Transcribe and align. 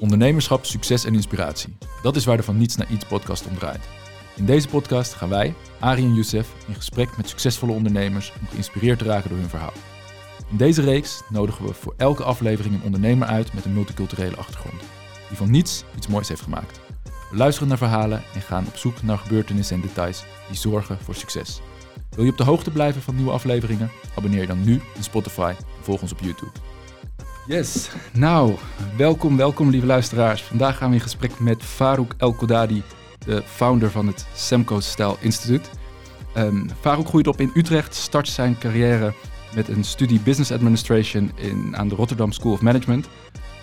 Ondernemerschap, 0.00 0.64
succes 0.64 1.04
en 1.04 1.14
inspiratie. 1.14 1.76
Dat 2.02 2.16
is 2.16 2.24
waar 2.24 2.36
de 2.36 2.42
Van 2.42 2.56
Niets 2.56 2.76
naar 2.76 2.90
Iets 2.90 3.04
podcast 3.04 3.46
om 3.46 3.58
draait. 3.58 3.88
In 4.36 4.46
deze 4.46 4.68
podcast 4.68 5.14
gaan 5.14 5.28
wij, 5.28 5.54
Ari 5.80 6.04
en 6.04 6.14
Youssef, 6.14 6.48
in 6.66 6.74
gesprek 6.74 7.16
met 7.16 7.28
succesvolle 7.28 7.72
ondernemers 7.72 8.32
om 8.40 8.46
geïnspireerd 8.46 8.98
te 8.98 9.04
raken 9.04 9.28
door 9.28 9.38
hun 9.38 9.48
verhaal. 9.48 9.72
In 10.50 10.56
deze 10.56 10.82
reeks 10.82 11.22
nodigen 11.28 11.64
we 11.64 11.72
voor 11.72 11.94
elke 11.96 12.22
aflevering 12.22 12.74
een 12.74 12.82
ondernemer 12.82 13.28
uit 13.28 13.54
met 13.54 13.64
een 13.64 13.72
multiculturele 13.72 14.36
achtergrond, 14.36 14.80
die 15.28 15.36
van 15.36 15.50
niets 15.50 15.84
iets 15.96 16.06
moois 16.06 16.28
heeft 16.28 16.42
gemaakt. 16.42 16.80
We 17.30 17.36
luisteren 17.36 17.68
naar 17.68 17.78
verhalen 17.78 18.22
en 18.34 18.40
gaan 18.40 18.66
op 18.66 18.76
zoek 18.76 19.02
naar 19.02 19.18
gebeurtenissen 19.18 19.76
en 19.76 19.82
details 19.82 20.24
die 20.48 20.56
zorgen 20.56 20.98
voor 20.98 21.14
succes. 21.14 21.60
Wil 22.10 22.24
je 22.24 22.30
op 22.30 22.36
de 22.36 22.44
hoogte 22.44 22.70
blijven 22.70 23.02
van 23.02 23.14
nieuwe 23.14 23.30
afleveringen? 23.30 23.90
Abonneer 24.16 24.40
je 24.40 24.46
dan 24.46 24.64
nu 24.64 24.80
in 24.94 25.02
Spotify 25.02 25.54
en 25.58 25.84
volg 25.84 26.02
ons 26.02 26.12
op 26.12 26.20
YouTube. 26.20 26.52
Yes, 27.48 27.90
nou, 28.12 28.54
welkom, 28.96 29.36
welkom 29.36 29.70
lieve 29.70 29.86
luisteraars. 29.86 30.42
Vandaag 30.42 30.76
gaan 30.76 30.88
we 30.88 30.94
in 30.94 31.00
gesprek 31.00 31.38
met 31.38 31.62
Farouk 31.62 32.14
El 32.18 32.32
Kodadi, 32.32 32.82
de 33.18 33.42
founder 33.42 33.90
van 33.90 34.06
het 34.06 34.26
Semco 34.34 34.80
Style 34.80 35.16
Instituut. 35.20 35.70
Um, 36.36 36.70
Farouk 36.80 37.08
groeit 37.08 37.26
op 37.26 37.40
in 37.40 37.50
Utrecht, 37.54 37.94
start 37.94 38.28
zijn 38.28 38.58
carrière 38.58 39.12
met 39.54 39.68
een 39.68 39.84
studie 39.84 40.20
Business 40.20 40.52
Administration 40.52 41.30
in, 41.34 41.76
aan 41.76 41.88
de 41.88 41.94
Rotterdam 41.94 42.32
School 42.32 42.52
of 42.52 42.60
Management. 42.60 43.08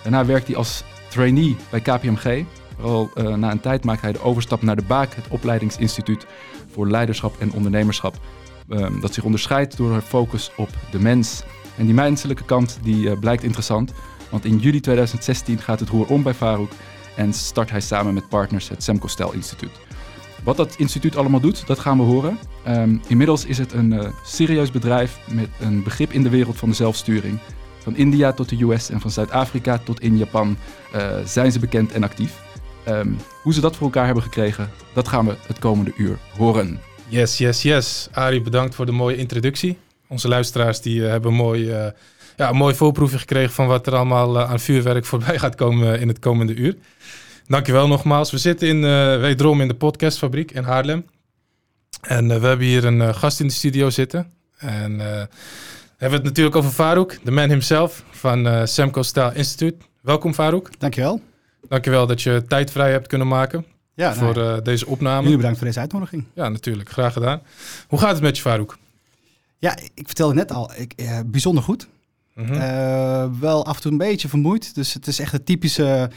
Daarna 0.04 0.26
werkt 0.26 0.48
hij 0.48 0.56
als 0.56 0.84
trainee 1.10 1.56
bij 1.70 1.82
KPMG. 1.82 2.44
Vooral 2.76 3.10
uh, 3.16 3.36
na 3.36 3.52
een 3.52 3.60
tijd 3.60 3.84
maakt 3.84 4.02
hij 4.02 4.12
de 4.12 4.22
overstap 4.22 4.62
naar 4.62 4.76
de 4.76 4.86
Baak, 4.88 5.14
het 5.14 5.28
opleidingsinstituut 5.30 6.26
voor 6.72 6.88
leiderschap 6.88 7.36
en 7.40 7.52
ondernemerschap. 7.52 8.16
Um, 8.70 9.00
dat 9.02 9.14
zich 9.14 9.24
onderscheidt 9.24 9.78
door 9.78 9.92
een 9.92 10.02
focus 10.02 10.52
op 10.56 10.70
de 10.92 11.00
mens. 11.00 11.44
En 11.78 11.86
die 11.86 11.94
menselijke 11.94 12.44
kant 12.44 12.80
die 12.82 13.10
uh, 13.10 13.20
blijkt 13.20 13.44
interessant, 13.44 13.94
want 14.30 14.46
in 14.46 14.58
juli 14.58 14.80
2016 14.80 15.60
gaat 15.60 15.80
het 15.80 15.90
roer 15.90 16.08
om 16.08 16.24
bij 16.24 16.34
Farouk 16.34 16.72
en 17.16 17.34
start 17.34 17.70
hij 17.70 17.82
samen 17.82 18.14
met 18.14 18.30
partners 18.30 18.70
het 18.70 18.84
Semco 18.84 19.08
Stijl 19.08 19.34
Instituut. 19.34 19.72
Wat 20.44 20.58
dat 20.58 20.76
instituut 20.78 21.18
allemaal 21.18 21.40
doet, 21.40 21.68
dat 21.68 21.80
gaan 21.80 21.98
we 21.98 22.04
horen. 22.04 22.40
Um, 22.68 23.02
inmiddels 23.08 23.46
is 23.46 23.58
het 23.58 23.74
een 23.74 23.92
uh, 23.92 24.08
serieus 24.24 24.72
bedrijf 24.72 25.20
met 25.28 25.50
een 25.60 25.84
begrip 25.84 26.12
in 26.12 26.24
de 26.24 26.30
wereld 26.30 26.58
van 26.58 26.70
de 26.70 26.76
zelfsturing. 26.76 27.40
Van 27.78 27.96
India 27.96 28.32
tot 28.32 28.50
de 28.50 28.64
US 28.64 28.90
en 28.90 29.02
van 29.02 29.12
Zuid-Afrika 29.12 29.78
tot 29.78 30.00
in 30.00 30.18
Japan 30.18 30.58
uh, 30.96 31.18
zijn 31.26 31.52
ze 31.52 31.60
bekend 31.60 31.92
en 31.92 32.04
actief. 32.04 32.44
Um, 32.88 33.18
hoe 33.44 33.54
ze 33.54 33.62
dat 33.62 33.76
voor 33.76 33.86
elkaar 33.86 34.06
hebben 34.06 34.24
gekregen, 34.24 34.70
dat 34.94 35.08
gaan 35.08 35.26
we 35.26 35.36
het 35.48 35.60
komende 35.60 35.92
uur 35.98 36.18
horen. 36.38 36.80
Yes, 37.08 37.38
yes, 37.38 37.62
yes. 37.62 38.08
Arie, 38.12 38.42
bedankt 38.42 38.76
voor 38.76 38.86
de 38.86 38.92
mooie 38.92 39.18
introductie. 39.18 39.78
Onze 40.08 40.28
luisteraars 40.28 40.82
die, 40.82 41.00
uh, 41.00 41.08
hebben 41.08 41.34
mooi, 41.34 41.70
uh, 41.70 41.86
ja, 42.36 42.50
een 42.50 42.56
mooi 42.56 42.76
voorproefje 42.76 43.18
gekregen 43.18 43.54
van 43.54 43.68
wat 43.68 43.88
er 43.88 43.96
allemaal 43.96 44.36
uh, 44.36 44.50
aan 44.50 44.60
vuurwerk 44.60 45.06
voorbij 45.12 45.40
gaat 45.40 45.56
komen 45.56 46.00
in 46.00 46.08
het 46.08 46.20
komende 46.20 46.56
uur. 46.56 46.76
Dankjewel 47.48 47.88
nogmaals. 47.88 48.32
We 48.32 48.38
zitten 48.38 48.68
in, 48.68 48.82
wederom 49.20 49.62
in 49.62 49.68
de 49.68 49.74
podcastfabriek 49.74 50.52
in 50.52 50.64
Haarlem. 50.64 51.06
En 52.02 52.28
we 52.28 52.48
hebben 52.48 52.66
hier 52.66 52.86
een 52.86 53.16
gast 53.16 53.40
in 53.40 53.48
de 53.48 53.54
studio 53.54 53.90
zitten. 53.90 54.32
En 54.58 55.00
hebben 55.00 55.30
we 55.98 56.06
het 56.16 56.24
natuurlijk 56.24 56.56
over 56.56 56.72
Farouk, 56.72 57.20
de 57.24 57.32
man 57.32 57.50
himself 57.50 58.04
van 58.10 58.68
Semco 58.68 59.02
Style 59.02 59.36
Institute. 59.36 59.86
Welkom 60.02 60.34
Farouk. 60.34 60.70
Dankjewel. 60.80 61.22
Dankjewel 61.68 62.08
dat 62.08 62.22
je 62.22 62.44
tijd 62.48 62.72
vrij 62.72 62.92
hebt 62.92 63.08
kunnen 63.08 63.28
maken 63.28 63.66
ja, 63.96 64.14
voor 64.14 64.36
nou, 64.36 64.62
deze 64.62 64.88
opname. 64.88 65.22
Jullie 65.22 65.38
bedankt 65.38 65.58
voor 65.58 65.68
deze 65.68 65.80
uitnodiging. 65.80 66.26
Ja, 66.34 66.50
natuurlijk. 66.50 66.90
Graag 66.90 67.14
gedaan. 67.14 67.42
Hoe 67.88 68.00
gaat 68.00 68.14
het 68.14 68.22
met 68.22 68.36
je, 68.36 68.42
Farouk? 68.42 68.78
Ja, 69.58 69.78
ik 69.94 70.06
vertelde 70.06 70.34
net 70.34 70.52
al, 70.52 70.72
ik, 70.76 70.94
uh, 70.96 71.20
bijzonder 71.26 71.64
goed. 71.64 71.88
Mm 72.34 72.46
-hmm. 72.46 72.54
uh, 72.54 73.40
wel 73.40 73.66
af 73.66 73.76
en 73.76 73.82
toe 73.82 73.92
een 73.92 73.98
beetje 73.98 74.28
vermoeid. 74.28 74.76
Dus 74.76 74.94
het 74.94 75.08
is 75.08 75.20
echt 75.20 75.32
het 75.32 75.46
typische 75.46 76.10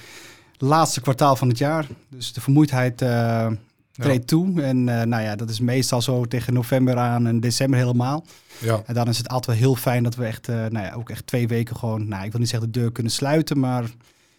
laatste 0.56 1.00
kwartaal 1.00 1.36
van 1.36 1.48
het 1.48 1.58
jaar. 1.58 1.86
Dus 2.08 2.33
de 2.33 2.41
vermoeidheid 2.41 3.03
uh, 3.03 3.47
treedt 3.92 4.30
ja. 4.30 4.36
toe. 4.36 4.62
En 4.62 4.84
nou 4.84 5.22
ja, 5.22 5.36
dat 5.36 5.50
is 5.50 5.61
meestal 5.61 6.03
zo 6.03 6.24
tegen 6.24 6.52
november 6.52 6.96
aan 6.96 7.27
en 7.27 7.40
december 7.40 7.79
helemaal. 7.79 8.24
Ja. 8.58 8.83
En 8.86 8.95
dan 8.95 9.08
is 9.08 9.18
het 9.18 9.29
altijd 9.29 9.46
wel 9.58 9.67
heel 9.67 9.77
fijn 9.77 10.02
dat 10.02 10.14
we 10.14 10.24
echt, 10.24 10.46
nou 10.46 10.79
ja, 10.79 10.92
ook 10.92 11.11
echt 11.11 11.27
twee 11.27 11.48
weken 11.48 11.77
gewoon, 11.77 12.08
nou 12.08 12.24
ik 12.24 12.30
wil 12.30 12.41
niet 12.41 12.51
zeggen 12.51 12.73
de 12.73 12.80
deur 12.80 12.92
kunnen 12.92 13.12
sluiten, 13.12 13.58
maar 13.58 13.85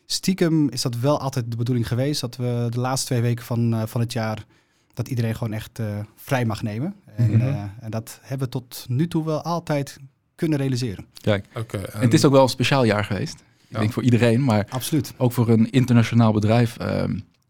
stiekem 0.06 0.70
is 0.70 0.82
dat 0.82 0.96
wel 0.96 1.20
altijd 1.20 1.52
de 1.52 1.58
bedoeling 1.58 1.88
geweest. 1.88 2.22
Dat 2.22 2.36
we 2.36 2.68
de 2.70 2.80
laatste 2.80 3.08
twee 3.08 3.22
weken 3.22 3.46
van, 3.46 3.88
van 3.88 4.02
het 4.02 4.14
jaar 4.14 4.46
dat 4.94 5.08
iedereen 5.08 5.36
gewoon 5.36 5.54
echt 5.54 5.80
uh, 5.80 5.86
vrij 6.16 6.46
mag 6.46 6.62
nemen. 6.62 6.96
En, 7.20 7.32
mm 7.32 7.40
-hmm. 7.40 7.50
uh, 7.50 7.64
en, 7.80 7.92
dat 7.92 8.20
hebben 8.22 8.48
we 8.48 8.54
tot 8.54 8.86
nu 8.88 9.08
toe 9.08 9.26
wel 9.26 9.42
altijd 9.42 9.98
kunnen 10.36 10.58
realiseren. 10.58 11.06
Kijk, 11.14 11.46
okay, 11.56 11.84
en... 11.84 12.00
het 12.00 12.14
is 12.14 12.26
ook 12.26 12.32
wel 12.32 12.44
een 12.44 12.50
speciaal 12.50 12.84
jaar 12.84 13.04
geweest. 13.04 13.34
Ik 13.34 13.76
ja. 13.76 13.80
denk 13.80 13.94
voor 13.94 14.04
iedereen, 14.04 14.44
maar 14.44 14.66
Absoluut. 14.70 15.14
ook 15.18 15.32
voor 15.32 15.50
een 15.50 15.70
internationaal 15.70 16.34
bedrijf 16.34 16.78
uh, 16.82 17.04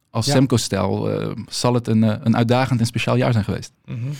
als 0.09 0.25
ja. 0.25 0.31
Semco-stijl 0.31 1.09
zal 1.47 1.73
het 1.73 1.87
een, 1.87 2.01
een 2.01 2.35
uitdagend 2.35 2.79
en 2.79 2.85
speciaal 2.85 3.15
jaar 3.15 3.31
zijn 3.31 3.43
geweest. 3.43 3.71
Mm 3.85 4.01
-hmm. 4.01 4.11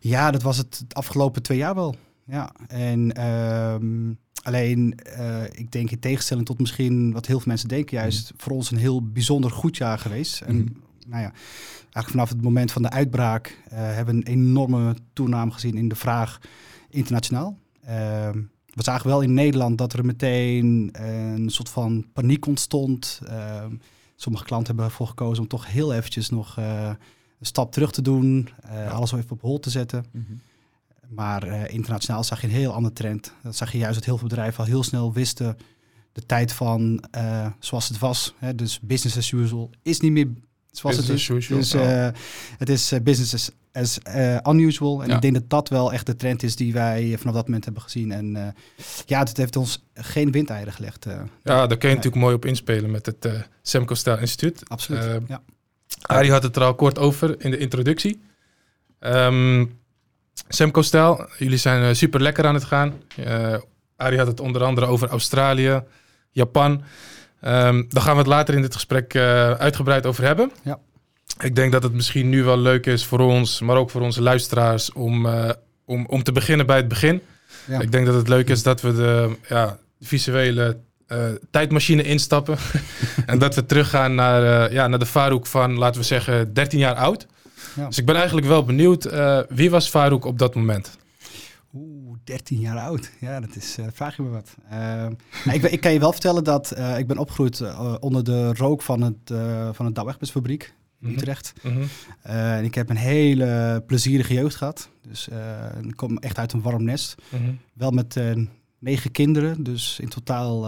Ja, 0.00 0.30
dat 0.30 0.42
was 0.42 0.56
het 0.56 0.84
de 0.88 0.94
afgelopen 0.94 1.42
twee 1.42 1.58
jaar 1.58 1.74
wel. 1.74 1.94
Ja, 2.24 2.52
en 2.66 3.24
um, 3.24 4.18
alleen, 4.42 4.98
uh, 5.18 5.44
ik 5.44 5.72
denk 5.72 5.90
in 5.90 5.98
tegenstelling 5.98 6.46
tot 6.46 6.58
misschien 6.58 7.12
wat 7.12 7.26
heel 7.26 7.38
veel 7.38 7.48
mensen 7.48 7.68
denken, 7.68 7.96
juist 7.96 8.22
mm 8.22 8.28
-hmm. 8.28 8.40
voor 8.40 8.52
ons 8.52 8.70
een 8.70 8.78
heel 8.78 9.02
bijzonder 9.02 9.50
goed 9.50 9.76
jaar 9.76 9.98
geweest. 9.98 10.40
En 10.40 10.56
Mhm. 10.56 10.66
Nou 11.08 11.22
ja, 11.22 11.32
eigenlijk 11.82 12.08
vanaf 12.08 12.28
het 12.28 12.42
moment 12.42 12.72
van 12.72 12.82
de 12.82 12.90
uitbraak 12.90 13.62
uh, 13.66 13.78
hebben 13.78 14.14
we 14.14 14.20
een 14.20 14.26
enorme 14.26 14.96
toename 15.12 15.52
gezien 15.52 15.76
in 15.76 15.88
de 15.88 15.94
vraag 15.94 16.40
internationaal. 16.88 17.58
Uh, 17.84 17.90
we 18.74 18.82
zagen 18.82 19.06
wel 19.06 19.20
in 19.20 19.34
Nederland 19.34 19.78
dat 19.78 19.92
er 19.92 20.04
meteen 20.04 20.90
een 20.92 21.50
soort 21.50 21.68
van 21.68 22.06
paniek 22.12 22.46
ontstond. 22.46 23.20
Uh, 23.24 23.64
sommige 24.16 24.44
klanten 24.44 24.66
hebben 24.66 24.84
ervoor 24.84 25.06
gekozen 25.06 25.42
om 25.42 25.48
toch 25.48 25.66
heel 25.66 25.94
eventjes 25.94 26.30
nog 26.30 26.58
uh, 26.58 26.90
een 27.40 27.46
stap 27.46 27.72
terug 27.72 27.92
te 27.92 28.02
doen, 28.02 28.48
ja. 28.70 28.86
alles 28.86 29.12
even 29.12 29.30
op 29.30 29.40
hol 29.40 29.60
te 29.60 29.70
zetten. 29.70 30.04
Mhm. 30.12 30.18
Mm 30.18 30.26
-hmm. 30.28 30.40
Maar 31.14 31.70
internationaal 31.70 32.24
zag 32.24 32.40
je 32.40 32.46
een 32.46 32.52
heel 32.52 32.72
andere 32.72 32.94
trend. 32.94 33.32
Dat 33.42 33.56
zag 33.56 33.72
je 33.72 33.78
juist 33.78 33.94
dat 33.94 34.04
heel 34.04 34.18
veel 34.18 34.28
bedrijven 34.28 34.60
al 34.60 34.70
heel 34.70 34.82
snel 34.82 35.12
wisten 35.12 35.56
de 36.12 36.26
tijd 36.26 36.52
van 36.52 37.04
zoals 37.58 37.88
het 37.88 37.98
was. 37.98 38.34
Hè, 38.38 38.54
dus 38.54 38.80
business 38.80 39.16
as 39.16 39.30
usual 39.30 39.70
is 39.82 40.00
niet 40.00 40.12
meer 40.12 40.28
zoals 40.70 40.96
business 40.96 41.28
het 41.28 41.38
is. 41.38 41.46
Dus 41.46 41.74
uh, 41.74 42.08
het 42.58 42.68
is 42.68 42.92
uh, 42.92 43.00
business 43.00 43.34
as, 43.34 43.50
as 43.72 43.98
uh, 44.16 44.36
unusual. 44.42 45.02
En 45.02 45.08
ja. 45.08 45.14
ik 45.14 45.20
denk 45.20 45.34
dat 45.34 45.50
dat 45.50 45.68
wel 45.68 45.92
echt 45.92 46.06
de 46.06 46.16
trend 46.16 46.42
is 46.42 46.56
die 46.56 46.72
wij 46.72 47.14
vanaf 47.18 47.34
dat 47.34 47.44
moment 47.44 47.64
hebben 47.64 47.82
gezien. 47.82 48.12
En 48.12 48.54
ja, 49.06 49.18
het 49.18 49.36
heeft 49.36 49.56
ons 49.56 49.84
geen 49.94 50.32
windeieren 50.32 50.72
gelegd. 50.72 51.04
ja, 51.04 51.20
daar 51.42 51.66
kun 51.66 51.76
je 51.76 51.78
nee. 51.86 51.94
natuurlijk 51.94 52.22
mooi 52.22 52.34
op 52.34 52.44
inspelen 52.44 52.90
met 52.90 53.06
het 53.06 53.28
Semco 53.62 53.94
Style 53.94 54.20
Instituut. 54.20 54.68
Absoluut, 54.68 55.20
ja. 55.28 55.42
Arie 56.02 56.30
had 56.30 56.42
het 56.42 56.56
er 56.56 56.62
al 56.62 56.74
kort 56.74 56.98
over 56.98 57.44
in 57.44 57.50
de 57.50 57.58
introductie. 57.58 58.20
Um, 59.00 59.78
Semco 60.48 60.82
jullie 61.38 61.58
zijn 61.58 61.96
super 61.96 62.22
lekker 62.22 62.46
aan 62.46 62.54
het 62.54 62.64
gaan. 62.64 62.92
Arie 63.96 64.18
had 64.18 64.26
het 64.26 64.40
onder 64.40 64.64
andere 64.64 64.86
over 64.86 65.08
Australië, 65.08 65.82
Japan... 66.30 66.82
Um, 67.40 67.86
daar 67.88 68.02
gaan 68.02 68.12
we 68.12 68.18
het 68.18 68.26
later 68.26 68.54
in 68.54 68.62
dit 68.62 68.74
gesprek 68.74 69.14
uh, 69.14 69.22
uitgebreid 69.52 70.06
over 70.06 70.24
hebben. 70.24 70.52
Ja. 70.62 70.78
Ik 71.40 71.54
denk 71.54 71.72
dat 71.72 71.82
het 71.82 71.92
misschien 71.92 72.28
nu 72.28 72.44
wel 72.44 72.58
leuk 72.58 72.86
is 72.86 73.04
voor 73.04 73.18
ons, 73.18 73.60
maar 73.60 73.76
ook 73.76 73.90
voor 73.90 74.00
onze 74.00 74.22
luisteraars, 74.22 74.92
om, 74.92 75.26
uh, 75.26 75.50
om, 75.84 76.06
om 76.06 76.22
te 76.22 76.32
beginnen 76.32 76.66
bij 76.66 76.76
het 76.76 76.88
begin. 76.88 77.22
Ja. 77.64 77.80
Ik 77.80 77.92
denk 77.92 78.06
dat 78.06 78.14
het 78.14 78.28
leuk 78.28 78.48
is 78.48 78.62
dat 78.62 78.80
we 78.80 78.94
de 78.94 79.36
ja, 79.48 79.78
visuele 80.00 80.76
uh, 81.08 81.18
tijdmachine 81.50 82.02
instappen. 82.02 82.56
en 83.26 83.38
dat 83.38 83.54
we 83.54 83.66
teruggaan 83.66 84.14
naar, 84.14 84.72
ja, 84.72 84.86
naar 84.86 84.98
de 84.98 85.06
Farouk 85.06 85.46
van, 85.46 85.78
laten 85.78 86.00
we 86.00 86.06
zeggen, 86.06 86.54
13 86.54 86.78
jaar 86.78 86.94
oud. 86.94 87.26
Ja. 87.74 87.86
Dus 87.86 87.98
ik 87.98 88.06
ben 88.06 88.16
eigenlijk 88.16 88.46
wel 88.46 88.64
benieuwd, 88.64 89.08
wie 89.48 89.70
was 89.70 89.88
Farouk 89.88 90.24
op 90.24 90.38
dat 90.38 90.54
moment? 90.54 90.98
Oeh, 91.74 92.07
13 92.28 92.58
jaar 92.58 92.78
oud. 92.78 93.10
Ja, 93.20 93.40
dat 93.40 93.56
is, 93.56 93.78
uh, 93.78 93.86
vraag 93.92 94.16
je 94.16 94.22
me 94.22 94.28
wat. 94.28 94.54
Uh, 94.64 94.70
nou, 95.44 95.52
ik, 95.52 95.62
ik, 95.62 95.80
kan 95.80 95.92
je 95.92 95.98
wel 95.98 96.12
vertellen 96.12 96.44
dat 96.44 96.74
uh, 96.78 96.98
ik 96.98 97.06
ben 97.06 97.18
opgegroeid 97.18 97.62
onder 98.00 98.24
de 98.24 98.54
rook 98.54 98.82
van 98.82 99.02
het, 99.02 99.32
van 99.72 99.86
het 99.86 99.94
Douwegbersfabriek 99.94 100.74
in 101.00 101.08
Mhm. 101.08 101.18
Utrecht. 101.18 101.52
Mm 101.62 101.72
-hmm. 101.72 101.88
en 102.22 102.64
ik 102.64 102.74
heb 102.74 102.90
een 102.90 102.96
hele 102.96 103.82
plezierige 103.86 104.34
jeugd 104.34 104.56
gehad. 104.56 104.90
Dus 105.08 105.28
ik 105.82 105.96
kom 105.96 106.18
echt 106.18 106.38
uit 106.38 106.52
een 106.52 106.62
warm 106.62 106.84
nest. 106.84 107.14
Mm 107.30 107.44
-hmm. 107.44 107.58
Wel 107.72 107.90
met 107.90 108.16
negen 108.78 109.10
kinderen. 109.10 109.62
Dus 109.62 109.98
in 110.00 110.08
totaal 110.08 110.60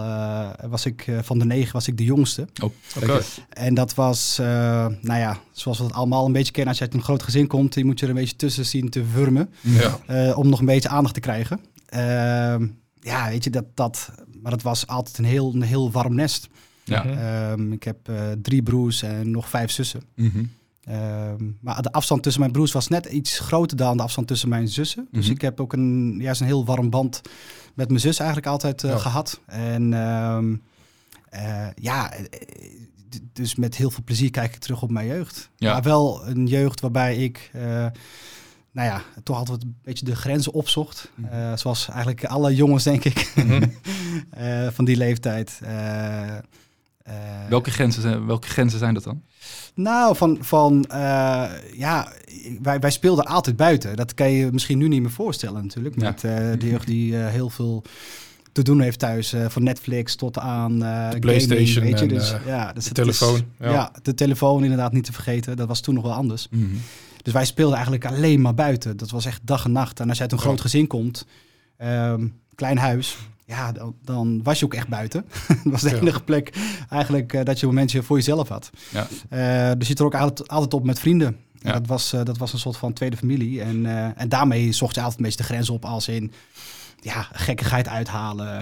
was 0.69 0.85
ik 0.85 1.07
van 1.21 1.39
de 1.39 1.45
negen 1.45 1.73
was 1.73 1.87
ik 1.87 1.97
de 1.97 2.03
jongste. 2.03 2.47
Oh, 2.63 2.71
okay. 3.03 3.21
En 3.49 3.73
dat 3.73 3.93
was, 3.93 4.37
nou 4.37 4.99
ja, 5.01 5.39
zoals 5.51 5.77
we 5.77 5.83
het 5.83 5.93
allemaal 5.93 6.25
een 6.25 6.31
beetje 6.31 6.51
kennen. 6.51 6.69
Als 6.69 6.77
je 6.77 6.85
uit 6.85 6.93
een 6.93 7.03
groot 7.03 7.23
gezin 7.23 7.47
komt, 7.47 7.73
die 7.73 7.85
moet 7.85 7.99
je 7.99 8.05
er 8.05 8.11
een 8.11 8.17
beetje 8.17 8.35
tussen 8.35 8.65
zien 8.65 8.89
te 8.89 9.03
wurmen. 9.03 9.49
Ja. 9.61 9.99
Uh, 10.09 10.37
om 10.37 10.49
nog 10.49 10.59
een 10.59 10.65
beetje 10.65 10.89
aandacht 10.89 11.13
te 11.13 11.19
krijgen. 11.19 11.59
Uh, 11.93 11.99
ja, 12.99 13.29
weet 13.29 13.43
je, 13.43 13.49
dat, 13.49 13.65
dat, 13.73 14.11
maar 14.41 14.51
het 14.51 14.61
was 14.61 14.87
altijd 14.87 15.17
een 15.17 15.25
heel, 15.25 15.53
een 15.53 15.61
heel 15.61 15.91
warm 15.91 16.15
nest. 16.15 16.47
Ja. 16.83 17.51
Um, 17.51 17.71
ik 17.73 17.83
heb 17.83 18.09
uh, 18.09 18.15
drie 18.41 18.63
broers 18.63 19.01
en 19.01 19.31
nog 19.31 19.49
vijf 19.49 19.71
zussen. 19.71 20.01
Mm 20.15 20.31
-hmm. 20.33 20.49
Um, 20.89 21.57
maar 21.61 21.81
de 21.81 21.91
afstand 21.91 22.23
tussen 22.23 22.41
mijn 22.41 22.53
broers 22.53 22.71
was 22.71 22.87
net 22.87 23.05
iets 23.05 23.39
groter 23.39 23.77
dan 23.77 23.97
de 23.97 24.03
afstand 24.03 24.27
tussen 24.27 24.49
mijn 24.49 24.67
zussen. 24.67 25.01
Dus 25.01 25.09
Mhm. 25.11 25.19
mm 25.19 25.23
-hmm. 25.23 25.35
ik 25.35 25.41
heb 25.41 25.59
ook 25.59 25.73
een, 25.73 26.17
juist 26.19 26.41
een 26.41 26.47
heel 26.47 26.65
warm 26.65 26.89
band 26.89 27.21
met 27.73 27.87
mijn 27.87 27.99
zus 27.99 28.17
eigenlijk 28.19 28.49
altijd 28.49 28.81
Ja. 28.81 28.97
gehad. 28.97 29.39
En, 29.45 29.93
um, 29.93 30.61
Eh, 31.29 31.67
ja, 31.75 32.13
eh, 32.13 32.19
dus 33.33 33.55
met 33.55 33.75
heel 33.75 33.91
veel 33.91 34.03
plezier 34.03 34.31
kijk 34.31 34.53
ik 34.55 34.59
terug 34.61 34.81
op 34.81 34.91
mijn 34.91 35.07
jeugd. 35.07 35.49
Ja. 35.55 35.73
Maar 35.73 35.81
wel 35.81 36.27
een 36.27 36.47
jeugd 36.47 36.79
waarbij 36.81 37.15
ik, 37.15 37.49
eh, 37.53 37.61
nou 38.71 38.87
ja, 38.87 39.01
toch 39.23 39.37
altijd 39.37 39.63
een 39.63 39.75
beetje 39.83 40.05
de 40.05 40.15
grenzen 40.15 40.53
opzocht. 40.53 41.11
Mhm. 41.15 41.33
Eh, 41.33 41.55
zoals 41.57 41.89
eigenlijk 41.89 42.25
alle 42.25 42.55
jongens, 42.55 42.83
denk 42.83 43.03
ik, 43.03 43.31
Mhm. 43.35 43.63
eh, 44.29 44.67
van 44.71 44.85
die 44.85 44.97
leeftijd. 44.97 45.59
Eh, 45.63 46.37
eh, 46.37 46.41
Welke 47.49 47.71
grenzen, 47.71 48.01
zijn, 48.01 48.25
welke 48.25 48.47
grenzen 48.47 48.79
zijn 48.79 48.93
dat 48.93 49.03
dan? 49.03 49.23
Nou, 49.75 50.15
van, 50.15 50.37
van 50.41 50.85
eh, 50.85 51.43
ja, 51.75 52.11
wij, 52.61 52.79
wij 52.79 52.91
speelden 52.91 53.25
altijd 53.25 53.55
buiten. 53.55 53.95
Dat 53.95 54.13
kan 54.13 54.31
je 54.31 54.49
misschien 54.51 54.77
nu 54.77 54.87
niet 54.87 55.01
meer 55.01 55.11
voorstellen 55.11 55.63
natuurlijk. 55.63 55.95
Ja. 56.01 56.03
Met 56.09 56.23
eh, 56.23 56.59
de 56.59 56.67
jeugd 56.69 56.87
die 56.87 57.17
eh, 57.17 57.27
heel 57.27 57.49
veel 57.49 57.83
te 58.51 58.61
doen 58.61 58.81
heeft 58.81 58.99
thuis. 58.99 59.33
van 59.47 59.63
Netflix 59.63 60.15
tot 60.15 60.37
aan 60.37 60.81
gaming, 60.81 61.19
PlayStation 61.19 61.83
weet 61.85 61.99
je. 61.99 62.05
en, 62.05 62.07
Dus, 62.07 62.33
ja, 62.45 62.73
dus 62.73 62.83
de 62.83 62.89
het 62.89 62.97
telefoon, 62.97 63.35
is- 63.35 63.41
ja. 63.59 63.71
ja. 63.71 63.91
de 64.01 64.13
telefoon 64.13 64.61
inderdaad 64.63 64.91
niet 64.93 65.03
te 65.05 65.13
vergeten. 65.13 65.57
Dat 65.57 65.67
was 65.67 65.79
toen 65.79 65.93
nog 65.93 66.03
wel 66.03 66.13
anders. 66.13 66.47
Mhm. 66.49 66.65
Dus 67.21 67.33
wij 67.33 67.45
speelden 67.45 67.73
eigenlijk 67.75 68.05
alleen 68.05 68.41
maar 68.41 68.53
buiten. 68.53 68.97
Dat 68.97 69.09
was 69.09 69.25
echt 69.25 69.41
dag 69.43 69.65
en 69.65 69.71
nacht. 69.71 69.99
En 69.99 70.07
als 70.07 70.17
je 70.17 70.23
uit 70.23 70.31
een 70.31 70.37
Ja. 70.37 70.43
groot 70.43 70.61
gezin 70.61 70.87
komt, 70.87 71.25
ehm, 71.77 72.27
klein 72.55 72.77
huis, 72.77 73.17
ja, 73.51 73.71
dan, 73.71 73.95
dan 74.03 74.43
was 74.43 74.59
je 74.59 74.65
ook 74.65 74.73
echt 74.73 74.87
buiten. 74.87 75.25
dat 75.47 75.57
was 75.63 75.81
de 75.81 75.89
Ja. 75.89 75.95
enige 75.95 76.23
plek 76.23 76.53
eigenlijk 76.89 77.33
eh, 77.33 77.43
dat 77.43 77.59
je 77.59 77.65
momentje 77.65 78.03
voor 78.03 78.17
jezelf 78.17 78.47
had. 78.49 78.69
Ja. 78.89 79.07
Eh, 79.29 79.71
dus 79.77 79.87
je 79.87 79.93
trok 79.93 80.15
altijd, 80.15 80.47
altijd 80.49 80.73
op 80.73 80.83
met 80.85 80.99
vrienden. 80.99 81.37
Ja. 81.59 81.71
Dat, 81.71 81.87
was, 81.87 82.13
eh, 82.13 82.23
dat 82.23 82.37
was 82.37 82.53
een 82.53 82.59
soort 82.59 82.77
van 82.77 82.93
tweede 82.93 83.17
familie. 83.17 83.61
En, 83.61 83.85
en 84.17 84.29
daarmee 84.29 84.71
zocht 84.71 84.95
je 84.95 85.01
altijd 85.01 85.19
een 85.19 85.25
beetje 85.25 85.41
de 85.41 85.53
grens 85.53 85.69
op 85.69 85.85
als 85.85 86.07
in 86.07 86.31
ja, 86.99 87.27
gekkigheid 87.31 87.87
uithalen. 87.87 88.61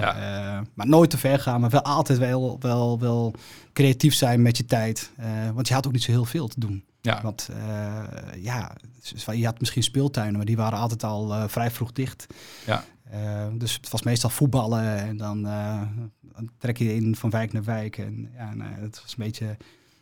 Maar 0.74 0.88
nooit 0.88 1.10
te 1.10 1.18
ver 1.18 1.40
gaan, 1.40 1.62
maar 1.62 1.70
wel 1.70 1.82
altijd 1.84 2.20
wel, 2.20 2.58
wel, 2.60 3.00
wel 3.00 3.34
creatief 3.74 4.14
zijn 4.14 4.42
met 4.42 4.58
je 4.58 4.66
tijd. 4.66 5.12
Want 5.54 5.68
je 5.68 5.74
had 5.74 5.88
ook 5.88 5.94
niet 5.94 6.04
zo 6.04 6.12
heel 6.12 6.26
veel 6.26 6.48
te 6.48 6.60
doen. 6.60 6.84
Ja. 7.02 7.20
Want 7.24 7.50
eh, 7.52 8.44
ja, 8.44 8.72
dus 9.12 9.26
je 9.34 9.46
had 9.46 9.60
misschien 9.60 9.84
speeltuinen, 9.84 10.36
maar 10.38 10.46
die 10.46 10.58
waren 10.58 10.80
altijd 10.80 11.04
al 11.04 11.50
vrij 11.50 11.72
vroeg 11.72 11.92
dicht. 11.92 12.28
Ja. 12.66 12.84
Eh, 13.10 13.48
dus 13.58 13.74
het 13.74 13.90
was 13.90 14.04
meestal 14.04 14.30
voetballen 14.30 14.98
en 14.98 15.18
dan, 15.18 15.48
eh, 15.48 15.82
dan 16.34 16.50
trek 16.58 16.78
je 16.78 16.96
in 16.96 17.16
van 17.16 17.30
wijk 17.30 17.54
naar 17.54 17.64
wijk. 17.64 17.98
En 17.98 18.30
ja, 18.38 18.54
nou, 18.54 18.72
het 18.74 19.02
was 19.02 19.12
een 19.18 19.24
beetje, 19.24 19.46
het 19.46 19.58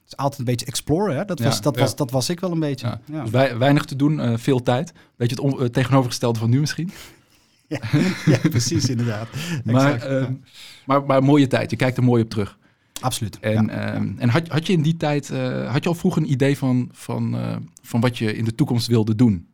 is 0.07 0.17
altijd 0.17 0.39
een 0.39 0.45
beetje 0.45 0.65
exploren. 0.65 1.15
Hè? 1.17 1.25
Dat, 1.25 1.39
Ja, 1.39 1.45
was, 1.45 1.61
dat, 1.61 1.75
ja. 1.75 1.81
was, 1.81 1.95
dat 1.95 2.11
was 2.11 2.29
ik 2.29 2.39
wel 2.39 2.51
een 2.51 2.59
beetje. 2.59 2.87
Ja. 2.87 3.01
Ja. 3.05 3.21
Dus 3.21 3.31
wij, 3.31 3.57
weinig 3.57 3.85
te 3.85 3.95
doen, 3.95 4.19
eh, 4.19 4.33
veel 4.37 4.63
tijd. 4.63 4.93
Beetje 5.15 5.35
het 5.35 5.43
on- 5.43 5.69
tegenovergestelde 5.69 6.39
van 6.39 6.49
nu 6.49 6.59
misschien. 6.59 6.89
Ja, 8.25 8.37
precies, 8.49 8.89
inderdaad. 8.89 9.27
Maar, 9.63 9.93
Exact, 9.93 10.03
ehm, 10.11 10.33
maar, 10.85 11.05
maar 11.05 11.23
mooie 11.23 11.47
tijd. 11.47 11.69
Je 11.69 11.75
kijkt 11.75 11.97
er 11.97 12.03
mooi 12.03 12.23
op 12.23 12.29
terug. 12.29 12.57
Absoluut. 13.01 13.39
En, 13.39 13.69
ehm, 13.69 14.11
en 14.17 14.29
had, 14.29 14.47
had 14.47 14.67
je 14.67 14.73
in 14.73 14.81
die 14.81 14.97
tijd, 14.97 15.27
had 15.67 15.83
je 15.83 15.89
al 15.89 15.95
vroeg 15.95 16.15
een 16.17 16.31
idee 16.31 16.57
van, 16.57 16.89
van, 16.91 17.37
van 17.81 18.01
wat 18.01 18.17
je 18.17 18.35
in 18.35 18.45
de 18.45 18.55
toekomst 18.55 18.87
wilde 18.87 19.15
doen? 19.15 19.47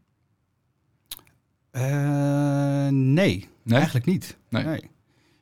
Eh, 1.73 2.87
nee, 2.89 3.47
Nee? 3.63 3.75
eigenlijk 3.77 4.05
niet. 4.05 4.37
Nee. 4.49 4.63
Nee. 4.63 4.89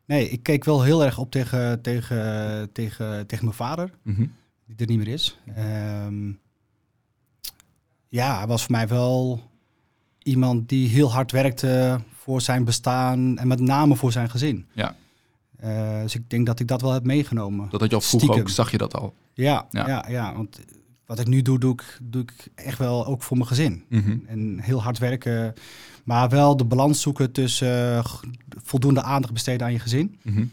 nee. 0.05 0.29
ik 0.29 0.43
keek 0.43 0.63
wel 0.63 0.83
heel 0.83 1.03
erg 1.05 1.17
op 1.17 1.31
tegen, 1.31 1.81
tegen, 1.81 2.69
tegen, 2.71 3.27
tegen 3.27 3.45
mijn 3.45 3.57
vader. 3.57 3.91
Mhm. 4.01 4.25
die 4.65 4.75
er 4.77 4.87
niet 4.87 4.97
meer 4.97 5.07
is. 5.13 5.39
Ehm, 5.55 6.31
ja, 8.09 8.37
hij 8.37 8.47
was 8.47 8.61
voor 8.63 8.71
mij 8.71 8.87
wel 8.87 9.41
iemand 10.19 10.69
die 10.69 10.87
heel 10.87 11.11
hard 11.11 11.31
werkte 11.31 11.99
voor 12.15 12.41
zijn 12.41 12.63
bestaan 12.63 13.37
en 13.37 13.47
met 13.47 13.59
name 13.59 13.95
voor 13.95 14.11
zijn 14.11 14.29
gezin. 14.29 14.65
Ja. 14.73 14.95
Eh, 15.57 16.01
dus 16.01 16.15
ik 16.15 16.29
denk 16.29 16.45
dat 16.45 16.59
ik 16.59 16.67
dat 16.67 16.81
wel 16.81 16.91
heb 16.91 17.03
meegenomen. 17.03 17.69
Dat 17.69 17.79
had 17.81 17.89
je 17.89 17.95
al 17.95 18.01
Stiekem. 18.01 18.39
ook, 18.39 18.49
zag 18.49 18.71
je 18.71 18.77
dat 18.77 18.93
al? 18.95 19.13
Ja, 19.33 19.67
Ja. 19.71 19.87
ja. 19.87 20.05
Ja, 20.09 20.35
want 20.35 20.59
wat 21.05 21.19
ik 21.19 21.27
nu 21.27 21.41
doe, 21.41 21.59
doe 21.59 21.73
ik, 21.73 21.97
doe 22.03 22.21
ik 22.21 22.47
echt 22.55 22.77
wel 22.77 23.05
ook 23.05 23.23
voor 23.23 23.37
mijn 23.37 23.49
gezin. 23.49 23.83
Mhm. 23.89 24.17
En 24.25 24.59
heel 24.59 24.81
hard 24.83 24.97
werken, 24.97 25.53
maar 26.03 26.29
wel 26.29 26.57
de 26.57 26.63
balans 26.65 27.01
zoeken 27.01 27.31
tussen 27.31 27.97
eh, 27.97 28.05
voldoende 28.63 29.01
aandacht 29.01 29.33
besteden 29.33 29.67
aan 29.67 29.73
je 29.73 29.79
gezin. 29.79 30.19
Mhm. 30.23 30.45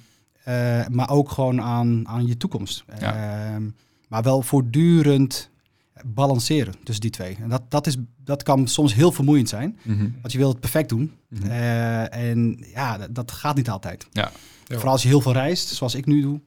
Eh, 0.44 0.86
maar 0.86 1.10
ook 1.10 1.30
gewoon 1.30 1.60
aan, 1.62 2.08
aan 2.08 2.26
je 2.26 2.36
toekomst. 2.36 2.84
Ja. 3.00 3.14
Ehm, 3.54 3.62
maar 4.08 4.22
wel 4.22 4.42
voortdurend 4.42 5.50
balanceren 6.06 6.74
tussen 6.82 7.02
die 7.02 7.10
twee. 7.10 7.36
En 7.40 7.48
dat, 7.48 7.62
dat, 7.68 7.86
is, 7.86 7.96
dat 8.24 8.42
kan 8.42 8.68
soms 8.68 8.94
heel 8.94 9.12
vermoeiend 9.12 9.48
zijn. 9.48 9.78
Mhm. 9.82 10.08
Want 10.20 10.32
je 10.32 10.38
wil 10.38 10.48
het 10.48 10.60
perfect 10.60 10.88
doen. 10.88 11.12
Mhm. 11.28 11.46
Eh, 11.46 12.30
en 12.30 12.64
ja, 12.74 12.98
dat, 12.98 13.14
dat 13.14 13.30
gaat 13.32 13.56
niet 13.56 13.70
altijd. 13.70 14.06
Ja. 14.12 14.30
Vooral 14.68 14.92
als 14.92 15.02
je 15.02 15.08
heel 15.08 15.20
veel 15.20 15.32
reist, 15.32 15.68
zoals 15.68 15.94
ik 15.94 16.06
nu 16.06 16.20
doe. 16.22 16.40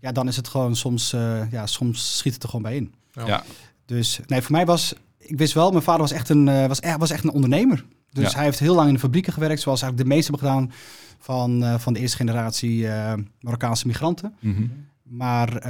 Ja, 0.00 0.12
dan 0.12 0.28
is 0.28 0.36
het 0.36 0.48
gewoon 0.48 0.76
soms, 0.76 1.12
eh, 1.12 1.50
ja, 1.50 1.66
soms 1.66 2.16
schiet 2.16 2.34
het 2.34 2.42
er 2.42 2.48
gewoon 2.48 2.64
bij 2.64 2.76
in. 2.76 2.94
Ja. 3.12 3.26
Ja. 3.26 3.44
Dus 3.86 4.20
nee, 4.26 4.42
voor 4.42 4.52
mij 4.52 4.66
was, 4.66 4.94
ik 5.18 5.38
wist 5.38 5.52
wel, 5.52 5.70
mijn 5.70 5.82
vader 5.82 6.00
was 6.00 6.12
echt 6.12 6.28
een, 6.28 6.48
eh, 6.48 6.66
was, 6.66 6.80
echt- 6.80 6.98
was 6.98 7.10
echt 7.10 7.24
een 7.24 7.30
ondernemer. 7.30 7.84
Dus 8.12 8.30
Ja. 8.30 8.34
hij 8.36 8.44
heeft 8.44 8.58
heel 8.58 8.74
lang 8.74 8.88
in 8.88 8.94
de 8.94 9.00
fabrieken 9.00 9.32
gewerkt, 9.32 9.60
zoals 9.60 9.82
eigenlijk 9.82 10.10
de 10.10 10.14
meesten 10.16 10.34
hebben 10.34 10.52
gedaan 10.52 10.72
van, 11.18 11.64
eh, 11.64 11.78
van 11.78 11.92
de 11.92 12.00
eerste 12.00 12.16
generatie 12.16 12.88
eh, 12.88 13.14
Marokkaanse 13.40 13.86
migranten. 13.86 14.34
Mhm. 14.40 14.66
Maar 15.02 15.60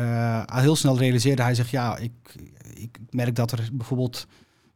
al 0.46 0.60
heel 0.60 0.76
snel 0.76 0.98
realiseerde 0.98 1.42
hij 1.42 1.54
zich, 1.54 1.70
ja, 1.70 1.96
ik, 1.96 2.12
ik 2.74 2.98
merk 3.10 3.34
dat 3.34 3.52
er 3.52 3.68
bijvoorbeeld 3.72 4.26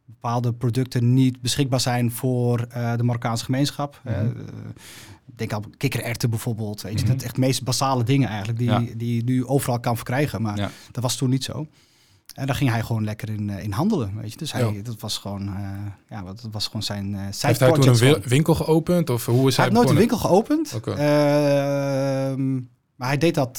bepaalde 0.05 0.53
producten 0.53 1.13
niet 1.13 1.41
beschikbaar 1.41 1.79
zijn 1.79 2.11
voor 2.11 2.57
de 2.97 3.03
Marokkaanse 3.03 3.45
gemeenschap. 3.45 4.01
Eh, 4.03 4.21
denk 5.35 5.53
aan 5.53 5.63
kikkererwten 5.77 6.29
bijvoorbeeld. 6.29 6.81
Weet 6.81 6.99
je, 6.99 7.05
Mhm. 7.05 7.13
dat 7.13 7.23
echt 7.23 7.37
meest 7.37 7.63
basale 7.63 8.03
dingen 8.03 8.27
eigenlijk 8.29 8.59
die, 8.59 8.67
Ja. 8.69 8.83
die 8.97 9.15
je 9.15 9.23
nu 9.23 9.45
overal 9.45 9.79
kan 9.79 9.95
verkrijgen. 9.95 10.41
Maar 10.41 10.57
Ja. 10.57 10.69
dat 10.91 11.03
was 11.03 11.15
toen 11.15 11.29
niet 11.29 11.43
zo. 11.43 11.67
En 12.33 12.45
daar 12.45 12.55
ging 12.55 12.69
hij 12.69 12.81
gewoon 12.83 13.03
lekker 13.03 13.29
in, 13.29 13.49
eh, 13.49 13.63
in 13.63 13.71
handelen, 13.71 14.11
weet 14.21 14.31
je. 14.31 14.37
Dus 14.37 14.51
hij, 14.51 14.73
Ja. 14.73 14.81
dat 14.83 14.99
was 14.99 15.17
gewoon, 15.17 15.47
eh, 15.47 15.69
ja, 16.09 16.21
dat 16.23 16.47
was 16.51 16.65
gewoon 16.65 16.83
zijn, 16.83 17.15
eh 17.15 17.21
side 17.31 17.47
Heeft 17.47 17.59
hij 17.59 17.71
toen 17.71 18.07
een 18.07 18.21
winkel 18.25 18.55
geopend? 18.55 19.09
Of 19.09 19.25
hoe 19.25 19.47
is 19.47 19.55
Hij 19.57 19.65
hij, 19.65 19.73
heeft 19.73 19.75
nooit 19.75 19.89
een 19.89 20.07
winkel 20.07 20.17
geopend. 20.17 20.79
Ehm, 20.85 22.53
maar 22.95 23.07
hij 23.07 23.17
deed 23.17 23.35
dat 23.35 23.57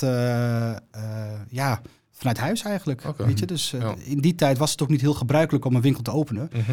ja, 1.48 1.80
vanuit 2.10 2.38
huis 2.38 2.62
eigenlijk. 2.62 3.02
Weet 3.16 3.38
je? 3.38 3.46
Dus 3.46 3.70
Ja. 3.70 3.94
in 4.04 4.20
die 4.20 4.34
tijd 4.34 4.58
was 4.58 4.70
het 4.70 4.82
ook 4.82 4.88
niet 4.88 5.00
heel 5.00 5.14
gebruikelijk 5.14 5.64
om 5.64 5.74
een 5.74 5.80
winkel 5.80 6.02
te 6.02 6.10
openen. 6.12 6.50
Mhm. 6.52 6.72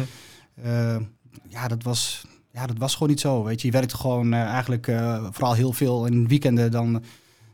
Eh, 0.54 0.96
ja, 1.48 1.68
dat 1.68 1.82
was, 1.82 2.26
ja, 2.52 2.66
dat 2.66 2.78
was 2.78 2.92
gewoon 2.92 3.08
niet 3.08 3.20
zo. 3.20 3.44
Weet 3.44 3.60
je, 3.60 3.66
je 3.66 3.72
werkte 3.72 3.96
gewoon 3.96 4.32
eigenlijk 4.32 4.84
vooral 5.30 5.52
heel 5.54 5.72
veel 5.72 6.06
in 6.06 6.28
weekenden. 6.28 6.70
Dan, 6.70 7.02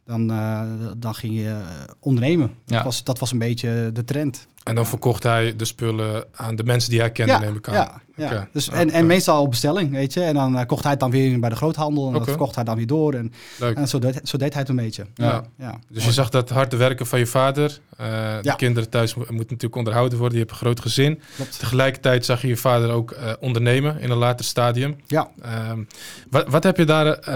dan, 0.04 0.31
eh, 0.31 0.60
dan 0.96 1.14
ging 1.14 1.34
je 1.34 1.49
eh, 1.49 1.56
ondernemen. 2.00 2.50
Ja. 2.66 2.75
Dat, 2.75 2.84
was, 2.84 3.04
dat 3.04 3.19
was 3.19 3.32
een 3.32 3.38
beetje 3.38 3.90
de 3.92 4.04
trend. 4.04 4.47
En 4.62 4.75
dan 4.75 4.87
verkocht 4.87 5.23
hij 5.23 5.56
de 5.56 5.64
spullen 5.64 6.25
aan 6.32 6.56
de 6.56 6.64
mensen 6.64 6.90
die 6.90 7.00
hij 7.00 7.11
kende, 7.12 7.38
neem 7.38 7.56
ik 7.56 7.68
aan. 7.68 8.00
Ja. 8.16 8.49
Dus, 8.52 8.68
en, 8.68 8.90
en 8.90 9.06
meestal 9.06 9.42
op 9.42 9.50
bestelling, 9.50 9.90
weet 9.90 10.12
je. 10.12 10.21
En 10.23 10.35
dan 10.35 10.59
eh, 10.59 10.66
kocht 10.66 10.82
hij 10.82 10.90
het 10.90 11.00
dan 11.00 11.11
weer 11.11 11.40
bij 11.40 11.49
de 11.50 11.56
groothandel. 11.56 12.06
En 12.06 12.12
dat 12.12 12.25
verkocht 12.25 12.54
hij 12.54 12.64
dan 12.64 12.76
weer 12.76 12.87
door. 12.87 13.14
En, 13.14 13.32
en 13.75 13.88
zo, 13.88 13.99
deed, 13.99 14.21
zo 14.25 14.37
deed 14.38 14.52
hij 14.52 14.61
het 14.61 14.68
een 14.71 14.76
beetje. 14.76 15.06
Ja. 15.14 15.44
ja. 15.59 15.78
Dus 15.88 16.04
je 16.04 16.12
zag 16.12 16.28
dat 16.30 16.50
harde 16.50 16.76
werken 16.76 17.06
van 17.06 17.18
je 17.18 17.26
vader. 17.26 17.78
Eh, 17.97 18.06
De 18.42 18.56
kinderen 18.56 18.90
thuis 18.90 19.14
mo- 19.14 19.21
moeten 19.23 19.38
natuurlijk 19.38 19.76
onderhouden 19.76 20.18
worden. 20.18 20.38
Je 20.38 20.44
hebt 20.44 20.54
een 20.56 20.61
groot 20.66 20.80
gezin. 20.80 21.21
Klopt. 21.37 21.59
Tegelijkertijd 21.59 22.25
zag 22.25 22.42
je 22.42 22.49
je 22.49 22.56
vader 22.56 22.90
ook 22.90 23.11
eh, 23.11 23.32
ondernemen 23.40 24.00
in 24.00 24.11
een 24.11 24.16
later 24.18 24.44
stadium. 24.44 24.97
Ja. 25.06 25.30
Ehm, 25.42 25.82
wat, 26.30 26.49
wat 26.49 26.62
heb 26.62 26.76
je 26.76 26.85
daar, 26.85 27.30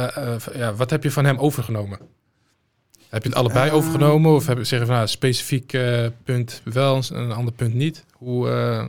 ja, 0.57 0.75
wat 0.75 0.91
heb 0.91 1.03
je 1.03 1.11
van 1.11 1.25
hem 1.25 1.39
overgenomen? 1.39 1.99
Heb 3.09 3.23
je 3.23 3.29
het 3.29 3.39
allebei 3.39 3.69
Eh, 3.69 3.75
overgenomen? 3.75 4.35
Of 4.35 4.47
heb 4.47 4.59
je 4.59 4.65
zeggen 4.65 4.87
van 4.87 4.97
nou, 4.97 5.07
een 5.07 5.13
specifiek 5.13 5.73
eh, 5.73 6.07
punt 6.25 6.61
wel, 6.65 7.03
een 7.13 7.33
ander 7.33 7.53
punt 7.55 7.75
niet? 7.75 8.05
Hoe, 8.13 8.51
eh, 8.51 8.85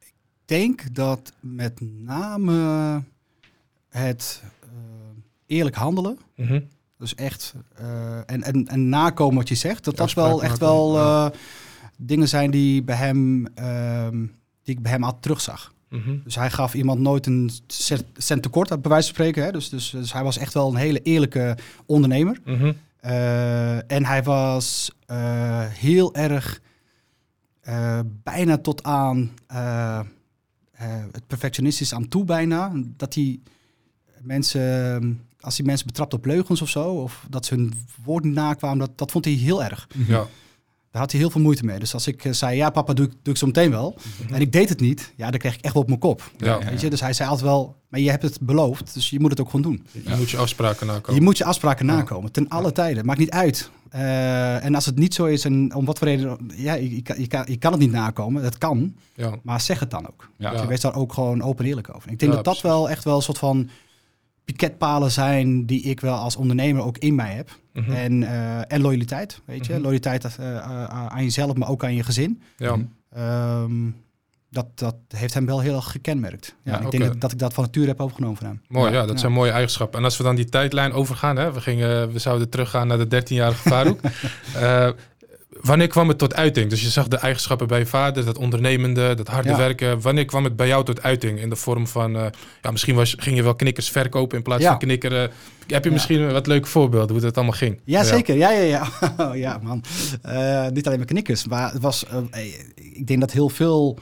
Ik 0.00 0.12
denk 0.44 0.94
dat 0.94 1.32
met 1.40 1.80
name 1.80 3.02
het 3.88 4.42
eh, 4.62 4.68
eerlijk 5.46 5.76
handelen, 5.76 6.18
mhm. 6.36 6.60
dus 6.98 7.14
echt, 7.14 7.54
en, 8.26 8.42
en, 8.42 8.68
en 8.68 8.88
nakomen 8.88 9.36
wat 9.36 9.48
je 9.48 9.54
zegt, 9.54 9.84
dat 9.84 9.96
dat 9.96 10.04
Afspraak 10.04 10.26
wel 10.26 10.42
echt 10.42 10.58
wel 10.58 10.96
ja. 10.96 11.32
dingen 11.96 12.28
zijn 12.28 12.50
die 12.50 12.82
bij 12.82 12.96
hem, 12.96 13.46
ehm, 13.54 14.18
die 14.62 14.74
ik 14.74 14.82
bij 14.82 14.92
hem 14.92 15.04
altijd 15.04 15.22
terugzag. 15.22 15.72
Mhm. 15.88 16.16
Dus 16.24 16.34
hij 16.34 16.50
gaf 16.50 16.74
iemand 16.74 17.00
nooit 17.00 17.26
een 17.26 17.50
cent 18.16 18.42
tekort, 18.42 18.68
bij 18.68 18.90
wijze 18.90 19.06
van 19.06 19.14
spreken. 19.14 19.44
Hè? 19.44 19.52
Dus, 19.52 19.68
dus, 19.68 19.90
dus 19.90 20.12
hij 20.12 20.22
was 20.22 20.38
echt 20.38 20.54
wel 20.54 20.68
een 20.68 20.76
hele 20.76 21.02
eerlijke 21.02 21.56
ondernemer. 21.86 22.40
Mhm. 22.44 22.72
En 23.86 24.04
hij 24.04 24.22
was 24.22 24.90
eh, 25.06 25.64
heel 25.66 26.14
erg 26.14 26.60
eh, 27.62 28.00
bijna 28.22 28.58
tot 28.58 28.82
aan 28.82 29.30
eh, 29.46 29.98
eh, 30.72 31.04
het 31.12 31.26
perfectionistisch 31.26 31.94
aan 31.94 32.08
toe 32.08 32.24
bijna. 32.24 32.72
Dat 32.96 33.14
hij 33.14 33.40
mensen, 34.20 35.26
als 35.40 35.56
hij 35.56 35.66
mensen 35.66 35.86
betrapt 35.86 36.14
op 36.14 36.24
leugens 36.24 36.62
of 36.62 36.68
zo, 36.68 36.84
of 36.84 37.26
dat 37.28 37.46
ze 37.46 37.54
hun 37.54 37.72
woord 38.04 38.24
niet 38.24 38.34
nakwamen, 38.34 38.78
dat, 38.78 38.98
dat 38.98 39.10
vond 39.10 39.24
hij 39.24 39.34
heel 39.34 39.64
erg. 39.64 39.88
Ja. 40.06 40.26
Daar 40.92 41.02
had 41.02 41.10
hij 41.10 41.20
heel 41.20 41.30
veel 41.30 41.40
moeite 41.40 41.64
mee. 41.64 41.78
Dus 41.78 41.94
als 41.94 42.06
ik 42.06 42.24
eh, 42.24 42.32
zei, 42.32 42.56
ja 42.56 42.70
papa, 42.70 42.92
doe 42.92 43.06
ik, 43.06 43.12
doe 43.22 43.32
ik 43.32 43.38
zo 43.38 43.46
meteen 43.46 43.70
wel. 43.70 43.96
En 44.30 44.40
ik 44.40 44.52
deed 44.52 44.68
het 44.68 44.80
niet, 44.80 45.12
ja, 45.16 45.30
dan 45.30 45.38
kreeg 45.38 45.54
ik 45.54 45.60
echt 45.64 45.72
wel 45.74 45.82
op 45.82 45.88
mijn 45.88 46.00
kop. 46.00 46.30
Ja. 46.36 46.58
Weet 46.64 46.80
je? 46.80 46.90
Dus 46.90 47.00
hij 47.00 47.12
zei 47.12 47.28
altijd 47.28 47.48
wel, 47.48 47.76
maar 47.88 48.00
je 48.00 48.10
hebt 48.10 48.22
het 48.22 48.40
beloofd, 48.40 48.94
dus 48.94 49.10
je 49.10 49.20
moet 49.20 49.30
het 49.30 49.40
ook 49.40 49.50
gewoon 49.50 49.62
doen. 49.62 49.86
Je 50.06 50.16
moet 50.16 50.30
je 50.30 50.36
afspraken 50.36 50.86
nakomen. 50.86 51.14
Je 51.14 51.20
moet 51.26 51.38
je 51.38 51.44
afspraken 51.44 51.86
nakomen, 51.86 52.32
ten 52.32 52.48
alle 52.48 52.72
tijden. 52.72 53.04
Maakt 53.06 53.18
niet 53.18 53.30
uit. 53.30 53.70
Eh, 53.90 54.64
en 54.64 54.74
als 54.74 54.86
het 54.86 54.96
niet 54.96 55.14
zo 55.14 55.24
is, 55.24 55.44
en 55.44 55.74
om 55.74 55.84
wat 55.84 55.98
voor 55.98 56.08
reden, 56.08 56.38
ja, 56.54 56.74
je, 56.74 56.94
je 56.94 57.02
kan, 57.02 57.20
je, 57.20 57.26
kan, 57.26 57.44
je 57.48 57.56
kan 57.56 57.72
het 57.72 57.80
niet 57.80 57.92
nakomen, 57.92 58.42
dat 58.42 58.58
kan. 58.58 58.94
Ja. 59.14 59.34
Maar 59.42 59.60
zeg 59.60 59.80
het 59.80 59.90
dan 59.90 60.06
ook. 60.08 60.28
Ja. 60.36 60.50
Dus 60.50 60.64
wees 60.64 60.80
daar 60.80 60.94
ook 60.96 61.12
gewoon 61.12 61.42
open 61.42 61.64
en 61.64 61.70
eerlijk 61.70 61.94
over. 61.94 62.10
Ik 62.10 62.18
denk 62.18 62.30
Ja, 62.30 62.36
dat 62.36 62.44
dat 62.44 62.58
precies. 62.60 62.76
wel 62.78 62.90
echt 62.90 63.04
wel 63.04 63.16
een 63.16 63.22
soort 63.22 63.38
van 63.38 63.68
piketpalen 64.52 65.10
zijn 65.10 65.66
die 65.66 65.82
ik 65.82 66.00
wel 66.00 66.14
als 66.14 66.36
ondernemer 66.36 66.82
ook 66.82 66.98
in 66.98 67.14
mij 67.14 67.32
heb. 67.34 67.50
Mhm. 67.72 67.92
En, 67.92 68.22
eh, 68.22 68.72
en 68.72 68.80
loyaliteit, 68.80 69.40
weet 69.44 69.66
je. 69.66 69.72
Mhm. 69.72 69.82
Loyaliteit 69.82 70.24
eh, 70.24 70.56
eh, 70.56 70.84
aan 71.08 71.22
jezelf, 71.24 71.54
maar 71.56 71.68
ook 71.68 71.84
aan 71.84 71.94
je 71.94 72.02
gezin. 72.02 72.42
Ja. 72.56 72.76
Mhm. 72.76 72.84
Ehm, 73.14 73.90
dat, 74.50 74.66
dat 74.74 74.94
heeft 75.08 75.34
hem 75.34 75.46
wel 75.46 75.60
heel 75.60 75.74
erg 75.76 75.90
gekenmerkt. 75.90 76.56
Ja, 76.64 76.72
Ja, 76.72 76.80
ik 76.80 76.90
denk 76.90 77.04
dat, 77.04 77.20
dat 77.20 77.32
ik 77.32 77.38
dat 77.38 77.54
van 77.54 77.64
nature 77.64 77.86
heb 77.86 78.00
overgenomen 78.00 78.36
van 78.36 78.46
hem. 78.46 78.60
Mooi, 78.68 78.90
Ja. 78.92 78.96
ja, 78.98 79.02
dat 79.06 79.14
Ja. 79.14 79.18
zijn 79.20 79.32
mooie 79.32 79.50
eigenschappen. 79.50 79.98
En 79.98 80.04
als 80.04 80.16
we 80.16 80.22
dan 80.22 80.36
die 80.36 80.44
tijdlijn 80.44 80.92
overgaan, 80.92 81.36
hè, 81.36 81.52
we, 81.52 81.60
gingen, 81.60 82.12
we 82.12 82.18
zouden 82.18 82.48
teruggaan 82.48 82.86
naar 82.86 82.98
de 82.98 83.22
13-jarige 83.22 83.68
Farouk. 83.68 84.00
Eh, 84.54 84.88
wanneer 85.62 85.86
kwam 85.86 86.08
het 86.08 86.18
tot 86.18 86.34
uiting? 86.34 86.70
Dus 86.70 86.82
je 86.82 86.88
zag 86.88 87.08
de 87.08 87.16
eigenschappen 87.16 87.66
bij 87.66 87.78
je 87.78 87.86
vader, 87.86 88.24
dat 88.24 88.38
ondernemende, 88.38 89.14
dat 89.14 89.28
harde 89.28 89.48
Ja. 89.48 89.56
werken. 89.56 90.00
Wanneer 90.00 90.24
kwam 90.24 90.44
het 90.44 90.56
bij 90.56 90.66
jou 90.66 90.84
tot 90.84 91.02
uiting? 91.02 91.40
In 91.40 91.48
de 91.50 91.56
vorm 91.56 91.86
van, 91.86 92.16
eh, 92.16 92.26
ja, 92.62 92.70
misschien 92.70 92.94
was, 92.94 93.14
ging 93.18 93.36
je 93.36 93.42
wel 93.42 93.54
knikkers 93.54 93.90
verkopen 93.90 94.36
in 94.36 94.42
plaats 94.42 94.62
Ja. 94.62 94.68
van 94.68 94.78
knikkeren. 94.78 95.30
Heb 95.66 95.84
je 95.84 95.90
misschien 95.90 96.32
wat 96.32 96.46
leuke 96.46 96.68
voorbeelden 96.68 97.10
hoe 97.10 97.20
dat 97.20 97.36
allemaal 97.36 97.54
ging? 97.56 97.80
Ja, 97.84 98.00
bij 98.00 98.04
jou? 98.08 98.16
zeker. 98.16 98.36
Ja, 98.36 98.50
ja, 98.50 98.62
ja. 98.62 99.34
ja, 99.46 99.58
man. 99.62 99.84
Eh, 100.22 100.66
niet 100.68 100.86
alleen 100.86 100.98
maar 100.98 101.06
knikkers, 101.06 101.46
maar 101.46 101.72
het 101.72 101.82
was. 101.82 102.04
eh, 102.06 102.44
ik 102.74 103.06
denk 103.06 103.20
dat 103.20 103.30
heel 103.32 103.48
veel 103.48 103.98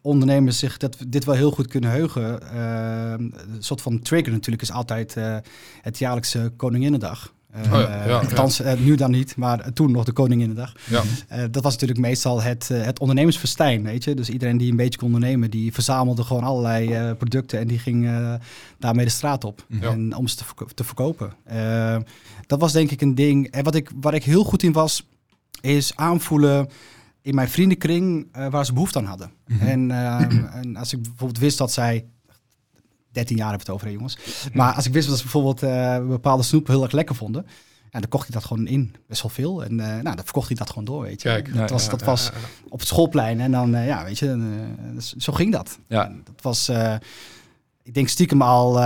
ondernemers 0.00 0.58
zich 0.58 0.76
dat, 0.76 0.96
dit 1.06 1.24
wel 1.24 1.34
heel 1.34 1.50
goed 1.50 1.66
kunnen 1.66 1.90
heugen. 1.90 2.56
Een 2.58 3.34
soort 3.58 3.80
van 3.82 4.00
trigger 4.00 4.32
natuurlijk 4.32 4.62
is 4.62 4.72
altijd 4.72 5.16
het 5.82 5.98
jaarlijkse 5.98 6.52
Koninginnedag. 6.56 7.32
Eh, 7.52 7.72
Oh 7.72 7.80
ja, 7.80 8.06
ja, 8.06 8.18
althans, 8.18 8.60
eh, 8.60 8.78
nu 8.80 8.94
dan 8.94 9.10
niet, 9.10 9.36
maar 9.36 9.72
toen 9.72 9.90
nog 9.90 10.04
de 10.04 10.12
Koninginnedag. 10.12 10.72
Ja. 10.88 11.02
Eh, 11.28 11.44
dat 11.50 11.62
was 11.62 11.72
natuurlijk 11.72 12.00
meestal 12.00 12.42
het, 12.42 12.70
eh, 12.70 12.82
het 12.84 12.98
ondernemersfestijn, 12.98 13.82
weet 13.82 14.04
je. 14.04 14.14
Dus 14.14 14.28
iedereen 14.30 14.56
die 14.56 14.70
een 14.70 14.76
beetje 14.76 14.98
kon 14.98 15.14
ondernemen, 15.14 15.50
die 15.50 15.72
verzamelde 15.72 16.22
gewoon 16.24 16.42
allerlei 16.42 17.14
producten 17.14 17.58
en 17.58 17.66
die 17.66 17.78
ging 17.78 18.10
daarmee 18.78 19.04
de 19.04 19.10
straat 19.10 19.44
op. 19.44 19.66
En 19.80 20.16
om 20.16 20.28
ze 20.28 20.36
te, 20.36 20.44
verko- 20.44 20.66
te 20.74 20.84
verkopen. 20.84 21.32
Dat 22.46 22.60
was 22.60 22.72
denk 22.72 22.90
ik 22.90 23.00
een 23.00 23.14
ding. 23.14 23.50
En 23.50 23.64
wat 23.64 23.74
ik, 23.74 23.90
waar 24.00 24.14
ik 24.14 24.24
heel 24.24 24.44
goed 24.44 24.62
in 24.62 24.72
was, 24.72 25.06
is 25.60 25.96
aanvoelen 25.96 26.68
in 27.22 27.34
mijn 27.34 27.48
vriendenkring 27.48 28.26
waar 28.50 28.64
ze 28.66 28.72
behoefte 28.72 28.98
aan 28.98 29.04
hadden. 29.04 29.30
Mhm. 29.46 29.66
En, 29.66 29.90
eh, 29.90 30.20
en 30.54 30.76
als 30.76 30.92
ik 30.92 31.02
bijvoorbeeld 31.02 31.38
wist 31.38 31.58
dat 31.58 31.72
zij 31.72 32.04
13 33.18 33.36
jaar 33.36 33.48
hebben 33.48 33.66
we 33.66 33.72
het 33.72 33.82
over, 33.82 33.86
hè, 33.86 33.98
jongens. 33.98 34.18
Maar 34.52 34.74
als 34.74 34.86
ik 34.86 34.92
wist 34.92 35.08
dat 35.08 35.16
ze 35.16 35.22
bijvoorbeeld 35.22 35.62
eh, 35.62 36.06
bepaalde 36.06 36.42
snoep 36.42 36.66
heel 36.66 36.82
erg 36.82 36.92
lekker 36.92 37.14
vonden, 37.14 37.46
ja, 37.90 38.00
dan 38.00 38.08
kocht 38.08 38.26
hij 38.26 38.34
dat 38.34 38.44
gewoon 38.44 38.66
in, 38.66 38.94
best 39.06 39.22
wel 39.22 39.30
veel. 39.30 39.64
En 39.64 39.80
eh, 39.80 39.86
nou, 39.86 40.02
dan 40.02 40.24
verkocht 40.24 40.48
hij 40.48 40.56
dat 40.56 40.68
gewoon 40.68 40.84
door, 40.84 41.02
weet 41.02 41.22
je. 41.22 41.28
Kijk. 41.28 41.54
dat 41.54 41.70
was, 41.70 41.84
Ja, 41.84 41.90
dat 41.90 42.00
ja, 42.00 42.06
was 42.06 42.30
op 42.68 42.78
het 42.78 42.88
schoolplein 42.88 43.40
en 43.40 43.50
dan, 43.50 43.74
eh, 43.74 43.86
ja, 43.86 44.04
weet 44.04 44.18
je, 44.18 44.58
dus 44.94 45.12
zo 45.12 45.32
ging 45.32 45.52
dat. 45.52 45.78
Ja. 45.88 46.12
Dat 46.24 46.42
was, 46.42 46.70
ik 47.82 47.94
denk 47.94 48.08
stiekem 48.08 48.42
al, 48.42 48.78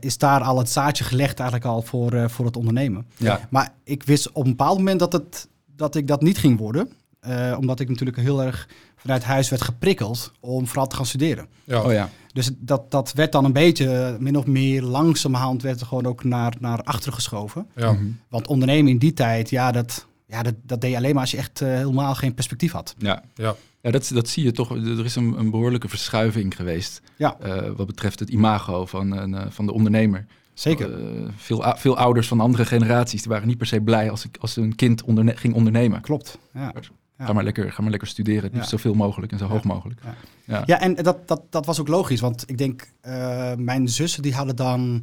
is 0.00 0.18
daar 0.18 0.40
al 0.40 0.58
het 0.58 0.70
zaadje 0.70 1.04
gelegd 1.04 1.38
eigenlijk 1.38 1.70
al 1.70 1.82
voor, 1.82 2.30
voor 2.30 2.44
het 2.44 2.56
ondernemen. 2.56 3.06
Ja. 3.16 3.40
Maar 3.50 3.74
ik 3.84 4.02
wist 4.02 4.32
op 4.32 4.44
een 4.44 4.50
bepaald 4.50 4.78
moment 4.78 4.98
dat, 4.98 5.12
het, 5.12 5.48
dat 5.76 5.94
ik 5.94 6.06
dat 6.06 6.22
niet 6.22 6.38
ging 6.38 6.58
worden. 6.58 6.92
Eh, 7.24 7.56
omdat 7.58 7.80
ik 7.80 7.88
natuurlijk 7.88 8.18
heel 8.18 8.42
erg 8.42 8.68
vanuit 8.96 9.24
huis 9.24 9.48
werd 9.48 9.62
geprikkeld 9.62 10.32
om 10.40 10.66
vooral 10.66 10.86
te 10.86 10.96
gaan 10.96 11.06
studeren. 11.06 11.46
Ja. 11.64 11.82
Oh 11.82 11.92
ja. 11.92 12.08
Dus 12.32 12.50
dat, 12.58 12.90
dat 12.90 13.12
werd 13.12 13.32
dan 13.32 13.44
een 13.44 13.52
beetje, 13.52 13.90
eh, 13.90 14.16
min 14.18 14.36
of 14.36 14.46
meer 14.46 14.82
langzamerhand, 14.82 15.62
werd 15.62 15.80
er 15.80 15.86
gewoon 15.86 16.06
ook 16.06 16.24
naar, 16.24 16.54
naar 16.60 16.82
achteren 16.82 17.14
geschoven. 17.14 17.66
Ja. 17.76 17.92
Mhm. 17.92 18.04
Want 18.28 18.46
ondernemen 18.46 18.90
in 18.90 18.98
die 18.98 19.12
tijd, 19.12 19.50
ja, 19.50 19.72
dat, 19.72 20.06
ja, 20.26 20.42
dat, 20.42 20.54
dat 20.62 20.80
deed 20.80 20.90
je 20.90 20.96
alleen 20.96 21.12
maar 21.12 21.20
als 21.22 21.30
je 21.30 21.36
echt 21.36 21.60
eh, 21.60 21.68
helemaal 21.68 22.14
geen 22.14 22.34
perspectief 22.34 22.72
had. 22.72 22.94
Ja. 22.98 23.22
Ja. 23.34 23.54
Ja, 23.80 23.90
dat, 23.90 24.10
dat 24.14 24.28
zie 24.28 24.44
je 24.44 24.52
toch. 24.52 24.70
Er 24.70 25.04
is 25.04 25.16
een, 25.16 25.38
een 25.38 25.50
behoorlijke 25.50 25.88
verschuiving 25.88 26.56
geweest. 26.56 27.00
Ja. 27.16 27.36
eh, 27.40 27.70
wat 27.76 27.86
betreft 27.86 28.18
het 28.20 28.28
imago 28.28 28.86
van, 28.86 29.12
een, 29.16 29.34
eh, 29.34 29.46
van 29.48 29.66
de 29.66 29.72
ondernemer. 29.72 30.26
Zeker. 30.54 30.94
Eh, 31.04 31.28
veel, 31.36 31.64
veel 31.76 31.96
ouders 31.96 32.28
van 32.28 32.40
andere 32.40 32.64
generaties 32.64 33.22
die 33.22 33.30
waren 33.30 33.48
niet 33.48 33.58
per 33.58 33.66
se 33.66 33.80
blij 33.80 34.10
als, 34.10 34.24
ik, 34.24 34.36
als 34.40 34.54
hun 34.54 34.74
kind 34.74 35.02
onderne- 35.04 35.36
ging 35.36 35.54
ondernemen. 35.54 36.00
Klopt. 36.00 36.38
Ja. 36.54 36.72
Ja. 37.18 37.24
Ga, 37.26 37.32
maar 37.32 37.44
lekker, 37.44 37.72
ga 37.72 37.80
maar 37.82 37.90
lekker 37.90 38.08
studeren, 38.08 38.42
het 38.42 38.52
liefst 38.54 38.70
Ja. 38.70 38.76
zoveel 38.76 38.94
mogelijk 38.94 39.32
en 39.32 39.38
zo 39.38 39.44
Ja. 39.44 39.50
hoog 39.50 39.64
mogelijk. 39.64 40.00
Ja. 40.04 40.14
Ja. 40.44 40.62
Ja, 40.66 40.80
en 40.80 40.94
dat, 40.94 41.28
dat, 41.28 41.42
dat 41.50 41.66
was 41.66 41.80
ook 41.80 41.88
logisch, 41.88 42.20
want 42.20 42.44
ik 42.46 42.58
denk, 42.58 42.92
eh, 43.00 43.54
mijn 43.54 43.88
zussen 43.88 44.22
die 44.22 44.34
hadden 44.34 44.56
dan 44.56 45.02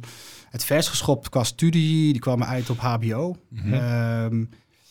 het 0.50 0.64
vers 0.64 0.88
geschopt 0.88 1.28
qua 1.28 1.44
studie, 1.44 2.12
die 2.12 2.20
kwamen 2.20 2.46
uit 2.46 2.70
op 2.70 2.78
HBO. 2.78 3.36
Mhm. 3.48 3.72
Ehm, 3.72 4.38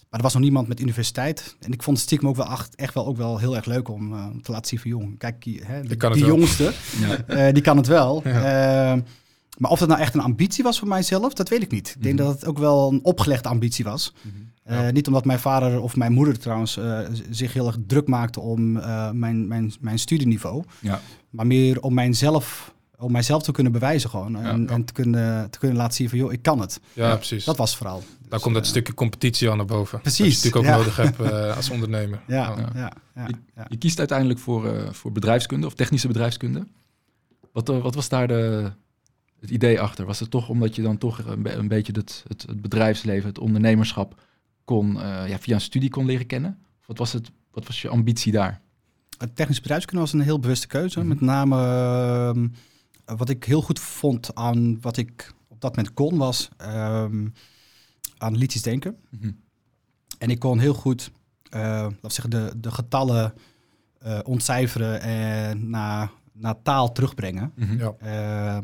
maar 0.10 0.20
er 0.20 0.22
was 0.22 0.34
nog 0.34 0.42
niemand 0.42 0.68
met 0.68 0.80
universiteit. 0.80 1.56
En 1.60 1.72
ik 1.72 1.84
vond 1.84 1.98
het 1.98 2.06
stiekem 2.06 2.28
ook 2.28 2.36
wel 2.36 2.52
echt, 2.52 2.76
echt 2.76 2.94
wel, 2.94 3.06
ook 3.08 3.18
wel 3.18 3.38
heel 3.38 3.56
erg 3.56 3.66
leuk 3.66 3.90
om 3.90 4.14
eh, 4.14 4.26
te 4.42 4.52
laten 4.52 4.68
zien 4.68 4.80
van 4.80 4.90
jong. 4.90 5.18
Kijk, 5.18 5.44
die, 5.44 5.62
hè, 5.66 5.82
die, 5.82 6.26
jongste, 6.26 6.74
Ja. 7.00 7.18
eh, 7.28 7.54
die 7.54 7.64
kan 7.64 7.78
het 7.78 7.88
wel. 7.88 8.22
Ja. 8.24 8.92
Ehm, 8.92 9.02
maar 9.58 9.72
of 9.72 9.80
dat 9.80 9.88
nou 9.88 10.00
echt 10.02 10.14
een 10.14 10.22
ambitie 10.22 10.64
was 10.64 10.80
voor 10.80 10.88
mijzelf, 10.88 11.34
dat 11.34 11.50
weet 11.50 11.62
ik 11.62 11.72
niet. 11.72 11.94
Ik 11.98 12.04
denk 12.04 12.16
Mhm. 12.16 12.24
dat 12.26 12.34
het 12.34 12.46
ook 12.46 12.58
wel 12.58 12.92
een 12.92 13.00
opgelegde 13.04 13.50
ambitie 13.50 13.86
was. 13.86 14.14
Mhm. 14.22 14.36
Eh, 14.64 14.86
Ja. 14.86 14.92
Niet 14.92 15.08
omdat 15.08 15.26
mijn 15.26 15.40
vader 15.40 15.82
of 15.82 15.96
mijn 15.96 16.12
moeder 16.14 16.40
trouwens 16.40 16.78
eh, 16.78 17.00
zich 17.30 17.54
heel 17.54 17.68
erg 17.68 17.78
druk 17.88 18.08
maakte 18.08 18.40
om 18.40 18.78
eh, 18.78 19.12
mijn, 19.12 19.48
mijn, 19.48 19.74
mijn 19.80 20.00
studieniveau. 20.00 20.64
Ja. 20.80 21.02
Maar 21.30 21.48
meer 21.48 21.82
om 21.82 21.94
mijzelf, 21.94 22.74
om 22.98 23.12
mijzelf 23.12 23.44
te 23.44 23.52
kunnen 23.52 23.72
bewijzen 23.72 24.10
gewoon. 24.10 24.36
En, 24.36 24.62
Ja. 24.62 24.68
en 24.74 24.86
te, 24.86 24.94
kunnen, 24.94 25.50
te 25.50 25.60
kunnen 25.60 25.78
laten 25.78 25.94
zien 25.96 26.10
van, 26.10 26.18
joh, 26.18 26.32
ik 26.34 26.42
kan 26.42 26.60
het. 26.60 26.80
Ja, 26.94 27.08
Ja, 27.08 27.16
precies. 27.16 27.46
Dat 27.46 27.58
was 27.58 27.70
het 27.70 27.78
vooral. 27.78 28.00
Daar 28.00 28.30
Dus, 28.30 28.42
komt 28.42 28.56
dat 28.56 28.66
stukje 28.66 28.94
competitie 28.94 29.50
al 29.50 29.56
naar 29.56 29.66
boven. 29.66 30.02
Precies, 30.02 30.42
Dat 30.42 30.54
je 30.54 30.60
natuurlijk 30.60 30.66
ook 30.66 30.72
ja. 30.72 30.78
nodig 30.78 31.18
hebt 31.20 31.32
eh, 31.34 31.56
als 31.58 31.70
ondernemer. 31.70 32.22
Ja, 32.28 32.36
Ja. 32.58 32.70
ja, 32.74 32.92
ja, 33.16 33.28
ja, 33.56 33.66
Je 33.70 33.78
kiest 33.78 34.00
uiteindelijk 34.00 34.40
voor, 34.40 34.68
eh, 34.76 34.92
voor 34.92 35.12
bedrijfskunde 35.12 35.68
of 35.68 35.74
technische 35.74 36.08
bedrijfskunde. 36.08 36.68
Wat, 37.54 37.68
wat 37.68 37.96
was 37.96 38.10
daar 38.10 38.28
de, 38.28 38.72
het 39.42 39.50
idee 39.50 39.82
achter? 39.82 40.06
Was 40.06 40.20
het 40.20 40.30
toch 40.32 40.50
omdat 40.50 40.76
je 40.76 40.82
dan 40.82 40.98
toch 40.98 41.26
een, 41.26 41.42
be- 41.44 41.54
een 41.54 41.68
beetje 41.68 41.94
het, 41.94 42.24
het, 42.28 42.42
het 42.42 42.62
bedrijfsleven, 42.62 43.30
het 43.30 43.40
ondernemerschap 43.40 44.22
kon, 44.66 45.02
eh, 45.02 45.28
ja, 45.30 45.40
via 45.40 45.56
een 45.56 45.62
studie 45.62 45.90
kon 45.90 46.06
leren 46.06 46.26
kennen? 46.26 46.58
Of 46.80 46.88
wat 46.88 46.98
was, 46.98 47.14
het, 47.14 47.32
wat 47.52 47.68
was 47.68 47.82
je 47.82 47.90
ambitie 47.90 48.32
daar? 48.32 48.62
Het 49.18 49.36
technisch 49.36 49.60
bedrijfskunde 49.62 50.02
was 50.02 50.14
een 50.14 50.20
heel 50.22 50.40
bewuste 50.40 50.68
keuze. 50.68 51.00
Mhm. 51.00 51.08
Met 51.08 51.22
name 51.22 51.56
ehm, 51.56 52.48
wat 53.18 53.30
ik 53.30 53.44
heel 53.44 53.62
goed 53.62 53.80
vond 53.80 54.36
aan 54.36 54.82
wat 54.82 54.98
ik 54.98 55.34
op 55.48 55.62
dat 55.62 55.76
moment 55.76 55.94
kon, 55.94 56.18
was 56.18 56.50
ehm, 56.58 57.28
analytisch 58.18 58.62
denken. 58.62 58.96
Mhm. 59.10 59.32
En 60.18 60.30
ik 60.30 60.40
kon 60.40 60.60
heel 60.60 60.74
goed, 60.74 61.12
eh 61.50 61.60
laten 61.62 61.98
we 62.02 62.10
zeggen, 62.12 62.30
de, 62.30 62.54
de 62.58 62.72
getallen 62.72 63.34
eh, 64.00 64.20
ontcijferen 64.24 65.02
en 65.02 65.70
naar, 65.70 66.12
naar 66.34 66.62
taal 66.62 66.92
terugbrengen. 66.92 67.52
Mhm. 67.56 67.78
Ja. 67.78 68.64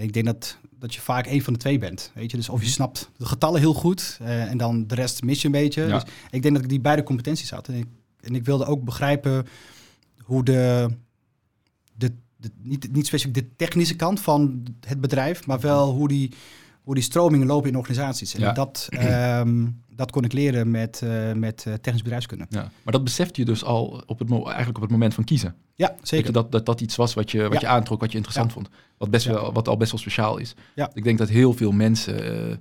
Ik 0.00 0.12
denk 0.12 0.26
dat, 0.26 0.56
dat 0.78 0.94
je 0.94 1.00
vaak 1.00 1.26
een 1.26 1.42
van 1.42 1.52
de 1.52 1.58
twee 1.58 1.78
bent. 1.78 2.10
Weet 2.14 2.30
je? 2.30 2.36
Dus 2.36 2.48
of 2.48 2.58
je 2.58 2.64
Mhm. 2.64 2.74
snapt 2.74 3.10
de 3.16 3.26
getallen 3.26 3.60
heel 3.60 3.74
goed 3.74 4.18
eh, 4.20 4.50
en 4.50 4.58
dan 4.58 4.86
de 4.86 4.94
rest 4.94 5.22
mis 5.22 5.40
je 5.40 5.46
een 5.46 5.52
beetje. 5.52 5.82
Ja. 5.82 5.98
Dus 5.98 6.02
ik 6.30 6.42
denk 6.42 6.54
dat 6.54 6.62
ik 6.64 6.68
die 6.70 6.80
beide 6.80 7.02
competenties 7.02 7.50
had. 7.50 7.68
En 7.68 7.74
ik, 7.74 7.86
en 8.20 8.34
ik 8.34 8.44
wilde 8.44 8.64
ook 8.64 8.84
begrijpen 8.84 9.46
hoe 10.24 10.44
de, 10.44 10.88
de, 11.94 12.12
de 12.36 12.50
niet, 12.62 12.92
niet 12.92 13.06
specifiek 13.06 13.34
de 13.34 13.56
technische 13.56 13.96
kant 13.96 14.20
van 14.20 14.62
het 14.86 15.00
bedrijf, 15.00 15.46
maar 15.46 15.60
wel 15.60 15.90
hoe 15.92 16.08
die, 16.08 16.32
hoe 16.90 16.98
die 16.98 17.08
stromingen 17.08 17.46
lopen 17.46 17.68
in 17.70 17.76
organisaties. 17.76 18.34
En 18.34 18.40
Ja. 18.40 18.52
dat, 18.52 18.86
ehm, 18.90 19.66
dat 19.88 20.10
kon 20.10 20.24
ik 20.24 20.32
leren 20.32 20.70
met, 20.70 21.02
eh, 21.02 21.32
met 21.32 21.64
eh, 21.66 21.74
technisch 21.74 22.02
bedrijfskunde. 22.02 22.46
Ja. 22.48 22.70
Maar 22.82 22.92
dat 22.92 23.04
besefte 23.04 23.40
je 23.40 23.46
dus 23.46 23.64
al 23.64 24.02
op 24.06 24.18
het, 24.18 24.30
eigenlijk 24.30 24.76
op 24.76 24.82
het 24.82 24.90
moment 24.90 25.14
van 25.14 25.24
kiezen. 25.24 25.54
Ja, 25.74 25.94
Zeker. 26.02 26.32
Dat, 26.32 26.52
dat 26.52 26.66
dat 26.66 26.80
iets 26.80 26.96
was 26.96 27.14
wat 27.14 27.30
je, 27.30 27.48
wat 27.48 27.60
je 27.60 27.66
aantrok, 27.66 28.00
wat 28.00 28.10
je 28.10 28.16
interessant 28.16 28.52
vond. 28.52 28.68
Wat, 28.98 29.10
best 29.10 29.26
wel, 29.26 29.52
wat 29.52 29.68
al 29.68 29.76
best 29.76 29.90
wel 29.90 30.00
speciaal 30.00 30.38
is. 30.38 30.54
Ik 30.92 31.04
denk 31.04 31.18
dat 31.18 31.28
heel 31.28 31.52
veel 31.52 31.72
mensen, 31.72 32.50
eh, 32.50 32.56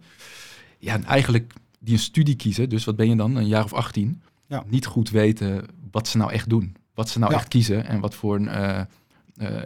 ja, 0.80 1.04
eigenlijk 1.04 1.54
die 1.80 1.94
een 1.94 2.00
studie 2.00 2.36
kiezen, 2.36 2.70
dus 2.70 2.86
wat 2.86 2.96
ben 2.96 3.10
je 3.10 3.16
dan, 3.16 3.36
een 3.36 3.48
jaar 3.48 3.64
of 3.64 3.74
18, 3.74 4.22
Ja. 4.48 4.64
niet 4.68 4.86
goed 4.86 5.10
weten 5.10 5.66
wat 5.92 6.08
ze 6.08 6.18
nou 6.18 6.32
echt 6.32 6.50
doen. 6.50 6.76
Wat 6.94 7.10
ze 7.10 7.20
nou 7.20 7.34
echt 7.34 7.48
kiezen 7.48 7.86
en 7.86 8.00
wat 8.00 8.16
voor 8.16 8.36
een 8.36 8.88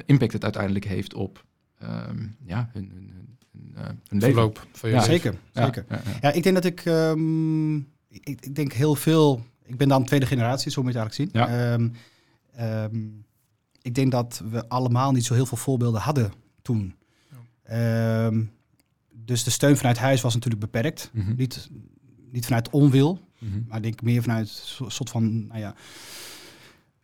impact 0.06 0.34
het 0.34 0.44
uiteindelijk 0.44 0.86
heeft 0.86 1.14
op 1.14 1.46
ehm, 1.80 2.28
ja, 2.46 2.70
hun, 2.74 2.92
hun, 2.94 3.14
eh, 3.76 3.84
leven. 4.10 4.28
Verloop 4.34 4.68
van 4.72 4.90
je 4.90 4.96
Ja, 4.96 5.02
leven. 5.02 5.14
zeker, 5.14 5.40
Ja, 5.54 5.64
zeker. 5.66 5.86
ja, 5.90 6.02
ja. 6.06 6.18
Ja, 6.22 6.32
ik 6.32 6.44
denk 6.44 6.56
dat 6.56 6.66
ik, 6.66 6.86
ehm, 6.86 7.76
ik, 7.78 7.86
ik 8.42 8.56
denk 8.56 8.74
heel 8.74 8.96
veel. 8.96 9.44
Ik 9.66 9.78
ben 9.78 9.88
dan 9.88 10.06
tweede 10.06 10.26
generatie, 10.26 10.72
zo 10.72 10.84
moet 10.84 10.94
je 10.94 11.00
het 11.00 11.08
eigenlijk 11.10 11.38
zien. 11.38 11.52
Ja. 11.52 11.74
Ehm, 11.74 11.90
ehm, 12.56 13.02
ik 13.82 13.96
denk 13.96 14.12
dat 14.12 14.42
we 14.52 14.70
allemaal 14.70 15.12
niet 15.12 15.26
zo 15.26 15.34
heel 15.34 15.46
veel 15.46 15.58
voorbeelden 15.58 16.02
hadden 16.02 16.32
toen. 16.62 16.96
Ehm, 17.64 18.44
dus 19.12 19.44
de 19.44 19.50
steun 19.52 19.78
vanuit 19.78 19.98
huis 19.98 20.22
was 20.22 20.34
natuurlijk 20.34 20.62
beperkt. 20.62 21.10
Mhm. 21.14 21.36
Niet, 21.36 21.70
niet 22.32 22.46
vanuit 22.46 22.70
onwil, 22.70 23.32
Mhm. 23.40 23.62
Maar 23.68 23.78
ik 23.78 23.84
denk 23.84 24.02
meer 24.02 24.22
vanuit 24.22 24.76
een 24.80 24.92
soort 24.92 25.10
van, 25.10 25.48
nou 25.48 25.60
ja, 25.60 25.76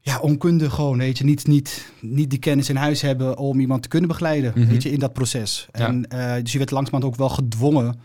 ja, 0.09 0.19
onkunde 0.19 0.69
gewoon, 0.69 0.97
weet 0.97 1.17
je. 1.17 1.23
Niet, 1.23 1.47
niet, 1.47 1.91
niet 2.01 2.29
die 2.29 2.39
kennis 2.39 2.69
in 2.69 2.75
huis 2.75 3.01
hebben 3.01 3.37
om 3.37 3.59
iemand 3.59 3.81
te 3.81 3.87
kunnen 3.87 4.09
begeleiden, 4.09 4.53
Mhm. 4.55 4.67
weet 4.67 4.83
je, 4.83 4.91
in 4.91 4.99
dat 4.99 5.13
proces. 5.13 5.67
Ja. 5.71 5.87
En 5.87 6.07
eh, 6.09 6.43
dus 6.43 6.51
je 6.51 6.57
werd 6.57 6.71
langzamerhand 6.71 7.13
ook 7.13 7.19
wel 7.19 7.29
gedwongen 7.29 7.99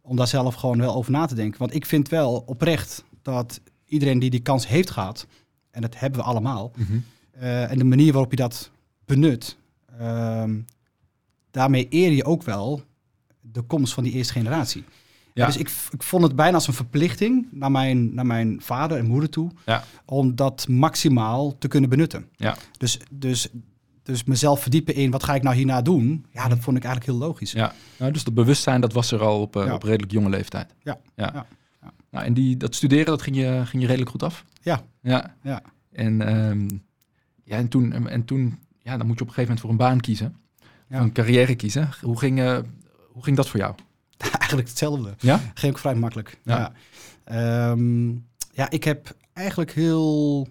om 0.00 0.16
daar 0.16 0.26
zelf 0.26 0.54
gewoon 0.54 0.78
wel 0.78 0.94
over 0.94 1.12
na 1.12 1.26
te 1.26 1.34
denken. 1.34 1.58
Want 1.58 1.74
ik 1.74 1.86
vind 1.86 2.08
wel 2.08 2.42
oprecht 2.46 3.04
dat 3.22 3.60
iedereen 3.86 4.18
die 4.18 4.30
die 4.30 4.40
kans 4.40 4.68
heeft 4.68 4.90
gehad, 4.90 5.26
en 5.70 5.80
dat 5.80 5.98
hebben 5.98 6.20
we 6.20 6.26
allemaal, 6.26 6.72
Mhm. 6.76 6.92
eh, 7.30 7.70
en 7.70 7.78
de 7.78 7.84
manier 7.84 8.12
waarop 8.12 8.30
je 8.30 8.36
dat 8.36 8.70
benut, 9.04 9.56
ehm, 9.98 10.60
daarmee 11.50 11.86
eer 11.90 12.12
je 12.12 12.24
ook 12.24 12.42
wel 12.42 12.82
de 13.40 13.62
komst 13.62 13.92
van 13.94 14.04
die 14.04 14.12
eerste 14.12 14.32
generatie. 14.32 14.84
Ja. 15.34 15.46
Dus 15.46 15.56
ik, 15.56 15.70
ik 15.90 16.02
vond 16.02 16.22
het 16.22 16.36
bijna 16.36 16.54
als 16.54 16.66
een 16.66 16.74
verplichting 16.74 17.46
naar 17.50 17.70
mijn, 17.70 18.14
naar 18.14 18.26
mijn 18.26 18.60
vader 18.60 18.98
en 18.98 19.06
moeder 19.06 19.30
toe, 19.30 19.50
Ja. 19.66 19.84
om 20.04 20.34
dat 20.36 20.68
maximaal 20.68 21.58
te 21.58 21.68
kunnen 21.68 21.90
benutten. 21.90 22.28
Ja. 22.36 22.56
Dus, 22.78 22.98
dus, 23.10 23.48
dus 24.02 24.24
mezelf 24.24 24.60
verdiepen 24.62 24.94
in 24.94 25.10
wat 25.10 25.24
ga 25.24 25.34
ik 25.34 25.42
nou 25.42 25.56
hierna 25.56 25.82
doen, 25.82 26.26
ja, 26.30 26.48
dat 26.48 26.58
vond 26.58 26.76
ik 26.76 26.84
eigenlijk 26.84 27.12
heel 27.18 27.26
logisch. 27.28 27.52
Ja, 27.52 27.72
nou, 27.98 28.12
dus 28.12 28.24
dat 28.24 28.34
bewustzijn 28.34 28.80
dat 28.80 28.92
was 28.92 29.12
er 29.12 29.20
al 29.22 29.40
op, 29.40 29.56
eh, 29.56 29.64
Ja. 29.66 29.74
op 29.74 29.82
redelijk 29.82 30.12
jonge 30.12 30.28
leeftijd. 30.28 30.74
Ja, 30.82 30.98
ja. 31.14 31.30
ja, 31.34 31.46
ja. 31.80 31.92
Nou, 32.10 32.24
en 32.24 32.34
die, 32.34 32.56
dat 32.56 32.74
studeren, 32.74 33.06
dat 33.06 33.22
ging 33.22 33.36
je, 33.36 33.60
ging 33.64 33.82
je 33.82 33.86
redelijk 33.88 34.10
goed 34.10 34.22
af? 34.22 34.44
Ja. 34.60 34.82
Ja. 35.02 35.34
Ja. 35.42 35.62
En, 35.92 36.20
ehm, 36.26 36.68
ja, 37.44 37.56
en 37.56 37.68
toen, 37.68 38.08
en 38.08 38.24
toen 38.24 38.58
ja, 38.82 38.96
dan 38.96 39.06
moet 39.06 39.18
je 39.18 39.22
op 39.22 39.28
een 39.28 39.34
gegeven 39.34 39.42
moment 39.42 39.60
voor 39.60 39.70
een 39.70 39.76
baan 39.76 40.00
kiezen. 40.00 40.36
Een 40.88 41.12
carrière 41.12 41.54
kiezen. 41.54 41.88
Hoe 42.00 42.18
ging, 42.18 42.40
eh, 42.40 42.58
hoe 43.12 43.24
ging 43.24 43.36
dat 43.36 43.48
voor 43.48 43.60
jou? 43.60 43.74
eigenlijk 44.38 44.68
hetzelfde. 44.68 45.14
Ja? 45.18 45.40
Ging 45.54 45.72
ook 45.72 45.78
vrij 45.78 45.94
makkelijk. 45.94 46.38
Ja. 46.44 46.56
Ja, 46.58 46.72
Ehm, 47.24 48.08
ja 48.52 48.70
ik 48.70 48.84
heb 48.84 49.16
eigenlijk 49.32 49.72
heel 49.72 50.48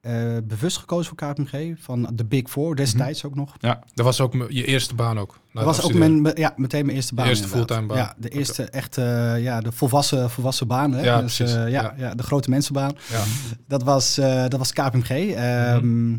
eh, 0.00 0.36
bewust 0.44 0.76
gekozen 0.76 1.16
voor 1.18 1.32
KPMG, 1.32 1.74
van 1.80 2.10
de 2.14 2.24
Big 2.24 2.48
Four 2.50 2.76
destijds 2.76 3.24
ook 3.24 3.34
nog. 3.34 3.56
Dat 3.60 3.78
was 3.94 4.20
ook 4.20 4.34
je 4.48 4.64
eerste 4.64 4.94
baan 4.94 5.18
ook. 5.18 5.40
na 5.52 5.62
Dat 5.64 5.76
was 5.76 5.84
ook 5.84 5.94
mijn, 5.94 6.32
ja, 6.34 6.52
meteen 6.56 6.84
mijn 6.84 6.96
eerste 6.96 7.14
baan. 7.14 7.26
eerste 7.26 7.44
inderdaad. 7.44 7.68
fulltime 7.68 7.88
baan. 7.94 8.04
Ja, 8.04 8.14
de 8.18 8.28
eerste 8.28 8.64
echt, 8.64 8.98
eh, 8.98 9.42
ja, 9.42 9.60
de 9.60 9.72
volwassen, 9.72 10.30
volwassen 10.30 10.66
baan. 10.66 10.92
Hè? 10.92 11.02
Ja, 11.02 11.20
dus, 11.20 11.40
eh, 11.40 11.48
ja, 11.48 11.66
Ja. 11.68 11.94
ja. 11.96 12.14
de 12.14 12.22
grote 12.22 12.50
mensenbaan. 12.50 12.92
Ja. 13.10 13.24
Dat 13.66 13.82
was, 13.82 14.14
dat 14.14 14.56
was 14.56 14.72
KPMG. 14.72 15.10
Ehm, 15.34 15.86
Mhm. 16.10 16.18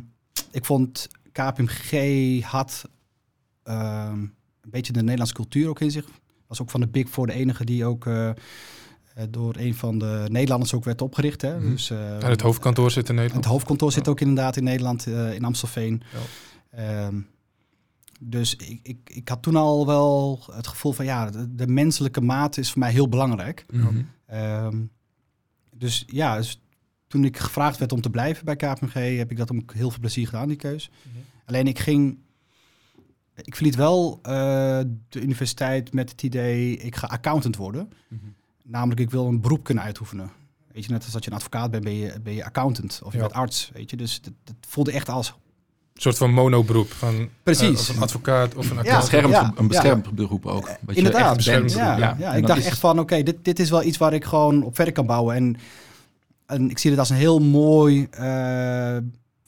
Ik 0.51 0.65
vond 0.65 1.07
KPMG 1.31 1.91
had 2.43 2.89
ehm, 3.63 4.11
een 4.61 4.69
beetje 4.69 4.93
de 4.93 5.01
Nederlandse 5.01 5.33
cultuur 5.35 5.69
ook 5.69 5.79
in 5.79 5.91
zich. 5.91 6.05
Was 6.53 6.61
ook 6.61 6.71
van 6.71 6.81
de 6.81 6.87
Big 6.87 7.09
Four 7.09 7.27
de 7.27 7.33
enige 7.33 7.65
die 7.65 7.85
ook 7.85 8.05
eh, 8.05 8.29
eh, 9.13 9.25
door 9.29 9.55
een 9.57 9.75
van 9.75 9.97
de 9.97 10.25
Nederlanders 10.27 10.73
ook 10.73 10.83
werd 10.83 11.01
opgericht. 11.01 11.41
Hè? 11.41 11.59
Mhm. 11.59 11.69
Dus, 11.69 11.89
eh, 11.89 12.23
En 12.23 12.29
het 12.29 12.41
hoofdkantoor 12.41 12.91
zit 12.91 13.09
in 13.09 13.15
Nederland. 13.15 13.43
het 13.43 13.53
hoofdkantoor 13.53 13.91
zit 13.91 14.07
ook 14.07 14.19
inderdaad 14.19 14.55
in 14.57 14.63
Nederland, 14.63 15.07
eh, 15.07 15.33
in 15.33 15.43
Amstelveen. 15.43 16.03
Ja. 16.11 17.05
Ehm, 17.05 17.19
dus 18.19 18.55
ik, 18.55 18.79
ik, 18.83 18.97
ik 19.09 19.29
had 19.29 19.41
toen 19.41 19.55
al 19.55 19.85
wel 19.85 20.43
het 20.51 20.67
gevoel 20.67 20.91
van 20.91 21.05
ja, 21.05 21.29
de, 21.29 21.55
de 21.55 21.67
menselijke 21.67 22.21
maat 22.21 22.57
is 22.57 22.71
voor 22.71 22.79
mij 22.79 22.91
heel 22.91 23.09
belangrijk. 23.09 23.65
Mhm. 23.69 24.01
Ehm, 24.25 24.77
dus 25.75 26.03
ja, 26.07 26.37
dus 26.37 26.61
toen 27.07 27.25
ik 27.25 27.37
gevraagd 27.37 27.77
werd 27.77 27.91
om 27.91 28.01
te 28.01 28.09
blijven 28.09 28.45
bij 28.45 28.55
KPMG, 28.55 29.17
heb 29.17 29.31
ik 29.31 29.37
dat 29.37 29.51
ook 29.51 29.73
heel 29.73 29.89
veel 29.89 29.99
plezier 29.99 30.27
gedaan, 30.27 30.47
die 30.47 30.57
keus. 30.57 30.89
Mhm. 31.01 31.17
Alleen 31.45 31.67
ik 31.67 31.79
ging, 31.79 32.17
ik 33.35 33.55
verliet 33.55 33.75
wel 33.75 34.19
eh, 34.21 34.31
de 35.09 35.21
universiteit 35.21 35.93
met 35.93 36.11
het 36.11 36.23
idee, 36.23 36.77
ik 36.77 36.95
ga 36.95 37.07
accountant 37.07 37.55
worden. 37.55 37.91
Mhm. 38.07 38.19
Namelijk, 38.63 38.99
ik 38.99 39.11
wil 39.11 39.27
een 39.27 39.41
beroep 39.41 39.63
kunnen 39.63 39.83
uitoefenen. 39.83 40.31
Weet 40.73 40.85
je, 40.85 40.91
net 40.91 41.03
als 41.03 41.11
dat 41.13 41.23
je 41.23 41.29
een 41.31 41.35
advocaat 41.35 41.71
bent, 41.71 41.83
ben 41.83 41.93
je, 41.95 42.13
ben 42.23 42.33
je 42.33 42.45
accountant 42.45 43.01
of 43.03 43.11
je 43.11 43.17
Ja. 43.17 43.23
bent 43.23 43.35
arts. 43.35 43.71
Weet 43.73 43.89
je, 43.89 43.97
dus 43.97 44.21
dat, 44.21 44.33
dat 44.43 44.55
voelde 44.67 44.91
echt 44.91 45.09
als 45.09 45.27
Een 45.93 46.01
soort 46.01 46.17
van 46.17 46.31
monoberoep. 46.33 46.91
Van, 46.91 47.29
Precies. 47.43 47.83
eh, 47.83 47.89
of 47.89 47.95
een 47.95 48.01
advocaat 48.01 48.55
of 48.55 48.69
een 48.69 48.75
Ja. 48.75 48.79
Accountant. 48.79 49.01
beschermd, 49.01 49.33
ja, 49.33 49.43
een 49.55 49.61
ja. 49.61 49.67
beschermd 49.67 50.11
beroep 50.15 50.45
ook. 50.45 50.65
Wat 50.67 50.77
je 50.85 50.93
Inderdaad. 50.95 51.21
echt 51.37 51.45
bent. 51.45 51.63
beschermd 51.63 51.71
Ja, 52.19 52.33
ik 52.33 52.47
dacht 52.47 52.59
is- 52.59 52.65
echt 52.65 52.79
van, 52.79 52.99
oké, 52.99 53.23
dit, 53.23 53.37
dit 53.45 53.59
is 53.59 53.69
wel 53.69 53.83
iets 53.83 53.97
waar 53.97 54.13
ik 54.13 54.23
gewoon 54.25 54.63
op 54.63 54.75
verder 54.75 54.93
kan 54.93 55.05
bouwen. 55.05 55.35
En, 55.35 55.55
en 56.45 56.69
ik 56.69 56.77
zie 56.77 56.89
het 56.89 56.99
als 56.99 57.09
een 57.09 57.15
heel 57.15 57.39
mooi 57.39 58.07
eh, 58.11 58.97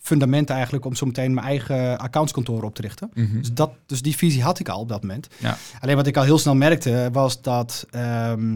fundament 0.05 0.49
eigenlijk 0.49 0.85
om 0.85 0.95
zo 0.95 1.05
meteen 1.05 1.33
mijn 1.33 1.47
eigen 1.47 1.97
accountskantoor 1.97 2.63
op 2.63 2.75
te 2.75 2.81
richten. 2.81 3.09
Mhm. 3.13 3.37
Dus, 3.37 3.53
dat, 3.53 3.71
dus 3.85 4.01
die 4.01 4.15
visie 4.15 4.43
had 4.43 4.59
ik 4.59 4.69
al 4.69 4.79
op 4.79 4.89
dat 4.89 5.01
moment. 5.01 5.27
Ja. 5.37 5.57
Alleen 5.79 5.95
wat 5.95 6.07
ik 6.07 6.17
al 6.17 6.23
heel 6.23 6.37
snel 6.37 6.55
merkte 6.55 7.09
was 7.11 7.41
dat 7.41 7.85
ehm, 7.91 8.55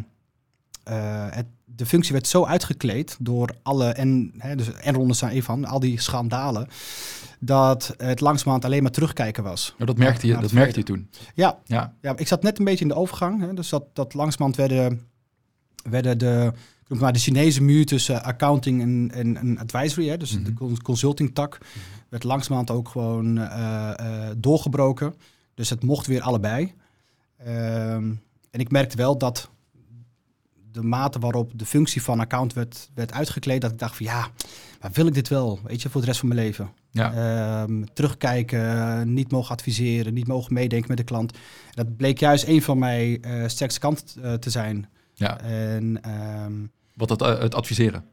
eh, 0.83 1.25
het, 1.29 1.45
de 1.65 1.85
functie 1.85 2.13
werd 2.13 2.27
zo 2.27 2.45
uitgekleed 2.45 3.17
door 3.19 3.55
alle 3.63 3.87
en 3.87 4.33
hè, 4.37 4.55
dus 4.55 4.73
Enron 4.73 5.09
is 5.09 5.19
daar 5.19 5.31
een 5.31 5.43
van, 5.43 5.65
al 5.65 5.79
die 5.79 6.01
schandalen, 6.01 6.67
dat 7.39 7.93
het 7.97 8.19
langzamerhand 8.19 8.65
alleen 8.65 8.83
maar 8.83 8.91
terugkijken 8.91 9.43
was. 9.43 9.73
Nou, 9.77 9.85
dat 9.85 9.97
merkte 9.97 10.27
je, 10.27 10.37
dat 10.37 10.51
merkte 10.51 10.79
je 10.79 10.85
toen. 10.85 11.09
Ja, 11.33 11.59
Ja. 11.65 11.93
ja, 12.01 12.17
ik 12.17 12.27
zat 12.27 12.43
net 12.43 12.59
een 12.59 12.65
beetje 12.65 12.83
in 12.83 12.87
de 12.87 12.95
overgang. 12.95 13.41
Hè, 13.41 13.53
dus 13.53 13.69
dat, 13.69 13.83
dat 13.93 14.13
langzamerhand 14.13 14.55
werden, 14.55 15.07
werden 15.89 16.17
de, 16.17 16.53
noem 16.89 16.99
maar 16.99 17.13
de 17.13 17.19
Chinese 17.19 17.63
muur 17.63 17.85
tussen 17.85 18.23
accounting 18.23 18.81
en, 18.81 19.11
en, 19.13 19.37
en 19.37 19.57
advisory, 19.57 20.07
hè, 20.09 20.17
dus 20.17 20.33
Mhm. 20.33 20.43
de 20.43 20.53
cons- 20.53 20.79
consulting 20.81 21.33
tak, 21.35 21.57
werd 22.09 22.23
langzamerhand 22.23 22.71
ook 22.71 22.89
gewoon 22.89 23.37
eh, 23.37 23.91
eh, 23.99 24.35
doorgebroken. 24.37 25.13
Dus 25.53 25.69
het 25.69 25.83
mocht 25.83 26.07
weer 26.07 26.21
allebei. 26.21 26.73
Ehm, 27.37 28.11
en 28.51 28.59
ik 28.59 28.71
merkte 28.71 28.97
wel 28.97 29.17
dat 29.17 29.49
de 30.71 30.81
mate 30.83 31.19
waarop 31.19 31.51
de 31.55 31.65
functie 31.65 32.01
van 32.01 32.19
account 32.19 32.53
werd, 32.53 32.89
werd 32.93 33.13
uitgekleed, 33.13 33.61
dat 33.61 33.71
ik 33.71 33.79
dacht 33.79 33.95
van 33.95 34.05
ja, 34.05 34.27
maar 34.81 34.91
wil 34.93 35.07
ik 35.07 35.13
dit 35.13 35.27
wel, 35.27 35.59
weet 35.63 35.81
je, 35.81 35.89
voor 35.89 36.01
de 36.01 36.07
rest 36.07 36.19
van 36.19 36.29
mijn 36.29 36.41
leven? 36.41 36.69
Ja. 36.91 37.13
Ehm, 37.63 37.83
terugkijken, 37.93 39.13
niet 39.13 39.31
mogen 39.31 39.51
adviseren, 39.51 40.13
niet 40.13 40.27
mogen 40.27 40.53
meedenken 40.53 40.87
met 40.87 40.97
de 40.97 41.03
klant. 41.03 41.37
Dat 41.71 41.97
bleek 41.97 42.19
juist 42.19 42.47
een 42.47 42.61
van 42.61 42.77
mijn 42.79 43.21
eh 43.21 43.47
sterkste 43.47 43.79
kanten 43.79 44.39
te 44.39 44.49
zijn. 44.49 44.89
ja. 45.13 45.39
En 45.41 46.01
ehm, 46.03 46.53
Wat 46.99 47.09
het, 47.09 47.21
eh, 47.21 47.39
het 47.39 47.55
adviseren. 47.55 48.03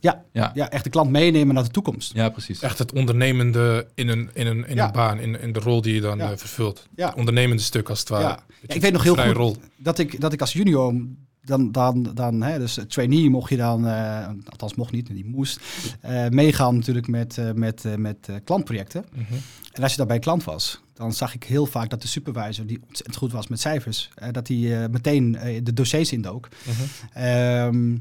Ja. 0.00 0.24
Ja, 0.32 0.50
ja, 0.54 0.70
echt 0.70 0.84
de 0.84 0.90
klant 0.90 1.10
meenemen 1.10 1.54
naar 1.54 1.64
de 1.64 1.70
toekomst. 1.70 2.12
ja 2.14 2.28
precies. 2.28 2.60
Echt 2.62 2.78
het 2.78 2.92
ondernemende 2.92 3.86
in 3.94 4.08
een, 4.08 4.30
in 4.34 4.46
een, 4.46 4.66
in 4.66 4.74
Ja. 4.74 4.86
een 4.86 4.92
baan, 4.92 5.18
in, 5.18 5.40
in 5.40 5.52
de 5.52 5.60
rol 5.60 5.82
die 5.82 5.94
je 5.94 6.00
dan 6.00 6.18
Ja. 6.18 6.30
eh, 6.30 6.36
vervult. 6.36 6.88
Ja. 6.96 7.06
Het 7.08 7.16
ondernemende 7.16 7.62
stuk 7.62 7.88
als 7.88 7.98
het 8.00 8.08
ware. 8.08 8.22
Ja. 8.24 8.38
Ik 8.66 8.80
weet 8.80 8.92
nog 8.92 9.02
heel 9.02 9.16
goed 9.16 9.32
rol. 9.36 9.56
dat 9.76 9.98
ik, 9.98 10.20
dat 10.20 10.32
ik 10.32 10.40
als 10.40 10.52
junior, 10.52 10.94
dan, 11.42 11.72
dan, 11.72 12.02
dan 12.14 12.42
hè, 12.42 12.58
dus 12.58 12.78
trainee 12.88 13.30
mocht 13.30 13.50
je 13.50 13.56
dan, 13.56 13.86
eh, 13.86 14.28
althans 14.48 14.74
mocht 14.74 14.92
niet, 14.92 15.06
die 15.06 15.24
moest, 15.26 15.60
eh, 16.00 16.28
meegaan 16.28 16.76
natuurlijk 16.76 17.08
met, 17.08 17.38
eh, 17.38 17.52
met, 17.52 17.84
eh, 17.84 17.94
met 17.94 18.28
eh, 18.28 18.36
klantprojecten. 18.44 19.04
Mhm. 19.12 19.34
En 19.72 19.82
als 19.82 19.90
je 19.90 19.96
daar 19.96 20.06
bij 20.06 20.16
een 20.16 20.22
klant 20.22 20.44
was, 20.44 20.80
dan 20.94 21.12
zag 21.12 21.34
ik 21.34 21.44
heel 21.44 21.66
vaak 21.66 21.90
dat 21.90 22.02
de 22.02 22.08
supervisor, 22.08 22.66
die 22.66 22.78
ontzettend 22.86 23.16
goed 23.16 23.32
was 23.32 23.46
met 23.48 23.60
cijfers, 23.60 24.10
dat 24.30 24.48
hij 24.48 24.82
eh, 24.82 24.88
meteen 24.90 25.32
de 25.62 25.72
dossiers 25.72 26.12
indook. 26.12 26.48
Mhm. 26.64 26.82
Ehm, 27.22 27.96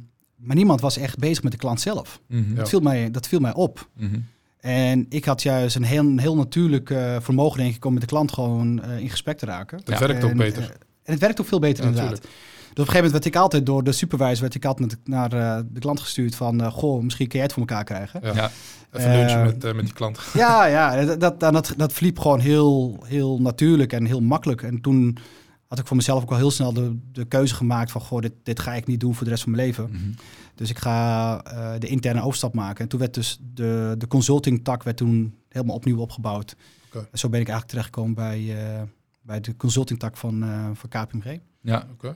maar 0.46 0.56
niemand 0.56 0.82
was 0.82 0.98
echt 0.98 1.18
bezig 1.18 1.44
met 1.44 1.52
de 1.52 1.58
klant 1.58 1.82
zelf. 1.82 2.20
Ja. 2.28 2.42
Dat, 2.56 2.70
viel 2.70 2.80
mij, 2.80 3.12
dat 3.12 3.28
viel 3.28 3.40
mij 3.40 3.54
op. 3.54 3.90
Mhm. 3.98 4.20
En 4.60 5.06
ik 5.10 5.26
had 5.26 5.42
juist 5.44 5.76
een 5.76 5.84
heel, 5.84 6.04
een 6.04 6.20
heel 6.20 6.36
natuurlijk 6.36 6.90
eh, 6.90 7.16
vermogen, 7.20 7.60
denk 7.60 7.76
ik, 7.76 7.86
om 7.86 7.92
met 7.94 8.02
de 8.02 8.08
klant 8.08 8.32
gewoon 8.32 8.84
eh, 8.84 8.98
in 9.00 9.10
gesprek 9.10 9.38
te 9.38 9.46
raken. 9.46 9.82
Dat 9.84 10.00
Ja. 10.00 10.08
werkt 10.08 10.24
ook 10.24 10.36
beter. 10.36 10.62
eh, 10.64 10.70
en 11.04 11.12
het 11.14 11.20
werkt 11.20 11.42
ook 11.42 11.48
veel 11.48 11.60
beter 11.60 11.84
Ja, 11.84 11.90
inderdaad. 11.90 12.12
natuurlijk. 12.12 12.44
Dus 12.64 12.84
op 12.84 12.90
een 12.90 12.94
gegeven 12.94 12.96
moment 13.06 13.12
werd 13.12 13.26
ik 13.26 13.42
altijd 13.42 13.66
door 13.66 13.84
de 13.84 13.92
supervisor 13.92 14.42
werd 14.42 14.56
ik 14.56 14.66
altijd 14.66 14.98
naar 15.04 15.34
eh, 15.34 15.60
de 15.72 15.80
klant 15.80 16.00
gestuurd 16.00 16.36
van, 16.36 16.62
eh, 16.62 16.72
goh, 16.72 17.04
misschien 17.04 17.28
kun 17.28 17.36
jij 17.38 17.44
het 17.48 17.54
voor 17.54 17.68
elkaar 17.68 17.84
krijgen. 17.84 18.20
Ja. 18.24 18.34
Ja. 18.34 18.52
Even 18.92 19.12
lunchen 19.12 19.44
met, 19.44 19.64
met 19.76 19.86
die 19.86 19.94
klant. 19.94 20.20
Ja, 20.34 20.66
ja, 20.66 21.06
dat, 21.06 21.20
dat, 21.20 21.40
dat, 21.54 21.74
dat 21.78 21.94
verliep 21.94 22.20
gewoon 22.20 22.40
heel, 22.40 23.00
heel 23.06 23.42
natuurlijk 23.42 23.94
en 23.94 24.06
heel 24.06 24.22
makkelijk. 24.22 24.62
En 24.62 24.82
toen 24.82 25.18
had 25.68 25.80
ik 25.80 25.88
voor 25.88 25.96
mezelf 25.96 26.24
ook 26.24 26.32
al 26.32 26.38
heel 26.38 26.52
snel 26.52 26.74
de, 26.74 26.98
de 27.12 27.26
keuze 27.26 27.56
gemaakt 27.56 27.92
van, 27.92 28.02
goh, 28.02 28.22
dit, 28.22 28.34
dit 28.44 28.60
ga 28.60 28.74
ik 28.74 28.88
niet 28.88 29.00
doen 29.00 29.16
voor 29.16 29.24
de 29.24 29.30
rest 29.30 29.44
van 29.44 29.52
mijn 29.52 29.66
leven. 29.66 29.90
Mhm. 29.92 30.12
Dus 30.56 30.70
ik 30.70 30.78
ga 30.78 31.42
eh, 31.44 31.80
de 31.80 31.88
interne 31.88 32.22
overstap 32.22 32.54
maken. 32.54 32.84
En 32.84 32.88
toen 32.88 33.00
werd 33.00 33.14
dus 33.14 33.40
de, 33.54 33.96
de 33.98 34.08
consulting 34.08 34.64
tak 34.64 34.84
werd 34.84 34.98
toen 34.98 35.36
helemaal 35.50 35.76
opnieuw 35.76 36.00
opgebouwd. 36.00 36.56
Oké. 36.88 37.08
En 37.12 37.18
zo 37.20 37.30
ben 37.30 37.40
ik 37.40 37.48
eigenlijk 37.50 37.68
terechtgekomen 37.68 38.14
bij, 38.14 38.66
eh, 38.66 38.82
bij 39.22 39.40
de 39.40 39.56
consulting 39.56 40.00
tak 40.00 40.18
van, 40.18 40.44
eh, 40.44 40.70
van 40.74 40.90
KPMG. 40.90 41.40
Ja. 41.62 41.88
Oké. 41.92 42.16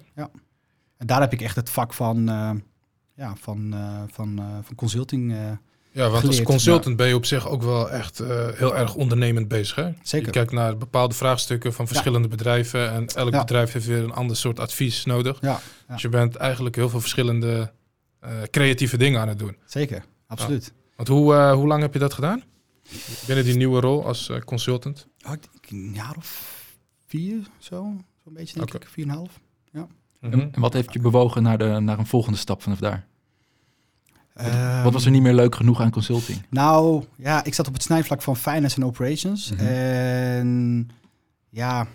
En 1.00 1.08
daar 1.08 1.22
heb 1.22 1.34
ik 1.34 1.42
echt 1.42 1.56
het 1.56 1.70
vak 1.70 1.94
van, 1.94 2.30
eh, 2.30 2.52
ja, 3.14 3.36
van, 3.36 3.74
eh, 3.74 4.04
van, 4.08 4.40
eh, 4.40 4.58
van 4.62 4.76
consulting. 4.76 5.34
Ja, 5.92 6.10
want 6.10 6.28
als 6.28 6.42
consultant 6.42 6.96
ben 6.96 7.08
je 7.08 7.16
op 7.16 7.26
zich 7.26 7.48
ook 7.50 7.62
wel 7.64 7.90
echt 7.90 8.20
eh, 8.20 8.48
heel 8.54 8.76
erg 8.76 8.96
ondernemend 8.96 9.48
bezig. 9.48 9.76
Hè? 9.76 9.90
Zeker. 10.04 10.26
Je 10.28 10.32
kijkt 10.34 10.52
naar 10.52 10.78
bepaalde 10.78 11.16
vraagstukken 11.16 11.74
van 11.74 11.88
verschillende 11.88 12.28
bedrijven. 12.28 12.92
En 12.92 13.08
elk 13.08 13.34
Ja. 13.34 13.40
bedrijf 13.40 13.72
heeft 13.72 13.86
weer 13.86 14.04
een 14.04 14.14
ander 14.14 14.36
soort 14.36 14.60
advies 14.60 15.06
nodig. 15.06 15.38
ja, 15.42 15.60
ja, 15.88 15.94
Dus 15.94 16.02
je 16.02 16.10
bent 16.10 16.36
eigenlijk 16.36 16.76
heel 16.76 16.90
veel 16.90 17.00
verschillende 17.00 17.72
eh, 18.20 18.30
creatieve 18.52 18.98
dingen 18.98 19.22
aan 19.22 19.28
het 19.28 19.40
doen. 19.40 19.58
zeker. 19.66 20.04
Absoluut. 20.28 20.74
Want 20.96 21.08
hoe, 21.08 21.34
eh, 21.36 21.54
hoe 21.54 21.68
lang 21.68 21.82
heb 21.82 21.94
je 21.94 22.00
dat 22.00 22.14
gedaan? 22.14 22.44
Binnen 23.26 23.46
die 23.46 23.56
nieuwe 23.56 23.80
rol 23.80 24.06
als 24.06 24.32
consultant? 24.46 25.08
Oh, 25.28 25.34
ik 25.34 25.42
denk 25.42 25.70
een 25.84 25.94
jaar 25.94 26.16
of 26.18 26.56
vier, 27.08 27.38
zo. 27.58 27.76
Zo'n 28.24 28.34
beetje, 28.34 28.58
denk 28.58 28.74
ik. 28.74 28.88
Vier 28.90 29.04
en 29.06 29.10
een 29.12 29.16
half. 29.18 29.40
En, 30.22 30.32
en 30.32 30.52
wat 30.62 30.74
heeft 30.74 30.94
je 30.94 31.00
bewogen 31.00 31.44
naar, 31.44 31.58
de, 31.58 31.66
naar 31.66 32.00
een 32.00 32.06
volgende 32.08 32.38
stap 32.38 32.62
vanaf 32.62 32.80
daar? 32.80 33.08
Wat 34.84 34.94
was 34.94 35.06
er 35.06 35.12
niet 35.12 35.22
meer 35.22 35.34
leuk 35.34 35.56
genoeg 35.56 35.82
aan 35.82 35.90
consulting? 35.92 36.42
Nou, 36.50 37.04
ja, 37.18 37.44
ik 37.44 37.54
zat 37.54 37.68
op 37.68 37.74
het 37.74 37.84
snijvlak 37.84 38.22
van 38.22 38.36
finance 38.38 38.76
en 38.76 38.86
operations. 38.86 39.52
Mhm. 39.52 39.66
En 39.66 40.90
ja, 41.50 41.82
op 41.82 41.88
een 41.88 41.90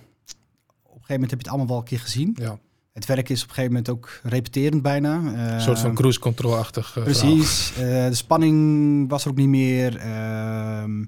gegeven 0.91 1.13
moment 1.15 1.31
heb 1.31 1.41
je 1.41 1.47
het 1.47 1.49
allemaal 1.49 1.67
wel 1.67 1.77
een 1.79 1.85
keer 1.85 2.01
gezien. 2.01 2.37
Ja, 2.41 2.59
Het 2.93 3.07
werk 3.07 3.29
is 3.29 3.43
op 3.43 3.49
een 3.49 3.55
gegeven 3.55 3.71
moment 3.77 3.91
ook 3.91 4.21
repeterend 4.23 4.83
bijna. 4.83 5.15
een 5.55 5.61
soort 5.61 5.79
van 5.79 5.87
Ehm, 5.89 5.97
cruise 5.97 6.19
control-achtig 6.21 6.97
eh, 6.97 7.03
Precies. 7.03 7.73
Eh, 7.73 7.83
de 8.09 8.15
spanning 8.15 9.09
was 9.09 9.25
er 9.25 9.31
ook 9.31 9.37
niet 9.37 9.49
meer. 9.49 9.97
Ehm, 9.97 11.05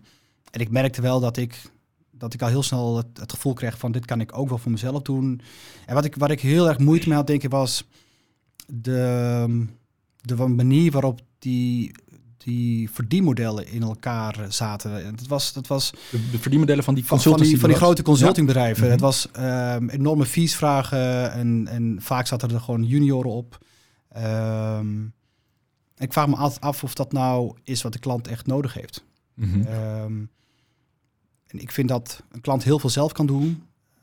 en 0.51 0.61
ik 0.61 0.71
merkte 0.71 1.01
wel 1.01 1.21
dat 1.21 1.37
ik, 1.37 1.63
dat 2.11 2.35
ik 2.35 2.43
al 2.43 2.49
heel 2.49 2.63
snel 2.63 2.97
het, 2.97 3.07
het 3.15 3.33
gevoel 3.33 3.53
kreeg 3.53 3.79
van 3.79 3.93
dit 3.93 4.05
kan 4.05 4.21
ik 4.21 4.39
ook 4.39 4.49
wel 4.49 4.59
voor 4.59 4.71
mezelf 4.71 5.03
doen. 5.03 5.41
En 5.87 5.95
wat 5.95 6.05
ik, 6.05 6.15
wat 6.17 6.31
ik 6.31 6.41
heel 6.41 6.69
erg 6.69 6.79
moeite 6.79 7.09
mee 7.09 7.17
had, 7.17 7.27
denk 7.27 7.43
ik, 7.43 7.51
was 7.51 7.85
de, 8.67 9.67
de 10.27 10.35
manier 10.47 10.91
waarop 10.91 11.21
die, 11.39 11.95
die 12.37 12.91
verdienmodellen 12.91 13.67
in 13.69 13.83
elkaar 13.83 14.47
zaten. 14.49 15.05
En 15.05 15.15
Het 15.15 15.27
was, 15.27 15.53
dat 15.53 15.67
was 15.67 15.91
De, 16.11 16.31
de 16.31 16.39
verdienmodellen 16.39 16.85
van 16.85 16.95
die 16.95 17.05
van, 17.05 17.21
van 17.21 17.41
die, 17.41 17.59
van 17.61 17.69
die 17.69 17.79
grote 17.79 18.03
consultingbedrijven. 18.03 18.85
Ja. 18.85 18.91
Het 18.91 19.01
Mhm. 19.01 19.09
was 19.09 19.31
ehm, 19.33 19.89
enorme 19.89 20.27
fees 20.27 20.57
vragen 20.57 21.33
en, 21.33 21.67
en 21.67 21.97
vaak 22.01 22.27
zaten 22.27 22.51
er 22.51 22.61
gewoon 22.61 22.85
junioren 22.85 23.31
op. 23.31 23.59
Ehm, 24.09 25.03
ik 25.97 26.13
vraag 26.13 26.27
me 26.27 26.37
altijd 26.37 26.61
af 26.61 26.85
of 26.85 26.95
dat 26.95 27.13
nou 27.13 27.57
is 27.63 27.83
wat 27.83 27.93
de 27.93 27.99
klant 27.99 28.29
echt 28.29 28.47
nodig 28.47 28.75
heeft. 28.75 29.05
Mhm. 29.35 29.61
Ehm, 29.61 30.25
en 31.47 31.59
ik 31.61 31.71
vind 31.71 31.89
dat 31.89 32.23
een 32.33 32.41
klant 32.41 32.65
heel 32.65 32.79
veel 32.79 32.91
zelf 32.91 33.13
kan 33.13 33.27
doen, 33.27 33.63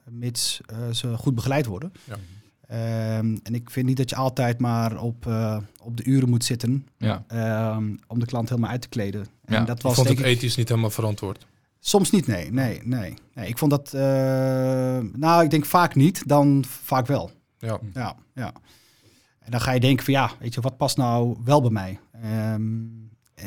mits 0.10 0.62
eh, 0.66 0.90
ze 0.90 1.18
goed 1.18 1.36
begeleid 1.36 1.66
worden. 1.66 1.92
Ja. 2.04 2.16
Ehm, 2.67 3.38
en 3.43 3.54
ik 3.54 3.69
vind 3.69 3.86
niet 3.86 3.97
dat 3.97 4.10
je 4.10 4.15
altijd 4.15 4.60
maar 4.60 5.02
op, 5.02 5.28
eh, 5.28 5.58
op 5.82 5.97
de 5.97 6.04
uren 6.04 6.30
moet 6.30 6.43
zitten 6.43 6.88
Ja. 6.97 7.23
ehm, 7.28 7.95
om 8.08 8.19
de 8.19 8.26
klant 8.26 8.49
helemaal 8.49 8.69
uit 8.71 8.82
te 8.82 8.89
kleden. 8.89 9.21
En 9.45 9.54
Ja, 9.54 9.63
dat 9.63 9.78
Ik 9.78 9.84
was 9.84 9.93
vond 9.95 10.08
denk 10.08 10.19
het 10.19 10.28
ik, 10.28 10.34
ethisch 10.36 10.56
niet 10.56 10.69
helemaal 10.69 10.89
verantwoord. 10.89 11.45
Soms 11.80 12.12
niet, 12.12 12.28
nee. 12.28 12.52
Nee, 12.52 12.82
nee. 12.84 13.13
nee 13.34 13.47
ik 13.47 13.58
vond 13.58 13.71
dat... 13.71 13.93
eh, 13.93 14.02
nou, 15.13 15.43
ik 15.43 15.49
denk 15.49 15.65
vaak 15.65 15.95
niet, 15.95 16.28
dan 16.28 16.63
vaak 16.67 17.08
wel. 17.08 17.32
Ja. 17.58 17.80
Ja, 17.93 18.15
ja. 18.34 18.54
En 19.39 19.52
dan 19.52 19.62
ga 19.62 19.71
je 19.71 19.80
denken 19.80 20.06
van 20.06 20.13
ja, 20.13 20.32
weet 20.39 20.54
je, 20.54 20.62
wat 20.62 20.78
past 20.78 20.97
nou 20.97 21.38
wel 21.43 21.62
bij 21.62 21.69
mij? 21.71 21.99
Ehm, 22.21 22.23
eh, 22.32 22.62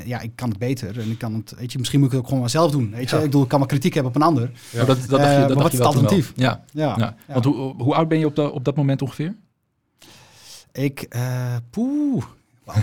ja, 0.04 0.20
ik 0.20 0.30
kan 0.34 0.48
het 0.48 0.58
beter 0.58 1.00
en 1.00 1.10
ik 1.10 1.18
kan 1.18 1.34
het, 1.34 1.54
weet 1.58 1.72
je, 1.72 1.78
misschien 1.78 1.98
moet 2.00 2.08
ik 2.08 2.12
het 2.14 2.22
ook 2.22 2.26
gewoon 2.28 2.42
maar 2.42 2.50
zelf 2.50 2.70
doen. 2.70 2.90
Weet 2.90 3.10
je, 3.10 3.16
Ja. 3.16 3.22
ik 3.22 3.28
bedoel, 3.28 3.42
ik 3.42 3.48
kan 3.48 3.58
wel 3.58 3.68
kritiek 3.68 3.94
hebben 3.94 4.12
op 4.12 4.18
een 4.20 4.26
ander. 4.26 4.42
Ja. 4.70 4.76
Maar 4.76 4.86
dat, 4.86 4.98
dat 5.00 5.08
dacht 5.08 5.22
Eh, 5.22 5.32
je, 5.32 5.38
dat 5.38 5.48
maar 5.48 5.48
dacht 5.48 5.62
wat 5.62 5.72
je 5.72 5.78
is 5.78 5.84
het 5.84 5.86
alternatief? 5.86 6.32
Ja. 6.36 6.64
Ja. 6.72 6.94
Ja. 6.98 7.16
ja. 7.26 7.32
Want 7.32 7.44
hoe, 7.44 7.82
hoe 7.82 7.94
oud 7.94 8.08
ben 8.08 8.18
je 8.18 8.26
op, 8.26 8.34
de, 8.36 8.50
op 8.52 8.64
dat 8.64 8.76
moment 8.76 9.02
ongeveer? 9.02 9.34
Ik, 10.72 11.00
eh 11.02 11.56
poeh. 11.70 12.24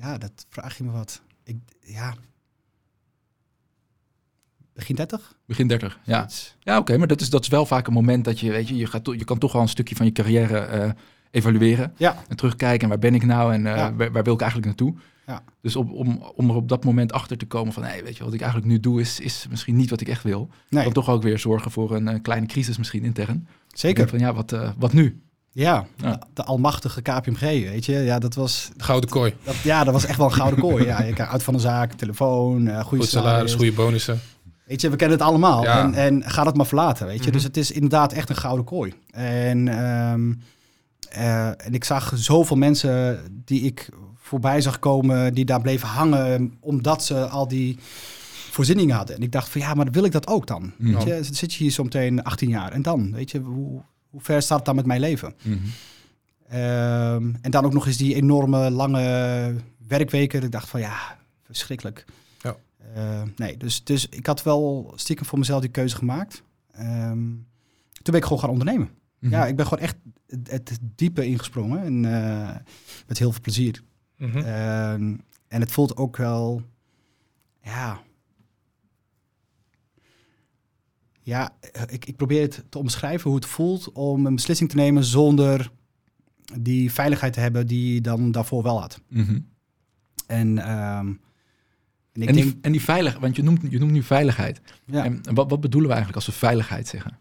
Ja, 0.00 0.18
dat 0.18 0.46
vraag 0.48 0.78
je 0.78 0.84
me 0.84 0.90
wat. 0.90 1.22
Ik, 1.44 1.56
ja. 1.80 2.14
Begin 4.74 4.94
30? 4.96 5.36
Begin 5.46 5.66
30, 5.68 5.98
ja. 6.04 6.14
Zoiets. 6.16 6.56
Ja, 6.60 6.78
oké, 6.78 6.96
maar 6.98 7.06
dat 7.06 7.20
is, 7.20 7.30
dat 7.30 7.42
is 7.42 7.48
wel 7.48 7.66
vaak 7.66 7.86
een 7.86 7.92
moment 7.92 8.24
dat 8.24 8.40
je, 8.40 8.50
weet 8.50 8.68
je, 8.68 8.76
je, 8.76 8.86
gaat, 8.86 9.04
to- 9.04 9.14
je 9.14 9.24
kan 9.24 9.38
toch 9.38 9.52
wel 9.52 9.62
een 9.62 9.68
stukje 9.68 9.96
van 9.96 10.06
je 10.06 10.12
carrière 10.12 10.58
eh, 10.58 10.90
evalueren. 11.30 11.92
Ja. 11.96 12.16
En 12.28 12.36
terugkijken, 12.36 12.82
en 12.82 12.88
waar 12.88 12.98
ben 12.98 13.14
ik 13.14 13.24
nou 13.24 13.52
en 13.52 13.66
eh, 13.66 13.76
Ja. 13.76 13.94
waar, 13.94 14.12
waar 14.12 14.22
wil 14.24 14.34
ik 14.34 14.40
eigenlijk 14.40 14.66
naartoe? 14.70 14.94
Ja. 15.28 15.42
Dus 15.62 15.76
op, 15.76 15.92
om, 15.92 16.22
om 16.34 16.50
er 16.50 16.56
op 16.56 16.68
dat 16.68 16.84
moment 16.84 17.12
achter 17.12 17.36
te 17.36 17.46
komen 17.46 17.72
van, 17.72 17.82
hey, 17.82 18.04
weet 18.04 18.16
je, 18.16 18.24
wat 18.24 18.32
ik 18.32 18.40
eigenlijk 18.40 18.70
nu 18.70 18.80
doe 18.80 19.00
is, 19.00 19.20
is 19.20 19.46
misschien 19.50 19.76
niet 19.76 19.90
wat 19.90 20.00
ik 20.00 20.08
echt 20.08 20.22
wil. 20.22 20.48
Nee, 20.68 20.84
Dan 20.84 20.92
toch 20.92 21.08
ook 21.08 21.22
weer 21.22 21.38
zorgen 21.38 21.70
voor 21.70 21.94
een 21.94 22.08
eh, 22.08 22.22
kleine 22.22 22.46
crisis 22.46 22.78
misschien 22.78 23.04
intern. 23.04 23.48
Zeker. 23.68 24.08
Van, 24.08 24.18
ja, 24.18 24.34
wat, 24.34 24.52
eh, 24.52 24.70
wat 24.78 24.92
nu? 24.92 25.22
Ja, 25.52 25.86
Ja. 25.96 26.22
De, 26.34 26.44
almachtige 26.44 27.02
KPMG, 27.02 27.40
weet 27.40 27.84
je. 27.84 27.92
Ja, 27.92 28.18
dat 28.18 28.34
was, 28.34 28.70
De 28.76 28.84
gouden 28.84 29.10
kooi. 29.10 29.34
dat, 29.42 29.56
ja, 29.56 29.84
dat 29.84 29.92
was 29.92 30.04
echt 30.06 30.18
wel 30.18 30.26
een 30.26 30.32
gouden 30.32 30.60
kooi. 30.60 30.84
Ja, 30.84 31.02
je 31.02 31.12
krijgt 31.12 31.32
uit 31.32 31.42
van 31.42 31.54
de 31.54 31.60
zaak, 31.60 31.92
telefoon, 31.92 32.68
eh 32.68 32.80
goede 32.84 33.04
Goed 33.04 33.12
salaris, 33.12 33.54
goede 33.54 33.72
bonussen. 33.72 34.20
Weet 34.64 34.80
je, 34.80 34.90
we 34.90 34.96
kennen 34.96 35.18
het 35.18 35.26
allemaal. 35.26 35.62
Ja. 35.62 35.82
En, 35.82 35.94
en 35.94 36.22
ga 36.30 36.44
dat 36.44 36.56
maar 36.56 36.66
verlaten, 36.66 37.06
weet 37.06 37.18
je. 37.18 37.22
Mhm. 37.24 37.32
Dus 37.32 37.42
het 37.42 37.56
is 37.56 37.70
inderdaad 37.70 38.12
echt 38.12 38.28
een 38.28 38.36
gouden 38.36 38.64
kooi. 38.64 38.94
En, 39.10 39.68
ehm, 39.68 40.32
eh, 41.08 41.66
en 41.66 41.74
ik 41.74 41.84
zag 41.84 42.12
zoveel 42.14 42.56
mensen 42.56 43.20
die 43.44 43.60
ik 43.62 43.88
voorbij 44.28 44.60
zag 44.60 44.78
komen, 44.78 45.34
die 45.34 45.44
daar 45.44 45.60
bleven 45.60 45.88
hangen, 45.88 46.56
omdat 46.60 47.04
ze 47.04 47.28
al 47.28 47.48
die 47.48 47.78
voorzieningen 48.50 48.96
hadden. 48.96 49.16
En 49.16 49.22
ik 49.22 49.32
dacht 49.32 49.48
van 49.48 49.60
ja, 49.60 49.74
maar 49.74 49.90
wil 49.90 50.04
ik 50.04 50.12
dat 50.12 50.26
ook 50.26 50.46
dan? 50.46 50.72
Mhm. 50.76 50.92
Weet 50.92 51.02
je, 51.02 51.34
zit 51.34 51.52
je 51.54 51.62
hier 51.62 51.72
zo 51.72 51.82
meteen 51.82 52.22
18 52.22 52.48
jaar 52.48 52.72
en 52.72 52.82
dan, 52.82 53.12
weet 53.12 53.30
je, 53.30 53.38
hoe, 53.40 53.82
hoe 54.10 54.20
ver 54.20 54.42
staat 54.42 54.56
het 54.56 54.66
dan 54.66 54.76
met 54.76 54.86
mijn 54.86 55.00
leven? 55.00 55.34
Mhm. 55.42 55.56
Ehm, 56.48 57.34
en 57.40 57.50
dan 57.50 57.64
ook 57.64 57.72
nog 57.72 57.86
eens 57.86 57.96
die 57.96 58.14
enorme 58.14 58.70
lange 58.70 59.54
werkweken. 59.88 60.42
Ik 60.42 60.50
dacht 60.50 60.68
van 60.68 60.80
ja, 60.80 61.18
verschrikkelijk. 61.42 62.04
Ja. 62.40 62.56
Eh, 62.94 63.22
nee, 63.36 63.56
dus, 63.56 63.84
dus 63.84 64.08
ik 64.08 64.26
had 64.26 64.42
wel 64.42 64.92
stiekem 64.96 65.26
voor 65.26 65.38
mezelf 65.38 65.60
die 65.60 65.70
keuze 65.70 65.96
gemaakt. 65.96 66.42
Ehm, 66.72 67.18
toen 67.92 68.12
ben 68.12 68.14
ik 68.14 68.22
gewoon 68.22 68.38
gaan 68.38 68.50
ondernemen. 68.50 68.90
Mhm. 69.18 69.32
Ja, 69.32 69.46
ik 69.46 69.56
ben 69.56 69.66
gewoon 69.66 69.84
echt 69.84 69.96
het, 70.26 70.68
het 70.68 70.78
diepe 70.80 71.26
ingesprongen. 71.26 71.82
En 71.82 72.04
eh, 72.04 72.56
met 73.06 73.18
heel 73.18 73.32
veel 73.32 73.40
plezier. 73.40 73.82
Mhm. 74.18 74.38
Ehm, 74.38 75.16
en 75.48 75.60
het 75.60 75.70
voelt 75.72 75.96
ook 75.96 76.16
wel, 76.16 76.62
ja. 77.62 78.00
Ja, 81.20 81.56
eh, 81.72 81.82
ik, 81.86 82.04
ik 82.04 82.16
probeer 82.16 82.42
het 82.42 82.64
te 82.68 82.78
omschrijven 82.78 83.30
hoe 83.30 83.38
het 83.38 83.48
voelt 83.48 83.92
om 83.92 84.26
een 84.26 84.34
beslissing 84.34 84.70
te 84.70 84.76
nemen 84.76 85.04
zonder 85.04 85.70
die 86.58 86.92
veiligheid 86.92 87.32
te 87.32 87.40
hebben 87.40 87.66
die 87.66 87.94
je 87.94 88.00
dan 88.00 88.30
daarvoor 88.30 88.62
wel 88.62 88.80
had. 88.80 89.00
Mhm. 89.08 89.40
En, 90.26 90.58
ehm, 90.58 91.06
en 92.12 92.22
ik 92.22 92.28
En, 92.28 92.34
denk, 92.34 92.46
die, 92.46 92.58
en 92.60 92.72
die 92.72 92.82
veiligheid, 92.82 93.22
want 93.22 93.36
je 93.36 93.42
noemt, 93.42 93.60
je 93.70 93.78
noemt 93.78 93.92
nu 93.92 94.02
veiligheid. 94.02 94.60
ja, 94.84 95.04
En 95.04 95.34
wat, 95.34 95.50
wat 95.50 95.60
bedoelen 95.60 95.88
we 95.90 95.94
eigenlijk 95.96 96.26
als 96.26 96.34
we 96.34 96.40
veiligheid 96.46 96.88
zeggen? 96.88 97.18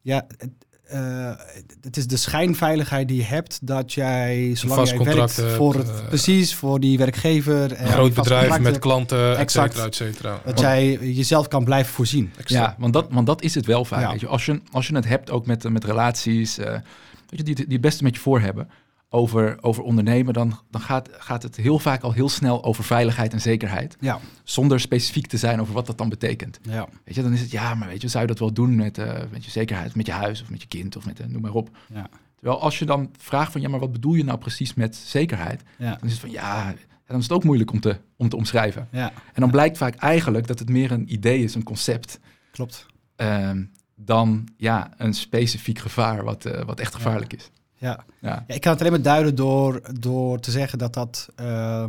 ja 0.00 0.26
het, 0.36 0.50
eh, 0.86 1.32
het 1.80 1.96
is 1.96 2.06
de 2.06 2.16
schijnveiligheid 2.16 3.08
die 3.08 3.16
je 3.16 3.22
hebt 3.22 3.58
dat 3.62 3.92
jij, 3.92 4.50
zolang 4.54 4.78
vast 4.78 4.90
jij 4.90 4.98
contract 4.98 5.18
werkt, 5.18 5.36
hebt, 5.36 5.52
voor 5.52 5.74
het, 5.74 5.88
eh, 5.88 6.08
precies, 6.08 6.54
voor 6.54 6.80
die 6.80 6.98
werkgever. 6.98 7.72
en 7.72 7.86
Een 7.86 7.92
groot 7.92 8.14
bedrijf 8.14 8.58
met 8.58 8.78
klanten, 8.78 9.32
et 9.32 9.36
Exact. 9.38 9.72
cetera, 9.72 9.86
et 9.86 9.94
cetera. 9.94 10.40
Dat 10.44 10.60
jij 10.60 10.98
jezelf 11.00 11.48
kan 11.48 11.64
blijven 11.64 11.92
voorzien. 11.92 12.32
Ja, 12.44 12.74
want 12.78 12.92
dat, 12.92 13.06
want 13.10 13.26
dat 13.26 13.42
is 13.42 13.54
het 13.54 13.66
wel 13.66 13.84
vaak. 13.84 14.00
Ja. 14.00 14.10
Weet 14.10 14.20
je. 14.20 14.26
Als, 14.26 14.46
je, 14.46 14.60
als 14.72 14.86
je 14.86 14.94
het 14.94 15.08
hebt 15.08 15.30
ook 15.30 15.46
met, 15.46 15.68
met 15.68 15.84
relaties, 15.84 16.58
eh, 16.58 16.70
weet 16.70 16.82
je, 17.28 17.42
die, 17.42 17.54
die 17.54 17.66
het 17.68 17.80
beste 17.80 18.02
met 18.02 18.14
je 18.14 18.20
voor 18.20 18.40
hebben, 18.40 18.68
over, 19.16 19.58
over 19.62 19.82
ondernemen, 19.82 20.34
dan, 20.34 20.58
dan 20.70 20.80
gaat, 20.80 21.08
gaat 21.12 21.42
het 21.42 21.56
heel 21.56 21.78
vaak 21.78 22.02
al 22.02 22.12
heel 22.12 22.28
snel 22.28 22.64
over 22.64 22.84
veiligheid 22.84 23.32
en 23.32 23.40
zekerheid. 23.40 23.96
Ja, 24.00 24.18
Zonder 24.44 24.80
specifiek 24.80 25.26
te 25.26 25.36
zijn 25.36 25.60
over 25.60 25.74
wat 25.74 25.86
dat 25.86 25.98
dan 25.98 26.08
betekent. 26.08 26.58
ja, 26.62 26.88
Weet 27.04 27.14
je, 27.14 27.22
dan 27.22 27.32
is 27.32 27.40
het, 27.40 27.50
ja, 27.50 27.74
maar 27.74 27.88
weet 27.88 28.02
je, 28.02 28.08
zou 28.08 28.22
je 28.22 28.28
dat 28.28 28.38
wel 28.38 28.52
doen 28.52 28.76
met, 28.76 28.98
eh, 28.98 29.20
met 29.30 29.44
je 29.44 29.50
zekerheid, 29.50 29.94
met 29.94 30.06
je 30.06 30.12
huis 30.12 30.42
of 30.42 30.50
met 30.50 30.60
je 30.62 30.68
kind 30.68 30.96
of 30.96 31.06
met, 31.06 31.20
eh, 31.20 31.26
noem 31.26 31.42
maar 31.42 31.52
op. 31.52 31.76
ja, 31.94 32.08
Terwijl 32.36 32.60
als 32.60 32.78
je 32.78 32.84
dan 32.84 33.10
vraagt 33.18 33.52
van, 33.52 33.60
ja, 33.60 33.68
maar 33.68 33.80
wat 33.80 33.92
bedoel 33.92 34.14
je 34.14 34.24
nou 34.24 34.38
precies 34.38 34.74
met 34.74 34.96
zekerheid? 34.96 35.62
ja, 35.78 35.90
Dan 35.90 36.04
is 36.06 36.10
het 36.12 36.20
van, 36.20 36.30
ja, 36.30 36.74
dan 37.06 37.16
is 37.16 37.22
het 37.22 37.32
ook 37.32 37.44
moeilijk 37.44 37.72
om 37.72 37.80
te, 37.80 37.96
om 38.16 38.28
te 38.28 38.36
omschrijven. 38.36 38.88
ja, 38.90 39.12
En 39.34 39.40
dan 39.40 39.50
blijkt 39.50 39.76
vaak 39.78 39.94
eigenlijk 39.94 40.46
dat 40.46 40.58
het 40.58 40.68
meer 40.68 40.92
een 40.92 41.12
idee 41.12 41.42
is, 41.42 41.54
een 41.54 41.62
concept, 41.62 42.20
klopt. 42.50 42.86
ehm, 43.16 43.64
dan 43.94 44.48
ja, 44.56 44.90
een 44.96 45.14
specifiek 45.14 45.78
gevaar 45.78 46.24
wat, 46.24 46.44
eh, 46.44 46.64
wat 46.64 46.80
echt 46.80 46.94
gevaarlijk 46.94 47.32
is. 47.32 47.50
Ja. 47.78 48.04
Ja. 48.20 48.44
Ja, 48.46 48.54
ik 48.54 48.60
kan 48.60 48.70
het 48.72 48.80
alleen 48.80 48.92
maar 48.92 49.02
duiden 49.02 49.34
door, 49.34 49.80
door 50.00 50.40
te 50.40 50.50
zeggen 50.50 50.78
dat 50.78 50.94
dat 50.94 51.28
eh, 51.36 51.84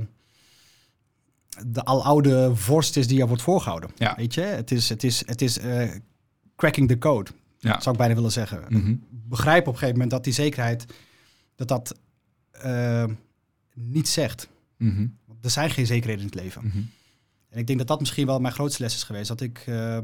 de 1.66 1.84
aloude 1.86 2.56
vorst 2.56 2.98
is 2.98 3.08
die 3.08 3.22
er 3.22 3.28
wordt 3.28 3.42
voorgehouden. 3.42 3.90
Ja. 3.96 4.16
Weet 4.16 4.34
je, 4.34 4.42
het 4.42 4.72
is, 4.72 4.90
het 4.90 5.04
is, 5.04 5.28
het 5.28 5.42
is 5.42 5.58
eh, 5.60 5.90
cracking 6.56 6.88
the 6.88 6.98
code, 6.98 7.32
Ja. 7.60 7.80
zou 7.80 7.92
ik 7.92 7.98
bijna 8.02 8.16
willen 8.16 8.32
zeggen. 8.32 8.64
Mhm. 8.70 8.96
Begrijp 9.10 9.62
op 9.62 9.68
een 9.68 9.74
gegeven 9.74 9.94
moment 9.94 10.12
dat 10.12 10.24
die 10.24 10.34
zekerheid, 10.34 10.86
dat 11.56 11.68
dat 11.68 12.00
eh, 12.52 13.06
niet 13.74 14.08
zegt. 14.08 14.48
Mhm. 14.78 15.08
Want 15.26 15.46
Er 15.46 15.50
zijn 15.52 15.70
geen 15.70 15.86
zekerheden 15.86 16.22
in 16.22 16.30
het 16.32 16.40
leven. 16.42 16.66
Mhm. 16.66 16.78
En 17.50 17.60
ik 17.60 17.68
denk 17.68 17.80
dat 17.80 17.88
dat 17.88 18.00
misschien 18.00 18.26
wel 18.26 18.40
mijn 18.40 18.54
grootste 18.54 18.82
les 18.84 18.96
is 18.96 19.04
geweest. 19.04 19.28
Dat 19.28 19.42
ik, 19.42 19.64
ehm, 19.66 20.02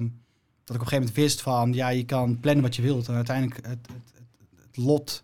dat 0.63 0.75
ik 0.75 0.81
op 0.81 0.87
een 0.87 0.87
gegeven 0.87 0.97
moment 0.97 1.15
wist 1.15 1.41
van, 1.41 1.73
ja, 1.73 1.89
je 1.89 2.05
kan 2.05 2.39
plannen 2.39 2.63
wat 2.63 2.75
je 2.75 2.81
wilt. 2.81 3.07
En 3.07 3.15
uiteindelijk, 3.15 3.55
het, 3.55 3.65
het, 3.67 3.87
het, 4.15 4.65
het 4.65 4.77
lot 4.77 5.21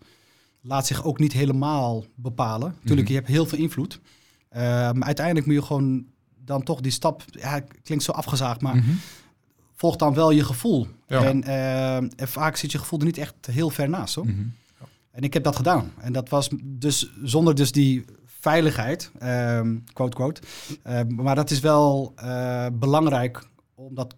laat 0.62 0.86
zich 0.86 1.04
ook 1.04 1.18
niet 1.18 1.32
helemaal 1.32 2.04
bepalen. 2.14 2.74
Tuurlijk, 2.84 3.00
Mhm. 3.00 3.08
je 3.08 3.14
hebt 3.14 3.28
heel 3.28 3.46
veel 3.46 3.58
invloed. 3.58 4.00
Eh, 4.48 4.60
maar 4.92 5.02
uiteindelijk 5.06 5.46
moet 5.46 5.54
je 5.54 5.62
gewoon 5.62 6.04
dan 6.44 6.62
toch 6.62 6.80
die 6.80 6.92
stap, 6.92 7.24
ja, 7.30 7.54
het 7.54 7.64
klinkt 7.82 8.04
zo 8.04 8.12
afgezaagd, 8.12 8.60
maar 8.60 8.76
Mhm. 8.76 8.90
volg 9.74 9.96
dan 9.96 10.14
wel 10.14 10.30
je 10.30 10.44
gevoel. 10.44 10.86
Ja. 11.06 11.24
En, 11.24 11.42
eh, 11.44 11.96
en 11.96 12.28
vaak 12.28 12.56
zit 12.56 12.72
je 12.72 12.78
gevoel 12.78 12.98
er 12.98 13.04
niet 13.04 13.18
echt 13.18 13.34
heel 13.50 13.70
ver 13.70 13.88
naast. 13.88 14.14
Hoor. 14.14 14.26
Mhm. 14.26 14.40
En 15.10 15.22
ik 15.22 15.32
heb 15.34 15.44
dat 15.44 15.56
gedaan. 15.56 15.92
En 16.00 16.12
dat 16.12 16.28
was 16.28 16.48
dus 16.64 17.12
zonder 17.22 17.54
dus 17.54 17.72
die 17.72 18.04
veiligheid, 18.26 19.10
ehm, 19.18 19.76
quote, 19.92 20.16
quote. 20.16 20.40
Eh, 20.82 21.00
maar 21.06 21.34
dat 21.34 21.50
is 21.50 21.60
wel 21.60 22.12
eh, 22.16 22.66
belangrijk 22.72 23.48
om 23.74 23.94
dat 23.94 24.14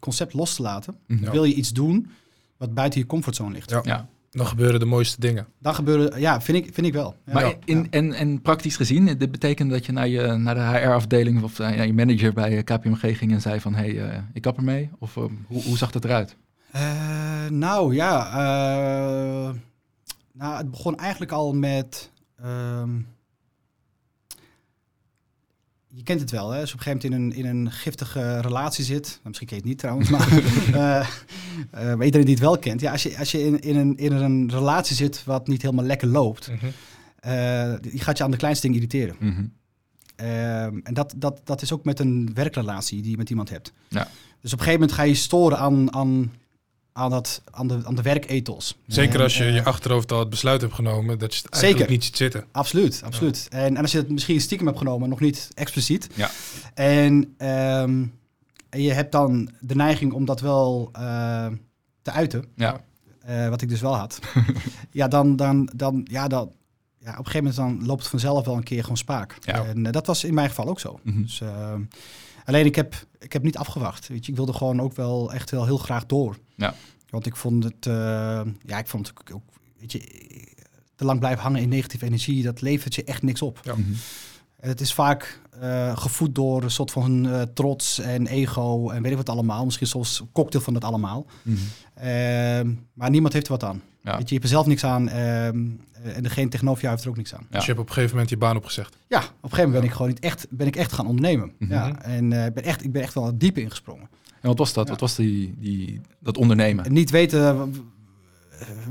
concept 0.00 0.32
los 0.32 0.54
te 0.54 0.62
laten. 0.62 0.96
Ja. 1.06 1.30
Wil 1.30 1.44
je 1.44 1.54
iets 1.54 1.72
doen 1.72 2.10
wat 2.56 2.74
buiten 2.74 3.00
je 3.00 3.06
comfortzone 3.06 3.52
ligt? 3.52 3.70
Ja. 3.70 4.08
Dan 4.36 4.46
gebeuren 4.46 4.80
de 4.80 4.86
mooiste 4.86 5.20
dingen. 5.20 5.46
Dan 5.58 5.74
gebeuren, 5.74 6.20
ja, 6.20 6.40
vind 6.40 6.58
ik, 6.66 6.74
vind 6.74 6.86
ik 6.86 6.92
wel. 6.92 7.14
Ja. 7.26 7.32
Maar 7.32 7.46
Ja. 7.46 7.54
in, 7.64 7.86
en, 7.90 8.12
en 8.12 8.42
praktisch 8.42 8.76
gezien, 8.76 9.04
dit 9.18 9.30
betekent 9.30 9.70
dat 9.70 9.86
je 9.86 9.92
naar, 9.92 10.08
je, 10.08 10.26
naar 10.26 10.54
de 10.54 10.60
HR-afdeling 10.60 11.42
of 11.42 11.58
uh, 11.58 11.76
ja, 11.76 11.82
je 11.82 11.92
manager 11.94 12.32
bij 12.32 12.62
KPMG 12.62 13.18
ging 13.18 13.32
en 13.32 13.40
zei 13.40 13.60
van, 13.60 13.74
hé, 13.74 13.94
hey, 13.94 14.08
uh, 14.14 14.18
ik 14.32 14.42
kap 14.42 14.56
ermee? 14.56 14.90
Of 14.98 15.16
uh, 15.16 15.24
hoe, 15.46 15.62
hoe 15.62 15.76
zag 15.76 15.90
dat 15.90 16.04
eruit? 16.04 16.36
Uh, 16.76 17.48
nou 17.48 17.94
ja, 17.94 18.28
uh, 18.28 19.54
nou, 20.32 20.56
het 20.56 20.70
begon 20.70 20.96
eigenlijk 20.96 21.32
al 21.32 21.52
met. 21.52 22.10
Um, 22.44 23.06
je 25.96 26.02
kent 26.02 26.20
het 26.20 26.30
wel, 26.30 26.50
hè? 26.50 26.60
Als 26.60 26.68
je 26.68 26.74
op 26.74 26.86
een 26.86 26.86
gegeven 26.86 27.10
moment 27.10 27.34
in 27.36 27.42
een, 27.42 27.52
in 27.52 27.56
een 27.56 27.72
giftige 27.72 28.40
relatie 28.40 28.84
zit. 28.84 29.06
Nou, 29.06 29.20
misschien 29.22 29.46
ken 29.46 29.56
je 29.56 29.62
het 29.62 29.70
niet 29.70 29.78
trouwens, 29.78 30.08
maar, 30.08 30.32
uh, 30.68 31.94
maar 31.94 32.04
iedereen 32.04 32.26
die 32.26 32.34
het 32.34 32.44
wel 32.44 32.58
kent. 32.58 32.80
Ja, 32.80 32.92
als 32.92 33.02
je, 33.02 33.18
als 33.18 33.30
je 33.30 33.44
in, 33.44 33.60
in, 33.60 33.76
een, 33.76 33.96
in 33.96 34.12
een 34.12 34.50
relatie 34.50 34.96
zit 34.96 35.24
wat 35.24 35.46
niet 35.46 35.62
helemaal 35.62 35.84
lekker 35.84 36.08
loopt, 36.08 36.48
mm 36.48 36.58
-hmm. 36.58 37.78
die 37.80 38.00
gaat 38.00 38.18
je 38.18 38.24
aan 38.24 38.30
de 38.30 38.36
kleinste 38.36 38.66
dingen 38.66 38.82
irriteren. 38.82 39.16
Mm 39.18 39.34
-hmm. 39.34 39.52
en 40.82 40.94
dat, 40.94 41.14
dat, 41.16 41.40
dat 41.44 41.62
is 41.62 41.72
ook 41.72 41.84
met 41.84 42.00
een 42.00 42.30
werkrelatie 42.34 43.02
die 43.02 43.10
je 43.10 43.16
met 43.16 43.30
iemand 43.30 43.50
hebt. 43.50 43.72
Ja. 43.88 44.08
Dus 44.40 44.52
op 44.52 44.58
een 44.58 44.64
gegeven 44.64 44.80
moment 44.80 44.92
ga 44.92 45.02
je 45.02 45.14
storen 45.14 45.58
aan, 45.58 45.92
aan, 45.92 46.32
aan, 46.96 47.10
dat, 47.10 47.42
aan, 47.50 47.66
de, 47.66 47.80
aan 47.84 47.94
de 47.94 48.02
werkethos. 48.02 48.76
Zeker 48.86 49.22
als 49.22 49.36
je 49.36 49.44
je 49.44 49.64
achterhoofd 49.64 50.12
al 50.12 50.18
het 50.18 50.30
besluit 50.30 50.60
hebt 50.60 50.74
genomen 50.74 51.18
dat 51.18 51.34
je 51.34 51.42
het 51.42 51.50
eigenlijk 51.50 51.78
Zeker. 51.78 51.92
niet 51.92 52.04
ziet 52.04 52.16
zitten. 52.16 52.44
Absoluut, 52.52 53.02
absoluut. 53.04 53.46
Ja. 53.50 53.58
En, 53.58 53.76
en 53.76 53.82
als 53.82 53.92
je 53.92 53.98
het 53.98 54.10
misschien 54.10 54.40
stiekem 54.40 54.66
hebt 54.66 54.78
genomen, 54.78 55.08
nog 55.08 55.20
niet 55.20 55.50
expliciet. 55.54 56.08
Ja. 56.14 56.30
En, 56.74 57.12
um, 57.12 58.14
en 58.68 58.82
je 58.82 58.92
hebt 58.92 59.12
dan 59.12 59.50
de 59.60 59.74
neiging 59.74 60.12
om 60.12 60.24
dat 60.24 60.40
wel 60.40 60.90
uh, 60.98 61.46
te 62.02 62.10
uiten. 62.10 62.44
Ja. 62.54 62.80
Uh, 63.28 63.48
wat 63.48 63.62
ik 63.62 63.68
dus 63.68 63.80
wel 63.80 63.96
had. 63.96 64.18
ja, 64.90 65.08
dan, 65.08 65.36
dan, 65.36 65.70
dan, 65.74 66.06
ja, 66.10 66.28
dan, 66.28 66.52
ja, 66.98 67.10
op 67.10 67.18
een 67.18 67.26
gegeven 67.26 67.38
moment 67.38 67.56
dan 67.56 67.86
loopt 67.86 68.00
het 68.00 68.10
vanzelf 68.10 68.44
wel 68.44 68.56
een 68.56 68.62
keer 68.62 68.82
gewoon 68.82 68.96
spaak. 68.96 69.36
Ja. 69.40 69.64
En 69.64 69.86
uh, 69.86 69.92
dat 69.92 70.06
was 70.06 70.24
in 70.24 70.34
mijn 70.34 70.48
geval 70.48 70.68
ook 70.68 70.80
zo. 70.80 71.00
Mm 71.02 71.12
-hmm. 71.12 71.22
Dus, 71.22 71.42
alleen 72.44 72.66
ik 72.66 72.74
heb, 72.74 72.94
ik 73.18 73.32
heb 73.32 73.42
niet 73.42 73.56
afgewacht. 73.56 74.08
Weet 74.08 74.24
je, 74.24 74.30
ik 74.30 74.36
wilde 74.36 74.52
gewoon 74.52 74.80
ook 74.80 74.96
wel 74.96 75.32
echt 75.32 75.50
wel 75.50 75.64
heel 75.64 75.78
graag 75.78 76.06
door. 76.06 76.36
Ja. 76.56 76.74
Want 77.10 77.26
ik 77.26 77.36
vond 77.36 77.64
het, 77.64 77.86
uh, 77.86 77.94
ja, 78.66 78.78
ik 78.78 78.86
vond 78.86 79.08
het 79.08 79.32
ook, 79.32 79.42
weet 79.78 79.92
je, 79.92 79.98
te 80.94 81.04
lang 81.04 81.18
blijven 81.18 81.42
hangen 81.42 81.60
in 81.60 81.68
negatieve 81.68 82.06
energie, 82.06 82.42
dat 82.42 82.60
levert 82.60 82.94
je 82.94 83.04
echt 83.04 83.22
niks 83.22 83.42
op. 83.42 83.60
Ja. 83.62 83.74
Mm 83.74 83.84
-hmm. 83.84 83.94
Het 84.60 84.80
is 84.80 84.92
vaak 84.92 85.40
uh, 85.62 85.96
gevoed 85.96 86.34
door 86.34 86.62
een 86.62 86.70
soort 86.70 86.90
van 86.90 87.26
uh, 87.26 87.42
trots 87.42 87.98
en 87.98 88.26
ego 88.26 88.90
en 88.90 89.02
weet 89.02 89.10
ik 89.10 89.16
wat 89.16 89.28
allemaal. 89.28 89.64
Misschien 89.64 89.86
soms 89.86 90.20
een 90.20 90.28
cocktail 90.32 90.64
van 90.64 90.72
dat 90.72 90.84
allemaal. 90.84 91.26
Mm 91.42 91.56
-hmm. 91.56 92.06
uh, 92.08 92.74
maar 92.92 93.10
niemand 93.10 93.32
heeft 93.32 93.46
er 93.46 93.52
wat 93.52 93.64
aan. 93.64 93.82
Ja. 94.02 94.16
Weet 94.16 94.28
je, 94.28 94.34
je 94.34 94.40
hebt 94.40 94.42
er 94.42 94.48
zelf 94.48 94.66
niks 94.66 94.84
aan 94.84 95.08
en 95.08 96.22
degene 96.22 96.48
tegenover 96.48 96.80
jou 96.80 96.92
heeft 96.92 97.04
er 97.04 97.10
ook 97.10 97.16
niks 97.16 97.34
aan. 97.34 97.46
Ja. 97.50 97.56
Dus 97.56 97.60
je 97.60 97.66
hebt 97.66 97.80
op 97.80 97.86
een 97.86 97.92
gegeven 97.92 98.14
moment 98.14 98.30
je 98.30 98.36
baan 98.36 98.56
opgezegd. 98.56 98.96
Ja, 99.08 99.18
op 99.18 99.24
een 99.24 99.30
gegeven 99.50 99.62
moment 99.62 99.80
ben 99.80 99.84
ik 99.84 99.92
gewoon 99.92 100.08
niet 100.08 100.20
echt, 100.20 100.46
ben 100.50 100.66
ik 100.66 100.76
echt 100.76 100.92
gaan 100.92 101.06
ondernemen. 101.06 101.52
Mhm. 101.58 101.72
Ja, 101.72 102.02
en 102.02 102.28
ben 102.28 102.62
echt, 102.62 102.84
ik 102.84 102.92
ben 102.92 103.02
echt 103.02 103.14
wel 103.14 103.38
diep 103.38 103.58
ingesprongen. 103.58 104.08
Wat 104.46 104.58
was 104.58 104.72
dat? 104.72 104.84
Ja. 104.84 104.90
Wat 104.90 105.00
was 105.00 105.14
die, 105.14 105.54
die, 105.58 106.00
dat 106.20 106.36
ondernemen? 106.36 106.84
En 106.84 106.92
niet 106.92 107.10
weten 107.10 107.72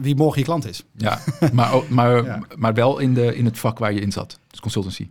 wie 0.01 0.15
morgen 0.15 0.39
je 0.39 0.45
klant 0.45 0.67
is. 0.67 0.83
Ja, 0.95 1.19
maar, 1.53 1.71
maar, 1.89 2.23
Ja. 2.25 2.41
maar 2.55 2.73
wel 2.73 2.99
in, 2.99 3.13
de, 3.13 3.35
in 3.35 3.45
het 3.45 3.59
vak 3.59 3.79
waar 3.79 3.93
je 3.93 3.99
in 3.99 4.11
zat. 4.11 4.39
Dus 4.47 4.59
consultancy. 4.59 5.09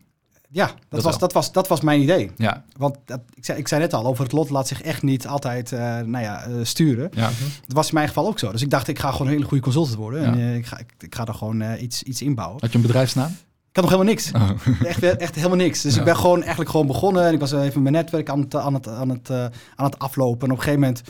Ja, 0.50 0.66
dat, 0.66 0.76
Dat 0.88 1.02
was, 1.02 1.10
wel. 1.10 1.20
dat, 1.20 1.32
was, 1.32 1.52
dat 1.52 1.68
was 1.68 1.80
mijn 1.80 2.00
idee. 2.00 2.30
Ja, 2.36 2.64
Want 2.76 2.96
dat, 3.04 3.20
ik, 3.34 3.44
zei, 3.44 3.58
ik 3.58 3.68
zei 3.68 3.80
net 3.80 3.92
al, 3.92 4.06
over 4.06 4.22
het 4.22 4.32
lot 4.32 4.50
laat 4.50 4.68
zich 4.68 4.82
echt 4.82 5.02
niet 5.02 5.26
altijd 5.26 5.72
eh, 5.72 5.80
nou 5.80 6.24
ja, 6.24 6.44
eh, 6.44 6.54
sturen. 6.62 7.10
ja. 7.14 7.30
Dat 7.66 7.72
was 7.76 7.88
in 7.88 7.94
mijn 7.94 8.08
geval 8.08 8.26
ook 8.26 8.38
zo. 8.38 8.52
Dus 8.52 8.62
ik 8.62 8.70
dacht, 8.70 8.88
ik 8.88 8.98
ga 8.98 9.10
gewoon 9.10 9.26
een 9.26 9.32
hele 9.32 9.44
goede 9.44 9.62
consultant 9.62 9.96
worden. 9.96 10.22
Ja. 10.22 10.26
En 10.32 10.38
eh, 10.38 10.54
ik, 10.56 10.66
ga, 10.66 10.78
ik, 10.78 10.94
ik 10.98 11.14
ga 11.14 11.24
er 11.26 11.34
gewoon 11.34 11.60
eh, 11.60 11.82
iets, 11.82 12.02
iets 12.02 12.22
inbouwen. 12.22 12.60
Had 12.60 12.70
je 12.72 12.76
een 12.76 12.82
bedrijfsnaam? 12.86 13.36
Ik 13.74 13.80
had 13.80 13.90
nog 13.90 14.00
helemaal 14.00 14.14
niks. 14.14 14.32
Oh. 14.32 14.50
Echt, 14.90 15.02
echt 15.02 15.34
helemaal 15.34 15.56
niks. 15.56 15.82
Dus 15.82 15.92
Ja. 15.94 15.98
ik 15.98 16.04
ben 16.04 16.16
gewoon 16.16 16.40
eigenlijk 16.40 16.70
gewoon 16.70 16.86
begonnen. 16.86 17.26
En 17.26 17.32
ik 17.32 17.40
was 17.40 17.52
even 17.52 17.82
mijn 17.82 17.94
netwerk 17.94 18.28
aan 18.28 18.40
het, 18.40 18.54
aan 18.54 18.74
het, 18.74 18.88
aan 18.88 19.08
het, 19.08 19.30
eh, 19.30 19.44
aan 19.74 19.84
het 19.84 19.98
aflopen. 19.98 20.46
En 20.46 20.52
op 20.52 20.56
een 20.58 20.62
gegeven 20.64 20.80
moment... 20.80 21.02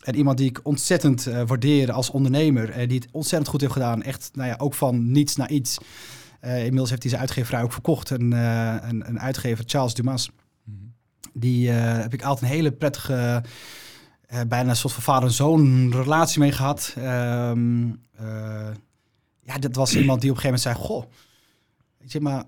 En 0.00 0.14
iemand 0.14 0.38
die 0.38 0.48
ik 0.48 0.60
ontzettend 0.62 1.26
eh, 1.26 1.42
waardeer 1.46 1.92
als 1.92 2.10
ondernemer. 2.10 2.70
En 2.70 2.88
die 2.88 2.98
het 2.98 3.08
ontzettend 3.12 3.50
goed 3.50 3.60
heeft 3.60 3.72
gedaan. 3.72 4.02
Echt, 4.02 4.30
nou 4.32 4.48
ja, 4.48 4.54
ook 4.58 4.74
van 4.74 5.10
niets 5.12 5.36
naar 5.36 5.50
iets. 5.50 5.78
Eh, 6.40 6.58
inmiddels 6.58 6.88
heeft 6.90 7.02
hij 7.02 7.10
zijn 7.10 7.22
uitgeverij 7.22 7.62
ook 7.62 7.72
verkocht. 7.72 8.10
Een, 8.10 8.32
eh, 8.32 8.76
een, 8.80 9.08
een 9.08 9.20
uitgever, 9.20 9.64
Charles 9.66 9.94
Dumas. 9.94 10.30
Die 11.32 11.70
eh, 11.70 11.98
heb 12.02 12.12
ik 12.14 12.22
altijd 12.22 12.50
een 12.50 12.56
hele 12.56 12.72
prettige, 12.72 13.42
eh, 14.26 14.40
bijna 14.48 14.70
een 14.70 14.76
soort 14.76 14.92
van 14.94 15.02
vader 15.02 15.28
en 15.28 15.34
zoon 15.34 15.92
relatie 15.92 16.40
mee 16.40 16.52
gehad. 16.52 16.94
Ehm, 16.98 17.82
eh, 18.16 18.68
ja, 19.42 19.58
dat 19.58 19.74
was 19.76 19.96
iemand 19.96 20.20
die 20.20 20.30
op 20.30 20.36
een 20.36 20.42
gegeven 20.42 20.44
moment 20.44 20.60
zei, 20.60 20.74
goh, 20.74 21.04
je, 22.06 22.20
maar 22.20 22.44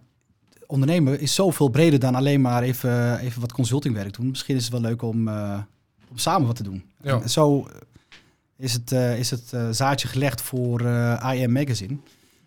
ondernemen 0.66 1.20
is 1.20 1.34
zoveel 1.34 1.68
breder 1.68 1.98
dan 1.98 2.14
alleen 2.14 2.40
maar 2.40 2.62
even, 2.62 3.18
even 3.18 3.40
wat 3.40 3.52
consultingwerk 3.52 4.14
doen. 4.14 4.28
Misschien 4.28 4.56
is 4.56 4.62
het 4.62 4.72
wel 4.72 4.80
leuk 4.80 5.02
om, 5.02 5.28
eh, 5.28 5.58
om 6.10 6.18
samen 6.18 6.46
wat 6.46 6.56
te 6.56 6.62
doen. 6.62 6.84
Ja. 7.02 7.20
En 7.20 7.30
zo 7.30 7.66
is 8.56 8.72
het, 8.72 8.92
eh, 8.92 9.18
is 9.18 9.30
het 9.30 9.52
eh, 9.52 9.68
zaadje 9.70 10.08
gelegd 10.08 10.40
voor 10.40 10.80
eh 10.86 11.32
IM 11.34 11.52
Magazine. 11.52 11.96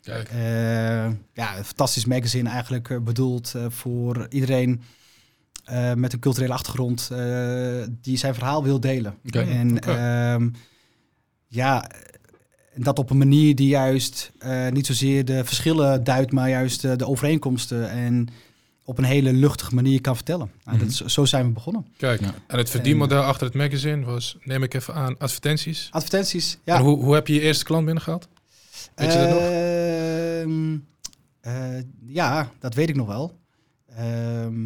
Kijk. 0.02 0.30
Eh, 0.30 1.06
ja, 1.34 1.58
een 1.58 1.66
fantastisch 1.66 2.06
magazine 2.06 2.50
eigenlijk 2.50 2.90
eh, 2.90 3.00
bedoeld 3.00 3.54
eh, 3.56 3.66
voor 3.70 4.28
iedereen 4.30 4.82
eh, 5.64 5.94
met 5.94 6.14
een 6.14 6.20
culturele 6.20 6.54
achtergrond 6.54 7.10
eh, 7.12 7.84
die 8.02 8.18
zijn 8.18 8.34
verhaal 8.34 8.64
wil 8.64 8.80
delen. 8.80 9.18
En 9.32 9.80
ehm, 9.80 10.50
ja, 11.48 11.90
en 12.76 12.84
dat 12.84 13.00
op 13.00 13.10
een 13.10 13.18
manier 13.18 13.56
die 13.56 13.68
juist 13.68 14.32
eh, 14.38 14.70
niet 14.70 14.86
zozeer 14.86 15.26
de 15.26 15.46
verschillen 15.46 16.04
duidt, 16.04 16.32
maar 16.32 16.50
juist 16.50 16.86
eh, 16.86 16.96
de 16.96 17.08
overeenkomsten 17.08 17.90
en 17.90 18.28
op 18.84 18.98
een 18.98 19.04
hele 19.04 19.34
luchtige 19.34 19.76
manier 19.76 20.02
kan 20.02 20.16
vertellen. 20.16 20.52
Nou, 20.64 20.78
dat 20.78 20.88
is, 20.88 21.02
zo 21.06 21.26
zijn 21.26 21.46
we 21.46 21.52
begonnen. 21.52 21.88
Kijk. 21.98 22.22
Ja. 22.22 22.34
En 22.48 22.58
het 22.58 22.70
verdienmodel 22.70 23.22
achter 23.22 23.46
het 23.46 23.56
magazine 23.56 24.06
was, 24.06 24.38
neem 24.42 24.64
ik 24.64 24.74
even 24.74 24.94
aan, 24.94 25.18
advertenties. 25.18 25.88
Advertenties, 25.92 26.58
ja. 26.64 26.76
En 26.76 26.82
hoe, 26.82 27.04
hoe 27.04 27.14
heb 27.14 27.28
je 27.28 27.34
je 27.34 27.42
eerste 27.42 27.64
klant 27.64 27.86
binnengehaald? 27.86 28.28
Weet 28.96 29.14
je 29.14 29.20
dat 29.20 29.30
nog? 29.30 29.40
Ehm, 29.40 30.78
eh, 31.42 31.84
ja, 32.06 32.52
dat 32.60 32.74
weet 32.74 32.90
ik 32.90 32.96
nog 32.96 33.08
wel. 33.08 33.38
Ehm, 33.96 34.66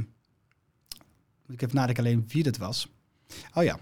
ik 1.47 1.61
even 1.61 1.75
nadenken 1.75 2.03
alleen 2.03 2.25
wie 2.27 2.43
dat 2.43 2.57
was. 2.57 2.87
Oh 3.53 3.63
ja, 3.63 3.79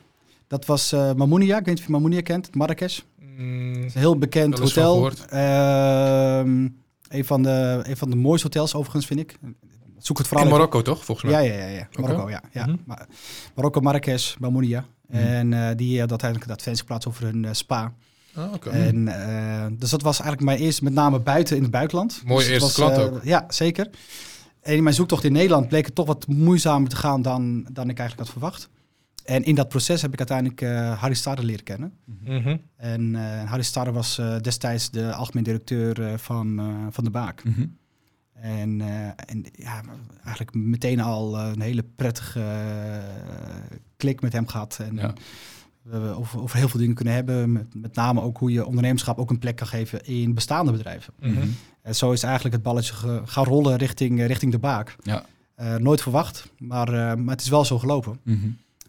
dat 0.47 0.65
was 0.65 0.91
eh 0.91 1.13
Mamounia. 1.13 1.57
Ik 1.57 1.65
weet 1.65 1.73
niet 1.73 1.79
of 1.79 1.85
je 1.85 1.91
Mamounia 1.91 2.21
kent, 2.21 2.55
Marrakesh. 2.55 2.99
Mm, 3.37 3.73
Het 3.75 3.85
is 3.85 3.93
een 3.93 3.99
heel 3.99 4.17
bekend 4.17 4.59
hotel. 4.59 5.11
Ehm, 5.29 6.67
een, 7.07 7.25
van 7.25 7.43
de, 7.43 7.79
een 7.83 7.97
van 7.97 8.09
de 8.09 8.15
mooiste 8.15 8.47
hotels 8.47 8.73
overigens, 8.75 9.05
vind 9.05 9.19
ik. 9.19 9.37
Zoek 9.97 10.17
het 10.17 10.27
vooral 10.27 10.45
in 10.45 10.51
even 10.51 10.59
Marokko 10.65 10.91
toch, 10.93 11.05
volgens 11.05 11.31
mij? 11.31 11.45
ja, 11.45 11.53
ja, 11.53 11.63
ja, 11.63 11.75
ja. 11.77 11.87
Marokko, 12.01 12.29
ja. 12.29 12.41
ja. 12.51 12.65
Mhm. 12.65 12.75
Ma- 12.85 13.07
Marokko, 13.55 13.79
Marrakesh, 13.81 14.35
Mamounia. 14.37 14.85
Mhm. 15.07 15.21
En 15.21 15.53
eh, 15.53 15.75
die 15.75 15.99
had 15.99 16.09
uiteindelijk 16.09 16.49
dat 16.49 16.57
advertentieplaats 16.57 17.07
over 17.07 17.23
hun 17.23 17.45
eh, 17.45 17.53
spa. 17.53 17.93
Oké. 18.53 18.69
En, 18.69 19.07
eh, 19.07 19.65
dus 19.71 19.89
dat 19.89 20.01
was 20.01 20.19
eigenlijk 20.19 20.49
mijn 20.49 20.59
eerste, 20.65 20.83
met 20.83 20.93
name 20.93 21.19
buiten 21.19 21.55
in 21.55 21.61
het 21.61 21.71
buitenland. 21.71 22.21
Mooie 22.25 22.37
Dus 22.37 22.47
eerste 22.47 22.65
was, 22.65 22.75
klant 22.75 22.97
eh, 22.97 23.15
ook. 23.15 23.23
Ja, 23.23 23.45
zeker. 23.49 23.89
En 24.61 24.75
in 24.75 24.83
mijn 24.83 24.95
zoektocht 24.95 25.23
in 25.23 25.31
Nederland 25.31 25.67
bleek 25.67 25.85
het 25.85 25.95
toch 25.95 26.05
wat 26.05 26.27
moeizamer 26.27 26.89
te 26.89 26.95
gaan 26.95 27.21
dan, 27.21 27.65
dan 27.71 27.89
ik 27.89 27.99
eigenlijk 27.99 28.29
had 28.29 28.29
verwacht. 28.39 28.69
En 29.27 29.43
in 29.43 29.55
dat 29.55 29.69
proces 29.69 30.01
heb 30.01 30.11
ik 30.13 30.17
uiteindelijk 30.17 30.61
eh, 30.61 30.99
Harry 30.99 31.15
Starre 31.15 31.43
leren 31.43 31.63
kennen. 31.63 31.93
Mhm. 32.05 32.57
En 32.75 33.15
eh, 33.15 33.49
Harry 33.49 33.63
Starre 33.63 33.91
was 33.91 34.17
eh, 34.17 34.39
destijds 34.41 34.89
de 34.91 35.13
algemeen 35.13 35.43
directeur 35.43 36.03
eh, 36.07 36.17
van, 36.17 36.59
eh, 36.59 36.65
van 36.89 37.03
de 37.03 37.09
Baak. 37.09 37.43
Mhm. 37.43 37.65
En, 38.33 38.81
eh, 38.81 39.05
en 39.07 39.45
ja, 39.51 39.81
eigenlijk 40.23 40.53
meteen 40.55 40.99
al 40.99 41.39
een 41.39 41.61
hele 41.61 41.83
prettige 41.95 42.41
klik 43.97 44.21
met 44.21 44.33
hem 44.33 44.47
gehad. 44.47 44.77
En 44.81 44.95
Ja. 44.95 45.13
we 45.81 45.91
hebben 45.91 46.17
over, 46.17 46.39
over 46.41 46.57
heel 46.57 46.69
veel 46.69 46.79
dingen 46.79 46.95
kunnen 46.95 47.13
hebben. 47.13 47.51
Met, 47.51 47.75
met 47.75 47.95
name 47.95 48.21
ook 48.21 48.37
hoe 48.37 48.51
je 48.51 48.65
ondernemerschap 48.65 49.17
ook 49.17 49.29
een 49.29 49.39
plek 49.39 49.55
kan 49.55 49.67
geven 49.67 50.05
in 50.05 50.33
bestaande 50.33 50.71
bedrijven. 50.71 51.13
Mhm. 51.19 51.47
En 51.81 51.95
zo 51.95 52.11
is 52.11 52.23
eigenlijk 52.23 52.53
het 52.55 52.63
balletje 52.63 52.93
ge- 52.93 53.21
gaan 53.25 53.43
rollen 53.45 53.75
richting, 53.77 54.25
richting 54.25 54.51
de 54.51 54.59
baak. 54.59 54.95
Ja. 55.03 55.25
Eh, 55.55 55.75
nooit 55.75 56.01
verwacht, 56.01 56.51
maar, 56.57 56.87
eh, 56.87 56.93
maar 57.15 57.33
het 57.35 57.41
is 57.41 57.49
wel 57.49 57.65
zo 57.65 57.79
gelopen. 57.79 58.19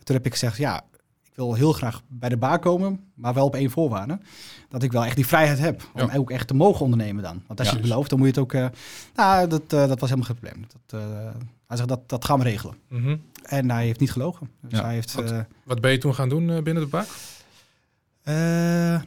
Toen 0.09 0.17
heb 0.17 0.27
ik 0.27 0.33
gezegd, 0.33 0.57
ja, 0.57 0.85
ik 1.25 1.33
wil 1.35 1.55
heel 1.55 1.73
graag 1.73 2.03
bij 2.09 2.29
de 2.29 2.37
baak 2.37 2.63
komen, 2.63 3.01
maar 3.15 3.35
wel 3.35 3.47
op 3.47 3.55
één 3.55 3.71
voorwaarde. 3.71 4.19
Dat 4.69 4.83
ik 4.83 4.93
wel 4.93 5.05
echt 5.05 5.17
die 5.17 5.27
vrijheid 5.27 5.59
heb 5.59 5.83
om 5.95 6.11
Ja. 6.11 6.17
ook 6.17 6.31
echt 6.31 6.47
te 6.49 6.55
mogen 6.55 6.85
ondernemen 6.85 7.23
dan. 7.23 7.43
Want 7.47 7.59
als 7.59 7.69
Ja. 7.69 7.75
je 7.75 7.81
het 7.81 7.89
belooft, 7.89 8.11
dan 8.11 8.19
moet 8.19 8.29
je 8.29 8.33
het 8.41 8.43
ook... 8.43 8.53
eh, 8.53 8.67
nou, 9.15 9.49
dat, 9.49 9.63
eh, 9.63 9.89
dat 9.89 10.01
was 10.01 10.11
helemaal 10.11 10.31
geen 10.31 10.39
probleem. 10.39 10.67
Dat, 10.87 11.01
eh, 11.01 11.09
hij 11.67 11.77
zegt, 11.77 11.89
dat, 11.89 12.09
dat 12.09 12.25
gaan 12.25 12.39
we 12.39 12.45
regelen. 12.45 12.75
Mhm. 12.89 13.17
En 13.43 13.71
hij 13.71 13.85
heeft 13.85 14.01
niet 14.01 14.13
gelogen. 14.13 14.51
Dus 14.61 14.79
Ja. 14.79 14.85
hij 14.85 14.95
heeft... 14.95 15.15
Wat- 15.15 15.35
Wat 15.65 15.81
ben 15.81 15.91
je 15.91 15.99
toen 15.99 16.15
gaan 16.15 16.29
doen 16.29 16.47
binnen 16.63 16.83
de 16.83 16.87
baak? 16.89 17.07
Eh, 18.23 18.35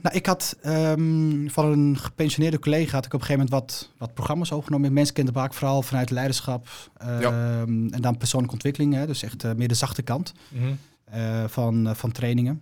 nou, 0.02 0.12
ik 0.16 0.26
had 0.26 0.58
ehm, 0.62 1.48
van 1.48 1.66
een 1.66 1.98
gepensioneerde 1.98 2.60
collega 2.60 2.96
had 2.96 3.06
ik 3.06 3.14
op 3.14 3.20
een 3.20 3.26
gegeven 3.26 3.48
moment 3.50 3.70
wat, 3.70 3.90
wat 3.98 4.14
programma's 4.14 4.52
overgenomen. 4.52 4.86
Met 4.86 4.96
mensen 4.96 5.14
kent 5.16 5.28
de 5.28 5.34
baak 5.34 5.54
vooral 5.54 5.82
vanuit 5.82 6.10
leiderschap. 6.10 6.68
ehm, 6.98 7.88
En 7.94 8.02
dan 8.02 8.18
persoonlijke 8.18 8.54
ontwikkeling. 8.56 8.94
Hè, 8.94 9.08
dus 9.08 9.24
echt 9.24 9.56
meer 9.56 9.68
de 9.68 9.74
zachte 9.74 10.02
kant 10.02 10.34
Mhm. 10.50 10.74
Eh, 11.12 11.43
van, 11.47 11.88
eh, 11.88 11.93
van 11.95 12.12
trainingen. 12.12 12.62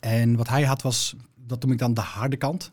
En 0.00 0.36
wat 0.36 0.48
hij 0.48 0.64
had 0.64 0.82
was, 0.82 1.14
dat 1.46 1.62
noem 1.62 1.72
ik 1.72 1.78
dan 1.78 1.94
de 1.94 2.00
harde 2.00 2.36
kant. 2.36 2.72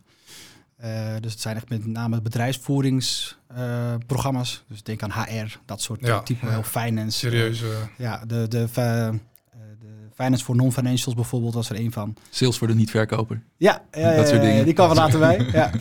Eh, 0.76 1.14
dus 1.20 1.32
het 1.32 1.42
zijn 1.42 1.56
echt 1.56 1.70
met 1.70 1.86
name 1.86 2.22
bedrijfsvoeringsprogramma's. 2.22 4.64
dus 4.68 4.84
denk 4.84 5.04
aan 5.04 5.12
HR, 5.12 5.58
dat 5.66 5.82
soort 5.82 6.02
Ja, 6.02 6.22
type 6.22 6.46
ja. 6.46 6.52
heel 6.52 6.64
finance. 6.64 7.18
Serieuze. 7.18 7.68
Ja, 7.98 8.26
de, 8.26 8.48
de, 8.48 8.62
eh, 8.62 8.68
de 9.80 10.10
finance 10.14 10.44
voor 10.44 10.56
non-financials 10.56 11.16
bijvoorbeeld 11.16 11.54
was 11.54 11.70
er 11.70 11.80
een 11.80 11.92
van. 11.92 12.16
Sales 12.30 12.58
voor 12.58 12.68
de 12.68 12.76
niet-verkoper. 12.76 13.42
Ja, 13.58 13.82
ja, 13.92 14.16
Dat 14.20 14.28
soort 14.28 14.42
ja, 14.42 14.48
dingen. 14.48 14.66
die 14.66 14.74
kwam 14.74 14.90
er 14.90 14.96
later 14.96 15.20
bij. 15.20 15.46
Ja. 15.52 15.72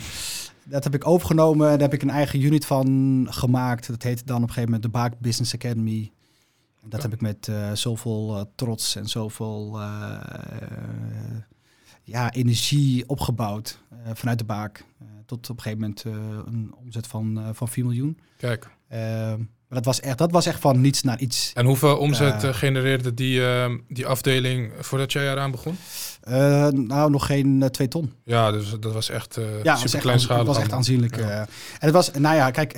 Dat 0.63 0.83
heb 0.83 0.93
ik 0.93 1.07
overgenomen. 1.07 1.67
Daar 1.69 1.79
heb 1.79 1.93
ik 1.93 2.01
een 2.01 2.09
eigen 2.09 2.41
unit 2.41 2.65
van 2.65 3.27
gemaakt. 3.29 3.87
Dat 3.87 4.03
heette 4.03 4.25
dan 4.25 4.35
op 4.35 4.41
een 4.41 4.47
gegeven 4.47 4.69
moment 4.71 4.83
de 4.83 4.89
Baak 4.99 5.19
Business 5.19 5.53
Academy. 5.53 6.11
Dat 6.87 7.01
heb 7.01 7.13
ik 7.13 7.21
met 7.21 7.47
eh, 7.47 7.71
zoveel 7.71 8.35
eh, 8.35 8.41
trots 8.55 8.95
en 8.95 9.07
zoveel 9.07 9.81
eh, 9.81 10.19
ja, 12.03 12.31
energie 12.33 13.09
opgebouwd 13.09 13.79
vanuit 14.13 14.37
de 14.39 14.45
Baak. 14.45 14.85
Tot 15.25 15.49
op 15.49 15.55
een 15.57 15.61
gegeven 15.63 15.79
moment 15.79 16.03
een 16.47 16.73
omzet 16.79 17.07
van, 17.07 17.41
van 17.53 17.67
4 17.67 17.83
miljoen. 17.83 18.19
Kijk. 18.37 18.69
Eh, 18.87 18.99
maar 19.67 19.83
dat 19.83 19.85
was, 19.85 19.99
echt, 19.99 20.17
dat 20.17 20.31
was 20.31 20.45
echt 20.45 20.59
van 20.59 20.81
niets 20.81 21.01
naar 21.01 21.19
iets. 21.19 21.51
En 21.53 21.65
hoeveel 21.65 21.97
omzet 21.97 22.43
genereerde 22.55 23.13
die, 23.13 23.45
eh, 23.47 23.73
die 23.87 24.05
afdeling 24.07 24.71
voordat 24.79 25.11
jij 25.11 25.31
eraan 25.31 25.51
begon? 25.51 25.77
Nou, 26.87 27.09
nog 27.11 27.25
geen 27.25 27.67
twee 27.71 27.87
ton. 27.87 28.13
Ja, 28.23 28.51
dus 28.51 28.69
dat 28.79 28.93
was 28.93 29.09
echt 29.09 29.39
Ja, 29.63 29.75
super 29.75 29.99
kleinschalig. 29.99 30.45
dat 30.45 30.55
was 30.55 30.63
echt 30.63 30.73
aanzienlijk. 30.73 31.15
Ja. 31.17 31.39
en 31.39 31.47
het 31.79 31.91
was, 31.91 32.11
nou 32.11 32.35
ja, 32.35 32.51
kijk, 32.51 32.73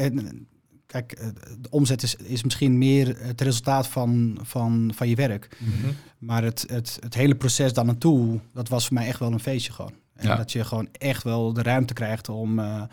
kijk 0.88 1.12
eh, 1.12 1.28
de 1.60 1.69
omzet 1.69 2.04
is, 2.04 2.15
is 2.15 2.43
misschien 2.43 2.78
meer 2.78 3.17
het 3.19 3.41
resultaat 3.41 3.88
van, 3.88 4.39
van, 4.41 4.91
van 4.95 5.10
je 5.10 5.15
werk. 5.15 5.58
Mhm. 5.60 5.93
Maar 6.17 6.43
het, 6.43 6.65
het, 6.67 6.97
het 7.00 7.13
hele 7.13 7.36
proces 7.36 7.73
daar 7.73 7.86
naartoe, 7.86 8.39
dat 8.54 8.69
was 8.69 8.86
voor 8.86 8.93
mij 8.93 9.08
echt 9.08 9.19
wel 9.19 9.32
een 9.32 9.39
feestje 9.39 9.71
gewoon. 9.71 9.93
En 10.13 10.28
Ja. 10.28 10.36
dat 10.36 10.52
je 10.52 10.63
gewoon 10.63 10.88
echt 10.91 11.23
wel 11.23 11.54
de 11.54 11.62
ruimte 11.62 11.93
krijgt 11.93 12.30
om, 12.30 12.60
eh, 12.60 12.84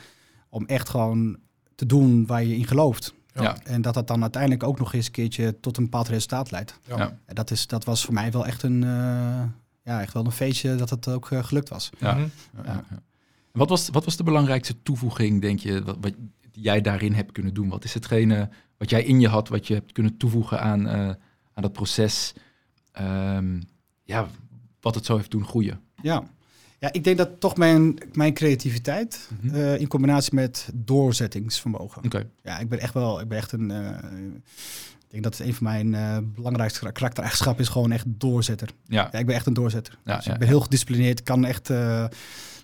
om 0.49 0.67
echt 0.67 0.89
gewoon 0.89 1.37
te 1.75 1.87
doen 1.87 2.27
waar 2.27 2.45
je 2.45 2.57
in 2.57 2.67
gelooft. 2.67 3.15
Ja. 3.35 3.57
En 3.63 3.83
dat 3.83 3.95
dat 3.95 4.07
dan 4.07 4.23
uiteindelijk 4.23 4.63
ook 4.63 4.79
nog 4.79 4.93
eens 4.93 5.07
een 5.07 5.13
keertje 5.13 5.61
tot 5.61 5.77
een 5.77 5.83
bepaald 5.85 6.09
resultaat 6.09 6.51
leidt. 6.51 6.79
Ja. 6.87 7.19
En 7.25 7.35
dat, 7.35 7.51
is, 7.51 7.67
dat 7.67 7.85
was 7.85 8.05
voor 8.05 8.15
mij 8.15 8.31
wel 8.33 8.47
echt 8.47 8.63
een, 8.63 8.83
eh, 8.83 9.43
ja, 9.85 10.01
echt 10.01 10.13
wel 10.13 10.25
een 10.25 10.33
feestje 10.33 10.75
dat 10.75 10.91
het 10.91 11.09
ook 11.09 11.29
gelukt 11.33 11.69
was. 11.69 11.91
Mhm. 11.99 12.05
Ja, 12.05 12.17
ja, 12.65 12.85
ja. 12.91 13.03
Wat, 13.53 13.69
was, 13.69 13.89
wat 13.89 14.05
was 14.05 14.17
de 14.17 14.23
belangrijkste 14.23 14.83
toevoeging, 14.83 15.41
denk 15.41 15.59
je, 15.59 15.83
wat, 15.83 15.97
wat 16.01 16.13
jij 16.55 16.81
daarin 16.81 17.13
hebt 17.13 17.33
kunnen 17.33 17.55
doen? 17.55 17.69
Wat 17.69 17.85
is 17.85 17.95
hetgene 17.95 18.49
wat 18.79 18.91
jij 18.91 19.05
in 19.05 19.21
je 19.21 19.29
had, 19.29 19.49
wat 19.49 19.67
je 19.67 19.75
hebt 19.75 19.93
kunnen 19.93 20.17
toevoegen 20.17 20.61
aan, 20.61 20.89
eh, 20.89 20.99
aan 21.55 21.63
dat 21.63 21.73
proces? 21.73 22.33
Ehm, 22.93 23.61
ja, 24.05 24.29
wat 24.81 24.95
het 24.95 25.05
zo 25.05 25.17
heeft 25.17 25.31
doen 25.31 25.47
groeien. 25.47 25.81
Ja. 26.03 26.23
ja, 26.79 26.93
ik 26.93 27.05
denk 27.05 27.17
dat 27.19 27.41
toch 27.41 27.57
mijn, 27.57 27.99
mijn 28.13 28.35
creativiteit 28.35 29.31
Mhm. 29.41 29.55
eh, 29.55 29.81
in 29.81 29.87
combinatie 29.89 30.35
met 30.35 30.69
doorzettingsvermogen. 30.75 32.05
Oké, 32.05 32.29
Ja, 32.43 32.59
ik 32.59 32.69
ben 32.69 32.79
echt 32.81 32.95
wel, 32.95 33.21
ik 33.21 33.29
ben 33.29 33.39
echt 33.39 33.53
een. 33.53 33.71
eh, 33.71 33.89
ik 35.05 35.21
denk 35.21 35.23
dat 35.33 35.39
het 35.39 35.47
een 35.47 35.55
van 35.55 35.65
mijn 35.67 35.95
eh, 35.95 36.19
belangrijkste 36.35 36.93
karaktereigenschappen 36.93 37.63
is 37.65 37.71
gewoon 37.71 37.93
echt 37.93 38.05
doorzetter. 38.09 38.69
ja. 38.87 39.09
Ja, 39.13 39.19
ik 39.19 39.27
ben 39.27 39.35
echt 39.35 39.47
een 39.47 39.55
doorzetter. 39.55 39.99
Ja, 40.05 40.17
dus 40.17 40.25
ja, 40.25 40.33
ik 40.33 40.39
ben 40.39 40.49
heel 40.49 40.61
gedisciplineerd. 40.61 41.23
Kan 41.23 41.45
echt, 41.45 41.71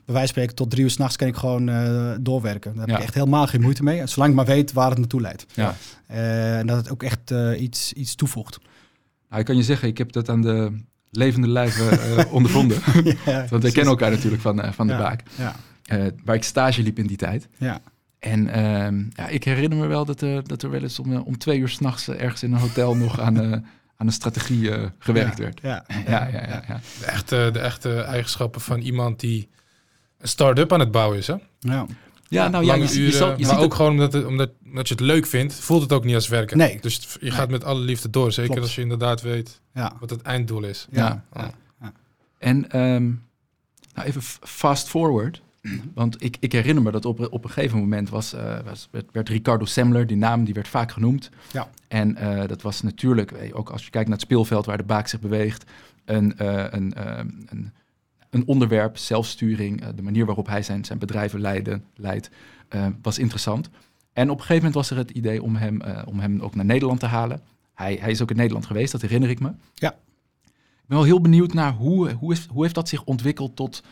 bij 0.04 0.14
wijze 0.14 0.18
van 0.20 0.26
spreken, 0.28 0.54
tot 0.54 0.70
drie 0.70 0.82
uur 0.84 0.90
s'nachts 0.90 1.16
kan 1.16 1.28
ik 1.28 1.36
gewoon 1.36 1.68
eh, 1.68 2.12
doorwerken. 2.20 2.74
Daar 2.76 2.86
heb 2.86 2.96
ik 2.96 3.02
echt 3.02 3.14
helemaal 3.14 3.46
geen 3.46 3.60
moeite 3.60 3.82
mee. 3.82 4.06
Zolang 4.06 4.30
ik 4.30 4.36
maar 4.36 4.46
weet 4.46 4.72
waar 4.72 4.88
het 4.90 4.98
naartoe 4.98 5.20
leidt. 5.20 5.46
Ja. 5.54 5.74
Eh, 6.06 6.58
en 6.58 6.66
dat 6.66 6.76
het 6.76 6.90
ook 6.90 7.02
echt 7.02 7.30
eh, 7.30 7.60
iets, 7.62 7.92
iets 7.92 8.14
toevoegt. 8.14 8.58
Nou, 9.28 9.40
ik 9.40 9.46
kan 9.46 9.56
je 9.56 9.62
zeggen, 9.62 9.88
ik 9.88 9.98
heb 9.98 10.12
dat 10.12 10.28
aan 10.28 10.42
de 10.42 10.82
levende 11.10 11.48
lijve 11.48 11.88
eh, 11.88 12.32
ondervonden. 12.32 12.78
ja, 13.24 13.46
Want 13.50 13.62
we 13.62 13.72
kennen 13.72 13.92
elkaar 13.92 14.10
natuurlijk 14.10 14.42
van, 14.42 14.60
eh, 14.60 14.72
van 14.72 14.86
de 14.86 14.92
Ja. 14.92 14.98
baak. 14.98 15.22
Ja, 15.36 15.54
Eh, 15.84 16.06
waar 16.24 16.34
ik 16.34 16.44
stage 16.44 16.82
liep 16.82 16.98
in 16.98 17.06
die 17.06 17.16
tijd. 17.16 17.48
ja. 17.58 17.80
En 18.18 18.48
ehm, 18.48 19.02
ja, 19.14 19.28
ik 19.28 19.44
herinner 19.44 19.78
me 19.78 19.86
wel 19.86 20.04
dat, 20.04 20.20
er 20.20 20.48
dat 20.48 20.62
er 20.62 20.70
wel 20.70 20.82
eens 20.82 20.98
om, 20.98 21.16
om 21.16 21.38
twee 21.38 21.58
uur 21.58 21.68
s'nachts 21.68 22.06
nachts 22.06 22.22
ergens 22.22 22.42
in 22.42 22.52
een 22.52 22.58
hotel 22.58 22.96
nog 22.96 23.20
aan, 23.20 23.40
eh, 23.40 23.52
aan 23.96 24.06
een 24.06 24.12
strategie 24.12 24.70
gewerkt 24.98 25.38
ja, 25.38 25.42
werd. 25.44 25.60
Ja, 25.70 25.84
Ja, 26.06 26.26
ja, 26.26 26.46
ja. 26.46 26.62
ja. 26.68 26.80
De, 27.00 27.06
echte, 27.06 27.50
de 27.52 27.58
echte 27.58 28.00
eigenschappen 28.00 28.60
van 28.60 28.80
iemand 28.80 29.20
die 29.20 29.48
een 30.20 30.28
start-up 30.28 30.72
aan 30.72 30.80
het 30.80 30.90
bouwen 30.90 31.18
is. 31.18 31.26
Hè? 31.26 31.34
ja. 31.58 31.86
Ja, 32.28 32.48
nou 32.48 32.64
ja, 32.64 32.74
je, 32.74 32.88
je, 32.88 32.98
uren, 32.98 33.12
zal- 33.12 33.38
je 33.38 33.46
maar 33.46 33.58
ook 33.60 33.74
gewoon 33.74 33.90
omdat, 33.90 34.12
het, 34.12 34.24
omdat, 34.26 34.50
omdat 34.64 34.88
je 34.88 34.94
het 34.94 35.02
leuk 35.02 35.26
vindt, 35.26 35.54
voelt 35.54 35.82
het 35.82 35.92
ook 35.92 36.04
niet 36.04 36.14
als 36.14 36.28
werken. 36.28 36.56
Nee. 36.58 36.78
Dus 36.80 36.94
het- 36.94 37.16
je 37.20 37.30
gaat 37.30 37.50
met 37.50 37.64
alle 37.64 37.80
liefde 37.80 38.10
door. 38.10 38.32
Zeker 38.32 38.50
Klopt. 38.50 38.66
als 38.66 38.74
je 38.74 38.82
inderdaad 38.82 39.20
weet 39.20 39.60
ja. 39.74 39.92
wat 40.00 40.10
het 40.10 40.22
einddoel 40.22 40.64
is. 40.64 40.86
Ja. 40.90 41.24
ja. 41.34 41.52
En 42.38 42.70
ehm, 42.70 43.04
nou 43.94 44.08
even 44.08 44.22
fast 44.42 44.88
forward. 44.88 45.42
Want 45.94 46.22
ik, 46.22 46.36
ik 46.40 46.52
herinner 46.52 46.82
me 46.82 46.90
dat 46.90 47.04
op, 47.04 47.32
op 47.32 47.44
een 47.44 47.50
gegeven 47.50 47.78
moment 47.78 48.08
was, 48.08 48.32
eh, 48.32 48.58
was, 48.64 48.88
werd, 48.90 49.06
werd 49.12 49.28
Ricardo 49.28 49.64
Semler, 49.64 50.06
die 50.06 50.16
naam 50.16 50.44
die 50.44 50.54
werd 50.54 50.68
vaak 50.68 50.92
genoemd. 50.92 51.30
Ja. 51.52 51.68
En 51.88 52.16
eh, 52.16 52.48
dat 52.48 52.62
was 52.62 52.82
natuurlijk, 52.82 53.32
eh, 53.32 53.56
ook 53.56 53.70
als 53.70 53.84
je 53.84 53.90
kijkt 53.90 54.08
naar 54.08 54.16
het 54.18 54.26
speelveld 54.26 54.66
waar 54.66 54.76
de 54.76 54.82
baak 54.84 55.06
zich 55.08 55.20
beweegt, 55.20 55.64
een, 56.04 56.36
eh, 56.38 56.64
een, 56.70 56.94
eh, 56.94 57.18
een, 57.46 57.72
een 58.30 58.46
onderwerp, 58.46 58.96
zelfsturing, 58.96 59.82
eh, 59.82 59.88
de 59.94 60.02
manier 60.02 60.26
waarop 60.26 60.46
hij 60.46 60.62
zijn, 60.62 60.84
zijn 60.84 60.98
bedrijven 60.98 61.40
leiden, 61.40 61.84
leidt, 61.94 62.30
eh, 62.68 62.86
was 63.02 63.18
interessant. 63.18 63.70
En 64.12 64.30
op 64.30 64.36
een 64.36 64.44
gegeven 64.44 64.56
moment 64.56 64.74
was 64.74 64.90
er 64.90 64.96
het 64.96 65.10
idee 65.10 65.42
om 65.42 65.56
hem, 65.56 65.80
eh, 65.80 66.02
om 66.06 66.20
hem 66.20 66.40
ook 66.40 66.54
naar 66.54 66.64
Nederland 66.64 67.00
te 67.00 67.06
halen. 67.06 67.40
Hij, 67.74 67.98
hij 68.00 68.10
is 68.10 68.22
ook 68.22 68.30
in 68.30 68.36
Nederland 68.36 68.66
geweest, 68.66 68.92
dat 68.92 69.00
herinner 69.00 69.30
ik 69.30 69.40
me. 69.40 69.52
Ja. 69.74 69.90
Ik 69.90 70.86
ben 70.86 70.96
wel 70.96 71.02
heel 71.02 71.20
benieuwd 71.20 71.52
naar 71.52 71.72
hoe, 71.72 72.12
hoe, 72.12 72.32
is, 72.32 72.46
hoe 72.46 72.62
heeft 72.62 72.74
dat 72.74 72.88
zich 72.88 73.04
ontwikkeld 73.04 73.56
tot 73.56 73.82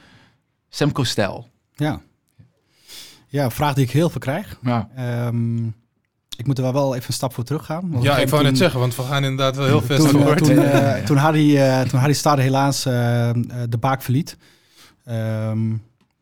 Semco-stijl? 0.68 1.48
Ja. 1.74 2.00
Ja, 3.26 3.44
een 3.44 3.50
vraag 3.50 3.74
die 3.74 3.84
ik 3.84 3.90
heel 3.90 4.10
veel 4.10 4.20
krijg. 4.20 4.58
Ja. 4.62 4.90
Ehm, 4.94 5.68
ik 6.38 6.46
moet 6.46 6.56
er 6.58 6.64
wel- 6.64 6.72
wel 6.72 6.94
even 6.94 7.06
een 7.08 7.12
stap 7.14 7.34
voor 7.34 7.44
terug 7.44 7.64
gaan. 7.64 7.90
want 7.90 8.02
Ja, 8.04 8.12
ik 8.16 8.20
toen- 8.22 8.30
wou 8.30 8.42
net 8.42 8.56
zeggen, 8.58 8.80
want 8.80 8.96
we 8.96 9.02
gaan 9.02 9.22
inderdaad 9.24 9.56
wel 9.56 9.66
heel 9.66 9.80
fast 9.80 10.08
Toen, 10.10 10.36
toen, 10.36 10.54
Ja, 10.54 10.62
eh, 10.62 10.98
ja, 11.00 11.04
toen, 11.04 11.16
Harry, 11.16 11.56
eh, 11.56 11.80
toen 11.80 11.98
Harry 11.98 12.12
Stade 12.14 12.42
helaas 12.42 12.86
eh, 12.86 13.30
de 13.68 13.78
baak 13.80 14.02
verliet. 14.02 14.36
ehm, 15.04 15.68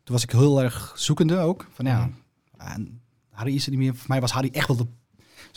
toen 0.05 0.14
was 0.14 0.22
ik 0.22 0.31
heel 0.31 0.62
erg 0.62 0.92
zoekende 0.96 1.38
ook. 1.38 1.66
Van 1.74 1.85
ja, 1.87 1.96
Mhm. 2.59 2.72
en 2.72 3.00
Harry 3.31 3.55
is 3.55 3.64
er 3.64 3.70
niet 3.70 3.81
meer. 3.81 3.94
Voor 3.94 4.05
mij 4.09 4.20
was 4.20 4.33
Harry 4.33 4.48
echt 4.52 4.68
wel 4.68 4.76
de 4.76 4.87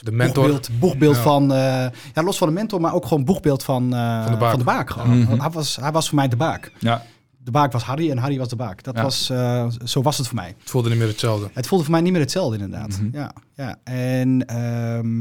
de 0.03 0.11
mentor. 0.11 0.43
boegbeeld, 0.43 0.79
boegbeeld 0.79 1.15
Ja. 1.15 1.21
van... 1.21 1.53
eh, 1.53 1.85
ja, 2.13 2.23
los 2.23 2.37
van 2.37 2.47
de 2.47 2.53
mentor, 2.53 2.81
maar 2.81 2.93
ook 2.93 3.05
gewoon 3.05 3.25
boegbeeld 3.25 3.63
van, 3.63 3.93
eh, 3.95 4.23
Van 4.23 4.31
de 4.31 4.37
baak. 4.37 4.49
Van 4.49 4.59
de 4.59 4.65
baak 4.65 4.89
gewoon. 4.89 5.19
Mhm. 5.19 5.39
hij, 5.39 5.49
was, 5.49 5.75
hij 5.75 5.91
was 5.91 6.07
voor 6.07 6.15
mij 6.15 6.27
de 6.27 6.35
baak. 6.35 6.71
Ja. 6.79 7.03
De 7.43 7.51
baak 7.51 7.71
was 7.71 7.83
Harry 7.83 8.11
en 8.11 8.17
Harry 8.17 8.37
was 8.37 8.47
de 8.49 8.55
baak. 8.55 8.83
Dat 8.83 8.95
Ja. 8.95 9.03
was, 9.03 9.29
eh, 9.29 9.67
zo 9.83 10.01
was 10.01 10.17
het 10.17 10.27
voor 10.27 10.35
mij. 10.35 10.55
Het 10.59 10.69
voelde 10.69 10.89
niet 10.89 10.97
meer 10.97 11.07
hetzelfde. 11.07 11.49
Het 11.53 11.67
voelde 11.67 11.83
voor 11.83 11.93
mij 11.93 12.01
niet 12.03 12.11
meer 12.11 12.21
hetzelfde, 12.21 12.57
inderdaad. 12.57 13.01
Mhm. 13.01 13.09
Ja, 13.17 13.33
ja. 13.55 13.75
En, 13.83 14.45
ehm, 14.45 15.19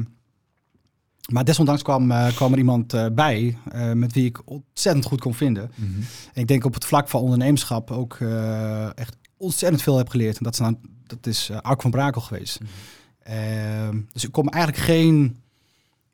maar 1.33 1.45
desondanks 1.45 1.83
kwam, 1.83 2.11
eh, 2.11 2.27
kwam 2.35 2.53
er 2.53 2.59
iemand 2.59 2.93
eh, 2.93 3.07
bij 3.13 3.57
met 3.95 4.13
wie 4.13 4.25
ik 4.25 4.41
ontzettend 4.45 5.05
goed 5.05 5.21
kon 5.21 5.35
vinden. 5.35 5.71
Mhm. 5.75 5.91
En 6.33 6.41
ik 6.41 6.47
denk 6.49 6.65
op 6.65 6.75
het 6.75 6.85
vlak 6.85 7.09
van 7.09 7.21
ondernemerschap 7.21 7.91
ook 7.91 8.19
echt 8.95 9.17
ontzettend 9.37 9.83
veel 9.83 9.97
heb 9.97 10.09
geleerd. 10.09 10.37
En 10.39 10.45
dat 10.45 10.53
is, 10.53 10.59
nou, 10.59 10.75
dat 11.07 11.27
is 11.27 11.51
Arco 11.51 11.81
van 11.81 11.91
Brakel 11.91 12.21
geweest. 12.21 12.61
Mhm. 12.61 12.71
Ehm, 13.23 14.01
dus 14.13 14.25
ik 14.25 14.33
kon 14.33 14.45
me 14.45 14.51
eigenlijk 14.51 14.85
geen 14.85 15.37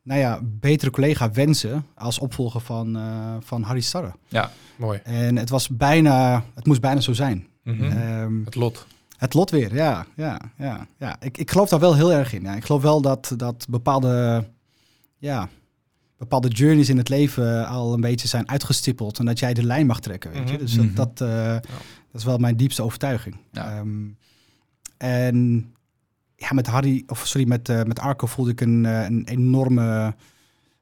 nou 0.05 0.19
ja, 0.19 0.39
betere 0.43 0.91
collega 0.91 1.31
wensen 1.31 1.85
als 1.95 2.19
opvolger 2.19 2.61
van, 2.61 2.95
eh, 2.95 3.35
van 3.39 3.61
Harry 3.61 3.81
Starre. 3.81 4.11
Ja. 4.27 4.51
Mooi. 4.75 4.99
En 5.03 5.35
het 5.35 5.49
was 5.49 5.69
bijna, 5.69 6.43
het 6.55 6.65
moest 6.65 6.81
bijna 6.81 6.99
zo 6.99 7.13
zijn. 7.13 7.47
Mhm. 7.63 7.83
Ehm, 7.83 8.43
Het 8.45 8.55
lot. 8.55 8.87
het 9.17 9.33
lot 9.33 9.49
weer, 9.51 9.75
ja. 9.75 10.05
ja, 10.15 10.39
ja, 10.57 10.87
ja. 10.99 11.15
Ik, 11.21 11.37
ik 11.37 11.51
geloof 11.51 11.69
daar 11.69 11.79
wel 11.79 11.95
heel 11.95 12.11
erg 12.11 12.33
in. 12.33 12.41
Ja. 12.41 12.55
Ik 12.55 12.65
geloof 12.65 12.81
wel 12.81 13.01
dat, 13.01 13.33
dat 13.37 13.65
bepaalde, 13.69 14.45
ja, 15.17 15.49
bepaalde 16.17 16.47
journeys 16.47 16.89
in 16.89 16.97
het 16.97 17.09
leven 17.09 17.67
al 17.67 17.93
een 17.93 18.01
beetje 18.01 18.27
zijn 18.27 18.49
uitgestippeld. 18.49 19.19
En 19.19 19.25
dat 19.25 19.39
jij 19.39 19.53
de 19.53 19.63
lijn 19.63 19.85
mag 19.85 19.99
trekken, 19.99 20.31
weet 20.31 20.47
je. 20.49 20.53
Mhm. 20.55 20.61
Dus 20.63 20.73
dat, 20.75 20.85
Mhm. 20.85 20.95
dat, 20.95 21.21
eh, 21.21 21.51
dat 22.11 22.21
is 22.21 22.23
wel 22.23 22.37
mijn 22.37 22.57
diepste 22.57 22.83
overtuiging. 22.83 23.37
Ja. 23.51 23.77
Ehm, 23.77 24.03
en 24.97 25.65
ja, 26.45 26.53
met 26.53 26.67
Harry, 26.67 27.03
of 27.07 27.27
sorry, 27.27 27.47
met, 27.47 27.69
eh, 27.69 27.83
met 27.83 27.99
Arco 27.99 28.27
voelde 28.27 28.51
ik 28.51 28.61
een, 28.61 28.85
eh, 28.85 29.03
een 29.03 29.25
enorme 29.27 30.15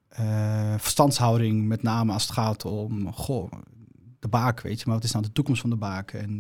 eh, 0.10 0.73
verstandshouding. 0.78 1.67
Met 1.67 1.84
name 1.84 2.13
als 2.13 2.23
het 2.23 2.32
gaat 2.32 2.65
om, 2.65 3.13
goh, 3.13 3.52
de 4.19 4.28
baak, 4.28 4.62
weet 4.62 4.80
je. 4.80 4.84
Maar 4.86 4.95
wat 4.95 5.04
is 5.04 5.12
nou 5.12 5.23
de 5.23 5.32
toekomst 5.32 5.62
van 5.62 5.69
de 5.69 5.76
baak? 5.76 6.12
En 6.12 6.38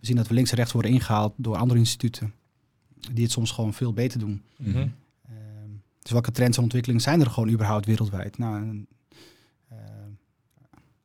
we 0.00 0.06
zien 0.06 0.16
dat 0.16 0.28
we 0.28 0.34
links 0.34 0.50
en 0.50 0.56
rechts 0.56 0.72
worden 0.72 0.90
ingehaald 0.90 1.32
door 1.36 1.56
andere 1.56 1.78
instituten. 1.78 2.34
Die 3.12 3.22
het 3.22 3.32
soms 3.32 3.50
gewoon 3.50 3.74
veel 3.74 3.92
beter 3.92 4.18
doen. 4.18 4.42
Mhm. 4.56 4.76
Ehm, 4.78 4.88
dus 6.02 6.12
welke 6.12 6.30
trends 6.30 6.56
en 6.56 6.62
ontwikkelingen 6.62 7.02
zijn 7.02 7.20
er 7.20 7.30
gewoon 7.30 7.50
überhaupt 7.50 7.86
wereldwijd? 7.86 8.38
Nou, 8.38 8.86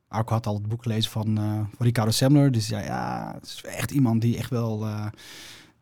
Arco 0.08 0.32
had 0.32 0.46
al 0.46 0.54
het 0.54 0.68
boek 0.68 0.82
gelezen 0.82 1.10
van, 1.10 1.34
van 1.76 1.86
Ricardo 1.86 2.10
Semler. 2.10 2.52
Dus 2.52 2.68
ja, 2.68 2.80
ja, 2.80 3.32
het 3.34 3.44
is 3.44 3.62
echt 3.64 3.90
iemand 3.90 4.20
die 4.20 4.36
echt 4.36 4.50
wel, 4.50 4.86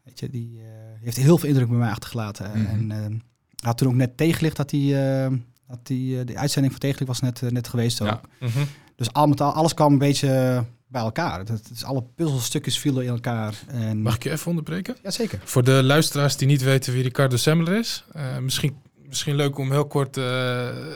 weet 0.09 0.21
je, 0.21 0.31
die 0.31 0.59
eh, 0.59 0.65
heeft 1.03 1.17
heel 1.17 1.39
veel 1.39 1.49
indruk 1.49 1.69
bij 1.69 1.79
mij 1.79 1.91
achtergelaten. 1.91 2.51
Mhm. 2.51 2.67
En 2.67 2.91
eh, 2.91 3.21
had 3.61 3.79
toen 3.79 3.89
ook 3.89 3.95
net 3.95 4.17
tegenlicht 4.17 4.57
dat 4.57 4.71
hij, 4.71 4.81
eh, 5.25 5.33
dat 5.69 5.79
eh, 5.85 6.19
de 6.25 6.37
uitzending 6.37 6.73
van 6.73 6.81
tegenlicht 6.81 7.07
was 7.07 7.21
net, 7.21 7.43
eh, 7.43 7.51
net 7.51 7.69
geweest 7.69 8.01
ook. 8.01 8.09
Ja. 8.09 8.21
Mhm. 8.41 8.65
Dus 8.97 9.13
al 9.13 9.27
met 9.27 9.41
al, 9.41 9.53
alles 9.53 9.75
kwam 9.75 9.93
een 9.93 9.99
beetje 9.99 10.65
bij 10.87 11.03
elkaar. 11.03 11.45
Dat, 11.45 11.61
is 11.73 11.85
alle 11.85 12.05
puzzelstukjes 12.15 12.79
vielen 12.79 13.05
in 13.05 13.11
elkaar. 13.11 13.55
En... 13.67 14.03
Mag 14.03 14.15
ik 14.15 14.23
je 14.23 14.31
even 14.31 14.49
onderbreken? 14.49 14.97
Jazeker. 15.03 15.41
Voor 15.45 15.65
de 15.65 15.83
luisteraars 15.83 16.37
die 16.37 16.47
niet 16.47 16.63
weten 16.63 16.93
wie 16.93 17.03
Ricardo 17.03 17.37
Semler 17.37 17.79
is, 17.79 18.05
uh, 18.17 18.39
misschien, 18.39 18.77
misschien 19.07 19.35
leuk 19.35 19.59
om 19.59 19.71
heel 19.71 19.87
kort 19.87 20.17
uh, 20.17 20.25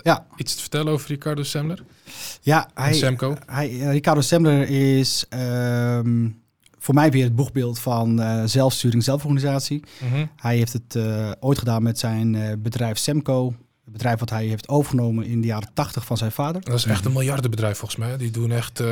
ja. 0.02 0.26
iets 0.36 0.54
te 0.54 0.60
vertellen 0.60 0.92
over 0.92 1.08
Ricardo 1.08 1.42
Semler. 1.42 1.84
Ja, 2.40 2.70
hij, 2.74 2.92
Semco. 2.92 3.36
Hij, 3.46 3.78
Ricardo 3.78 4.20
Semler 4.20 4.68
is 4.68 5.26
um, 5.30 6.41
voor 6.82 6.94
mij 6.94 7.10
weer 7.10 7.24
het 7.24 7.34
boegbeeld 7.34 7.78
van 7.78 8.20
uh, 8.20 8.42
zelfsturing, 8.44 9.02
zelforganisatie. 9.02 9.82
Mm 10.00 10.08
-hmm. 10.08 10.30
Hij 10.36 10.56
heeft 10.56 10.72
het 10.72 10.98
ooit 11.40 11.58
gedaan 11.58 11.82
met 11.82 11.98
zijn 11.98 12.58
bedrijf 12.62 12.98
Semco. 12.98 13.54
Het 13.84 13.92
bedrijf 13.92 14.18
wat 14.18 14.30
hij 14.30 14.46
heeft 14.46 14.68
overgenomen 14.68 15.24
in 15.24 15.40
de 15.40 15.46
jaren 15.46 15.70
80 15.74 16.04
van 16.04 16.16
zijn 16.16 16.32
vader. 16.32 16.64
Dat 16.64 16.74
is 16.74 16.84
echt 16.84 17.04
een 17.04 17.12
miljardenbedrijf 17.12 17.78
volgens 17.78 18.00
mij. 18.00 18.16
Die 18.16 18.30
doen 18.30 18.50
echt 18.50 18.82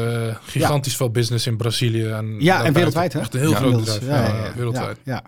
gigantisch 0.40 0.92
ja. 0.92 0.98
veel 0.98 1.10
business 1.10 1.46
in 1.46 1.56
Brazilië. 1.56 2.06
En 2.06 2.36
ja, 2.38 2.64
en 2.64 2.72
wereldwijd. 2.72 3.12
Hè? 3.12 3.20
Echt 3.20 3.34
een 3.34 3.40
heel 3.40 3.50
ja, 3.50 3.56
groot 3.56 3.76
bedrijf. 3.76 4.06
Ja, 4.06 4.26
ja, 4.26 4.54
wereldwijd. 4.54 4.98
Ja, 5.04 5.22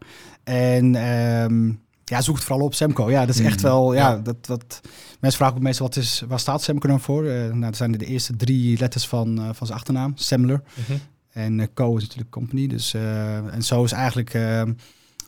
En 0.45 0.95
um, 0.95 1.81
ja, 2.05 2.21
zoek 2.21 2.35
het 2.35 2.45
vooral 2.45 2.67
op 2.67 2.75
Semco. 2.75 3.11
Ja, 3.11 3.27
dat 3.27 3.35
is 3.35 3.41
echt 3.41 3.61
wel... 3.61 3.95
Ja, 3.95 4.17
Dat, 4.17 4.47
dat, 4.47 4.81
mensen 5.21 5.39
vragen 5.39 5.57
ook 5.57 5.63
meestal, 5.63 5.87
wat 5.87 5.97
is, 5.97 6.23
waar 6.29 6.41
staat 6.41 6.63
Semco 6.63 6.89
dan 6.89 7.01
voor? 7.01 7.23
Nou, 7.23 7.61
dat 7.61 7.77
zijn 7.77 7.93
de 7.93 8.07
eerste 8.07 8.37
drie 8.37 8.79
letters 8.79 9.07
van, 9.07 9.51
van 9.55 9.67
zijn 9.67 9.79
achternaam. 9.79 10.13
Semler. 10.15 10.63
Mm 10.75 10.85
-hmm. 10.87 11.01
En 11.33 11.73
Co 11.75 11.97
is 11.97 12.03
natuurlijk 12.03 12.31
company. 12.31 12.67
Dus, 12.67 12.95
en 12.95 13.63
zo 13.63 13.85
is 13.85 13.93
eigenlijk... 13.93 14.35
ehm, 14.35 14.73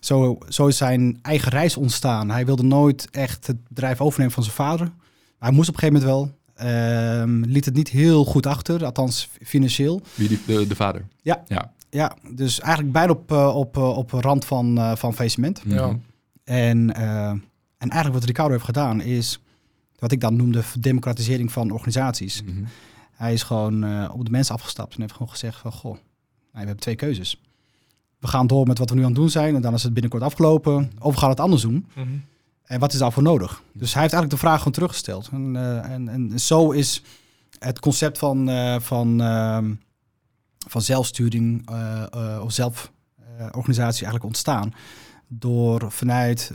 zo, 0.01 0.39
zo 0.49 0.67
is 0.67 0.77
zijn 0.77 1.19
eigen 1.23 1.51
reis 1.51 1.77
ontstaan. 1.77 2.31
Hij 2.31 2.47
wilde 2.47 2.63
nooit 2.63 3.09
echt 3.11 3.47
het 3.47 3.69
bedrijf 3.69 4.01
overnemen 4.01 4.35
van 4.35 4.43
zijn 4.43 4.55
vader. 4.55 4.93
Hij 5.39 5.51
moest 5.51 5.69
op 5.69 5.75
een 5.75 5.81
gegeven 5.81 6.09
moment 6.09 6.29
wel. 6.29 6.43
Uh, 6.63 7.23
liet 7.47 7.65
het 7.65 7.75
niet 7.75 7.89
heel 7.89 8.25
goed 8.25 8.47
achter, 8.47 8.85
althans 8.85 9.31
financieel. 9.43 10.01
Wie 10.15 10.29
die, 10.29 10.41
de, 10.47 10.67
de 10.67 10.75
vader? 10.75 11.07
Ja. 11.23 11.43
ja. 11.47 11.73
Ja, 11.91 12.17
dus 12.35 12.61
eigenlijk 12.61 12.93
bijna 12.93 13.13
op, 13.13 13.33
uh, 13.33 13.57
op, 13.57 13.77
op 13.77 14.11
rand 14.11 14.45
van, 14.45 14.97
van 14.97 15.15
faillissement. 15.15 15.63
Ja. 15.65 15.99
En, 16.45 16.95
en 17.79 17.91
eigenlijk 17.91 18.15
wat 18.15 18.25
Ricardo 18.25 18.53
heeft 18.53 18.65
gedaan 18.65 19.01
is 19.01 19.41
wat 19.99 20.13
ik 20.13 20.21
dan 20.21 20.37
noemde 20.37 20.63
democratisering 20.79 21.53
van 21.53 21.71
organisaties. 21.71 22.43
Mhm. 22.43 22.51
Mm 22.51 22.57
-hmm. 22.57 22.67
Hij 23.15 23.33
is 23.33 23.43
gewoon 23.43 24.11
op 24.11 24.25
de 24.25 24.31
mensen 24.31 24.55
afgestapt 24.55 24.95
en 24.95 25.01
heeft 25.01 25.13
gewoon 25.13 25.29
gezegd 25.29 25.59
van 25.59 25.73
goh, 25.73 25.93
nou, 25.93 26.03
we 26.51 26.59
hebben 26.59 26.77
twee 26.77 26.97
keuzes 26.97 27.39
we 28.25 28.31
gaan 28.31 28.47
door 28.47 28.67
met 28.67 28.79
wat 28.79 28.91
we 28.91 28.95
nu 28.95 29.01
aan 29.01 29.07
het 29.07 29.17
doen 29.17 29.31
zijn 29.31 29.55
en 29.55 29.63
dan 29.63 29.75
is 29.75 29.83
het 29.83 29.93
binnenkort 29.93 30.23
afgelopen. 30.23 30.93
Of 30.99 31.15
we 31.15 31.21
gaan 31.21 31.31
het 31.31 31.41
anders 31.41 31.63
doen. 31.63 31.87
-hmm. 31.95 32.25
En 32.65 32.81
wat 32.81 32.93
is 32.93 32.99
daarvoor 32.99 33.23
nodig? 33.23 33.63
Dus 33.73 33.93
hij 33.93 34.03
heeft 34.03 34.15
eigenlijk 34.15 34.31
de 34.31 34.47
vraag 34.47 34.59
gewoon 34.59 34.73
teruggesteld. 34.73 35.29
En, 35.33 35.55
uh, 35.55 35.91
en, 35.91 36.09
en 36.09 36.41
zo 36.41 36.71
is 36.71 37.03
het 37.59 37.81
concept 37.81 38.19
van, 38.19 38.49
uh, 38.49 38.81
van, 38.81 39.23
uh, 39.23 39.59
van 40.69 40.83
zelfsturing 40.83 41.71
of 42.41 42.53
zelforganisatie 42.53 44.03
eigenlijk 44.03 44.25
ontstaan. 44.25 44.75
Door 45.29 45.91
vanuit 45.93 46.53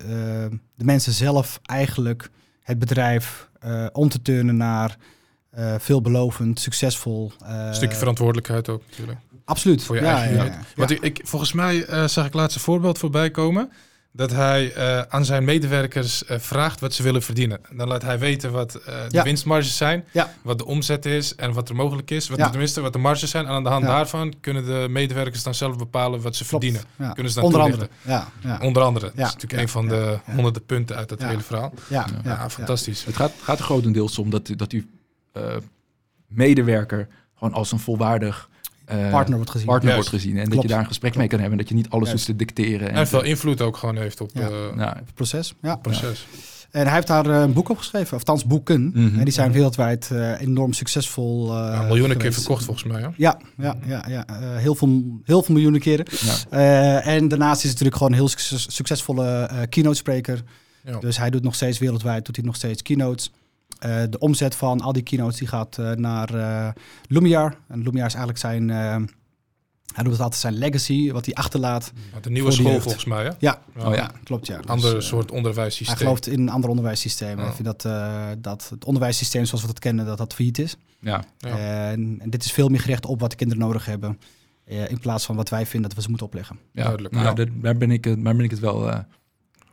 de 0.75 0.83
mensen 0.85 1.13
zelf 1.13 1.59
eigenlijk 1.65 2.29
het 2.63 2.79
bedrijf 2.79 3.49
om 3.91 4.09
te 4.09 4.21
turnen 4.21 4.57
naar 4.57 4.97
veelbelovend, 5.77 6.59
succesvol. 6.59 7.31
Een 7.45 7.75
stukje 7.75 7.97
verantwoordelijkheid 7.97 8.69
ook 8.69 8.81
natuurlijk. 8.89 9.19
Absoluut. 9.45 9.83
Voor 9.83 9.95
je 9.95 10.01
ja, 10.01 10.17
eigen 10.17 10.35
ja, 10.37 10.43
ja, 10.43 10.59
Want 10.75 10.89
ik, 10.91 11.01
ik, 11.01 11.21
volgens 11.23 11.53
mij 11.53 11.89
uh, 11.89 12.07
zag 12.07 12.25
ik 12.25 12.33
laatst 12.33 12.55
een 12.55 12.61
voorbeeld 12.63 12.97
voorbij 12.97 13.31
komen. 13.31 13.71
Dat 14.11 14.31
hij 14.31 14.75
uh, 14.77 15.01
aan 15.01 15.25
zijn 15.25 15.43
medewerkers 15.43 16.23
uh, 16.23 16.39
vraagt 16.39 16.79
wat 16.79 16.93
ze 16.93 17.03
willen 17.03 17.21
verdienen. 17.21 17.59
Dan 17.71 17.87
laat 17.87 18.01
hij 18.01 18.19
weten 18.19 18.51
wat 18.51 18.71
de 18.71 19.05
Ja. 19.09 19.23
winstmarges 19.23 19.77
zijn, 19.77 20.05
Ja. 20.11 20.33
wat 20.41 20.57
de 20.57 20.65
omzet 20.65 21.05
is 21.05 21.35
en 21.35 21.53
wat 21.53 21.69
er 21.69 21.75
mogelijk 21.75 22.11
is. 22.11 22.29
Wat 22.29 22.37
Ja. 22.37 22.49
tenminste, 22.49 22.81
wat 22.81 22.93
de 22.93 22.99
marges 22.99 23.29
zijn. 23.29 23.45
En 23.45 23.51
aan 23.51 23.63
de 23.63 23.69
hand 23.69 23.83
Ja. 23.83 23.89
daarvan 23.89 24.33
kunnen 24.41 24.65
de 24.65 24.87
medewerkers 24.89 25.43
dan 25.43 25.53
zelf 25.55 25.77
bepalen 25.77 26.21
wat 26.21 26.35
ze 26.35 26.45
Klopt. 26.45 26.63
verdienen. 26.63 26.89
Ja. 26.95 27.13
Kunnen 27.13 27.31
ze 27.31 27.39
dan 27.39 27.45
Onder 27.47 27.61
toelichten. 27.61 27.89
andere. 28.03 28.27
Ja, 28.43 28.49
ja, 28.57 28.65
Onder 28.65 28.83
andere. 28.83 29.05
Dat 29.05 29.13
is 29.27 29.33
natuurlijk 29.33 29.53
Ja. 29.53 29.59
een 29.61 29.69
van 29.69 29.87
de 29.87 30.19
Ja. 30.25 30.33
honderden 30.33 30.65
punten 30.65 30.95
uit 30.95 31.09
dat 31.09 31.21
Ja. 31.21 31.27
hele 31.27 31.41
verhaal. 31.41 31.73
ja, 31.89 32.05
Ja, 32.23 32.31
ja, 32.31 32.49
fantastisch. 32.49 33.05
Het 33.05 33.15
gaat, 33.15 33.31
gaat 33.41 33.59
grotendeels 33.59 34.17
om 34.17 34.29
dat, 34.29 34.49
dat 34.55 34.71
uw 34.71 34.83
eh, 35.31 35.43
medewerker 36.27 37.07
gewoon 37.35 37.53
als 37.53 37.71
een 37.71 37.79
volwaardig 37.79 38.49
eh, 38.85 39.11
Partner 39.11 39.35
wordt 39.35 39.51
gezien. 39.51 39.67
partner 39.67 39.91
Juist. 39.93 40.09
wordt 40.09 40.23
gezien. 40.23 40.37
En 40.39 40.49
dat 40.49 40.61
je 40.61 40.67
daar 40.67 40.79
een 40.79 40.85
gesprek 40.85 41.15
mee 41.15 41.27
kan 41.27 41.39
hebben. 41.39 41.57
En 41.57 41.63
dat 41.65 41.69
je 41.69 41.75
niet 41.75 41.89
alles 41.89 42.07
Juist. 42.09 42.27
hoeft 42.27 42.39
te 42.39 42.45
dicteren. 42.45 42.89
En 42.91 43.07
veel 43.07 43.23
invloed 43.23 43.61
ook 43.61 43.77
gewoon 43.77 43.97
heeft 43.97 44.21
op 44.21 44.29
Ja. 44.33 44.41
eh, 44.41 44.49
nou, 44.75 44.95
Het 44.95 45.13
proces. 45.13 45.53
Ja. 45.61 45.69
het 45.71 45.81
proces. 45.81 46.27
En 46.71 46.85
hij 46.85 46.93
heeft 46.95 47.07
daar 47.07 47.25
eh, 47.29 47.39
een 47.41 47.53
boek 47.53 47.69
op 47.69 47.77
geschreven, 47.77 48.13
of 48.13 48.19
althans 48.19 48.45
boeken. 48.45 48.91
Mhm. 48.93 49.17
En 49.19 49.23
die 49.23 49.33
zijn 49.33 49.51
wereldwijd 49.51 50.09
eh, 50.11 50.41
enorm 50.41 50.73
succesvol. 50.73 51.49
eh, 51.57 51.71
Ja, 51.73 51.81
miljoenen 51.81 52.17
keer 52.17 52.33
verkocht 52.33 52.63
volgens 52.65 52.85
mij. 52.91 53.01
Ja? 53.01 53.11
Ja, 53.17 53.37
ja, 53.57 53.75
ja, 53.85 54.05
ja. 54.07 54.27
Eh, 54.27 54.55
heel, 54.55 54.75
veel, 54.75 55.19
heel 55.23 55.43
veel 55.43 55.53
miljoenen 55.53 55.81
keren. 55.81 56.05
ja. 56.09 56.35
Eh, 56.49 57.13
en 57.15 57.27
daarnaast 57.27 57.55
is 57.57 57.61
hij 57.63 57.71
natuurlijk 57.71 57.95
gewoon 57.97 58.11
een 58.11 58.17
heel 58.17 58.27
succes- 58.27 58.75
succesvolle 58.75 59.25
eh 59.25 59.57
keynote 59.69 59.97
spreker. 59.97 60.43
Ja. 60.83 60.99
Dus 60.99 61.17
hij 61.17 61.29
doet 61.29 61.43
nog 61.43 61.55
steeds 61.55 61.77
wereldwijd, 61.79 62.25
doet 62.25 62.35
hij 62.35 62.45
nog 62.45 62.55
steeds 62.55 62.81
keynotes. 62.81 63.31
Eh, 63.79 64.01
de 64.09 64.19
omzet 64.19 64.55
van 64.55 64.81
al 64.81 64.93
die 64.93 65.03
keynotes 65.03 65.37
die 65.37 65.47
gaat 65.47 65.77
eh, 65.77 65.91
naar 65.91 66.33
eh 66.33 66.69
Lumiar. 67.07 67.57
En 67.67 67.83
Lumiar 67.83 68.05
is 68.05 68.13
eigenlijk 68.13 68.37
zijn, 68.39 68.69
hij 68.69 70.03
noemt 70.03 70.11
het 70.11 70.19
altijd 70.19 70.41
zijn 70.41 70.53
legacy, 70.53 71.11
wat 71.11 71.25
hij 71.25 71.33
achterlaat. 71.33 71.91
Met 72.13 72.25
een 72.25 72.31
nieuwe 72.33 72.51
school 72.51 72.79
volgens 72.81 73.05
mij. 73.05 73.23
Hè? 73.23 73.29
Ja, 73.39 73.61
Oh 73.77 73.95
ja. 73.95 74.11
klopt 74.23 74.47
ja. 74.47 74.57
Dus, 74.57 74.65
Ander 74.67 75.03
soort 75.03 75.27
Hij 75.29 75.37
onderwijssysteem. 75.37 75.97
gelooft 75.97 76.27
in 76.27 76.39
een 76.39 76.49
ander 76.49 76.69
onderwijssysteem. 76.69 77.37
Ja. 77.37 77.43
Hij 77.43 77.53
vindt 77.53 77.63
dat, 77.81 77.85
eh, 77.85 78.27
dat 78.37 78.67
het 78.69 78.85
onderwijssysteem 78.85 79.45
zoals 79.45 79.61
we 79.61 79.67
dat 79.67 79.79
kennen, 79.79 80.05
dat 80.05 80.17
dat 80.17 80.33
failliet 80.33 80.59
is. 80.59 80.75
ja. 81.01 81.23
Ja. 81.37 81.57
En, 81.91 82.15
en 82.21 82.29
dit 82.29 82.43
is 82.45 82.51
veel 82.51 82.67
meer 82.69 82.79
gericht 82.79 83.05
op 83.05 83.19
wat 83.19 83.29
de 83.29 83.35
kinderen 83.35 83.63
nodig 83.63 83.85
hebben. 83.85 84.19
eh, 84.65 84.89
in 84.89 84.99
plaats 84.99 85.25
van 85.25 85.35
wat 85.35 85.49
wij 85.49 85.65
vinden 85.65 85.87
dat 85.89 85.93
we 85.97 86.01
ze 86.03 86.09
moeten 86.09 86.27
opleggen. 86.27 86.59
ja. 86.73 86.83
Duidelijk. 86.83 87.13
Nou, 87.13 87.25
Ja. 87.39 87.45
daar, 87.61 87.77
ben 87.77 87.91
ik, 87.91 88.03
het- 88.05 88.23
daar 88.23 88.35
ben 88.35 88.43
ik 88.45 88.51
het 88.51 88.59
wel 88.59 88.89
eh, 88.91 88.99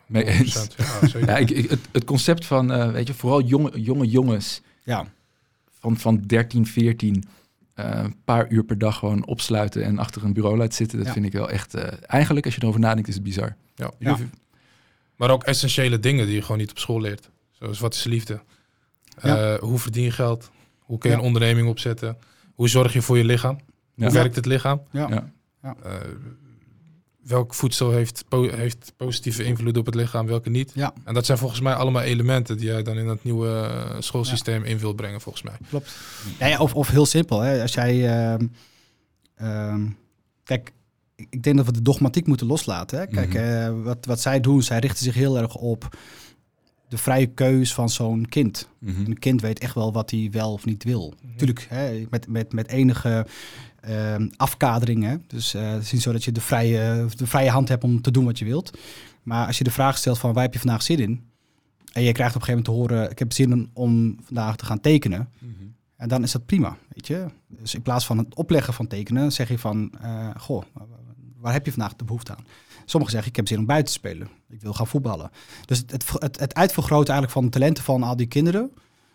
mee 0.07 0.25
eens. 0.25 0.55
100%, 0.69 0.75
Ja, 0.77 1.07
zeker. 1.09 1.29
Ja, 1.29 1.37
ik, 1.37 1.51
ik- 1.51 1.71
het, 1.71 1.81
het 1.93 2.05
concept 2.05 2.47
van, 2.47 2.73
eh, 2.73 2.91
weet 2.91 3.07
je, 3.07 3.15
vooral 3.15 3.43
jonge, 3.43 3.81
jonge 3.81 4.07
jongens 4.09 4.61
Ja, 4.85 5.07
van, 5.81 5.97
van 5.97 6.21
13, 6.27 6.67
14, 6.67 7.25
eh, 7.75 7.91
een 8.05 8.17
paar 8.25 8.49
uur 8.51 8.65
per 8.65 8.79
dag 8.79 8.99
gewoon 8.99 9.27
opsluiten 9.27 9.83
en 9.85 9.99
achter 9.99 10.25
een 10.25 10.33
bureau 10.33 10.57
laten 10.57 10.75
zitten, 10.75 10.99
dat 10.99 11.07
Ja. 11.07 11.13
vind 11.13 11.27
ik 11.27 11.33
wel 11.33 11.51
echt, 11.51 11.75
eh, 11.75 11.93
eigenlijk 12.07 12.45
als 12.47 12.55
je 12.55 12.63
erover 12.63 12.81
nadenkt, 12.81 13.09
is 13.09 13.15
het 13.15 13.23
bizar. 13.23 13.57
Ja. 13.75 13.91
Ja. 13.99 14.17
Maar 15.17 15.31
ook 15.31 15.45
essentiële 15.45 16.01
dingen 16.01 16.27
die 16.27 16.35
je 16.35 16.43
gewoon 16.43 16.59
niet 16.59 16.71
op 16.71 16.79
school 16.79 17.01
leert. 17.01 17.31
Zoals 17.51 17.79
wat 17.81 17.95
is 17.95 18.05
liefde? 18.05 18.41
Ja. 19.23 19.53
Eh, 19.55 19.61
hoe 19.61 19.79
verdien 19.79 20.05
je 20.05 20.11
geld? 20.11 20.51
Hoe 20.79 20.99
kun 20.99 21.11
je 21.11 21.17
Ja. 21.17 21.23
een 21.23 21.29
onderneming 21.29 21.69
opzetten? 21.69 22.17
Hoe 22.55 22.69
zorg 22.69 22.93
je 22.93 23.03
voor 23.03 23.19
je 23.19 23.25
lichaam? 23.25 23.59
Ja. 23.95 24.05
Hoe 24.05 24.15
werkt 24.15 24.37
het 24.37 24.47
lichaam? 24.47 24.83
ja. 24.93 25.25
Ja. 27.27 27.35
Welk 27.35 27.55
voedsel 27.55 27.91
heeft, 27.91 28.25
po- 28.29 28.51
heeft 28.51 28.93
positieve 28.97 29.45
invloed 29.45 29.77
op 29.77 29.87
het 29.87 29.95
lichaam, 29.95 30.27
welke 30.27 30.51
niet? 30.51 30.71
Ja. 30.75 30.93
En 31.05 31.15
dat 31.15 31.27
zijn 31.27 31.39
volgens 31.39 31.61
mij 31.61 31.75
allemaal 31.75 32.03
elementen 32.03 32.57
die 32.57 32.67
jij 32.67 32.83
dan 32.83 32.97
in 32.99 33.07
dat 33.07 33.25
nieuwe 33.25 33.49
eh, 33.49 33.97
schoolsysteem 34.01 34.65
in 34.65 34.79
wil 34.79 34.93
brengen, 34.93 35.21
volgens 35.21 35.45
mij. 35.45 35.55
klopt. 35.69 35.97
Ja, 36.39 36.47
ja, 36.47 36.59
of, 36.59 36.75
of 36.75 36.89
heel 36.89 37.07
simpel. 37.07 37.41
Hè. 37.41 37.63
Als 37.63 37.73
jij. 37.75 38.09
ehm, 38.33 38.47
ehm, 39.37 39.87
kijk, 40.45 40.73
ik 41.17 41.43
denk 41.43 41.57
dat 41.57 41.67
we 41.67 41.73
de 41.73 41.83
dogmatiek 41.83 42.27
moeten 42.27 42.47
loslaten. 42.47 42.99
Hè. 42.99 43.07
Kijk, 43.07 43.29
Mhm. 43.35 43.37
eh, 43.43 43.83
wat, 43.83 44.07
wat 44.07 44.21
zij 44.21 44.41
doen, 44.41 44.63
zij 44.63 44.79
richten 44.79 45.05
zich 45.05 45.15
heel 45.15 45.39
erg 45.39 45.55
op 45.55 45.97
de 46.89 46.99
vrije 46.99 47.27
keus 47.27 47.75
van 47.75 47.91
zo'n 47.91 48.27
kind. 48.29 48.69
Mhm. 48.79 49.05
Een 49.05 49.19
kind 49.19 49.41
weet 49.41 49.59
echt 49.59 49.75
wel 49.75 49.93
wat 49.93 50.11
hij 50.11 50.29
wel 50.33 50.53
of 50.53 50.65
niet 50.65 50.85
wil. 50.85 51.15
Tuurlijk, 51.37 51.67
hè, 51.69 52.07
met, 52.11 52.29
met, 52.29 52.53
met 52.53 52.69
enige 52.69 53.27
ehm, 53.87 54.29
afkadering. 54.37 55.05
Hè. 55.05 55.17
Dus 55.27 55.55
eh, 55.55 55.71
het 55.71 55.83
is 55.83 55.93
niet 55.93 56.03
zo 56.03 56.13
dat 56.13 56.25
je 56.25 56.33
de 56.33 56.41
vrije, 56.41 57.07
de 57.17 57.27
vrije 57.27 57.51
hand 57.51 57.69
hebt 57.69 57.85
om 57.85 58.01
te 58.01 58.11
doen 58.11 58.25
wat 58.25 58.39
je 58.39 58.45
wilt. 58.45 58.79
Maar 59.23 59.47
als 59.47 59.59
je 59.59 59.65
de 59.65 59.71
vraag 59.71 59.99
stelt 59.99 60.19
van 60.19 60.33
waar 60.33 60.43
heb 60.43 60.53
je 60.53 60.59
vandaag 60.59 60.83
zin 60.83 60.99
in? 60.99 61.25
En 61.93 62.03
je 62.03 62.13
krijgt 62.13 62.35
op 62.35 62.41
een 62.41 62.47
gegeven 62.47 62.73
moment 62.73 62.89
te 62.89 62.95
horen, 62.95 63.11
ik 63.11 63.19
heb 63.19 63.33
zin 63.33 63.51
in 63.51 63.71
om 63.73 64.19
vandaag 64.25 64.57
te 64.57 64.65
gaan 64.65 64.81
tekenen. 64.81 65.29
Mhm. 65.39 65.53
En 65.97 66.09
dan 66.09 66.23
is 66.23 66.33
dat 66.33 66.47
prima, 66.47 66.77
weet 66.89 67.07
je. 67.07 67.27
Dus 67.49 67.75
in 67.75 67.83
plaats 67.83 68.07
van 68.07 68.19
het 68.19 68.35
opleggen 68.35 68.75
van 68.75 68.87
tekenen, 68.87 69.33
zeg 69.33 69.49
je 69.49 69.59
van, 69.59 69.93
eh, 70.01 70.31
goh, 70.37 70.63
waar 71.39 71.53
heb 71.53 71.65
je 71.67 71.73
vandaag 71.73 71.97
de 71.97 72.05
behoefte 72.05 72.31
aan? 72.37 72.45
Sommigen 72.85 73.15
zeggen, 73.15 73.31
ik 73.31 73.37
heb 73.37 73.49
zin 73.49 73.59
om 73.59 73.67
buiten 73.67 73.93
te 73.93 73.99
spelen. 73.99 74.29
Ik 74.49 74.61
wil 74.61 74.73
gaan 74.73 74.87
voetballen. 74.87 75.31
Dus 75.65 75.79
het, 75.79 76.11
het, 76.19 76.41
het, 76.41 76.55
uitvergroten 76.55 77.15
eigenlijk 77.15 77.33
van 77.33 77.45
de 77.45 77.51
talenten 77.51 77.85
van 77.85 78.03
al 78.03 78.17
die 78.17 78.27
kinderen, 78.27 78.71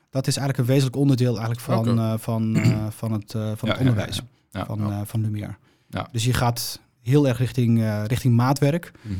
dat 0.09 0.27
is 0.27 0.37
eigenlijk 0.37 0.57
een 0.57 0.73
wezenlijk 0.73 0.95
onderdeel 0.95 1.37
eigenlijk 1.37 1.59
van, 1.59 1.99
eh, 1.99 2.13
van, 2.17 2.55
eh, 2.55 2.87
van 2.89 3.11
het, 3.11 3.33
eh, 3.33 3.51
van 3.55 3.69
Ja, 3.69 3.75
het 3.75 3.79
onderwijs, 3.79 4.15
ja, 4.15 4.23
ja. 4.23 4.29
Van, 4.51 4.79
Ja. 4.79 4.99
eh, 4.99 5.01
van 5.05 5.21
Lumière. 5.21 5.55
Ja. 5.89 6.07
Dus 6.11 6.23
je 6.23 6.33
gaat 6.33 6.79
heel 7.01 7.27
erg 7.27 7.37
richting, 7.37 7.79
eh, 7.81 8.03
richting 8.05 8.35
maatwerk, 8.35 8.91
Mhm. 9.01 9.13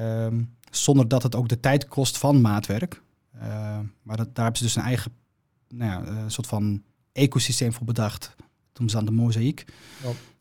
ehm, 0.00 0.42
zonder 0.70 1.08
dat 1.08 1.22
het 1.22 1.34
ook 1.34 1.48
de 1.48 1.60
tijd 1.60 1.88
kost 1.88 2.18
van 2.18 2.40
maatwerk. 2.40 3.02
Eh, 3.32 3.78
maar 4.02 4.16
dat, 4.16 4.34
daar 4.34 4.44
hebben 4.44 4.56
ze 4.56 4.62
dus 4.64 4.76
een 4.76 4.82
eigen 4.82 5.12
nou 5.68 5.90
ja, 6.04 6.10
eh, 6.10 6.24
soort 6.26 6.46
van 6.46 6.82
ecosysteem 7.12 7.72
voor 7.72 7.86
bedacht. 7.86 8.36
Noemen 8.72 8.90
ze 8.90 8.96
dan 8.96 9.04
de 9.16 9.22
mozaïek. 9.22 9.64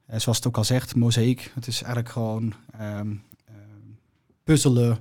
Ja. 0.07 0.19
Zoals 0.19 0.37
het 0.37 0.47
ook 0.47 0.57
al 0.57 0.63
zegt, 0.63 0.95
mozaïek. 0.95 1.51
Het 1.55 1.67
is 1.67 1.81
eigenlijk 1.81 2.13
gewoon 2.13 2.53
ehm, 2.71 3.13
ehm, 3.45 3.57
puzzelen, 4.43 4.97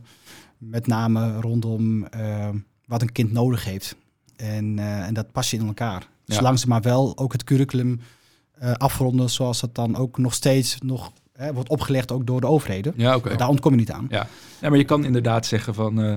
met 0.59 0.87
name 0.87 1.41
rondom 1.41 2.05
ehm, 2.05 2.59
wat 2.87 3.03
een 3.03 3.13
kind 3.13 3.33
nodig 3.33 3.65
heeft. 3.65 3.97
En, 4.37 4.79
eh, 4.79 5.07
en 5.07 5.15
dat 5.15 5.33
pas 5.33 5.51
je 5.51 5.57
in 5.57 5.67
elkaar. 5.67 6.09
Ja. 6.25 6.35
Zolang 6.35 6.59
ze 6.59 6.69
maar 6.69 6.83
wel 6.83 7.17
ook 7.19 7.33
het 7.33 7.45
curriculum 7.45 8.01
afronden 8.73 9.31
zoals 9.31 9.61
dat 9.61 9.75
dan 9.75 9.97
ook 9.97 10.19
nog 10.19 10.35
steeds 10.35 10.77
nog 10.81 11.13
hè, 11.33 11.53
wordt 11.53 11.69
opgelegd 11.69 12.13
ook 12.13 12.27
door 12.27 12.41
de 12.41 12.47
overheden. 12.47 12.93
Ja, 12.97 13.17
oké. 13.17 13.37
Daar 13.37 13.49
ontkom 13.49 13.73
je 13.73 13.79
niet 13.79 13.93
aan. 13.93 14.07
Ja. 14.11 14.27
ja, 14.61 14.69
maar 14.69 14.79
je 14.79 14.85
kan 14.85 15.05
inderdaad 15.05 15.47
zeggen 15.47 15.75
van... 15.75 16.01
eh, 16.03 16.15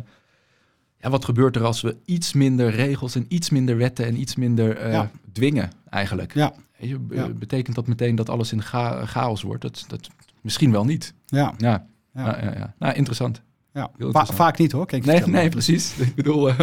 ja, 0.97 1.09
wat 1.09 1.25
gebeurt 1.25 1.55
er 1.55 1.63
als 1.63 1.81
we 1.81 1.97
iets 2.05 2.33
minder 2.33 2.69
regels 2.69 3.15
en 3.15 3.25
iets 3.27 3.49
minder 3.49 3.77
wetten 3.77 4.05
en 4.05 4.19
iets 4.19 4.35
minder 4.35 4.77
eh, 4.77 4.91
Ja. 4.91 5.11
dwingen 5.31 5.71
eigenlijk? 5.89 6.33
Ja. 6.33 6.53
Je, 6.77 7.05
Ja. 7.09 7.29
Betekent 7.29 7.75
dat 7.75 7.87
meteen 7.87 8.15
dat 8.15 8.29
alles 8.29 8.51
in 8.51 8.61
cha- 8.61 9.05
chaos 9.05 9.41
wordt? 9.41 9.61
Dat, 9.61 9.85
dat 9.87 10.09
misschien 10.41 10.71
wel 10.71 10.85
niet. 10.85 11.13
Ja, 11.25 11.53
Ja, 11.57 11.85
ja. 12.13 12.25
ja. 12.25 12.37
Ja, 12.43 12.53
ja, 12.57 12.73
Nou, 12.79 12.93
interessant. 12.93 13.41
ja. 13.73 13.91
Va- 13.97 14.25
vaak 14.25 14.57
niet 14.57 14.71
hoor. 14.71 14.85
Kijk, 14.85 15.05
Nee, 15.05 15.21
nee, 15.25 15.49
precies. 15.49 15.93
Ik 15.99 16.15
bedoel, 16.15 16.49
eh, 16.49 16.59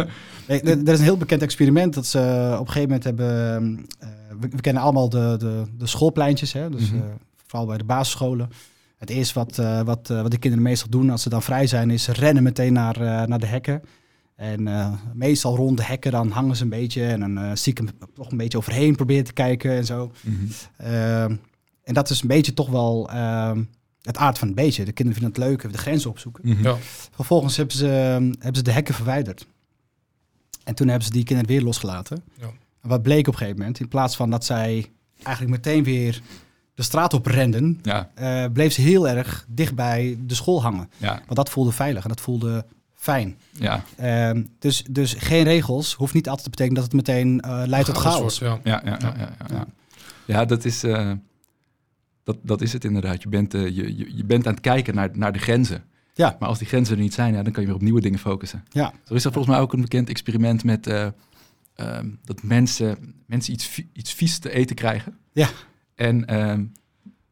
Nee, 0.47 0.61
er, 0.61 0.87
is 0.93 0.97
een 0.99 1.03
heel 1.05 1.17
bekend 1.17 1.41
experiment 1.41 1.93
dat 1.93 2.05
ze 2.05 2.19
op 2.59 2.67
een 2.67 2.73
gegeven 2.73 2.81
moment 2.81 3.03
hebben. 3.03 3.85
eh, 3.99 4.09
we, 4.39 4.47
we 4.47 4.61
kennen 4.61 4.83
allemaal 4.83 5.09
de, 5.09 5.35
de, 5.39 5.63
de 5.77 5.87
schoolpleintjes, 5.87 6.53
hè? 6.53 6.69
Dus, 6.69 6.91
Mhm. 6.91 6.95
eh, 7.01 7.09
vooral 7.45 7.67
bij 7.67 7.77
de 7.77 7.83
basisscholen. 7.83 8.49
Het 8.97 9.09
eerste 9.09 9.33
wat, 9.33 9.57
eh, 9.57 9.81
wat, 9.81 10.09
eh, 10.09 10.21
wat 10.21 10.31
de 10.31 10.37
kinderen 10.37 10.65
meestal 10.65 10.89
doen 10.89 11.09
als 11.09 11.21
ze 11.21 11.29
dan 11.29 11.41
vrij 11.43 11.67
zijn, 11.67 11.89
is 11.89 12.07
rennen 12.07 12.43
meteen 12.43 12.73
naar, 12.73 12.95
eh, 13.01 13.27
naar 13.27 13.39
de 13.39 13.45
hekken. 13.45 13.81
En 14.35 14.67
eh, 14.67 14.93
meestal 15.13 15.55
rond 15.55 15.77
de 15.77 15.83
hekken 15.83 16.11
dan 16.11 16.31
hangen 16.31 16.55
ze 16.55 16.63
een 16.63 16.69
beetje 16.69 17.05
en 17.05 17.19
dan 17.19 17.37
eh 17.37 17.51
stiekem 17.53 17.87
toch 18.13 18.31
een 18.31 18.37
beetje 18.37 18.57
overheen 18.57 18.95
proberen 18.95 19.23
te 19.23 19.33
kijken 19.33 19.71
en 19.71 19.85
zo. 19.85 20.11
mhm. 20.21 20.35
Eh, 20.77 21.23
en 21.83 21.93
dat 21.93 22.09
is 22.09 22.21
een 22.21 22.27
beetje 22.27 22.53
toch 22.53 22.69
wel 22.69 23.09
eh, 23.11 23.51
het 24.01 24.17
aard 24.17 24.37
van 24.37 24.47
het 24.47 24.55
beestje. 24.57 24.85
De 24.85 24.91
kinderen 24.91 25.21
vinden 25.21 25.41
het 25.41 25.49
leuk, 25.49 25.57
even 25.59 25.71
de 25.71 25.77
grenzen 25.81 26.09
opzoeken. 26.09 26.49
Mhm. 26.49 26.63
Ja. 26.63 26.75
Vervolgens 27.11 27.57
hebben 27.57 27.75
ze, 27.75 27.85
hebben 27.85 28.55
ze 28.55 28.61
de 28.61 28.71
hekken 28.71 28.93
verwijderd. 28.93 29.47
En 30.63 30.75
toen 30.75 30.87
hebben 30.87 31.05
ze 31.05 31.11
die 31.13 31.23
kinderen 31.23 31.51
weer 31.51 31.61
losgelaten. 31.63 32.23
Ja. 32.39 32.49
En 32.81 32.89
wat 32.89 33.01
bleek 33.01 33.27
op 33.27 33.33
een 33.33 33.39
gegeven 33.39 33.57
moment? 33.59 33.79
In 33.79 33.87
plaats 33.87 34.15
van 34.15 34.29
dat 34.29 34.45
zij 34.45 34.85
eigenlijk 35.23 35.55
meteen 35.65 35.83
weer 35.83 36.21
de 36.73 36.83
straat 36.83 37.13
op 37.13 37.25
renden, 37.25 37.79
Ja, 37.81 38.09
eh, 38.15 38.45
bleef 38.53 38.73
ze 38.73 38.81
heel 38.81 39.07
erg 39.09 39.45
dicht 39.49 39.75
bij 39.75 40.17
de 40.25 40.35
school 40.35 40.61
hangen. 40.61 40.89
ja, 40.97 41.13
Want 41.25 41.35
dat 41.35 41.49
voelde 41.49 41.71
veilig 41.71 42.03
en 42.03 42.09
dat 42.09 42.21
voelde 42.21 42.65
fijn. 42.95 43.37
ja, 43.51 43.83
Ehm, 43.97 44.43
dus, 44.59 44.83
dus 44.89 45.13
geen 45.13 45.43
regels 45.43 45.93
hoeft 45.93 46.13
niet 46.13 46.27
altijd 46.27 46.43
te 46.43 46.49
betekenen 46.49 46.81
dat 46.81 46.91
het 46.91 47.07
meteen 47.07 47.39
eh, 47.41 47.61
leidt 47.65 47.85
tot 47.85 47.97
Chaos 47.97 48.39
ja. 48.39 48.59
ja, 48.63 48.81
ja, 48.85 48.97
ja, 49.01 49.13
ja, 49.17 49.29
ja. 49.39 49.55
Ja. 49.55 49.65
Ja, 50.25 50.45
dat 50.45 50.65
is, 50.65 50.83
eh, 50.83 51.11
dat, 52.23 52.37
dat 52.41 52.61
is 52.61 52.73
het 52.73 52.83
inderdaad. 52.83 53.21
Je 53.23 53.29
bent, 53.29 53.51
je, 53.51 53.85
je, 53.97 54.15
je 54.15 54.25
bent 54.25 54.47
aan 54.47 54.53
het 54.53 54.61
kijken 54.61 54.95
naar, 54.95 55.09
naar 55.13 55.33
de 55.33 55.39
grenzen. 55.39 55.83
Ja. 56.13 56.35
Maar 56.39 56.49
als 56.49 56.57
die 56.57 56.67
grenzen 56.67 56.95
er 56.95 57.01
niet 57.01 57.13
zijn, 57.13 57.33
ja, 57.33 57.43
dan 57.43 57.51
kan 57.51 57.61
je 57.61 57.67
weer 57.67 57.77
op 57.77 57.83
nieuwe 57.83 58.01
dingen 58.01 58.19
focussen. 58.19 58.63
Ja. 58.69 58.93
Zo 59.03 59.13
is 59.13 59.25
er 59.25 59.31
volgens 59.31 59.53
mij 59.55 59.63
ook 59.63 59.73
een 59.73 59.81
bekend 59.81 60.09
experiment 60.09 60.63
met 60.63 60.87
eh, 61.79 61.97
ehm, 61.97 62.09
dat 62.23 62.43
mensen, 62.43 63.15
mensen 63.25 63.53
iets, 63.53 63.81
iets 63.93 64.13
vies 64.13 64.39
te 64.39 64.51
eten 64.51 64.75
krijgen. 64.75 65.17
Ja. 65.33 65.49
En 65.95 66.25
ehm, 66.25 66.65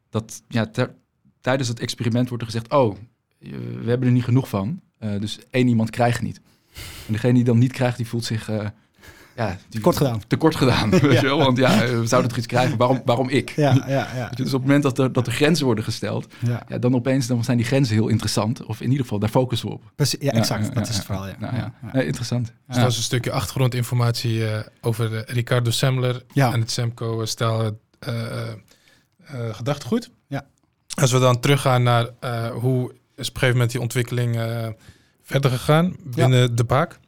dat, 0.09 0.43
ja, 0.47 0.65
ter- 0.67 0.95
tijdens 1.41 1.67
het 1.69 1.79
experiment 1.79 2.27
wordt 2.29 2.43
er 2.43 2.49
gezegd, 2.51 2.71
oh, 2.71 2.97
we 3.39 3.83
hebben 3.85 4.07
er 4.07 4.13
niet 4.13 4.23
genoeg 4.23 4.49
van. 4.49 4.81
eh, 4.97 5.19
dus 5.19 5.39
één 5.49 5.67
iemand 5.67 5.89
krijgt 5.89 6.21
niet. 6.21 6.41
En 7.07 7.13
degene 7.13 7.33
die 7.33 7.43
dan 7.43 7.57
niet 7.57 7.71
krijgt, 7.71 7.97
die 7.97 8.07
voelt 8.07 8.25
zich... 8.25 8.49
eh, 8.49 8.67
ja, 9.37 9.57
die, 9.69 9.81
Kort 9.81 9.97
gedaan. 9.97 10.21
Tekort 10.27 10.55
gedaan, 10.55 10.89
weet 10.99 11.01
Ja. 11.01 11.09
je 11.09 11.21
wel? 11.21 11.37
Want 11.37 11.57
ja, 11.57 11.79
we 11.79 12.05
zouden 12.07 12.29
toch 12.29 12.37
iets 12.37 12.47
krijgen. 12.47 12.77
Waarom, 12.77 13.01
waarom 13.05 13.29
ik? 13.29 13.49
Ja, 13.49 13.83
ja, 13.87 14.07
ja. 14.15 14.29
Dus 14.29 14.45
op 14.47 14.51
het 14.53 14.61
moment 14.61 14.83
dat 14.83 14.99
er, 14.99 15.13
dat 15.13 15.27
er 15.27 15.33
grenzen 15.33 15.65
worden 15.65 15.83
gesteld, 15.83 16.27
ja. 16.39 16.63
ja, 16.67 16.77
dan 16.77 16.95
opeens 16.95 17.27
dan 17.27 17.43
zijn 17.43 17.57
die 17.57 17.65
grenzen 17.65 17.95
heel 17.95 18.07
interessant. 18.07 18.65
Of 18.65 18.81
in 18.81 18.87
ieder 18.89 19.01
geval, 19.03 19.19
daar 19.19 19.29
focussen 19.29 19.67
we 19.67 19.73
op. 19.73 19.83
Precies, 19.95 20.19
ja, 20.21 20.31
exact. 20.31 20.67
ja, 20.67 20.73
dat 20.73 20.83
ja, 20.85 20.89
is 20.89 20.95
het 20.95 21.05
verhaal, 21.05 21.27
ja. 21.27 21.35
Nou, 21.39 21.55
ja. 21.55 21.59
Ja, 21.59 21.73
ja. 21.81 21.89
Nee, 21.93 22.05
interessant. 22.05 22.53
Dus 22.67 22.75
dat 22.77 22.91
is 22.91 22.97
een 22.97 23.03
stukje 23.03 23.31
achtergrondinformatie 23.31 24.47
eh, 24.51 24.59
over 24.81 25.15
eh, 25.17 25.33
Ricardo 25.35 25.71
Semler 25.71 26.21
Ja. 26.33 26.53
en 26.53 26.59
het 26.59 26.71
Semco-stijl 26.71 27.61
eh, 27.61 27.67
eh, 27.99 28.49
eh, 29.25 29.55
gedachtegoed. 29.55 30.09
Ja. 30.27 30.45
Als 31.01 31.11
we 31.11 31.19
dan 31.19 31.39
teruggaan 31.39 31.83
naar 31.83 32.09
eh, 32.19 32.49
hoe 32.49 32.91
is 33.15 33.27
op 33.29 33.33
een 33.33 33.39
gegeven 33.39 33.51
moment 33.51 33.71
die 33.71 33.81
ontwikkeling 33.81 34.35
verder 35.23 35.51
gegaan 35.51 35.95
binnen 36.03 36.55
de 36.55 36.63
baak. 36.63 36.99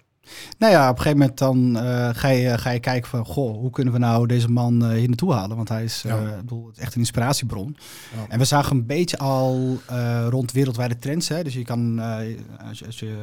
Nou 0.58 0.74
ja, 0.74 0.90
op 0.90 0.96
een 0.98 1.02
gegeven 1.02 1.20
moment 1.20 1.38
dan 1.38 1.78
eh, 1.78 2.10
ga, 2.14 2.28
je, 2.28 2.58
ga 2.58 2.70
je 2.70 2.80
kijken 2.80 3.10
van... 3.10 3.26
Goh, 3.26 3.58
hoe 3.58 3.70
kunnen 3.70 3.94
we 3.94 4.00
nou 4.00 4.28
deze 4.28 4.50
man 4.52 4.86
eh, 4.86 4.90
hier 4.92 5.08
naartoe 5.08 5.34
halen? 5.34 5.56
Want 5.58 5.70
hij 5.70 5.84
is, 5.84 6.04
eh, 6.06 6.12
Ja. 6.12 6.38
bedoel, 6.38 6.68
het 6.68 6.78
is 6.78 6.84
echt 6.84 6.94
een 6.94 7.00
inspiratiebron. 7.00 7.76
Ja. 8.16 8.26
En 8.30 8.40
we 8.40 8.46
zagen 8.46 8.76
een 8.76 8.86
beetje 8.86 9.18
al 9.18 9.78
eh, 9.88 10.26
rond 10.30 10.52
wereldwijde 10.52 10.96
trends. 10.96 11.28
Hè? 11.28 11.44
Dus 11.44 11.54
je 11.54 11.64
kan, 11.64 12.00
eh, 12.00 12.18
als 12.68 12.80
je, 12.80 12.86
als 12.86 13.00
je 13.00 13.16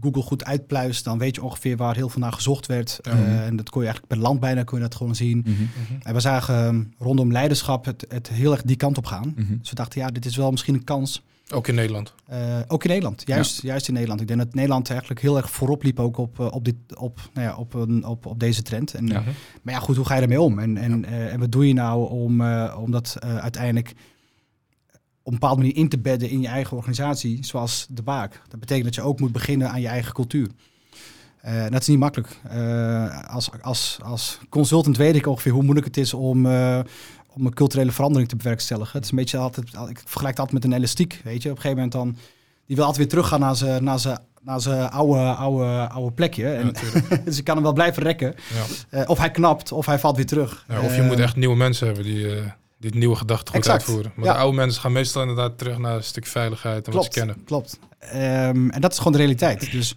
Google 0.00 0.22
goed 0.22 0.44
uitpluist... 0.44 1.04
dan 1.04 1.18
weet 1.18 1.34
je 1.34 1.42
ongeveer 1.42 1.76
waar 1.76 1.94
heel 1.94 2.08
veel 2.08 2.20
naar 2.20 2.32
gezocht 2.32 2.66
werd. 2.66 2.98
Ja. 3.02 3.10
Eh, 3.10 3.46
en 3.46 3.56
dat 3.56 3.70
kon 3.70 3.80
je 3.82 3.86
eigenlijk 3.88 4.14
per 4.20 4.28
land 4.28 4.40
bijna 4.40 4.62
kon 4.62 4.78
je 4.78 4.84
dat 4.84 4.94
gewoon 4.94 5.14
zien. 5.14 5.38
Mhm. 5.38 5.50
Mhm. 5.52 5.66
En 6.02 6.14
we 6.14 6.20
zagen 6.20 6.92
rondom 6.98 7.32
leiderschap 7.32 7.84
het, 7.84 8.04
het 8.08 8.28
heel 8.28 8.52
erg 8.52 8.62
die 8.62 8.76
kant 8.76 8.98
op 8.98 9.06
gaan. 9.06 9.32
Mhm. 9.36 9.58
Dus 9.58 9.68
we 9.68 9.74
dachten, 9.74 10.00
ja, 10.00 10.06
dit 10.08 10.24
is 10.24 10.36
wel 10.36 10.50
misschien 10.50 10.74
een 10.74 10.84
kans... 10.84 11.22
Ook 11.54 11.68
in 11.68 11.74
Nederland. 11.74 12.14
Eh, 12.26 12.58
ook 12.68 12.82
in 12.82 12.88
Nederland, 12.88 13.22
juist, 13.26 13.62
juist 13.62 13.88
in 13.88 13.92
Nederland. 13.94 14.20
Ik 14.20 14.26
denk 14.28 14.38
dat 14.38 14.54
Nederland 14.54 14.90
eigenlijk 14.90 15.20
heel 15.20 15.36
erg 15.36 15.50
voorop 15.50 15.82
liep 15.82 16.00
ook 16.00 16.16
op, 16.16 16.40
eh, 16.40 16.52
op, 16.52 16.64
dit, 16.64 16.74
op, 16.96 17.20
nou 17.34 17.46
ja, 17.46 17.56
op, 17.56 17.74
een, 17.74 18.04
op, 18.04 18.26
op 18.26 18.40
deze 18.40 18.62
trend. 18.62 18.94
En, 18.94 19.06
Ja. 19.06 19.20
Mhm. 19.20 19.30
Maar 19.62 19.74
ja, 19.74 19.80
goed, 19.80 19.96
hoe 19.96 20.04
ga 20.04 20.14
je 20.14 20.20
daarmee 20.20 20.40
om? 20.40 20.58
En, 20.58 20.76
en, 20.76 21.04
eh, 21.04 21.32
en 21.32 21.40
wat 21.40 21.52
doe 21.52 21.68
je 21.68 21.74
nou 21.74 22.10
om, 22.10 22.40
eh, 22.40 22.76
om 22.80 22.90
dat 22.90 23.16
eh, 23.18 23.36
uiteindelijk 23.36 23.88
op 25.22 25.32
een 25.32 25.38
bepaalde 25.38 25.60
manier 25.60 25.76
in 25.76 25.88
te 25.88 25.98
bedden 25.98 26.30
in 26.30 26.40
je 26.40 26.48
eigen 26.48 26.76
organisatie, 26.76 27.44
zoals 27.44 27.86
de 27.90 28.02
baak? 28.02 28.42
Dat 28.48 28.60
betekent 28.60 28.84
dat 28.84 28.94
je 28.94 29.02
ook 29.02 29.20
moet 29.20 29.32
beginnen 29.32 29.70
aan 29.70 29.80
je 29.80 29.88
eigen 29.88 30.12
cultuur. 30.12 30.48
Eh, 31.40 31.64
en 31.64 31.70
dat 31.70 31.80
is 31.80 31.86
niet 31.86 31.98
makkelijk. 31.98 32.40
Eh, 32.48 33.28
als, 33.28 33.50
als, 33.60 33.98
als 34.02 34.38
consultant 34.48 34.96
weet 34.96 35.14
ik 35.14 35.26
ongeveer 35.26 35.52
hoe 35.52 35.62
moeilijk 35.62 35.86
het 35.86 35.96
is 35.96 36.14
om, 36.14 36.46
eh, 36.46 36.80
om 37.34 37.46
een 37.46 37.54
culturele 37.54 37.92
verandering 37.92 38.28
te 38.28 38.36
bewerkstelligen. 38.36 38.92
Het 38.92 39.04
is 39.04 39.10
een 39.10 39.16
beetje 39.16 39.38
altijd, 39.38 39.66
ik 39.68 39.98
vergelijk 40.04 40.28
het 40.36 40.38
altijd 40.38 40.52
met 40.52 40.64
een 40.64 40.72
elastiek, 40.72 41.20
weet 41.24 41.42
je. 41.42 41.50
Op 41.50 41.56
een 41.56 41.62
gegeven 41.62 41.82
moment 41.82 41.92
dan, 41.92 42.16
die 42.66 42.76
wil 42.76 42.84
altijd 42.84 42.96
weer 42.96 43.08
teruggaan 43.08 43.40
naar 43.40 43.56
zijn, 43.56 43.84
naar 43.84 43.98
zijn, 43.98 44.18
naar 44.42 44.60
zijn 44.60 44.90
oude, 44.90 45.18
oude, 45.20 45.88
oude 45.88 46.12
plekje. 46.14 46.52
En, 46.54 46.72
dus 47.24 47.38
ik 47.38 47.44
kan 47.44 47.54
hem 47.54 47.64
wel 47.64 47.72
blijven 47.72 48.02
rekken. 48.02 48.34
Ja. 48.90 48.98
Eh, 49.00 49.08
of 49.08 49.18
hij 49.18 49.30
knapt, 49.30 49.72
of 49.72 49.86
hij 49.86 49.98
valt 49.98 50.16
weer 50.16 50.26
terug. 50.26 50.64
Ja, 50.68 50.80
of 50.80 50.94
je 50.94 51.00
Eh, 51.02 51.06
moet 51.06 51.18
echt 51.18 51.36
nieuwe 51.36 51.56
mensen 51.56 51.86
hebben 51.86 52.04
die 52.04 52.36
eh, 52.36 52.42
dit 52.78 52.94
nieuwe 52.94 53.16
gedachtegoed 53.16 53.56
Exact. 53.60 53.78
uitvoeren. 53.78 54.12
Maar 54.16 54.24
Ja. 54.26 54.32
de 54.32 54.38
oude 54.38 54.56
mensen 54.56 54.80
gaan 54.80 54.92
meestal 54.92 55.20
inderdaad 55.22 55.58
terug 55.58 55.78
naar 55.78 55.96
een 55.96 56.04
stuk 56.04 56.26
veiligheid 56.26 56.86
en 56.86 56.92
wat 56.92 57.04
ze 57.04 57.10
kennen. 57.10 57.44
klopt. 57.44 57.78
Ehm, 57.98 58.68
en 58.70 58.80
dat 58.80 58.92
is 58.92 58.98
gewoon 58.98 59.12
de 59.12 59.18
realiteit. 59.18 59.60
Dus, 59.60 59.94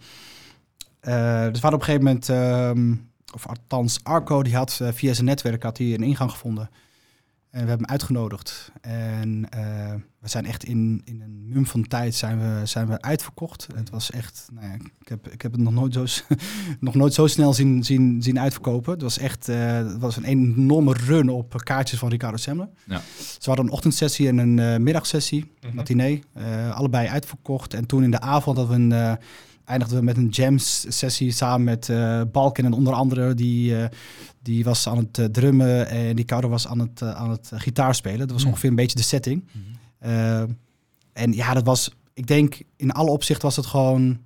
dus 1.51 1.59
we 1.61 1.67
op 1.67 1.73
een 1.73 1.83
gegeven 1.83 2.03
moment, 2.03 2.29
ehm, 2.29 2.93
of 3.33 3.47
althans 3.47 3.99
Arco, 4.03 4.43
die 4.43 4.55
had 4.55 4.81
via 4.91 5.13
zijn 5.13 5.25
netwerk 5.25 5.63
had 5.63 5.77
hij 5.77 5.93
een 5.93 6.03
ingang 6.03 6.31
gevonden. 6.31 6.69
En 7.53 7.61
we 7.61 7.67
hebben 7.67 7.85
hem 7.85 7.91
uitgenodigd. 7.95 8.71
En 8.81 9.45
eh, 9.49 9.93
we 10.19 10.27
zijn 10.29 10.45
echt 10.45 10.63
in, 10.63 11.01
in 11.05 11.21
een 11.21 11.43
mum 11.47 11.65
van 11.65 11.87
tijd 11.87 12.15
zijn 12.15 12.39
we, 12.39 12.65
zijn 12.65 12.87
we 12.87 13.01
uitverkocht. 13.01 13.67
Het 13.75 13.89
was 13.89 14.11
echt, 14.11 14.47
nou 14.53 14.67
ja, 14.67 14.73
ik, 14.73 15.07
heb, 15.07 15.27
ik 15.27 15.41
heb 15.41 15.51
het 15.51 15.61
nog 15.61 15.73
nooit 15.73 15.93
zo, 15.93 16.05
nog 16.79 16.95
nooit 16.95 17.13
zo 17.13 17.27
snel 17.27 17.53
zien, 17.53 17.83
zien, 17.83 18.21
zien 18.21 18.39
uitverkopen. 18.39 18.91
Het 18.93 19.01
was 19.01 19.17
echt 19.17 19.49
eh, 19.49 19.75
het 19.75 19.97
was 19.99 20.15
een 20.15 20.23
enorme 20.23 20.93
run 20.93 21.29
op 21.29 21.53
kaartjes 21.63 21.99
van 21.99 22.09
Ricardo 22.09 22.37
Semler. 22.37 22.69
Ja. 22.85 23.01
We 23.17 23.45
hadden 23.45 23.65
een 23.65 23.71
ochtendsessie 23.71 24.27
en 24.27 24.37
een 24.37 24.59
eh, 24.59 24.77
middagsessie, 24.77 25.51
Mhm. 25.65 25.75
matinee. 25.75 26.23
eh, 26.33 26.71
allebei 26.75 27.07
uitverkocht. 27.07 27.73
En 27.73 27.85
toen 27.85 28.03
in 28.03 28.11
de 28.11 28.19
avond 28.21 28.57
hadden 28.57 28.89
we 28.89 28.95
een, 28.95 29.17
eindigden 29.65 29.97
we 29.97 30.03
met 30.03 30.17
een 30.17 30.27
jam-sessie 30.29 31.31
samen 31.31 31.63
met 31.63 31.89
eh 31.89 32.21
Balken 32.31 32.65
en 32.65 32.73
onder 32.73 32.93
andere. 32.93 33.33
Die, 33.33 33.77
eh, 33.77 33.89
die 34.43 34.63
was 34.63 34.87
aan 34.87 34.97
het 34.97 35.17
eh, 35.17 35.25
drummen 35.25 35.87
en 35.87 36.15
Ricardo 36.15 36.49
was 36.49 36.67
aan 36.67 36.79
het, 36.79 37.01
eh, 37.01 37.11
aan 37.11 37.29
het 37.29 37.49
eh, 37.53 37.59
gitaar 37.59 37.95
spelen. 37.95 38.19
Dat 38.19 38.31
was 38.31 38.39
Mhm. 38.41 38.49
ongeveer 38.49 38.69
een 38.69 38.75
beetje 38.75 38.97
de 38.97 39.03
setting. 39.03 39.43
Eh, 39.99 40.39
en 41.13 41.33
ja, 41.33 41.53
dat 41.53 41.65
was, 41.65 41.91
ik 42.13 42.27
denk, 42.27 42.61
in 42.75 42.91
alle 42.91 43.09
opzichten 43.11 43.45
was 43.45 43.55
het 43.55 43.65
gewoon, 43.65 44.19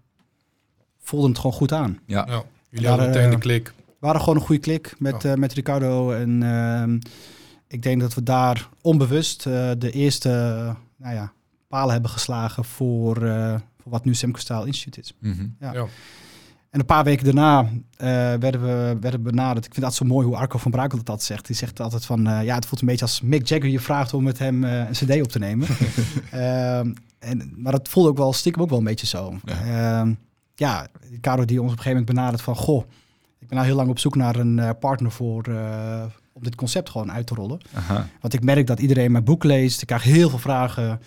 voelde 1.00 1.28
het 1.28 1.38
gewoon 1.38 1.56
goed 1.56 1.72
aan. 1.72 2.00
Ja. 2.06 2.26
Ja. 2.30 2.44
Jullie 2.70 2.88
hadden 2.88 3.08
meteen 3.08 3.30
de 3.30 3.38
klik. 3.38 3.74
We 3.78 3.94
waren 4.06 4.20
gewoon 4.22 4.36
een 4.36 4.46
goede 4.46 4.62
klik 4.62 4.96
met, 5.00 5.22
Ja. 5.24 5.32
eh, 5.32 5.38
met 5.38 5.54
Ricardo. 5.54 6.12
En 6.12 6.44
ehm, 6.44 7.00
ik 7.68 7.82
denk 7.84 8.02
dat 8.02 8.14
we 8.14 8.24
daar 8.24 8.70
onbewust 8.82 9.46
eh, 9.46 9.72
de 9.78 9.92
eerste 9.92 10.30
nou 10.98 11.16
ja, 11.16 11.32
palen 11.68 11.92
hebben 11.94 12.12
geslagen 12.12 12.66
voor, 12.66 13.24
eh, 13.26 13.56
voor 13.82 13.92
wat 13.92 14.06
nu 14.06 14.14
Semco 14.16 14.40
Style 14.40 14.66
Institute 14.66 15.00
is. 15.00 15.14
Mhm. 15.20 15.48
Ja. 15.60 15.74
Ja. 15.74 15.86
En 16.70 16.80
een 16.80 16.86
paar 16.86 17.04
weken 17.04 17.26
daarna 17.26 17.70
eh, 17.98 18.08
werden, 18.40 18.62
we, 18.62 18.98
werden 19.00 19.24
we 19.24 19.30
benaderd. 19.30 19.66
Ik 19.66 19.74
vind 19.74 19.86
dat 19.86 19.96
zo 19.96 20.06
mooi 20.06 20.26
hoe 20.26 20.36
Arco 20.36 20.58
van 20.58 20.72
Brakel 20.72 21.04
dat 21.04 21.24
zegt. 21.24 21.48
Die 21.48 21.56
zegt 21.56 21.80
altijd 21.80 22.06
van, 22.06 22.28
eh, 22.28 22.44
ja, 22.44 22.56
het 22.56 22.66
voelt 22.66 22.82
een 22.82 22.88
beetje 22.88 23.06
als 23.06 23.22
Mick 23.22 23.48
Jagger 23.48 23.70
je 23.70 23.80
vraagt 23.80 24.14
om 24.14 24.24
met 24.24 24.40
hem 24.40 24.64
eh, 24.64 24.78
een 24.78 24.92
cd 24.92 25.22
op 25.22 25.32
te 25.32 25.40
nemen. 25.40 25.68
Ehm, 26.32 26.94
en, 27.20 27.54
maar 27.58 27.72
dat 27.72 27.90
voelde 27.90 28.10
ook 28.10 28.18
wel 28.18 28.34
stiekem 28.34 28.62
ook 28.62 28.70
wel 28.70 28.78
een 28.78 28.84
beetje 28.84 29.08
zo. 29.08 29.40
Ja. 29.44 29.66
Ja, 29.66 30.08
ja 30.56 30.88
Ricardo 31.10 31.46
die 31.46 31.62
ons 31.62 31.72
op 31.72 31.78
een 31.78 31.84
gegeven 31.84 32.00
moment 32.00 32.16
benadert 32.16 32.42
van, 32.42 32.56
goh, 32.56 32.84
ik 33.40 33.48
ben 33.48 33.58
nou 33.58 33.66
heel 33.66 33.76
lang 33.76 33.90
op 33.90 34.00
zoek 34.00 34.16
naar 34.16 34.36
een 34.36 34.78
partner 34.80 35.12
voor, 35.12 35.44
om 36.34 36.44
dit 36.44 36.56
concept 36.56 36.90
gewoon 36.90 37.12
uit 37.12 37.28
te 37.28 37.34
rollen. 37.34 37.60
Aha. 37.74 38.08
Want 38.22 38.34
ik 38.34 38.44
merk 38.44 38.68
dat 38.68 38.80
iedereen 38.80 39.12
mijn 39.12 39.24
boek 39.24 39.44
leest. 39.44 39.82
Ik 39.82 39.88
krijg 39.88 40.04
heel 40.04 40.30
veel 40.30 40.40
vragen. 40.40 41.00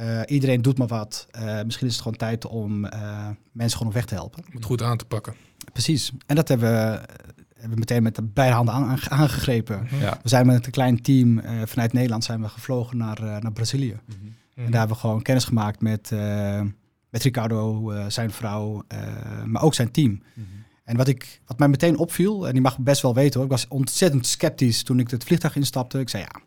Eh, 0.00 0.20
iedereen 0.26 0.62
doet 0.62 0.78
maar 0.78 0.86
wat. 0.86 1.26
Eh, 1.30 1.62
misschien 1.62 1.86
is 1.86 1.92
het 1.92 2.02
gewoon 2.02 2.18
tijd 2.18 2.46
om 2.46 2.84
eh, 2.84 3.28
mensen 3.52 3.76
gewoon 3.76 3.92
op 3.92 3.98
weg 3.98 4.04
te 4.04 4.14
helpen. 4.14 4.44
Om 4.46 4.54
het 4.54 4.64
goed 4.64 4.82
aan 4.82 4.96
te 4.96 5.04
pakken. 5.04 5.34
Precies. 5.72 6.12
En 6.26 6.36
dat 6.36 6.48
hebben 6.48 6.70
we, 6.70 7.00
hebben 7.54 7.70
we 7.70 7.78
meteen 7.78 8.02
met 8.02 8.14
de 8.14 8.22
beide 8.22 8.54
handen 8.54 8.74
aan, 8.74 8.98
aangegrepen. 9.08 9.86
Ja. 10.00 10.18
We 10.22 10.28
zijn 10.28 10.46
met 10.46 10.66
een 10.66 10.72
klein 10.72 11.02
team 11.02 11.38
eh, 11.38 11.62
vanuit 11.64 11.92
Nederland 11.92 12.24
zijn 12.24 12.42
we 12.42 12.48
gevlogen 12.48 12.96
naar, 12.96 13.18
eh, 13.18 13.36
naar 13.40 13.52
Brazilië. 13.52 13.98
Mhm. 14.06 14.16
En 14.54 14.70
daar 14.70 14.78
hebben 14.78 14.96
we 14.96 15.02
gewoon 15.02 15.22
kennis 15.22 15.44
gemaakt 15.44 15.80
met, 15.80 16.12
eh, 16.12 16.60
met 17.10 17.22
Ricardo, 17.22 17.90
eh, 17.90 18.04
zijn 18.08 18.30
vrouw, 18.30 18.84
eh, 18.88 18.98
maar 19.44 19.62
ook 19.62 19.74
zijn 19.74 19.90
team. 19.90 20.22
En 20.84 20.96
wat, 20.96 21.08
ik, 21.08 21.40
wat 21.46 21.58
mij 21.58 21.68
meteen 21.68 21.98
opviel, 21.98 22.46
en 22.46 22.52
die 22.52 22.62
mag 22.62 22.78
best 22.78 23.02
wel 23.02 23.14
weten 23.14 23.34
hoor, 23.34 23.44
ik 23.44 23.50
was 23.50 23.68
ontzettend 23.68 24.26
sceptisch 24.26 24.82
toen 24.82 24.98
ik 24.98 25.10
het 25.10 25.24
vliegtuig 25.24 25.56
instapte. 25.56 25.98
Ik 25.98 26.08
zei 26.08 26.22
ja, 26.22 26.40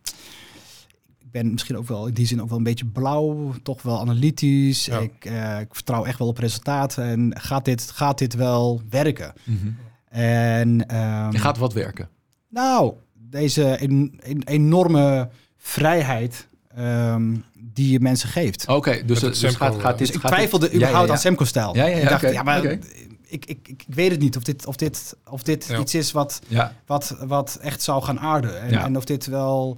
ben 1.33 1.51
misschien 1.51 1.77
ook 1.77 1.87
wel 1.87 2.07
in 2.07 2.13
die 2.13 2.25
zin 2.27 2.41
ook 2.41 2.49
wel 2.49 2.57
een 2.57 2.63
beetje 2.63 2.85
blauw, 2.85 3.53
toch 3.63 3.81
wel 3.81 3.99
analytisch. 3.99 4.85
Ja. 4.85 4.99
Ik, 4.99 5.25
eh, 5.25 5.59
ik 5.59 5.75
vertrouw 5.75 6.05
echt 6.05 6.19
wel 6.19 6.27
op 6.27 6.37
resultaten 6.37 7.03
en 7.03 7.31
gaat 7.41 7.65
dit, 7.65 7.91
gaat 7.91 8.17
dit 8.17 8.33
wel 8.33 8.81
werken? 8.89 9.33
Mhm. 9.43 9.67
En, 10.09 10.87
ehm, 10.87 11.31
Je 11.31 11.37
gaat 11.37 11.57
wat 11.57 11.73
werken. 11.73 12.09
nou, 12.49 12.93
deze 13.13 13.65
en- 13.65 14.13
en- 14.23 14.43
enorme 14.43 15.29
vrijheid 15.57 16.47
ehm, 16.75 17.35
die 17.59 17.91
je 17.91 17.99
mensen 17.99 18.29
geeft. 18.29 18.67
Oké, 18.67 18.91
dus, 18.91 19.01
het 19.01 19.07
het 19.21 19.21
dus 19.21 19.39
Semco, 19.39 19.57
gaat, 19.65 19.81
gaat 19.81 19.97
dit... 19.97 20.07
Dus 20.07 20.15
ik 20.15 20.21
twijfelde 20.21 20.65
dit- 20.65 20.71
ja, 20.73 20.77
überhaupt 20.81 21.07
ja, 21.07 21.13
aan 21.13 21.19
Semco-stijl. 21.19 21.75
Ja, 21.75 21.85
ja, 21.85 21.95
ja, 21.95 22.01
ik 22.03 22.09
dacht, 22.09 22.31
ja, 22.33 22.43
maar 22.43 22.63
ik, 22.63 22.85
ik, 23.27 23.45
ik, 23.67 23.83
weet 23.87 24.11
het 24.11 24.19
niet 24.19 24.37
of 24.37 24.43
dit, 24.43 24.65
of 24.65 24.75
dit, 24.75 25.15
of 25.29 25.43
dit 25.43 25.65
Ja. 25.67 25.79
iets 25.79 25.95
is 25.95 26.11
wat, 26.11 26.41
Ja, 26.47 26.75
wat, 26.85 27.15
wat 27.25 27.57
echt 27.61 27.81
zou 27.81 28.03
gaan 28.03 28.19
aarden. 28.19 28.61
En, 28.61 28.69
Ja. 28.69 28.83
en 28.85 28.97
of 28.97 29.05
dit 29.05 29.25
wel... 29.25 29.77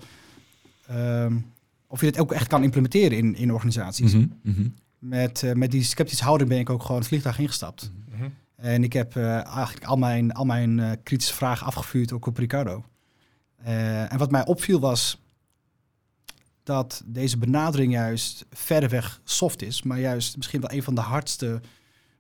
ehm, 0.88 1.38
of 1.88 2.00
je 2.00 2.06
dit 2.06 2.20
ook 2.20 2.32
echt 2.32 2.48
kan 2.48 2.64
implementeren 2.64 3.18
in, 3.18 3.36
in 3.36 3.54
organisaties. 3.54 4.14
Mhm, 4.14 4.28
mhm. 4.42 4.68
Met, 5.00 5.44
eh, 5.44 5.54
met 5.54 5.72
die 5.72 5.84
sceptische 5.84 6.24
houding 6.24 6.50
ben 6.50 6.60
ik 6.60 6.70
ook 6.70 6.82
gewoon 6.82 6.98
het 6.98 7.08
vliegtuig 7.08 7.40
ingestapt. 7.40 7.92
Mhm. 8.12 8.26
En 8.56 8.84
ik 8.84 8.94
heb 8.94 9.16
eh, 9.16 9.46
eigenlijk 9.56 9.86
al 9.86 9.98
mijn, 9.98 10.34
al 10.34 10.46
mijn 10.46 10.80
eh, 10.80 10.92
kritische 11.04 11.34
vragen 11.34 11.68
afgevuurd 11.68 12.12
ook 12.12 12.26
op 12.26 12.38
Ricardo. 12.38 12.84
Eh, 13.56 14.12
en 14.12 14.18
wat 14.18 14.32
mij 14.32 14.46
opviel 14.46 14.80
was 14.80 15.22
dat 16.64 17.04
deze 17.06 17.38
benadering 17.38 17.94
juist 17.94 18.46
verreweg 18.52 19.22
soft 19.24 19.62
is, 19.62 19.84
maar 19.84 20.00
juist 20.00 20.38
misschien 20.38 20.62
wel 20.62 20.72
een 20.72 20.84
van 20.84 20.96
de 20.96 21.02
hardste 21.02 21.62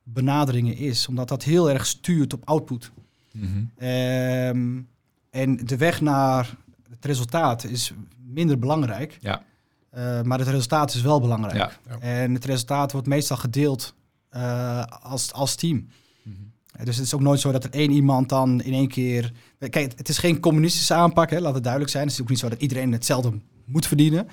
benaderingen 0.03 0.77
is, 0.77 1.07
omdat 1.07 1.27
dat 1.27 1.43
heel 1.43 1.69
erg 1.69 1.85
stuurt 1.85 2.33
op 2.33 2.41
output. 2.45 2.91
Mhm. 3.31 3.63
Ehm, 3.77 4.81
en 5.29 5.65
de 5.65 5.77
weg 5.77 6.01
naar 6.01 6.55
het 6.89 7.05
resultaat 7.05 7.63
is 7.63 7.93
minder 8.35 8.59
belangrijk, 8.59 9.17
Ja. 9.21 9.43
eh, 9.89 10.21
maar 10.21 10.39
het 10.39 10.47
resultaat 10.47 10.93
is 10.93 11.01
wel 11.01 11.21
belangrijk. 11.21 11.55
Ja. 11.57 11.71
Ja. 11.89 11.99
En 11.99 12.33
het 12.33 12.45
resultaat 12.45 12.91
wordt 12.91 13.07
meestal 13.07 13.37
gedeeld 13.37 13.93
eh, 14.29 14.83
als, 14.83 15.33
als 15.33 15.55
team. 15.55 15.87
Mhm. 16.23 16.35
Eh, 16.71 16.85
Dus 16.85 16.95
het 16.95 17.05
is 17.05 17.13
ook 17.13 17.21
nooit 17.21 17.39
zo 17.39 17.51
dat 17.51 17.63
er 17.63 17.69
één 17.73 17.91
iemand 17.91 18.29
dan 18.29 18.61
in 18.61 18.73
één 18.73 18.87
keer... 18.87 19.31
Kijk, 19.69 19.93
het 19.97 20.09
is 20.09 20.17
geen 20.17 20.39
communistische 20.39 20.93
aanpak, 20.93 21.29
hè, 21.29 21.39
laat 21.39 21.53
het 21.53 21.63
duidelijk 21.63 21.91
zijn. 21.91 22.03
Het 22.03 22.13
is 22.13 22.21
ook 22.21 22.29
niet 22.29 22.39
zo 22.39 22.49
dat 22.49 22.61
iedereen 22.61 22.91
hetzelfde 22.91 23.31
moet 23.65 23.87
verdienen. 23.87 24.27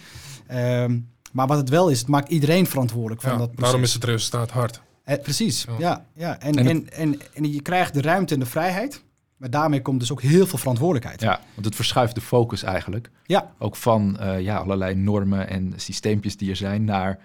Ehm, 0.46 0.98
maar 1.32 1.46
wat 1.46 1.56
het 1.56 1.68
wel 1.68 1.88
is, 1.88 1.98
het 1.98 2.08
maakt 2.08 2.28
iedereen 2.28 2.66
verantwoordelijk 2.66 3.20
van 3.20 3.32
Ja, 3.32 3.38
dat 3.38 3.46
proces. 3.46 3.62
daarom 3.64 3.82
is 3.82 3.94
het 3.94 4.04
resultaat 4.04 4.50
hard. 4.50 4.80
Eh, 5.04 5.18
precies, 5.22 5.64
Ja. 5.68 5.74
ja. 5.78 6.04
ja, 6.14 6.40
En, 6.40 6.54
En 6.54 6.90
en, 6.90 7.20
en, 7.34 7.52
je 7.52 7.62
krijgt 7.62 7.94
de 7.94 8.00
ruimte 8.00 8.34
en 8.34 8.40
de 8.40 8.46
vrijheid. 8.46 9.02
Maar 9.42 9.50
daarmee 9.50 9.82
komt 9.82 10.00
dus 10.00 10.12
ook 10.12 10.22
heel 10.22 10.46
veel 10.46 10.58
verantwoordelijkheid. 10.58 11.20
Ja, 11.20 11.40
want 11.54 11.66
het 11.66 11.74
verschuift 11.74 12.14
de 12.14 12.20
focus 12.20 12.62
eigenlijk. 12.62 13.10
Ja. 13.24 13.52
Ook 13.58 13.76
van 13.76 14.18
eh, 14.18 14.40
ja, 14.40 14.56
allerlei 14.56 14.94
normen 14.94 15.48
en 15.48 15.72
systeempjes 15.76 16.36
die 16.36 16.50
er 16.50 16.56
zijn 16.56 16.84
naar 16.84 17.18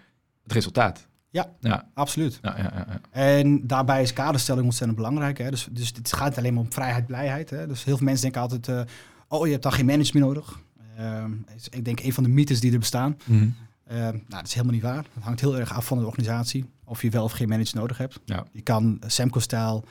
het 0.44 0.52
resultaat. 0.52 1.08
Ja. 1.30 1.52
Ja, 1.60 1.90
Absoluut. 1.94 2.40
ja, 2.42 2.58
ja, 2.58 2.72
ja, 2.74 2.86
ja. 2.90 3.00
En 3.12 3.68
daarbij 3.68 4.02
is 4.02 4.14
kaderstelling 4.14 4.66
ontzettend 4.66 4.98
belangrijk. 4.98 5.38
Hè? 5.38 5.50
Dus, 5.50 5.68
dus 5.72 5.92
het 5.96 6.14
gaat 6.14 6.38
alleen 6.38 6.54
maar 6.54 6.64
om 6.64 6.72
vrijheid, 6.72 7.06
blijheid. 7.06 7.50
Hè? 7.50 7.68
Dus 7.68 7.84
heel 7.84 7.98
veel 7.98 8.06
mensen 8.06 8.24
denken 8.24 8.42
altijd... 8.42 8.68
eh, 8.68 8.82
oh, 9.28 9.46
je 9.46 9.52
hebt 9.52 9.64
dan 9.64 9.72
geen 9.72 9.86
management 9.86 10.26
nodig. 10.26 10.60
Ehm, 10.98 11.32
is, 11.56 11.70
ik 11.70 11.86
denk 11.86 12.00
een 12.00 12.14
van 12.14 12.24
de 12.24 12.30
mythes 12.30 12.60
die 12.60 12.72
er 12.72 12.80
bestaan. 12.80 13.18
Mhm. 13.24 13.50
Nou, 13.90 14.22
dat 14.28 14.46
is 14.46 14.54
helemaal 14.54 14.74
niet 14.74 14.84
waar. 14.84 15.06
Het 15.14 15.24
hangt 15.24 15.42
heel 15.42 15.58
erg 15.58 15.74
af 15.74 15.86
van 15.86 16.00
de 16.00 16.06
organisatie. 16.06 16.66
Of 16.86 17.02
je 17.02 17.10
wel 17.10 17.24
of 17.24 17.32
geen 17.32 17.50
manager 17.50 17.78
nodig 17.78 17.98
hebt. 17.98 18.20
Ja. 18.26 18.46
Je 18.52 18.62
kan 18.62 19.02
Semco-stijl 19.06 19.84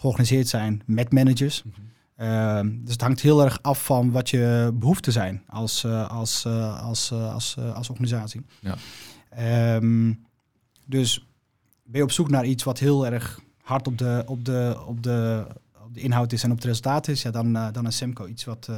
georganiseerd 0.00 0.48
zijn 0.48 0.82
met 0.86 1.12
managers. 1.12 1.62
Mhm. 1.62 1.80
Ehm, 2.20 2.68
dus 2.80 2.92
het 2.92 3.00
hangt 3.00 3.20
heel 3.20 3.44
erg 3.44 3.62
af 3.62 3.84
van 3.84 4.10
wat 4.10 4.30
je 4.30 4.70
behoeften 4.74 5.12
zijn 5.12 5.42
als, 5.46 5.84
eh, 5.84 6.10
als, 6.10 6.44
eh, 6.44 6.82
als, 6.86 7.10
eh, 7.10 7.32
als, 7.32 7.56
als 7.58 7.90
organisatie. 7.90 8.40
Ja. 8.60 8.76
Ehm, 9.30 10.12
dus 10.86 11.26
ben 11.82 11.98
je 11.98 12.02
op 12.02 12.12
zoek 12.12 12.30
naar 12.30 12.44
iets 12.44 12.64
wat 12.64 12.78
heel 12.78 13.06
erg 13.06 13.40
hard 13.62 13.86
op 13.86 13.98
de, 13.98 14.22
op 14.26 14.44
de, 14.44 14.82
op 14.86 15.02
de, 15.02 15.46
op 15.84 15.94
de 15.94 16.00
inhoud 16.00 16.32
is 16.32 16.42
en 16.42 16.50
op 16.50 16.56
het 16.56 16.64
resultaat 16.64 17.08
is, 17.08 17.22
ja, 17.22 17.30
dan, 17.30 17.52
dan 17.52 17.86
is 17.86 17.96
Semco 17.96 18.26
iets 18.26 18.44
wat, 18.44 18.68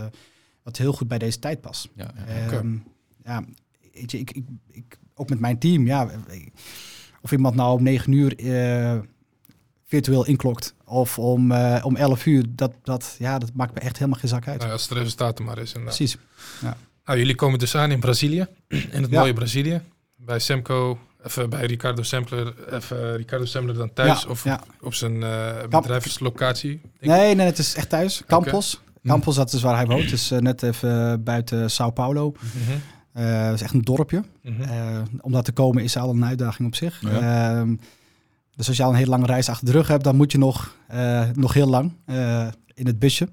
wat 0.62 0.76
heel 0.76 0.92
goed 0.92 1.08
bij 1.08 1.18
deze 1.18 1.38
tijd 1.38 1.60
past. 1.60 1.88
Ja. 1.94 2.14
Ehm, 2.14 2.76
ja, 3.24 3.44
weet 3.92 4.10
je, 4.10 4.18
ik, 4.18 4.30
ik, 4.30 4.44
ik, 4.70 4.98
ook 5.14 5.28
met 5.28 5.40
mijn 5.40 5.58
team, 5.58 5.86
ja, 5.86 6.10
of 7.22 7.32
iemand 7.32 7.54
nou 7.54 7.78
om 7.78 7.82
negen 7.82 8.12
uur 8.12 8.34
virtueel 9.92 10.26
inklokt 10.26 10.74
of 10.84 11.18
om, 11.18 11.52
eh, 11.52 11.84
om 11.84 11.96
11 11.96 12.26
uur, 12.26 12.44
dat, 12.48 12.72
dat, 12.82 13.16
ja, 13.18 13.38
dat 13.38 13.50
maakt 13.54 13.74
me 13.74 13.80
echt 13.80 13.98
helemaal 13.98 14.20
geen 14.20 14.28
zak 14.28 14.46
uit. 14.46 14.56
Nou, 14.56 14.66
ja, 14.68 14.72
als 14.72 14.88
het 14.88 14.98
resultaat 14.98 15.38
er 15.38 15.44
maar 15.44 15.58
is. 15.58 15.72
inderdaad. 15.72 15.96
Precies. 15.96 16.16
Nou, 17.04 17.18
jullie 17.18 17.34
komen 17.34 17.58
dus 17.58 17.74
aan 17.76 17.90
in 17.90 18.00
Brazilië, 18.00 18.46
in 18.68 19.02
het 19.02 19.10
Ja. 19.10 19.20
mooie 19.20 19.32
Brazilië. 19.32 19.80
Bij 20.16 20.38
Semco, 20.38 20.98
even 21.26 21.50
bij 21.50 21.66
Ricardo 21.66 22.02
Sempler, 22.02 22.54
even 22.70 23.16
Ricardo 23.16 23.44
Sempler 23.44 23.74
dan 23.76 23.92
thuis 23.92 24.22
Ja, 24.22 24.28
of 24.28 24.44
ja. 24.44 24.60
op 24.80 24.94
zijn 24.94 25.22
eh 25.22 25.68
bedrijfslocatie. 25.68 26.80
Nee, 27.00 27.34
nee, 27.34 27.46
het 27.46 27.58
is 27.58 27.74
echt 27.74 27.88
thuis. 27.88 28.22
Campos. 28.26 28.80
Campos, 29.04 29.34
dat 29.34 29.52
is 29.52 29.62
waar 29.62 29.76
hij 29.76 29.86
woont. 29.86 30.10
Dus 30.10 30.30
net 30.30 30.62
even 30.62 31.22
buiten 31.22 31.70
Sao 31.70 31.90
Paulo. 31.90 32.34
Mhm, 32.40 32.78
Eh 33.12 33.44
dat 33.44 33.54
is 33.54 33.62
echt 33.62 33.72
een 33.74 33.82
dorpje. 33.82 34.22
mhm. 34.42 34.62
Eh, 34.62 34.98
om 35.20 35.32
daar 35.32 35.42
te 35.42 35.52
komen 35.52 35.82
is 35.82 35.96
al 35.96 36.10
een 36.10 36.24
uitdaging 36.24 36.68
op 36.68 36.74
zich. 36.74 37.00
Ja. 37.00 37.66
Dus 38.56 38.68
als 38.68 38.76
je 38.76 38.82
al 38.82 38.88
een 38.90 38.96
hele 38.96 39.10
lange 39.10 39.26
reis 39.26 39.48
achter 39.48 39.66
de 39.66 39.72
rug 39.72 39.88
hebt, 39.88 40.04
dan 40.04 40.16
moet 40.16 40.32
je 40.32 40.38
nog, 40.38 40.76
eh, 40.88 41.22
nog 41.34 41.52
heel 41.52 41.66
lang 41.68 41.92
eh, 42.06 42.46
in 42.74 42.86
het 42.86 42.98
busje. 42.98 43.28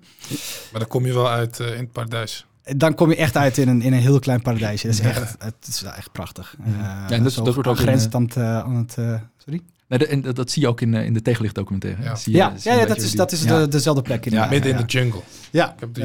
Maar 0.72 0.80
dan 0.80 0.88
kom 0.90 1.06
je 1.06 1.14
wel 1.14 1.30
uit 1.30 1.60
eh, 1.60 1.72
in 1.74 1.80
het 1.80 1.92
paradijs. 1.92 2.46
Dan 2.78 2.96
kom 2.96 3.10
je 3.10 3.16
echt 3.16 3.36
uit 3.38 3.58
in 3.58 3.68
een, 3.68 3.82
in 3.82 3.94
een 3.94 4.00
heel 4.00 4.20
klein 4.20 4.42
paradijsje. 4.42 4.88
Dat 4.88 4.96
is 4.96 5.02
echt, 5.02 5.36
het 5.40 5.68
is 5.68 5.84
echt 5.84 6.12
prachtig. 6.12 6.56
Ja. 6.66 6.72
Eh, 6.72 6.80
Ja, 7.10 7.16
en 7.16 7.24
dat- 7.24 7.34
dat 7.34 7.54
wordt 7.54 7.70
ook 7.70 7.78
eh, 7.80 7.88
aan 7.88 8.22
het... 8.22 8.38
aan 8.38 8.76
het 8.76 8.92
sorry? 9.38 9.62
Nee, 9.88 10.00
de- 10.00 10.08
en 10.08 10.22
dat, 10.22 10.36
dat 10.36 10.52
zie 10.52 10.62
je 10.62 10.68
ook 10.68 10.82
in, 10.82 10.94
in 10.94 11.14
de 11.14 11.22
tegenlichtdocumentaire. 11.22 12.04
Ja. 12.04 12.16
Zie 12.16 12.32
je- 12.32 12.38
Ja, 12.38 12.58
zie 12.58 12.72
ja, 12.72 12.86
dat 12.86 12.98
is, 13.02 13.12
dat 13.12 13.32
is 13.32 13.44
ja. 13.44 13.60
de, 13.60 13.68
dezelfde 13.68 14.02
plek 14.02 14.26
in. 14.26 14.32
Ja, 14.32 14.46
Midden 14.50 14.72
ja. 14.72 14.78
in 14.80 14.86
de 14.86 14.92
jungle. 14.92 15.22
Ja, 15.52 15.74
Ik 15.74 15.80
heb 15.80 15.94
die 15.94 16.04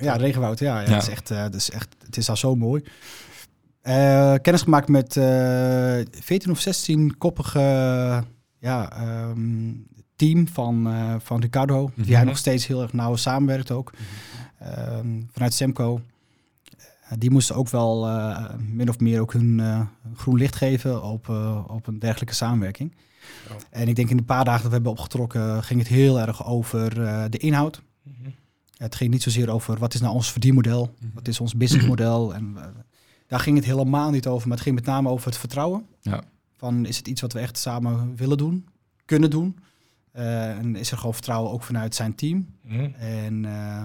ja. 0.00 0.16
regenwoud. 0.16 0.58
Ja, 0.58 0.80
ja, 0.80 0.88
Ja. 0.88 0.94
Het, 0.94 1.02
is 1.02 1.08
echt, 1.08 1.30
eh, 1.30 1.42
het, 1.42 1.54
is 1.54 1.70
echt, 1.70 1.88
het 2.06 2.16
is 2.16 2.26
daar 2.26 2.38
zo 2.38 2.56
mooi. 2.56 2.82
Eh, 3.82 4.34
kennis 4.42 4.62
gemaakt 4.62 4.88
met 4.88 5.16
eh 5.16 5.24
14 6.20 6.50
of 6.50 6.60
16 6.60 7.18
koppige 7.18 8.24
ja, 8.58 8.92
ehm, 8.92 9.72
team 10.16 10.48
van, 10.48 10.86
eh, 10.88 11.14
van 11.18 11.40
Ricardo. 11.40 11.90
Die 11.94 12.04
hij 12.04 12.16
Mhm. 12.16 12.26
nog 12.26 12.36
steeds 12.38 12.66
heel 12.66 12.82
erg 12.82 12.92
nauw 12.92 13.16
samenwerkt 13.16 13.70
ook. 13.70 13.92
Ehm, 14.58 15.22
vanuit 15.32 15.54
Semco. 15.54 16.00
Eh, 16.76 17.12
die 17.18 17.30
moesten 17.30 17.54
ook 17.56 17.68
wel 17.68 18.06
eh, 18.08 18.44
min 18.58 18.88
of 18.88 18.98
meer 19.00 19.20
ook 19.20 19.32
hun 19.32 19.60
groen 20.16 20.38
licht 20.38 20.56
geven 20.56 21.02
op, 21.02 21.28
op 21.66 21.86
een 21.86 21.98
dergelijke 21.98 22.34
samenwerking. 22.34 22.94
En 23.70 23.88
ik 23.88 23.96
denk 23.96 24.10
in 24.10 24.16
de 24.16 24.22
paar 24.22 24.44
dagen 24.44 24.58
dat 24.60 24.68
we 24.68 24.74
hebben 24.74 24.92
opgetrokken 24.92 25.62
ging 25.64 25.78
het 25.80 25.88
heel 25.88 26.20
erg 26.20 26.46
over 26.46 26.94
de 27.30 27.38
inhoud. 27.38 27.82
Mhm. 28.02 28.30
Het 28.76 28.94
ging 28.94 29.10
niet 29.10 29.22
zozeer 29.22 29.50
over 29.50 29.78
wat 29.78 29.94
is 29.94 30.00
nou 30.00 30.14
ons 30.14 30.32
verdienmodel, 30.32 30.94
Mhm. 31.00 31.14
wat 31.14 31.28
is 31.28 31.40
ons 31.40 31.54
businessmodel. 31.54 32.34
En 32.34 32.56
daar 33.26 33.40
ging 33.40 33.56
het 33.56 33.64
helemaal 33.66 34.10
niet 34.10 34.26
over, 34.26 34.48
maar 34.48 34.56
het 34.56 34.66
ging 34.66 34.76
met 34.76 34.86
name 34.86 35.08
over 35.08 35.26
het 35.26 35.38
vertrouwen. 35.38 35.86
Ja. 36.00 36.22
Van 36.58 36.86
is 36.86 36.96
het 36.96 37.08
iets 37.08 37.20
wat 37.20 37.32
we 37.32 37.38
echt 37.38 37.58
samen 37.58 38.16
willen 38.16 38.36
doen, 38.38 38.66
kunnen 39.04 39.30
doen? 39.30 39.58
Eh, 40.12 40.50
en 40.50 40.76
is 40.76 40.90
er 40.90 40.96
gewoon 40.98 41.12
vertrouwen 41.14 41.52
ook 41.52 41.62
vanuit 41.62 41.94
zijn 41.94 42.14
team? 42.14 42.46
Mhm. 42.62 42.88
En, 42.98 43.44
eh, 43.44 43.82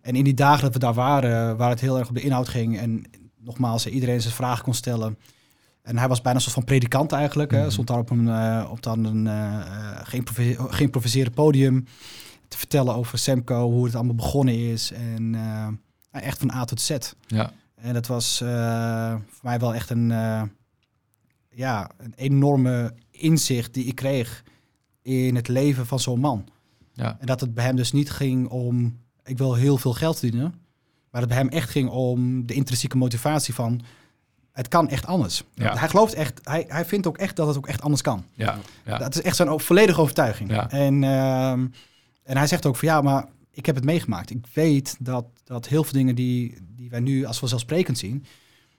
en 0.00 0.14
in 0.14 0.24
die 0.24 0.34
dagen 0.34 0.62
dat 0.62 0.72
we 0.72 0.78
daar 0.78 0.94
waren, 0.94 1.56
waar 1.56 1.70
het 1.70 1.80
heel 1.80 1.98
erg 1.98 2.08
op 2.08 2.14
de 2.14 2.20
inhoud 2.20 2.48
ging 2.48 2.78
en 2.78 3.04
nogmaals 3.38 3.86
iedereen 3.86 4.20
zijn 4.20 4.34
vragen 4.34 4.64
kon 4.64 4.74
stellen. 4.74 5.18
En 5.82 5.98
hij 5.98 6.08
was 6.08 6.20
bijna 6.20 6.36
een 6.38 6.44
soort 6.44 6.54
van 6.54 6.64
predikant 6.64 7.12
eigenlijk. 7.12 7.50
Hè? 7.50 7.60
Mhm. 7.60 7.70
Stond 7.70 7.86
daar 7.88 7.98
op 7.98 8.10
een, 8.10 8.28
eh, 8.28 8.68
op 8.70 8.82
dan 8.82 9.04
een 9.04 9.26
eh, 9.26 9.60
eh, 9.60 9.98
geïmprove- 10.02 10.56
geïmproviseerd 10.68 11.34
podium 11.34 11.84
te 12.48 12.58
vertellen 12.58 12.94
over 12.94 13.18
Semco, 13.18 13.70
hoe 13.70 13.84
het 13.84 13.94
allemaal 13.94 14.14
begonnen 14.14 14.70
is. 14.70 14.92
En 14.92 15.36
echt 16.10 16.38
van 16.38 16.52
A 16.52 16.64
tot 16.64 16.80
Z. 16.80 16.96
Ja. 17.26 17.52
En 17.74 17.94
dat 17.94 18.06
was 18.06 18.38
voor 18.38 19.42
mij 19.42 19.58
wel 19.58 19.74
echt 19.74 19.90
een, 19.90 20.08
ja, 21.54 21.90
een 21.96 22.12
enorme 22.16 22.94
inzicht 23.10 23.74
die 23.74 23.84
ik 23.84 23.94
kreeg 23.94 24.42
in 25.02 25.36
het 25.36 25.48
leven 25.48 25.86
van 25.86 26.00
zo'n 26.00 26.20
man. 26.20 26.48
Ja. 26.92 27.16
En 27.20 27.26
dat 27.26 27.40
het 27.40 27.54
bij 27.54 27.64
hem 27.64 27.76
dus 27.76 27.92
niet 27.92 28.10
ging 28.10 28.48
om, 28.48 28.98
ik 29.24 29.38
wil 29.38 29.54
heel 29.54 29.78
veel 29.78 29.92
geld 29.92 30.18
verdienen. 30.18 30.54
Maar 31.10 31.20
dat 31.20 31.30
het 31.30 31.38
bij 31.38 31.38
hem 31.38 31.48
echt 31.48 31.70
ging 31.70 31.88
om 31.88 32.46
de 32.46 32.54
intrinsieke 32.54 32.96
motivatie 32.96 33.54
van, 33.54 33.80
het 34.52 34.68
kan 34.68 34.88
echt 34.88 35.06
anders. 35.06 35.44
Ja. 35.54 35.76
Hij 35.76 35.88
gelooft 35.88 36.14
echt, 36.14 36.40
hij, 36.42 36.64
hij 36.68 36.84
vindt 36.84 37.06
ook 37.06 37.18
echt 37.18 37.36
dat 37.36 37.46
het 37.46 37.56
ook 37.56 37.66
echt 37.66 37.82
anders 37.82 38.02
kan. 38.02 38.24
Ja. 38.32 38.58
Ja. 38.84 38.98
Dat 38.98 39.14
is 39.14 39.22
echt 39.22 39.36
zijn 39.36 39.60
volledige 39.60 40.00
overtuiging. 40.00 40.50
Ja. 40.50 40.70
En, 40.70 41.04
ehm, 41.04 41.66
en 42.22 42.36
hij 42.36 42.46
zegt 42.46 42.66
ook 42.66 42.76
van 42.76 42.88
ja, 42.88 43.00
maar 43.00 43.28
ik 43.50 43.66
heb 43.66 43.74
het 43.74 43.84
meegemaakt. 43.84 44.30
Ik 44.30 44.46
weet 44.52 44.96
dat, 44.98 45.26
dat 45.44 45.68
heel 45.68 45.84
veel 45.84 45.92
dingen 45.92 46.14
die, 46.14 46.56
die 46.76 46.90
wij 46.90 47.00
nu 47.00 47.24
als 47.24 47.38
vanzelfsprekend 47.38 47.98
zien, 47.98 48.24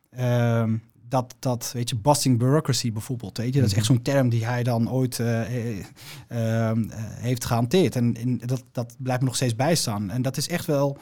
ehm, 0.09 0.77
dat, 1.13 1.35
dat, 1.39 1.71
weet 1.73 1.89
je, 1.89 1.95
busting 1.95 2.39
bureaucracy 2.39 2.91
bijvoorbeeld, 2.91 3.37
weet 3.37 3.53
je, 3.53 3.59
dat 3.59 3.69
is 3.69 3.75
echt 3.75 3.85
zo'n 3.85 4.01
term 4.01 4.29
die 4.29 4.45
hij 4.45 4.63
dan 4.63 4.91
ooit 4.91 5.19
eh, 5.19 5.41
eh, 5.41 5.85
ehm, 6.27 6.89
eh, 6.89 6.97
heeft 6.99 7.45
gehanteerd. 7.45 7.95
En, 7.95 8.15
en 8.15 8.37
dat, 8.37 8.63
dat 8.71 8.95
blijft 8.97 9.21
me 9.21 9.27
nog 9.27 9.35
steeds 9.35 9.55
bijstaan. 9.55 10.09
En 10.09 10.21
dat 10.21 10.37
is 10.37 10.47
echt 10.47 10.65
wel, 10.65 10.97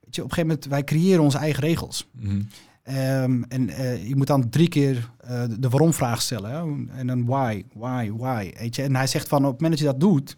weet 0.00 0.14
je, 0.14 0.22
op 0.22 0.28
een 0.28 0.34
gegeven 0.34 0.46
moment, 0.46 0.64
wij 0.66 0.84
creëren 0.84 1.22
onze 1.22 1.38
eigen 1.38 1.62
regels. 1.62 2.08
Mhm. 2.12 2.42
Ehm, 2.82 3.42
en 3.42 3.66
je 4.06 4.16
moet 4.16 4.26
dan 4.26 4.48
drie 4.48 4.68
keer 4.68 5.10
de 5.58 5.68
waarom-vraag 5.68 6.22
stellen. 6.22 6.50
Hè? 6.50 6.96
En 6.98 7.06
dan 7.06 7.26
why, 7.26 7.64
why, 7.72 8.10
why. 8.16 8.52
Weet 8.58 8.76
je? 8.76 8.82
En 8.82 8.96
hij 8.96 9.06
zegt 9.06 9.28
van 9.28 9.44
op 9.44 9.52
het 9.52 9.60
moment 9.60 9.80
dat 9.80 9.88
je 9.88 9.98
dat 9.98 10.10
doet... 10.10 10.36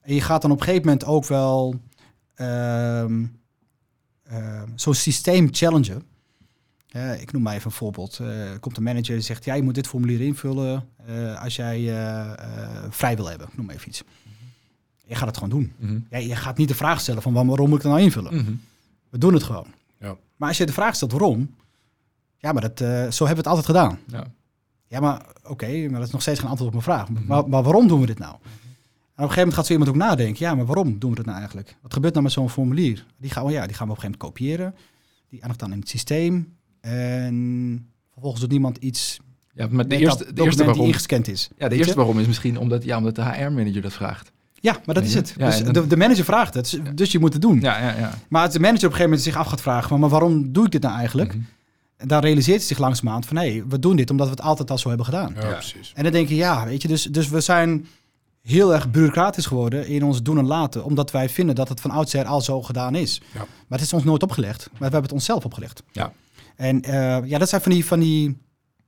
en 0.00 0.14
je 0.14 0.20
gaat 0.20 0.42
dan 0.42 0.50
op 0.50 0.58
een 0.58 0.64
gegeven 0.64 0.86
moment 0.86 1.04
ook 1.04 1.26
wel 1.26 1.80
ehm, 2.34 3.26
zo'n 4.74 4.94
systeem 4.94 5.48
challengen. 5.50 6.02
Ja, 6.90 7.12
ik 7.12 7.32
noem 7.32 7.42
maar 7.42 7.54
even 7.54 7.66
een 7.66 7.76
voorbeeld. 7.76 8.18
Eh, 8.18 8.28
komt 8.60 8.76
een 8.76 8.82
manager 8.82 9.14
die 9.14 9.20
zegt... 9.20 9.44
ja, 9.44 9.54
je 9.54 9.62
moet 9.62 9.74
dit 9.74 9.86
formulier 9.86 10.20
invullen 10.20 10.88
eh, 11.06 11.42
als 11.42 11.56
jij 11.56 11.76
eh, 11.76 12.32
eh, 12.32 12.84
vrij 12.90 13.16
wil 13.16 13.26
hebben. 13.28 13.46
Ik 13.48 13.56
noem 13.56 13.66
maar 13.66 13.74
even 13.74 13.88
iets. 13.88 14.02
Je 15.06 15.14
gaat 15.14 15.26
het 15.26 15.36
gewoon 15.36 15.50
doen. 15.50 15.72
Mhm. 15.76 15.98
Ja, 16.10 16.18
je 16.18 16.36
gaat 16.36 16.56
niet 16.56 16.68
de 16.68 16.74
vraag 16.74 17.00
stellen 17.00 17.22
van 17.22 17.32
waarom 17.32 17.68
moet 17.68 17.78
ik 17.78 17.82
het 17.84 17.92
nou 17.92 18.04
invullen. 18.04 18.34
Mhm. 18.34 18.52
We 19.10 19.18
doen 19.18 19.34
het 19.34 19.42
gewoon. 19.42 19.66
Ja. 20.00 20.16
Maar 20.36 20.48
als 20.48 20.58
je 20.58 20.66
de 20.66 20.72
vraag 20.72 20.94
stelt 20.94 21.10
waarom, 21.12 21.54
ja, 22.38 22.52
maar 22.52 22.62
dat, 22.62 22.80
eh, 22.80 22.88
zo 22.88 23.26
hebben 23.26 23.44
we 23.44 23.50
het 23.50 23.56
altijd 23.56 23.66
gedaan. 23.66 23.98
Ja. 24.06 24.26
Ja, 24.86 25.00
maar 25.00 25.26
oké, 25.44 25.88
maar 25.88 25.98
dat 25.98 26.06
is 26.06 26.12
nog 26.12 26.22
steeds 26.22 26.40
geen 26.40 26.48
antwoord 26.48 26.74
op 26.74 26.84
mijn 26.84 26.96
vraag. 26.96 27.08
Maar, 27.26 27.48
maar 27.48 27.62
waarom 27.62 27.88
doen 27.88 28.00
we 28.00 28.06
dit 28.06 28.18
nou? 28.18 28.32
En 28.32 28.38
op 29.24 29.30
een 29.30 29.34
gegeven 29.34 29.36
moment 29.38 29.54
gaat 29.54 29.66
zo 29.66 29.72
iemand 29.72 29.90
ook 29.90 29.96
nadenken. 29.96 30.46
Ja, 30.46 30.54
maar 30.54 30.66
waarom 30.66 30.98
doen 30.98 31.10
we 31.10 31.16
dit 31.16 31.24
nou 31.24 31.38
eigenlijk? 31.38 31.76
Wat 31.82 31.92
gebeurt 31.92 32.12
nou 32.12 32.24
met 32.24 32.34
zo'n 32.34 32.50
formulier? 32.50 33.06
Die 33.16 33.30
gaan, 33.30 33.44
we, 33.44 33.52
ja, 33.52 33.66
die 33.66 33.76
gaan 33.76 33.86
we 33.86 33.92
op 33.92 33.98
een 33.98 34.02
gegeven 34.02 34.26
moment 34.28 34.38
kopiëren. 34.38 34.74
Die 35.28 35.40
eindigt 35.40 35.60
dan 35.60 35.72
in 35.72 35.78
het 35.78 35.88
systeem. 35.88 36.56
En 36.92 37.86
vervolgens 38.12 38.40
doet 38.42 38.50
niemand 38.50 38.76
iets 38.76 39.18
ja, 39.54 39.66
maar 39.70 39.82
de 39.88 39.88
met 39.88 40.00
eerste, 40.00 40.24
dat 40.24 40.36
de 40.36 40.42
eerste 40.42 40.56
die 40.62 40.66
waarom... 40.70 40.86
ingescand 40.86 41.28
is. 41.28 41.48
Ja, 41.58 41.68
de 41.68 41.74
eerste 41.76 41.90
je? 41.90 41.96
waarom 41.96 42.18
is 42.18 42.26
misschien 42.26 42.58
omdat, 42.58 42.84
ja, 42.84 42.96
omdat 42.96 43.14
de 43.14 43.22
HR-manager 43.24 43.82
dat 43.82 43.92
vraagt. 43.92 44.32
Ja, 44.60 44.80
maar 44.84 44.94
dat 44.94 45.04
is 45.04 45.14
het. 45.14 45.34
Ja, 45.38 45.46
dus 45.46 45.62
dan- 45.62 45.72
de, 45.72 45.86
de 45.86 45.96
manager 45.96 46.24
vraagt 46.24 46.54
het, 46.54 46.80
dus, 46.94 47.12
je 47.12 47.18
moet 47.18 47.32
het 47.32 47.42
doen. 47.42 47.60
Ja, 47.60 47.78
ja, 47.78 47.96
ja. 47.98 48.14
Maar 48.28 48.44
als 48.44 48.52
de 48.52 48.60
manager 48.60 48.86
op 48.86 48.92
een 48.92 48.96
gegeven 48.98 49.10
moment 49.10 49.22
zich 49.22 49.36
af 49.36 49.46
gaat 49.46 49.60
vragen... 49.60 49.90
maar, 49.90 49.98
maar 49.98 50.08
waarom 50.08 50.52
doe 50.52 50.64
ik 50.64 50.70
dit 50.70 50.82
nou 50.82 50.98
eigenlijk? 50.98 51.34
Mhm. 51.34 51.42
En 51.96 52.08
dan 52.08 52.20
realiseert 52.20 52.56
hij 52.58 52.66
zich 52.66 52.78
langzamerhand 52.78 53.26
van... 53.26 53.36
nee, 53.36 53.64
we 53.68 53.78
doen 53.78 53.96
dit 53.96 54.10
omdat 54.10 54.26
we 54.26 54.32
het 54.32 54.42
altijd 54.42 54.70
al 54.70 54.78
zo 54.78 54.88
hebben 54.88 55.06
gedaan. 55.06 55.32
Ja, 55.34 55.40
Ja. 55.48 55.52
precies. 55.52 55.92
En 55.94 56.02
dan 56.02 56.12
denk 56.12 56.28
je, 56.28 56.34
ja, 56.34 56.64
weet 56.66 56.82
je, 56.82 56.88
dus, 56.88 57.02
dus 57.02 57.28
we 57.28 57.40
zijn 57.40 57.86
heel 58.42 58.74
erg 58.74 58.90
bureaucratisch 58.90 59.46
geworden 59.46 59.86
in 59.86 60.04
ons 60.04 60.22
doen 60.22 60.38
en 60.38 60.46
laten, 60.46 60.84
omdat 60.84 61.10
wij 61.10 61.28
vinden 61.28 61.54
dat 61.54 61.68
het 61.68 61.80
van 61.80 61.90
oudsher 61.90 62.24
al 62.24 62.40
zo 62.40 62.62
gedaan 62.62 62.94
is. 62.94 63.20
Ja. 63.32 63.38
Maar 63.38 63.78
het 63.78 63.80
is 63.80 63.92
ons 63.92 64.04
nooit 64.04 64.22
opgelegd, 64.22 64.58
maar 64.66 64.76
we 64.78 64.82
hebben 64.84 65.02
het 65.02 65.12
onszelf 65.12 65.44
opgelegd. 65.44 65.82
Ja. 65.92 66.12
En 66.58 66.82
eh, 66.82 67.18
ja, 67.24 67.38
dat 67.38 67.48
zijn 67.48 67.60
van 67.60 67.72
die, 67.72 67.84
van 67.84 68.00
die, 68.00 68.36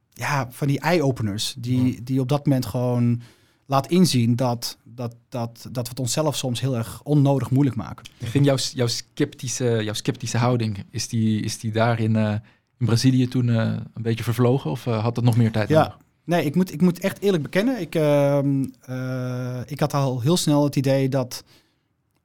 ja, 0.08 0.48
van 0.50 0.66
die 0.66 0.80
eye-openers, 0.80 1.54
die, 1.58 2.02
die 2.02 2.20
op 2.20 2.28
dat 2.28 2.46
moment 2.46 2.66
gewoon 2.66 3.20
laat 3.66 3.86
inzien 3.90 4.36
dat, 4.36 4.78
dat, 4.84 5.14
dat, 5.28 5.68
dat 5.72 5.84
we 5.84 5.90
het 5.90 6.00
onszelf 6.00 6.36
soms 6.36 6.60
heel 6.60 6.76
erg 6.76 7.02
onnodig 7.02 7.50
moeilijk 7.50 7.76
maken. 7.76 8.06
Ging 8.22 8.44
jouw, 8.44 8.56
jouw, 8.56 8.86
sceptische, 8.86 9.80
jouw 9.84 9.94
sceptische 9.94 10.38
houding, 10.38 10.84
is 10.90 11.08
die, 11.08 11.40
is 11.42 11.58
die 11.58 11.72
daar 11.72 12.00
in, 12.00 12.16
eh, 12.16 12.34
in 12.78 12.86
Brazilië 12.86 13.28
toen 13.28 13.48
eh, 13.48 13.76
een 13.94 14.02
beetje 14.02 14.24
vervlogen? 14.24 14.70
Of 14.70 14.84
had 14.84 15.14
dat 15.14 15.24
nog 15.24 15.36
meer 15.36 15.52
tijd 15.52 15.68
Ja. 15.68 15.82
nodig? 15.82 15.98
Nee, 16.24 16.44
ik 16.44 16.54
moet, 16.54 16.72
ik 16.72 16.80
moet 16.80 16.98
echt 17.00 17.20
eerlijk 17.20 17.42
bekennen. 17.42 17.80
Ik, 17.80 17.94
ehm, 17.94 18.64
eh, 18.80 19.60
ik 19.66 19.80
had 19.80 19.94
al 19.94 20.20
heel 20.20 20.36
snel 20.36 20.64
het 20.64 20.76
idee 20.76 21.08
dat, 21.08 21.44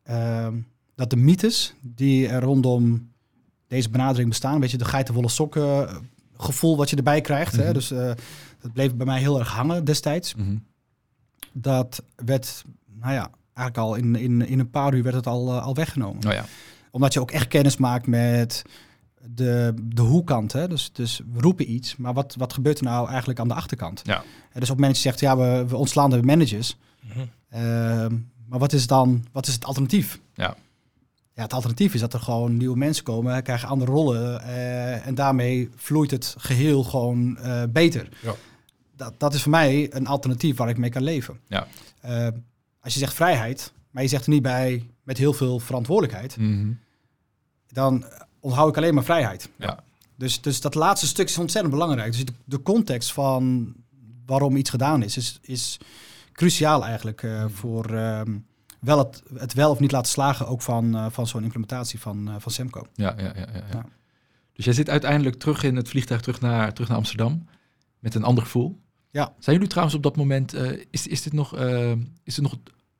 ehm, 0.03 0.53
dat 0.95 1.09
de 1.09 1.15
mythes 1.15 1.73
die 1.81 2.27
er 2.27 2.41
rondom 2.41 3.09
deze 3.67 3.89
benadering 3.89 4.29
bestaan, 4.29 4.53
een 4.53 4.59
beetje 4.59 4.77
de 4.77 4.85
geitenwolle 4.85 5.29
sokken 5.29 5.89
eh, 5.89 5.95
gevoel 6.37 6.77
wat 6.77 6.89
je 6.89 6.95
erbij 6.95 7.21
krijgt. 7.21 7.55
hè, 7.55 7.63
Mhm. 7.63 7.73
dus 7.73 7.91
eh, 7.91 8.11
dat 8.61 8.73
bleef 8.73 8.95
bij 8.95 9.05
mij 9.05 9.19
heel 9.19 9.39
erg 9.39 9.49
hangen 9.51 9.83
destijds. 9.85 10.35
Mhm. 10.35 10.55
Dat 11.53 12.03
werd, 12.15 12.63
nou 12.99 13.13
ja, 13.13 13.29
eigenlijk 13.53 13.77
al 13.87 13.95
in, 13.95 14.15
in, 14.15 14.47
in 14.47 14.59
een 14.59 14.69
paar 14.69 14.93
uur 14.93 15.03
werd 15.03 15.15
het 15.15 15.27
al, 15.27 15.49
eh, 15.55 15.63
al 15.63 15.75
weggenomen 15.75 16.25
Oh 16.27 16.33
ja. 16.33 16.45
omdat 16.91 17.13
je 17.13 17.19
ook 17.19 17.31
echt 17.31 17.47
kennis 17.47 17.77
maakt 17.77 18.07
met 18.07 18.61
de, 19.29 19.73
de 19.83 20.01
hoe-kant. 20.01 20.51
Hè? 20.51 20.67
Dus, 20.67 20.91
dus 20.93 21.21
we 21.33 21.39
roepen 21.41 21.71
iets, 21.71 21.95
maar 21.95 22.13
wat, 22.13 22.35
wat 22.37 22.53
gebeurt 22.53 22.77
er 22.77 22.83
nou 22.83 23.07
eigenlijk 23.09 23.39
aan 23.39 23.47
de 23.47 23.53
achterkant? 23.53 24.01
Ja. 24.03 24.23
En 24.51 24.59
dus 24.59 24.69
op 24.69 24.79
je 24.79 24.93
zegt, 24.93 25.19
ja, 25.19 25.37
we, 25.37 25.65
we 25.67 25.75
ontslaan 25.75 26.09
de 26.09 26.23
managers. 26.23 26.77
Mhm. 27.01 27.19
Ehm, 27.49 28.15
maar 28.47 28.59
wat 28.59 28.73
is 28.73 28.87
dan, 28.87 29.25
wat 29.31 29.47
is 29.47 29.53
het 29.53 29.65
alternatief? 29.65 30.19
Ja. 30.33 30.55
Ja, 31.35 31.43
het 31.43 31.53
alternatief 31.53 31.93
is 31.93 31.99
dat 31.99 32.13
er 32.13 32.19
gewoon 32.19 32.57
nieuwe 32.57 32.77
mensen 32.77 33.03
komen, 33.03 33.43
krijgen 33.43 33.67
andere 33.67 33.91
rollen. 33.91 34.41
eh, 34.41 35.07
en 35.07 35.15
daarmee 35.15 35.69
vloeit 35.75 36.11
het 36.11 36.35
geheel 36.37 36.83
gewoon 36.83 37.37
eh, 37.37 37.63
beter. 37.69 38.09
Ja. 38.21 38.33
Dat, 38.95 39.13
dat 39.17 39.33
is 39.33 39.41
voor 39.41 39.51
mij 39.51 39.93
een 39.93 40.07
alternatief 40.07 40.57
waar 40.57 40.69
ik 40.69 40.77
mee 40.77 40.89
kan 40.89 41.03
leven. 41.03 41.39
Ja. 41.47 41.67
Eh, 42.01 42.27
als 42.79 42.93
je 42.93 42.99
zegt 42.99 43.13
vrijheid, 43.13 43.73
maar 43.91 44.03
je 44.03 44.09
zegt 44.09 44.25
er 44.25 44.31
niet 44.31 44.41
bij 44.41 44.89
met 45.03 45.17
heel 45.17 45.33
veel 45.33 45.59
verantwoordelijkheid, 45.59 46.37
Mhm. 46.37 46.71
dan 47.67 48.05
onthoud 48.39 48.69
ik 48.69 48.77
alleen 48.77 48.93
maar 48.93 49.03
vrijheid. 49.03 49.49
Ja. 49.55 49.83
Dus, 50.15 50.41
dus 50.41 50.61
dat 50.61 50.75
laatste 50.75 51.07
stuk 51.07 51.29
is 51.29 51.37
ontzettend 51.37 51.73
belangrijk. 51.73 52.11
Dus 52.11 52.25
de, 52.25 52.33
de 52.45 52.61
context 52.61 53.13
van 53.13 53.73
waarom 54.25 54.55
iets 54.55 54.69
gedaan 54.69 55.03
is, 55.03 55.17
is, 55.17 55.39
is 55.41 55.77
cruciaal 56.31 56.83
eigenlijk 56.85 57.23
eh, 57.23 57.45
voor 57.49 57.93
ehm, 57.93 58.37
wel 58.85 58.97
het, 58.97 59.23
het 59.35 59.53
wel 59.53 59.69
of 59.71 59.79
niet 59.79 59.91
laten 59.91 60.11
slagen 60.11 60.47
ook 60.47 60.61
van, 60.61 60.95
eh, 60.95 61.05
van 61.09 61.27
zo'n 61.27 61.43
implementatie 61.43 61.99
van, 61.99 62.27
eh, 62.27 62.35
van 62.39 62.51
Semco. 62.51 62.85
Ja, 62.93 63.13
ja, 63.17 63.23
ja, 63.23 63.33
ja, 63.53 63.63
ja. 63.71 63.85
Dus 64.53 64.65
jij 64.65 64.73
zit 64.73 64.89
uiteindelijk 64.89 65.35
terug 65.35 65.63
in 65.63 65.75
het 65.75 65.89
vliegtuig 65.89 66.21
terug 66.21 66.41
naar, 66.41 66.73
terug 66.73 66.89
naar 66.89 66.97
Amsterdam 66.97 67.45
met 67.99 68.15
een 68.15 68.23
ander 68.23 68.43
gevoel. 68.43 68.79
Ja. 69.11 69.33
Zijn 69.39 69.55
jullie 69.55 69.69
trouwens 69.69 69.97
op 69.97 70.03
dat 70.03 70.15
moment, 70.15 70.53
eh, 70.53 70.83
is, 70.91 71.07
is 71.07 71.21
dit 71.21 71.33
nog, 71.33 71.57
is 72.23 72.35
dit 72.35 72.41
nog 72.41 72.55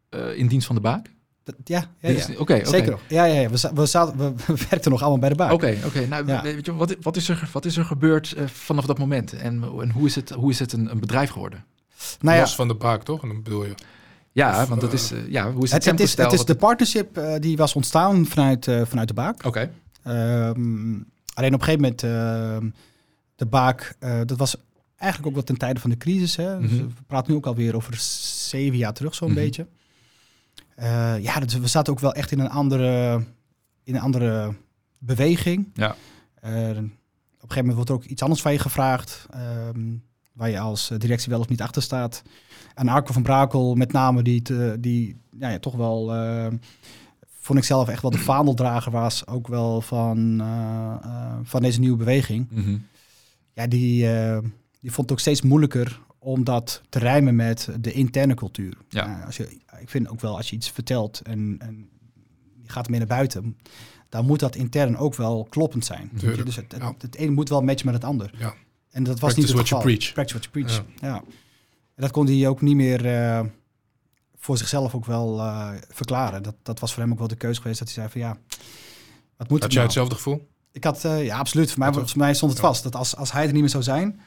eh, 0.10 0.38
in 0.38 0.48
dienst 0.48 0.68
van 0.68 0.76
de 0.76 0.82
baak? 0.82 1.14
Dat- 1.44 1.56
ja, 1.64 1.78
ja, 2.00 2.08
Dit 2.10 2.18
ja. 2.18 2.28
is- 2.34 2.38
Oké, 2.38 2.54
oké. 2.54 2.66
zeker 2.70 2.92
nog. 2.92 3.02
Ja, 3.10 3.24
ja, 3.26 3.40
ja. 3.40 3.50
We, 3.50 3.58
za- 3.58 3.74
we, 3.74 3.86
zaten, 3.86 4.18
we, 4.18 4.34
we 4.48 4.66
werkten 4.70 4.92
nog 4.92 5.02
allemaal 5.02 5.20
bij 5.20 5.30
de 5.30 5.36
baak. 5.36 5.52
Oké, 5.52 5.78
oké. 5.86 6.06
Nou, 6.08 6.28
Ja. 6.28 6.42
weet 6.42 6.66
je, 6.66 6.76
wat, 6.76 6.96
wat, 7.02 7.16
is 7.16 7.30
er, 7.30 7.50
wat 7.52 7.66
is 7.66 7.78
er 7.78 7.86
gebeurd 7.86 8.36
vanaf 8.46 8.86
dat 8.86 8.98
moment? 8.98 9.34
En, 9.34 9.64
en 9.82 9.92
hoe 9.92 10.06
is 10.06 10.16
het, 10.16 10.30
hoe 10.30 10.50
is 10.50 10.60
het 10.60 10.74
een, 10.74 10.92
een 10.92 11.00
bedrijf 11.00 11.30
geworden? 11.30 11.66
Nou 12.20 12.36
ja, 12.36 12.42
Los 12.42 12.56
van 12.56 12.68
de 12.68 12.76
baak, 12.76 13.04
toch? 13.04 13.22
En 13.22 13.28
dan 13.28 13.44
bedoel 13.44 13.66
je. 13.66 13.74
Ja, 14.36 14.62
Of, 14.62 14.68
want 14.70 14.82
dat 14.82 14.90
eh, 14.90 14.96
is, 14.96 15.12
eh, 15.12 15.28
ja, 15.30 15.52
hoe 15.52 15.64
is 15.64 15.72
het, 15.72 15.84
het, 15.86 15.92
het, 16.00 16.08
is, 16.10 16.18
het 16.18 16.32
is 16.32 16.38
Wat- 16.38 16.48
de 16.48 16.56
partnership 16.56 17.18
eh, 17.18 17.36
die 17.40 17.58
was 17.58 17.74
ontstaan 17.76 18.26
vanuit, 18.26 18.68
eh, 18.68 18.82
vanuit 18.86 19.08
de 19.08 19.14
baak. 19.14 19.46
Oké. 19.46 19.72
Ehm, 20.04 20.94
alleen 21.34 21.54
op 21.54 21.60
een 21.60 21.64
gegeven 21.66 21.82
moment, 21.82 22.04
ehm, 22.04 22.70
de 23.36 23.46
baak, 23.46 23.96
eh, 24.00 24.20
dat 24.26 24.38
was 24.38 24.56
eigenlijk 24.96 25.30
ook 25.30 25.36
wel 25.36 25.44
ten 25.44 25.58
tijde 25.58 25.80
van 25.80 25.90
de 25.90 25.98
crisis. 25.98 26.36
Hè? 26.36 26.60
Dus 26.60 26.72
Mhm. 26.72 26.86
we 26.86 27.04
praten 27.08 27.32
nu 27.32 27.38
ook 27.38 27.46
alweer 27.46 27.76
over 27.76 27.94
zeven 28.50 28.78
jaar 28.78 28.94
terug, 28.94 29.16
zo'n 29.16 29.28
Mhm. 29.32 29.38
beetje. 29.40 29.68
Eh, 30.76 31.24
ja, 31.24 31.40
dus 31.40 31.54
we 31.58 31.68
zaten 31.68 31.94
ook 31.94 32.00
wel 32.00 32.14
echt 32.14 32.32
in 32.32 32.40
een 32.40 32.50
andere, 32.50 33.24
in 33.84 33.96
een 33.96 34.02
andere 34.02 34.54
beweging. 35.00 35.70
Ja. 35.74 35.96
Eh, 36.42 36.52
op 36.52 36.56
een 36.56 36.76
gegeven 36.78 37.56
moment 37.58 37.76
wordt 37.76 37.90
er 37.90 37.96
ook 37.96 38.04
iets 38.06 38.22
anders 38.22 38.42
van 38.42 38.52
je 38.52 38.60
gevraagd, 38.60 39.26
ehm, 39.30 39.80
waar 40.34 40.50
je 40.50 40.60
als 40.60 40.92
directie 40.98 41.30
wel 41.32 41.40
of 41.40 41.50
niet 41.50 41.62
achter 41.62 41.82
staat. 41.82 42.22
En 42.76 42.88
Arco 42.88 43.14
van 43.14 43.24
Brakel, 43.24 43.76
met 43.76 43.92
name, 43.92 44.22
die, 44.22 44.42
te, 44.42 44.78
die 44.80 45.18
nou 45.32 45.52
ja, 45.54 45.60
toch 45.60 45.76
wel, 45.76 46.14
eh, 46.14 46.48
vond 47.40 47.60
ik 47.60 47.66
zelf 47.66 47.88
echt 47.88 48.02
wel 48.02 48.12
de 48.12 48.18
vaandeldrager 48.32 48.92
was, 48.92 49.28
ook 49.28 49.48
wel 49.48 49.82
van, 49.82 50.42
eh, 50.42 50.96
eh, 51.04 51.34
van 51.44 51.62
deze 51.62 51.80
nieuwe 51.80 51.98
beweging. 51.98 52.48
Mhm. 52.52 52.78
Ja, 53.54 53.68
die, 53.68 54.12
eh, 54.12 54.38
die 54.82 54.92
vond 54.92 55.10
het 55.10 55.12
ook 55.12 55.20
steeds 55.20 55.42
moeilijker 55.42 56.00
om 56.20 56.44
dat 56.44 56.82
te 56.90 57.00
rijmen 57.00 57.36
met 57.36 57.70
de 57.80 57.92
interne 57.92 58.34
cultuur. 58.34 58.78
Ja. 58.90 59.20
Eh, 59.20 59.26
als 59.26 59.38
je, 59.38 59.60
ik 59.80 59.90
vind 59.90 60.08
ook 60.08 60.22
wel 60.22 60.38
als 60.38 60.50
je 60.50 60.56
iets 60.56 60.70
vertelt 60.70 61.22
en, 61.22 61.56
en 61.60 61.90
je 62.62 62.70
gaat 62.70 62.86
ermee 62.86 63.00
naar 63.00 63.08
buiten, 63.08 63.58
dan 64.10 64.26
moet 64.26 64.40
dat 64.40 64.56
intern 64.56 64.98
ook 64.98 65.16
wel 65.16 65.48
kloppend 65.50 65.86
zijn. 65.86 66.10
Je? 66.16 66.44
Dus 66.44 66.56
het, 66.56 66.72
het, 66.72 66.82
ja. 66.82 66.96
het 66.98 67.20
een 67.20 67.34
moet 67.34 67.50
wel 67.50 67.62
matchen 67.62 67.86
met 67.86 67.96
het 67.96 68.04
ander. 68.04 68.32
Ja. 68.38 68.54
En 68.90 69.04
dat 69.04 69.20
was 69.20 69.34
Practice 69.34 69.40
niet 69.40 69.48
het 69.48 69.56
what 69.56 69.68
you 69.68 69.82
geval. 69.82 69.96
preach. 69.96 70.14
Practice 70.14 70.38
what 70.38 70.50
you 70.54 70.66
preach. 70.66 70.86
Ja. 71.02 71.24
En 71.96 72.02
dat 72.02 72.12
kon 72.12 72.26
hij 72.28 72.48
ook 72.48 72.62
niet 72.62 72.76
meer 72.76 73.06
eh, 73.06 73.46
voor 74.38 74.58
zichzelf 74.58 74.96
ook 74.96 75.06
wel 75.06 75.40
eh, 75.40 75.70
verklaren. 75.90 76.44
Dat, 76.44 76.56
dat 76.64 76.80
was 76.80 76.94
voor 76.94 77.04
hem 77.04 77.12
ook 77.12 77.18
wel 77.20 77.28
de 77.28 77.36
keuze 77.36 77.62
geweest 77.62 77.80
dat 77.80 77.88
hij 77.94 77.98
zei 77.98 78.10
van 78.10 78.22
ja, 78.22 78.38
wat 79.38 79.50
moet 79.50 79.62
Had 79.62 79.62
het 79.62 79.74
jij 79.74 79.74
nou? 79.74 79.86
hetzelfde 79.86 80.16
gevoel? 80.16 80.48
Ik 80.72 80.84
had, 80.84 81.06
eh, 81.06 81.26
ja, 81.26 81.38
absoluut. 81.38 81.70
Voor 81.72 81.80
mij, 81.80 81.94
voor 81.94 82.08
mij 82.18 82.34
stond 82.34 82.52
het 82.52 82.62
Ja. 82.62 82.68
vast 82.68 82.84
dat 82.84 82.96
als, 82.96 83.16
als 83.16 83.32
hij 83.32 83.46
er 83.46 83.52
niet 83.52 83.62
meer 83.62 83.70
zou 83.70 83.84
zijn, 83.84 84.20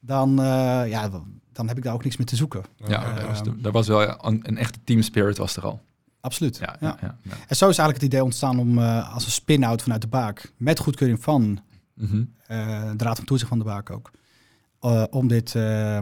dan, 0.00 0.30
eh, 0.40 0.44
ja, 0.88 1.10
dan 1.52 1.68
heb 1.68 1.76
ik 1.76 1.82
daar 1.82 1.94
ook 1.94 2.04
niks 2.04 2.16
meer 2.16 2.26
te 2.26 2.36
zoeken. 2.36 2.62
Ja, 2.76 3.14
daar 3.14 3.26
was, 3.26 3.40
daar 3.56 3.72
was 3.72 3.86
wel 3.88 4.24
een, 4.26 4.40
een 4.42 4.56
echte 4.58 4.78
team 4.84 5.02
spirit 5.02 5.38
was 5.38 5.56
er 5.56 5.62
al. 5.62 5.80
Absoluut. 6.20 6.56
Ja, 6.56 6.76
Ja. 6.80 6.86
ja. 6.88 6.96
Ja, 7.00 7.16
ja. 7.22 7.30
En 7.30 7.56
zo 7.56 7.68
is 7.68 7.78
eigenlijk 7.78 7.94
het 7.94 8.02
idee 8.02 8.24
ontstaan 8.24 8.58
om 8.58 8.78
eh, 8.78 9.14
als 9.14 9.24
een 9.24 9.30
spin-out 9.30 9.82
vanuit 9.82 10.00
de 10.02 10.08
baak, 10.08 10.52
met 10.56 10.78
goedkeuring 10.78 11.22
van 11.22 11.60
Mhm. 11.94 12.22
eh, 12.46 12.90
de 12.96 13.04
Raad 13.04 13.16
van 13.16 13.24
Toezicht 13.24 13.48
van 13.48 13.58
de 13.58 13.64
baak 13.64 13.90
ook, 13.90 14.10
eh, 14.80 15.04
om 15.10 15.28
dit 15.28 15.54
eh, 15.54 15.98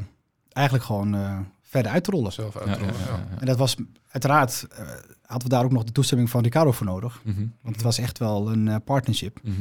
eigenlijk 0.59 0.85
gewoon 0.87 1.15
eh, 1.15 1.39
verder 1.63 1.93
uit 1.93 2.05
te 2.05 2.11
rollen. 2.11 2.33
Zelf 2.33 2.57
uitrollen. 2.57 2.95
ja, 2.95 3.01
ja, 3.07 3.25
ja. 3.31 3.41
En 3.41 3.47
dat 3.47 3.57
was 3.57 3.77
uiteraard, 4.11 4.67
eh, 4.71 4.79
hadden 5.23 5.49
we 5.49 5.55
daar 5.55 5.65
ook 5.65 5.73
nog 5.73 5.85
de 5.85 5.93
toestemming 5.93 6.31
van 6.31 6.43
Ricardo 6.43 6.73
voor 6.73 6.87
nodig. 6.87 7.21
Mhm, 7.25 7.47
Want 7.63 7.75
het 7.75 7.85
was 7.85 7.99
echt 7.99 8.19
wel 8.19 8.51
een 8.53 8.69
eh, 8.69 8.77
partnership. 8.85 9.39
mhm. 9.43 9.53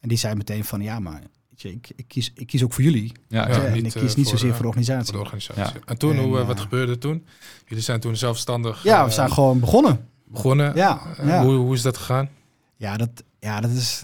En 0.00 0.08
die 0.08 0.18
zei 0.18 0.34
meteen 0.34 0.64
van, 0.64 0.80
ja, 0.82 0.98
maar 1.00 1.20
weet 1.48 1.62
je, 1.62 1.70
ik, 1.72 1.90
ik, 1.96 2.04
kies, 2.08 2.32
ik 2.34 2.46
kies 2.46 2.64
ook 2.64 2.72
voor 2.72 2.82
jullie. 2.84 3.12
Ja, 3.28 3.48
en 3.48 3.72
niet, 3.72 3.94
ik 3.94 4.00
kies 4.00 4.14
niet 4.14 4.28
voor, 4.28 4.38
zozeer 4.38 4.52
voor 4.52 4.62
de 4.62 4.68
organisatie. 4.68 5.04
Voor 5.04 5.12
de 5.14 5.20
organisatie. 5.20 5.78
Ja. 5.78 5.86
En 5.86 5.98
toen, 5.98 6.16
En, 6.16 6.22
hoe, 6.22 6.44
wat 6.44 6.60
gebeurde 6.60 6.92
er 6.92 6.98
toen? 6.98 7.26
Jullie 7.66 7.84
zijn 7.84 8.00
toen 8.00 8.16
zelfstandig 8.16 8.82
Ja, 8.82 9.04
we 9.04 9.10
zijn 9.10 9.32
gewoon 9.32 9.60
begonnen. 9.60 10.08
begonnen. 10.24 10.74
Ja, 10.76 11.00
ja. 11.22 11.42
Hoe, 11.44 11.54
hoe 11.54 11.74
is 11.74 11.82
dat 11.82 11.96
gegaan? 11.96 12.28
Ja, 12.76 12.96
dat, 12.96 13.10
ja, 13.38 13.60
dat 13.60 13.70
is. 13.70 14.02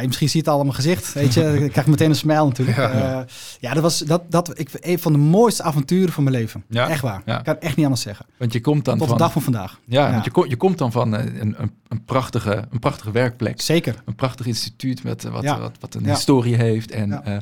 Ja, 0.00 0.06
misschien 0.06 0.28
zie 0.28 0.40
je 0.40 0.44
het 0.44 0.54
al 0.54 0.60
aan 0.60 0.66
mijn 0.66 0.76
gezicht. 0.76 1.12
Weet 1.12 1.34
je, 1.34 1.64
ik 1.64 1.70
krijg 1.70 1.86
meteen 1.86 2.08
een 2.10 2.16
smile 2.16 2.44
natuurlijk. 2.44 2.76
Ja. 2.86 2.98
Ja, 2.98 3.24
ja 3.60 3.74
dat 3.74 3.82
was 3.82 3.98
dat, 3.98 4.22
dat, 4.28 4.58
ik, 4.58 4.68
een 4.72 4.98
van 4.98 5.12
de 5.12 5.18
mooiste 5.18 5.62
avonturen 5.62 6.12
van 6.12 6.24
mijn 6.24 6.36
leven. 6.36 6.64
Ja? 6.68 6.88
Echt 6.88 7.00
waar. 7.00 7.22
Ja. 7.24 7.38
Ik 7.38 7.44
kan 7.44 7.54
het 7.54 7.62
echt 7.62 7.76
niet 7.76 7.84
anders 7.84 8.02
zeggen. 8.02 8.26
Want 8.38 8.52
je 8.52 8.60
komt 8.60 8.84
dan 8.84 8.98
Tot 8.98 9.06
van... 9.08 9.16
de 9.16 9.22
dag 9.22 9.32
van 9.32 9.42
vandaag. 9.42 9.80
Ja, 9.84 10.10
want 10.10 10.24
je, 10.24 10.30
kom- 10.30 10.48
je 10.48 10.56
komt 10.56 10.78
dan 10.78 10.92
van 10.92 11.16
eh, 11.16 11.24
een, 11.24 11.54
een, 11.62 11.72
een, 11.88 12.04
prachtige, 12.04 12.64
een 12.70 12.78
prachtige 12.78 13.10
werkplek. 13.10 13.60
Zeker. 13.60 14.02
Een 14.04 14.14
prachtig 14.14 14.46
instituut 14.46 15.02
met, 15.02 15.24
eh, 15.24 15.32
wat, 15.32 15.44
wat, 15.44 15.72
wat 15.80 15.94
een 15.94 16.06
historie 16.06 16.56
heeft. 16.56 16.90
En, 16.90 17.24
eh, 17.24 17.36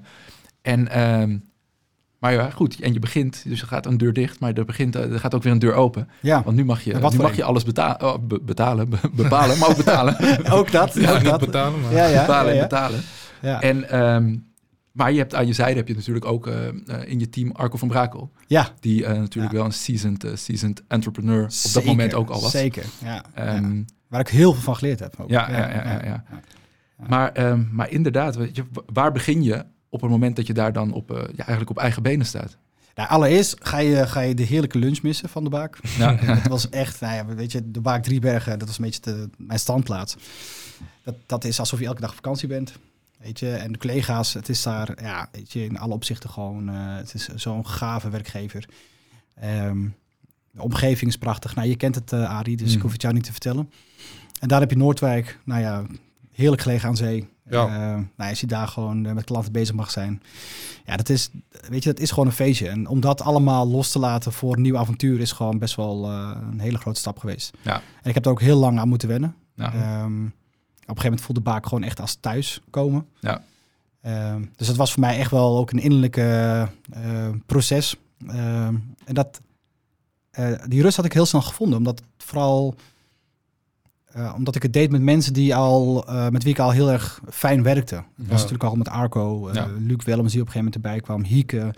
en, 0.62 0.88
ehm, 0.88 1.36
maar 2.24 2.32
ja, 2.32 2.50
goed. 2.50 2.80
En 2.80 2.92
je 2.92 2.98
begint, 2.98 3.42
dus 3.46 3.60
er 3.60 3.66
gaat 3.66 3.86
een 3.86 3.96
deur 3.96 4.12
dicht, 4.12 4.40
maar 4.40 4.52
er, 4.52 4.64
begint, 4.64 4.96
eh, 4.96 5.12
er 5.12 5.20
gaat 5.20 5.34
ook 5.34 5.42
weer 5.42 5.52
een 5.52 5.58
deur 5.58 5.74
open. 5.74 6.08
Ja, 6.20 6.42
Want 6.42 6.56
nu 6.56 6.64
mag 6.64 6.82
je, 6.84 6.94
nu 6.94 7.16
mag 7.18 7.36
je 7.36 7.44
alles 7.44 7.64
oh, 7.64 8.14
be- 8.20 8.40
betalen, 8.42 8.88
be- 8.88 8.98
bepalen, 9.12 9.58
maar 9.58 9.68
ook 9.68 9.76
betalen. 9.76 10.16
ook 10.58 10.70
dat. 10.70 10.94
Ja, 10.94 11.10
ook 11.12 11.18
niet 11.20 11.30
dat. 11.30 11.40
betalen, 11.40 11.80
maar... 11.80 11.92
Ja, 11.92 12.06
ja, 12.06 12.46
en 12.46 12.58
betalen. 12.60 13.00
Ja. 13.42 13.60
En, 13.60 13.88
ehm, 13.90 14.36
maar 14.92 15.12
je 15.12 15.18
hebt 15.18 15.34
aan 15.34 15.46
je 15.46 15.52
zijde 15.52 15.76
heb 15.76 15.88
je 15.88 15.94
natuurlijk 15.94 16.24
ook 16.24 16.46
eh, 16.46 16.56
in 17.04 17.18
je 17.18 17.28
team 17.28 17.50
Arco 17.52 17.76
van 17.76 17.88
Brakel. 17.88 18.30
Ja, 18.46 18.68
Die 18.80 19.04
eh, 19.04 19.18
natuurlijk 19.18 19.54
wel 19.54 19.64
een 19.64 19.72
seasoned, 19.72 20.26
seasoned 20.34 20.82
entrepreneur 20.88 21.44
op 21.44 21.72
dat 21.72 21.84
moment 21.84 22.14
ook 22.14 22.30
al 22.30 22.40
was. 22.40 22.50
Zeker, 22.50 22.84
ja. 23.04 23.24
Ehm. 23.34 23.82
Waar 24.08 24.20
ik 24.20 24.28
heel 24.28 24.52
veel 24.52 24.62
van 24.62 24.76
geleerd 24.76 25.00
heb. 25.00 25.14
Ook. 25.20 25.30
Ja, 25.30 25.50
ja, 25.50 25.70
ja, 25.70 26.00
ja. 26.04 26.24
Maar, 27.08 27.32
ehm, 27.32 27.62
maar 27.72 27.90
inderdaad, 27.90 28.36
weet 28.36 28.56
je, 28.56 28.64
wa- 28.72 28.82
waar 28.92 29.12
begin 29.12 29.42
je 29.42 29.64
op 29.94 30.00
het 30.00 30.10
moment 30.10 30.36
dat 30.36 30.46
je 30.46 30.52
daar 30.52 30.72
dan 30.72 30.92
op, 30.92 31.10
eh, 31.10 31.16
ja, 31.16 31.36
eigenlijk 31.36 31.70
op 31.70 31.78
eigen 31.78 32.02
benen 32.02 32.26
staat? 32.26 32.56
Nou, 32.94 33.08
allereerst 33.08 33.56
ga 33.58 33.78
je, 33.78 34.06
ga 34.06 34.20
je 34.20 34.34
de 34.34 34.42
heerlijke 34.42 34.78
lunch 34.78 35.02
missen 35.02 35.28
van 35.28 35.44
de 35.44 35.50
Baak. 35.50 35.78
Ja, 35.98 36.16
Het 36.40 36.48
was 36.48 36.68
echt, 36.68 37.00
nou 37.00 37.14
ja, 37.14 37.34
weet 37.34 37.52
je, 37.52 37.70
de 37.70 37.80
Baak 37.80 38.02
Driebergen, 38.02 38.58
dat 38.58 38.68
was 38.68 38.78
een 38.78 38.84
beetje 38.84 39.00
de, 39.00 39.30
mijn 39.36 39.58
standplaats. 39.58 40.16
Dat, 41.02 41.14
dat 41.26 41.44
is 41.44 41.58
alsof 41.58 41.78
je 41.78 41.86
elke 41.86 42.00
dag 42.00 42.10
op 42.10 42.14
vakantie 42.14 42.48
bent. 42.48 42.72
Weet 43.18 43.38
je, 43.38 43.50
en 43.50 43.72
de 43.72 43.78
collega's, 43.78 44.32
het 44.32 44.48
is 44.48 44.62
daar, 44.62 45.02
ja, 45.02 45.28
weet 45.32 45.52
je, 45.52 45.64
in 45.64 45.78
alle 45.78 45.94
opzichten 45.94 46.30
gewoon, 46.30 46.68
eh, 46.68 46.74
het 46.96 47.14
is 47.14 47.28
zo'n 47.34 47.66
gave 47.66 48.10
werkgever. 48.10 48.68
Ehm, 49.34 49.88
de 50.50 50.62
omgeving 50.62 51.10
is 51.10 51.18
prachtig. 51.18 51.54
Nou, 51.54 51.68
je 51.68 51.76
kent 51.76 51.94
het, 51.94 52.12
eh 52.12 52.38
Arie, 52.38 52.56
dus 52.56 52.74
ik 52.74 52.80
hoef 52.80 52.92
het 52.92 53.02
jou 53.02 53.14
niet 53.14 53.24
te 53.24 53.32
vertellen. 53.32 53.70
En 54.40 54.48
daar 54.48 54.60
heb 54.60 54.70
je 54.70 54.76
Noordwijk, 54.76 55.38
nou 55.44 55.60
ja, 55.60 55.84
heerlijk 56.32 56.62
gelegen 56.62 56.88
aan 56.88 56.96
zee. 56.96 57.28
Ja. 57.50 57.66
Eh, 57.66 58.02
nou, 58.16 58.30
als 58.30 58.40
je 58.40 58.46
daar 58.46 58.68
gewoon 58.68 59.06
eh, 59.06 59.12
met 59.12 59.24
klanten 59.24 59.52
bezig 59.52 59.74
mag 59.74 59.90
zijn. 59.90 60.22
Ja, 60.86 60.96
dat 60.96 61.08
is, 61.08 61.30
weet 61.68 61.82
je, 61.82 61.92
dat 61.92 62.02
is 62.02 62.10
gewoon 62.10 62.26
een 62.26 62.32
feestje. 62.32 62.68
En 62.68 62.86
om 62.86 63.00
dat 63.00 63.20
allemaal 63.22 63.68
los 63.68 63.92
te 63.92 63.98
laten 63.98 64.32
voor 64.32 64.56
een 64.56 64.62
nieuw 64.62 64.76
avontuur 64.76 65.20
is 65.20 65.32
gewoon 65.32 65.58
best 65.58 65.74
wel 65.74 66.04
eh, 66.04 66.30
een 66.50 66.60
hele 66.60 66.78
grote 66.78 67.00
stap 67.00 67.18
geweest. 67.18 67.56
Ja. 67.62 67.74
En 67.74 68.08
ik 68.08 68.14
heb 68.14 68.24
er 68.24 68.30
ook 68.30 68.40
heel 68.40 68.58
lang 68.58 68.78
aan 68.78 68.88
moeten 68.88 69.08
wennen. 69.08 69.34
nou, 69.54 69.72
Ehm, 69.72 70.24
op 70.24 70.90
een 70.90 71.02
gegeven 71.02 71.04
moment 71.04 71.20
voelde 71.20 71.40
Baak 71.40 71.66
gewoon 71.66 71.82
echt 71.82 72.00
als 72.00 72.14
thuis 72.20 72.60
komen. 72.70 73.06
Ja. 73.20 73.42
Ehm, 74.00 74.44
dus 74.56 74.66
dat 74.66 74.76
was 74.76 74.92
voor 74.92 75.00
mij 75.00 75.18
echt 75.18 75.30
wel 75.30 75.58
ook 75.58 75.70
een 75.70 75.78
innerlijke 75.78 76.68
eh, 76.90 77.28
proces. 77.46 77.96
En 78.26 79.14
dat, 79.14 79.40
die 80.68 80.82
rust 80.82 80.96
had 80.96 81.04
ik 81.04 81.12
heel 81.12 81.26
snel 81.26 81.42
gevonden, 81.42 81.78
omdat 81.78 82.02
vooral 82.18 82.74
eh, 84.14 84.32
omdat 84.36 84.54
ik 84.54 84.62
het 84.62 84.72
deed 84.72 84.90
met 84.90 85.02
mensen 85.02 85.32
die 85.32 85.54
al, 85.54 86.04
eh, 86.08 86.28
met 86.28 86.42
wie 86.42 86.52
ik 86.52 86.58
al 86.58 86.70
heel 86.70 86.90
erg 86.90 87.20
fijn 87.30 87.62
werkte. 87.62 87.94
Dat 87.94 88.04
was 88.16 88.26
Ja. 88.26 88.34
natuurlijk 88.34 88.64
al 88.64 88.74
met 88.76 88.88
Arco, 88.88 89.48
eh 89.48 89.54
Ja. 89.54 89.68
Luc 89.78 90.04
Willems 90.04 90.32
die 90.32 90.40
op 90.40 90.46
een 90.46 90.52
gegeven 90.52 90.56
moment 90.58 90.74
erbij 90.74 91.00
kwam, 91.00 91.24
Hieke, 91.24 91.74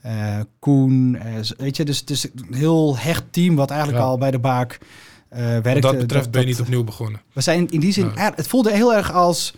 eh, 0.00 0.38
Koen. 0.58 1.16
eh, 1.16 1.34
weet 1.56 1.76
je, 1.76 1.84
dus 1.84 1.98
het 2.00 2.10
is 2.10 2.24
een 2.24 2.54
heel 2.54 2.98
hecht 2.98 3.24
team 3.30 3.54
wat 3.56 3.70
eigenlijk 3.70 4.00
Ja. 4.02 4.06
al 4.08 4.18
bij 4.18 4.30
de 4.30 4.38
Baak 4.38 4.78
eh 5.28 5.38
werkte. 5.40 5.72
Wat 5.72 5.82
dat 5.82 5.98
betreft 5.98 6.30
ben 6.30 6.40
je 6.40 6.46
niet 6.46 6.60
opnieuw 6.60 6.84
begonnen. 6.84 7.20
we 7.32 7.40
zijn 7.40 7.70
in 7.70 7.80
die 7.80 7.92
zin, 7.92 8.04
Ja. 8.14 8.26
er- 8.26 8.32
het 8.36 8.46
voelde 8.48 8.72
heel 8.72 8.94
erg 8.94 9.12
als 9.12 9.54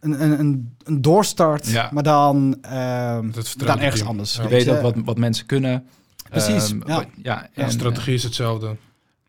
een, 0.00 0.22
een, 0.22 0.40
een, 0.40 0.74
een 0.84 1.02
doorstart, 1.02 1.66
Ja. 1.66 1.90
maar 1.92 2.02
dan, 2.02 2.56
ehm, 2.62 3.30
dan 3.56 3.78
ergens 3.78 3.96
team. 3.96 4.06
anders. 4.08 4.36
Ja. 4.36 4.42
je 4.42 4.48
weet 4.48 4.68
ook 4.68 4.80
wat, 4.80 4.94
wat 5.04 5.18
mensen 5.18 5.46
kunnen. 5.46 5.84
Precies, 6.30 6.70
Ehm, 6.70 6.88
ja. 6.88 6.94
ja, 6.98 7.06
Ja, 7.22 7.48
en, 7.64 7.70
strategie 7.70 8.14
is 8.14 8.22
hetzelfde. 8.22 8.76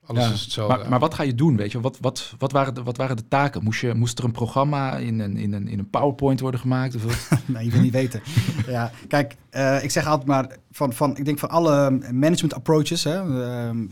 Alles 0.10 0.26
Ja. 0.26 0.34
is 0.34 0.42
hetzelfde. 0.42 0.78
Maar, 0.78 0.90
maar 0.90 1.00
wat 1.00 1.14
ga 1.14 1.24
je 1.24 1.36
doen, 1.36 1.56
weet 1.58 1.72
je? 1.72 1.80
Wat, 1.80 1.98
wat, 2.02 2.34
wat, 2.38 2.52
waren, 2.52 2.74
de, 2.74 2.84
wat 2.84 2.98
waren 2.98 3.16
de 3.16 3.28
taken? 3.28 3.64
Moest, 3.64 3.82
je, 3.82 3.94
moest 3.94 4.18
er 4.20 4.24
een 4.24 4.32
programma 4.32 4.98
in 4.98 5.20
een, 5.20 5.38
in 5.38 5.54
een, 5.54 5.68
in 5.68 5.80
een 5.80 5.90
PowerPoint 5.90 6.40
worden 6.40 6.60
gemaakt? 6.60 6.96
Of 6.96 7.04
wat? 7.04 7.40
Nee, 7.46 7.66
je 7.66 7.72
wil 7.72 7.82
niet 7.82 7.92
weten. 7.92 8.22
Ja, 8.68 8.92
kijk, 9.08 9.36
eh, 9.50 9.84
ik 9.84 9.92
zeg 9.92 10.06
altijd 10.06 10.28
maar 10.28 10.58
van, 10.72 10.94
van, 10.94 11.18
ik 11.18 11.26
denk 11.26 11.40
van 11.40 11.50
alle 11.50 11.90
management 12.12 12.54
approaches, 12.54 13.04
hè, 13.04 13.44
ehm, 13.44 13.88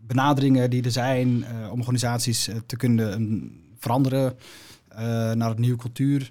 benaderingen 0.00 0.70
die 0.70 0.82
er 0.82 0.90
zijn 0.90 1.44
eh, 1.44 1.72
om 1.72 1.78
organisaties 1.78 2.48
eh, 2.48 2.56
te 2.66 2.76
kunnen 2.76 3.12
ehm, 3.12 3.48
veranderen 3.78 4.36
naar 5.34 5.50
een 5.50 5.60
nieuwe 5.60 5.78
cultuur, 5.78 6.30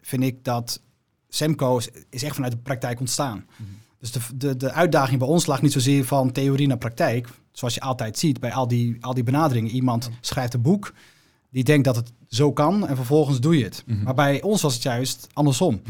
vind 0.00 0.22
ik 0.22 0.44
dat 0.44 0.82
Semco 1.28 1.76
is, 1.76 1.88
is 2.10 2.22
echt 2.22 2.34
vanuit 2.34 2.52
de 2.52 2.58
praktijk 2.58 3.00
ontstaan. 3.00 3.44
Dus 4.00 4.12
de, 4.12 4.20
de, 4.34 4.56
de 4.56 4.72
uitdaging 4.72 5.18
bij 5.18 5.28
ons 5.28 5.46
lag 5.46 5.62
niet 5.62 5.72
zozeer 5.72 6.04
van 6.04 6.32
theorie 6.32 6.66
naar 6.66 6.78
praktijk, 6.78 7.28
zoals 7.52 7.74
je 7.74 7.80
altijd 7.80 8.18
ziet 8.18 8.40
bij 8.40 8.52
al 8.52 8.68
die, 8.68 8.96
al 9.00 9.14
die 9.14 9.24
benaderingen. 9.24 9.70
Iemand 9.70 10.10
schrijft 10.20 10.54
een 10.54 10.62
boek, 10.62 10.92
die 11.50 11.64
denkt 11.64 11.84
dat 11.84 11.96
het 11.96 12.12
zo 12.28 12.52
kan 12.52 12.88
en 12.88 12.96
vervolgens 12.96 13.40
doe 13.40 13.58
je 13.58 13.64
het. 13.64 13.82
Mhm. 13.86 14.02
Maar 14.02 14.14
bij 14.14 14.42
ons 14.42 14.62
was 14.62 14.74
het 14.74 14.82
juist 14.82 15.26
andersom. 15.32 15.80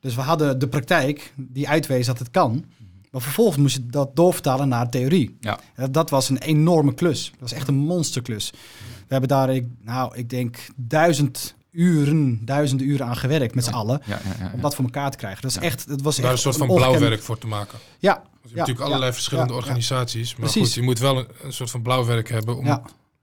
Dus 0.00 0.14
we 0.14 0.20
hadden 0.20 0.58
de 0.58 0.68
praktijk 0.68 1.32
die 1.36 1.68
uitwees 1.68 2.06
dat 2.06 2.18
het 2.18 2.30
kan. 2.30 2.64
Maar 3.10 3.20
vervolgens 3.20 3.56
moest 3.56 3.76
je 3.76 3.86
dat 3.86 4.16
doorvertalen 4.16 4.68
naar 4.68 4.90
theorie. 4.90 5.36
Ja. 5.40 5.58
Dat, 5.76 5.92
dat 5.92 6.10
was 6.10 6.28
een 6.28 6.38
enorme 6.38 6.94
klus. 6.94 7.30
Dat 7.30 7.40
was 7.40 7.52
echt 7.52 7.68
een 7.68 7.74
monsterklus. 7.74 8.50
We 8.80 9.16
hebben 9.16 9.28
daar, 9.28 9.54
ik, 9.54 9.66
nou, 9.80 10.16
ik 10.16 10.30
denk 10.30 10.66
duizend 10.76 11.54
uren, 11.70 12.40
duizenden 12.44 12.86
uren 12.86 13.06
aan 13.06 13.16
gewerkt 13.16 13.54
met 13.54 13.64
z'n 13.64 13.70
allen. 13.70 14.00
Ja, 14.04 14.20
ja, 14.24 14.44
ja, 14.44 14.50
Om 14.54 14.60
dat 14.60 14.74
voor 14.74 14.84
elkaar 14.84 15.10
te 15.10 15.16
krijgen. 15.16 15.42
Dat 15.42 15.50
is 15.50 15.56
Ja. 15.56 15.62
echt, 15.62 15.84
het 15.88 16.02
was 16.02 16.16
Daar 16.16 16.24
echt 16.24 16.34
een 16.34 16.40
soort 16.40 16.56
van 16.56 16.68
ongekend- 16.68 16.90
blauwwerk 16.96 17.22
voor 17.22 17.38
te 17.38 17.46
maken. 17.46 17.78
Ja, 17.98 18.12
je 18.12 18.18
hebt 18.18 18.50
Ja, 18.50 18.56
natuurlijk 18.56 18.80
allerlei 18.86 19.06
ja, 19.10 19.12
verschillende 19.12 19.52
organisaties. 19.52 20.30
Maar 20.36 20.40
Precies. 20.50 20.62
goed, 20.62 20.74
je 20.74 20.82
moet 20.82 20.98
wel 20.98 21.18
een, 21.18 21.26
een 21.42 21.52
soort 21.52 21.70
van 21.70 21.82
blauwwerk 21.82 22.28
hebben 22.28 22.56
om 22.56 22.66
ja. 22.66 22.82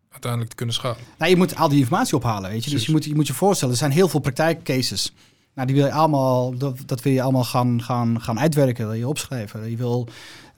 uiteindelijk 0.10 0.50
te 0.52 0.56
kunnen 0.58 0.76
schalen. 0.76 0.98
Nou, 1.18 1.32
je 1.32 1.38
moet 1.38 1.56
al 1.56 1.70
die 1.70 1.80
informatie 1.80 2.16
ophalen, 2.16 2.50
weet 2.50 2.64
je. 2.64 2.70
Dus 2.70 2.86
je 2.86 2.92
moet, 2.92 3.06
je 3.06 3.16
moet 3.16 3.28
je 3.28 3.34
voorstellen, 3.34 3.74
er 3.74 3.80
zijn 3.80 3.92
heel 3.92 4.08
veel 4.08 4.20
praktijkcases. 4.20 5.14
Nou, 5.54 5.68
die 5.68 5.76
wil 5.78 5.86
je 5.86 5.92
allemaal, 5.92 6.58
dat, 6.58 6.78
dat 6.86 7.02
wil 7.02 7.14
je 7.14 7.22
allemaal 7.22 7.44
gaan, 7.44 7.84
gaan, 7.84 8.22
gaan 8.22 8.40
uitwerken, 8.40 8.86
wil 8.88 8.94
je 8.96 9.08
opschrijven. 9.08 9.70
Je 9.70 9.78
wil 9.78 10.08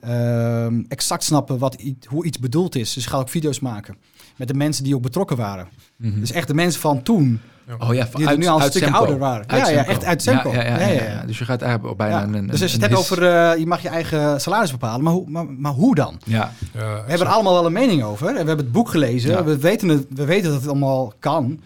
ehm, 0.00 0.82
exact 0.88 1.24
snappen 1.24 1.58
wat, 1.58 1.76
hoe 2.06 2.24
iets 2.24 2.38
bedoeld 2.38 2.74
is. 2.76 2.92
Dus 2.94 3.04
je 3.04 3.10
gaat 3.10 3.20
ook 3.20 3.28
video's 3.28 3.60
maken 3.60 3.96
met 4.40 4.48
de 4.48 4.54
mensen 4.54 4.84
die 4.84 4.94
ook 4.94 5.02
betrokken 5.02 5.36
waren. 5.36 5.68
Mhm. 5.96 6.20
Dus 6.20 6.32
echt 6.32 6.46
de 6.48 6.54
mensen 6.54 6.80
van 6.80 7.02
toen, 7.02 7.40
Oh 7.78 7.94
ja, 7.94 8.08
die 8.14 8.26
er 8.28 8.38
nu 8.38 8.46
al 8.46 8.56
een 8.56 8.62
uit 8.62 8.70
stukje 8.70 8.88
Semco. 8.88 8.98
ouder 9.02 9.18
waren. 9.18 9.48
Uit 9.48 9.66
ja, 9.66 9.72
ja, 9.72 9.86
echt 9.86 10.04
uit 10.04 10.22
Semco. 10.22 10.50
Ja, 10.52 10.62
ja, 10.62 10.68
ja, 10.70 10.78
Ja, 10.78 10.86
ja, 10.86 11.02
ja, 11.02 11.10
ja. 11.10 11.22
Dus 11.26 11.38
je 11.38 11.44
gaat 11.44 11.62
eigenlijk 11.62 11.96
bijna 11.96 12.18
Ja. 12.18 12.22
een, 12.22 12.34
een 12.34 12.46
dus 12.46 12.62
als 12.62 12.70
je 12.72 12.76
het 12.78 12.86
hebt 12.86 12.98
over, 12.98 13.22
eh, 13.22 13.58
je 13.58 13.66
mag 13.66 13.82
je 13.82 13.88
eigen 13.88 14.40
salaris 14.40 14.70
bepalen, 14.70 15.02
maar 15.04 15.12
hoe, 15.12 15.30
maar, 15.30 15.46
maar 15.46 15.72
hoe 15.72 15.94
dan? 15.94 16.20
Ja, 16.24 16.52
We 16.72 16.78
hebben 17.06 17.26
er 17.26 17.32
allemaal 17.32 17.52
wel 17.52 17.66
een 17.66 17.72
mening 17.72 18.02
over. 18.02 18.26
En 18.26 18.32
we 18.32 18.38
hebben 18.38 18.56
het 18.64 18.72
boek 18.72 18.88
gelezen. 18.88 19.30
Ja. 19.30 19.44
We, 19.44 19.58
weten 19.58 19.88
het, 19.88 20.06
we 20.08 20.24
weten 20.24 20.50
dat 20.50 20.60
het 20.60 20.68
allemaal 20.70 21.12
kan. 21.18 21.60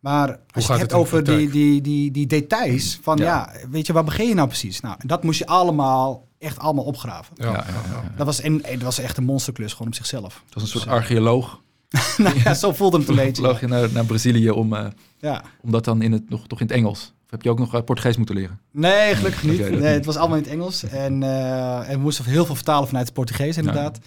Maar 0.00 0.28
als 0.28 0.38
je 0.54 0.60
gaat 0.60 0.68
het 0.68 0.78
hebt 0.78 0.92
over 0.92 1.24
die, 1.24 1.50
die, 1.50 1.80
die, 1.80 2.10
die 2.10 2.26
details 2.26 2.98
van 3.02 3.16
Ja. 3.16 3.24
ja. 3.24 3.68
weet 3.70 3.86
je, 3.86 3.92
waar 3.92 4.04
begin 4.04 4.28
je 4.28 4.34
nou 4.34 4.48
precies? 4.48 4.80
Nou, 4.80 4.96
dat 5.06 5.22
moest 5.22 5.38
je 5.38 5.46
allemaal, 5.46 6.26
echt 6.38 6.58
allemaal 6.58 6.84
opgraven. 6.84 7.34
Ja, 7.36 7.46
ja, 7.46 7.52
ja, 7.52 7.58
ja, 7.58 8.02
ja. 8.02 8.12
Dat 8.16 8.26
was, 8.26 8.40
en, 8.40 8.58
dat 8.58 8.82
was 8.82 8.98
echt 8.98 9.16
een 9.16 9.24
monsterklus 9.24 9.72
gewoon 9.72 9.86
op 9.88 9.94
zichzelf. 9.94 10.42
Het 10.44 10.54
was 10.54 10.62
een 10.62 10.68
soort 10.68 10.86
archeoloog. 10.88 11.60
nou 12.16 12.40
ja, 12.44 12.54
zo 12.54 12.72
voelde 12.72 12.98
het 12.98 13.08
een 13.08 13.14
beetje. 13.14 13.42
Vloog 13.42 13.60
je 13.60 13.66
naar, 13.66 13.92
naar 13.92 14.04
Brazilië 14.04 14.50
om, 14.50 14.72
eh, 14.74 14.86
Ja. 15.18 15.42
om 15.60 15.70
dat 15.70 15.84
dan 15.84 16.02
in 16.02 16.12
het, 16.12 16.30
nog, 16.30 16.46
toch 16.46 16.60
in 16.60 16.66
het 16.66 16.74
Engels? 16.76 17.12
Of 17.24 17.30
heb 17.30 17.42
je 17.42 17.50
ook 17.50 17.58
nog 17.58 17.74
eh, 17.74 17.82
Portugees 17.82 18.16
moeten 18.16 18.34
leren? 18.34 18.60
Nee, 18.72 19.14
gelukkig 19.14 19.42
niet. 19.42 19.58
Nee, 19.60 19.70
niet. 19.70 19.82
het 19.82 20.04
was 20.04 20.16
allemaal 20.16 20.36
in 20.36 20.42
het 20.42 20.52
Engels. 20.52 20.82
En, 20.82 21.22
eh, 21.22 21.88
en 21.88 21.94
we 21.96 21.98
moesten 22.02 22.24
heel 22.24 22.46
veel 22.46 22.54
vertalen 22.54 22.86
vanuit 22.86 23.06
het 23.06 23.14
Portugees, 23.14 23.56
inderdaad. 23.56 23.98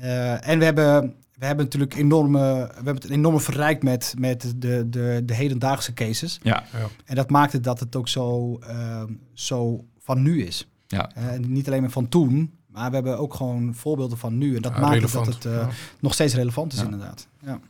Eh, 0.00 0.48
en 0.48 0.58
we 0.58 0.64
hebben, 0.64 1.14
we 1.34 1.46
hebben 1.46 1.64
natuurlijk 1.64 1.94
enorme, 1.94 2.38
we 2.68 2.74
hebben 2.74 2.94
het 2.94 3.10
enorm 3.10 3.40
verrijkt 3.40 3.82
met, 3.82 4.14
met 4.18 4.52
de, 4.56 4.88
de, 4.88 5.22
de 5.24 5.34
hedendaagse 5.34 5.92
cases. 5.94 6.38
Ja, 6.42 6.64
En 7.04 7.14
dat 7.14 7.30
maakte 7.30 7.60
dat 7.60 7.80
het 7.80 7.96
ook 7.96 8.08
zo, 8.08 8.58
ehm, 8.58 9.12
zo 9.34 9.84
van 9.98 10.22
nu 10.22 10.42
is. 10.44 10.68
ja. 10.86 11.10
Eh, 11.14 11.26
en 11.32 11.52
niet 11.52 11.66
alleen 11.66 11.80
maar 11.80 11.90
van 11.90 12.08
toen, 12.08 12.55
maar 12.76 12.88
we 12.88 12.94
hebben 12.94 13.18
ook 13.18 13.34
gewoon 13.34 13.74
voorbeelden 13.74 14.18
van 14.18 14.38
nu. 14.38 14.56
En 14.56 14.62
dat 14.62 14.72
Ja, 14.74 14.80
maakt 14.80 14.94
relevant. 14.94 15.24
dat 15.24 15.34
het 15.34 15.44
eh, 15.44 15.52
Ja. 15.52 15.68
nog 16.00 16.12
steeds 16.14 16.34
relevant 16.34 16.72
is, 16.72 16.78
Ja. 16.78 16.84
inderdaad. 16.84 17.28
Ja. 17.40 17.60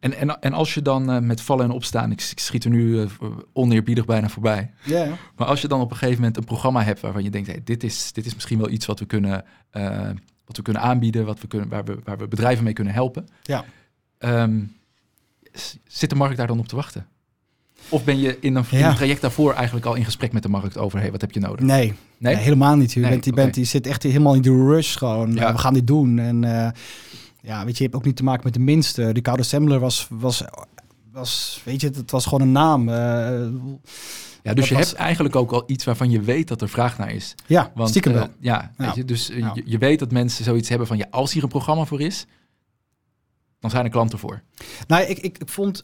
En, 0.00 0.14
en, 0.14 0.40
en 0.40 0.52
als 0.52 0.74
je 0.74 0.82
dan 0.82 1.10
uh, 1.10 1.18
met 1.18 1.40
vallen 1.40 1.64
en 1.64 1.70
opstaan, 1.70 2.10
ik, 2.10 2.28
ik 2.30 2.38
schiet 2.38 2.64
er 2.64 2.70
nu 2.70 3.00
uh, 3.00 3.06
oneerbiedig 3.52 4.04
bijna 4.04 4.28
voorbij. 4.28 4.70
Ja. 4.84 5.16
Maar 5.36 5.46
als 5.46 5.60
je 5.60 5.68
dan 5.68 5.80
op 5.80 5.90
een 5.90 5.96
gegeven 5.96 6.18
moment 6.20 6.36
een 6.36 6.44
programma 6.44 6.82
hebt 6.82 7.00
waarvan 7.00 7.22
je 7.22 7.30
denkt, 7.30 7.48
hey, 7.48 7.60
dit, 7.64 7.82
is, 7.84 8.12
dit 8.12 8.26
is 8.26 8.34
misschien 8.34 8.58
wel 8.58 8.70
iets 8.70 8.86
wat 8.86 8.98
we 8.98 9.04
kunnen, 9.04 9.44
uh, 9.72 10.10
wat 10.44 10.56
we 10.56 10.62
kunnen 10.62 10.82
aanbieden, 10.82 11.26
wat 11.26 11.40
we 11.40 11.46
kunnen, 11.46 11.68
waar, 11.68 11.84
we, 11.84 11.98
waar 12.04 12.18
we 12.18 12.28
bedrijven 12.28 12.64
mee 12.64 12.72
kunnen 12.72 12.94
helpen. 12.94 13.28
Ja. 13.42 13.64
Um, 14.18 14.76
zit 15.86 16.10
de 16.10 16.16
markt 16.16 16.36
daar 16.36 16.46
dan 16.46 16.58
op 16.58 16.68
te 16.68 16.76
wachten? 16.76 17.06
Of 17.88 18.04
ben 18.04 18.18
je 18.18 18.36
in 18.40 18.54
een, 18.54 18.64
ja. 18.70 18.78
in 18.78 18.84
een, 18.84 18.94
traject 18.94 19.20
daarvoor 19.20 19.52
eigenlijk 19.54 19.86
al 19.86 19.94
in 19.94 20.04
gesprek 20.04 20.32
met 20.32 20.42
de 20.42 20.48
markt 20.48 20.78
over, 20.78 20.98
hey, 20.98 21.10
wat 21.10 21.20
heb 21.20 21.32
je 21.32 21.40
nodig? 21.40 21.64
Nee, 21.64 21.94
nee? 22.18 22.34
nee 22.34 22.42
helemaal 22.44 22.76
niet. 22.76 22.92
Je, 22.92 23.00
nee, 23.00 23.10
bent, 23.10 23.24
je, 23.24 23.30
okay. 23.30 23.44
bent, 23.44 23.56
je 23.56 23.64
zit 23.64 23.86
echt 23.86 24.02
helemaal 24.02 24.34
in 24.34 24.42
de 24.42 24.66
rush 24.66 24.96
gewoon. 24.96 25.34
Ja. 25.34 25.52
we 25.52 25.58
gaan 25.58 25.74
dit 25.74 25.86
doen. 25.86 26.18
En 26.18 26.42
ja, 27.42 27.64
weet 27.64 27.76
je, 27.76 27.82
je 27.82 27.90
hebt 27.90 27.94
ook 27.94 28.04
niet 28.04 28.16
te 28.16 28.24
maken 28.24 28.44
met 28.44 28.54
de 28.54 28.60
minste. 28.60 29.10
Ricardo 29.10 29.42
Semmler 29.42 29.80
was, 29.80 30.06
was, 30.10 30.44
was, 31.12 31.62
weet 31.64 31.80
je, 31.80 31.86
het 31.86 32.10
was 32.10 32.24
gewoon 32.24 32.40
een 32.40 32.52
naam. 32.52 32.88
Uh, 32.88 32.94
ja, 34.42 34.54
dus 34.54 34.68
je 34.68 34.74
was... 34.74 34.86
hebt 34.86 35.00
eigenlijk 35.00 35.36
ook 35.36 35.52
al 35.52 35.62
iets 35.66 35.84
waarvan 35.84 36.10
je 36.10 36.20
weet 36.20 36.48
dat 36.48 36.62
er 36.62 36.68
vraag 36.68 36.98
naar 36.98 37.12
is. 37.12 37.34
Ja, 37.46 37.72
Want, 37.74 37.88
stiekem 37.88 38.12
wel. 38.12 38.22
Uh, 38.22 38.28
ja, 38.40 38.72
ja, 38.76 38.84
Weet 38.84 38.94
je, 38.94 39.04
dus 39.04 39.26
ja. 39.26 39.50
je, 39.54 39.62
je, 39.64 39.78
weet 39.78 39.98
dat 39.98 40.12
mensen 40.12 40.44
zoiets 40.44 40.68
hebben 40.68 40.86
van, 40.86 40.96
ja, 40.96 41.06
als 41.10 41.32
hier 41.32 41.42
een 41.42 41.48
programma 41.48 41.84
voor 41.84 42.00
is, 42.00 42.26
dan 43.60 43.70
zijn 43.70 43.84
er 43.84 43.90
klanten 43.90 44.18
voor. 44.18 44.42
Nou, 44.86 45.02
ik, 45.02 45.18
ik, 45.18 45.38
ik 45.38 45.48
vond 45.48 45.82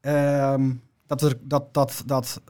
um, 0.00 0.82
dat, 1.06 1.22
er, 1.22 1.38
dat, 1.42 1.74
dat, 1.74 2.02
dat 2.06 2.40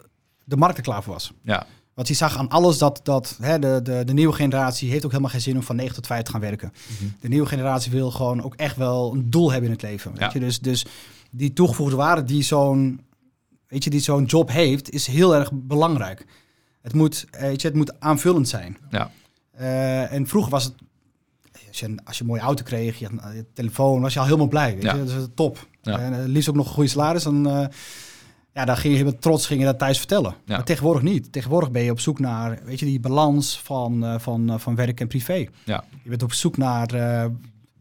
de 0.45 0.57
markt 0.57 0.77
er 0.77 0.83
klaar 0.83 1.03
voor 1.03 1.13
was. 1.13 1.33
Ja. 1.43 1.67
Want 2.01 2.13
je 2.13 2.19
zag 2.19 2.37
aan 2.39 2.49
alles 2.49 2.79
dat, 2.79 3.01
dat 3.03 3.37
hè, 3.41 3.59
de, 3.59 3.81
de, 3.83 4.03
de 4.05 4.13
nieuwe 4.13 4.33
generatie 4.33 4.91
heeft 4.91 5.05
ook 5.05 5.11
helemaal 5.11 5.31
geen 5.33 5.41
zin 5.41 5.57
om 5.57 5.63
van 5.63 5.77
9 5.77 5.95
tot 5.95 6.07
5 6.07 6.23
te 6.23 6.31
gaan 6.31 6.41
werken. 6.41 6.73
Mm 6.89 6.97
-hmm. 6.99 7.15
De 7.21 7.29
nieuwe 7.29 7.47
generatie 7.47 7.93
wil 7.93 8.11
gewoon 8.11 8.43
ook 8.43 8.55
echt 8.55 8.77
wel 8.77 9.13
een 9.13 9.31
doel 9.31 9.51
hebben 9.51 9.69
in 9.71 9.75
het 9.75 9.83
leven. 9.85 10.11
Weet 10.11 10.21
Ja. 10.21 10.31
je? 10.33 10.39
Dus, 10.41 10.61
dus 10.61 10.87
die 11.31 11.53
toegevoegde 11.53 11.97
waarde 11.97 12.23
die 12.25 12.43
zo'n 12.43 13.01
weet 13.69 13.85
je, 13.85 13.91
die 13.91 14.01
zo'n 14.01 14.25
job 14.25 14.51
heeft, 14.51 14.91
is 14.91 15.07
heel 15.07 15.35
erg 15.35 15.51
belangrijk. 15.53 16.27
Het 16.83 16.95
moet, 16.95 17.27
eh, 17.31 17.41
weet 17.41 17.61
je, 17.61 17.69
het 17.69 17.77
moet 17.77 18.01
aanvullend 18.01 18.49
zijn. 18.49 18.77
Ja. 18.91 19.11
Uh, 19.61 20.13
en 20.13 20.27
vroeger 20.27 20.51
was 20.51 20.65
het, 20.65 20.75
als 21.69 21.81
je, 21.81 21.87
een, 21.87 22.05
als 22.05 22.17
je 22.17 22.23
een 22.23 22.29
mooie 22.29 22.41
auto 22.41 22.63
kreeg, 22.63 22.99
je, 22.99 23.09
telefoon, 23.55 24.01
was 24.01 24.13
je 24.13 24.19
al 24.19 24.25
helemaal 24.25 24.49
blij. 24.49 24.75
Weet 24.75 24.83
Ja. 24.83 24.95
je? 24.95 25.05
Dat 25.05 25.17
is 25.17 25.27
top. 25.35 25.67
Ja. 25.83 25.99
En 25.99 26.13
uh, 26.13 26.19
liefst 26.27 26.49
ook 26.49 26.55
nog 26.55 26.67
een 26.67 26.73
goede 26.73 26.89
salaris. 26.89 27.23
Dan, 27.23 27.49
uh, 27.49 27.67
ja, 28.55 28.65
dan 28.65 28.77
ging 28.77 28.97
je 28.97 29.05
met 29.05 29.21
trots 29.21 29.47
ging 29.47 29.61
je 29.61 29.67
dat 29.67 29.79
thuis 29.79 29.99
vertellen. 29.99 30.35
Ja. 30.45 30.57
Maar 30.57 30.65
tegenwoordig 30.65 31.03
niet. 31.03 31.33
Tegenwoordig 31.33 31.71
ben 31.71 31.83
je 31.83 31.91
op 31.91 32.01
zoek 32.01 32.19
naar, 32.19 32.59
weet 32.65 32.79
je, 32.79 32.87
die 32.87 33.01
balans 33.01 33.61
van, 33.61 34.05
uh, 34.05 34.19
van, 34.19 34.51
uh, 34.51 34.59
van 34.59 34.75
werk 34.75 35.01
en 35.01 35.09
privé. 35.09 35.47
Ja. 35.65 35.85
Je 36.03 36.09
bent 36.09 36.23
op 36.23 36.33
zoek 36.33 36.57
naar, 36.57 36.95
uh, 36.95 37.25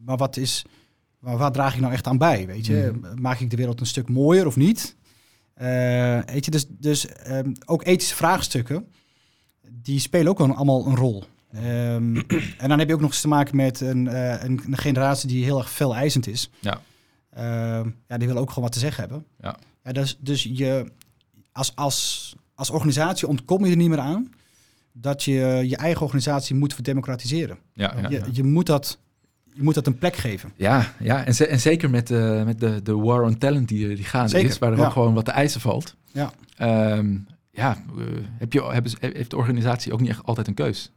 maar 0.05 0.17
wat 0.17 0.37
is, 0.37 0.65
maar 1.19 1.37
waar 1.37 1.51
draag 1.51 1.73
ik 1.73 1.79
nou 1.79 1.93
echt 1.93 2.07
aan 2.07 2.17
bij? 2.17 2.45
Weet 2.47 2.65
je, 2.65 2.91
Mhm. 3.01 3.21
maak 3.21 3.39
ik 3.39 3.49
de 3.49 3.55
wereld 3.55 3.79
een 3.79 3.85
stuk 3.85 4.09
mooier 4.09 4.45
of 4.45 4.55
niet? 4.55 4.95
Uh, 5.61 5.65
weet 6.25 6.45
je, 6.45 6.51
dus, 6.51 6.65
dus 6.69 7.07
um, 7.27 7.53
ook 7.65 7.85
ethische 7.85 8.15
vraagstukken, 8.15 8.87
die 9.71 9.99
spelen 9.99 10.27
ook 10.27 10.39
een, 10.39 10.55
allemaal 10.55 10.85
een 10.87 10.95
rol. 10.95 11.23
Um, 11.55 12.15
en 12.57 12.69
dan 12.69 12.79
heb 12.79 12.87
je 12.87 12.93
ook 12.93 13.01
nog 13.01 13.09
eens 13.09 13.21
te 13.21 13.27
maken 13.27 13.55
met 13.55 13.81
een, 13.81 14.05
uh, 14.05 14.43
een, 14.43 14.61
een 14.65 14.77
generatie 14.77 15.27
die 15.27 15.43
heel 15.43 15.57
erg 15.57 15.69
veel 15.69 15.95
eisend 15.95 16.27
is. 16.27 16.49
Ja. 16.59 16.81
Uh, 17.37 17.41
ja, 18.07 18.17
die 18.17 18.27
wil 18.27 18.37
ook 18.37 18.49
gewoon 18.49 18.63
wat 18.63 18.73
te 18.73 18.79
zeggen 18.79 19.01
hebben. 19.01 19.25
Ja. 19.41 19.57
Ja, 19.89 19.95
dus, 19.95 20.17
dus 20.19 20.43
je, 20.43 20.91
als, 21.51 21.75
als, 21.75 22.35
als 22.53 22.69
organisatie 22.69 23.27
ontkom 23.27 23.65
je 23.65 23.71
er 23.71 23.77
niet 23.77 23.89
meer 23.89 23.99
aan 23.99 24.31
dat 24.91 25.23
je 25.23 25.63
je 25.67 25.77
eigen 25.77 26.01
organisatie 26.01 26.55
moet 26.55 26.73
verdemocratiseren. 26.73 27.57
Ja, 27.73 27.93
ja, 28.01 28.09
je, 28.09 28.15
ja. 28.17 28.25
je, 28.31 28.43
moet 28.43 28.65
dat, 28.65 28.99
je 29.53 29.63
moet 29.63 29.73
dat 29.73 29.87
een 29.87 29.97
plek 29.97 30.15
geven. 30.15 30.51
Ja, 30.55 30.93
ja. 30.99 31.25
En, 31.25 31.35
ze, 31.35 31.47
en 31.47 31.59
zeker 31.59 31.89
met, 31.89 32.09
uh, 32.09 32.43
met 32.43 32.59
de, 32.59 32.81
de 32.81 32.95
war 32.95 33.23
on 33.23 33.37
talent 33.37 33.67
die, 33.67 33.95
die 33.95 34.03
gaande 34.03 34.29
Zeker, 34.29 34.49
is, 34.49 34.57
waar 34.57 34.71
er 34.71 34.77
ja. 34.77 34.85
ook 34.85 34.91
gewoon 34.91 35.13
wat 35.13 35.25
te 35.25 35.31
eisen 35.31 35.61
valt. 35.61 35.95
Ja. 36.11 36.31
Um, 36.97 37.27
ja, 37.51 37.83
uh, 37.97 38.05
heb 38.37 38.53
je, 38.53 38.63
hebben, 38.63 38.91
heeft 38.99 39.29
de 39.29 39.37
organisatie 39.37 39.93
ook 39.93 40.01
niet 40.01 40.09
echt 40.09 40.23
altijd 40.23 40.47
een 40.47 40.53
keus. 40.53 40.91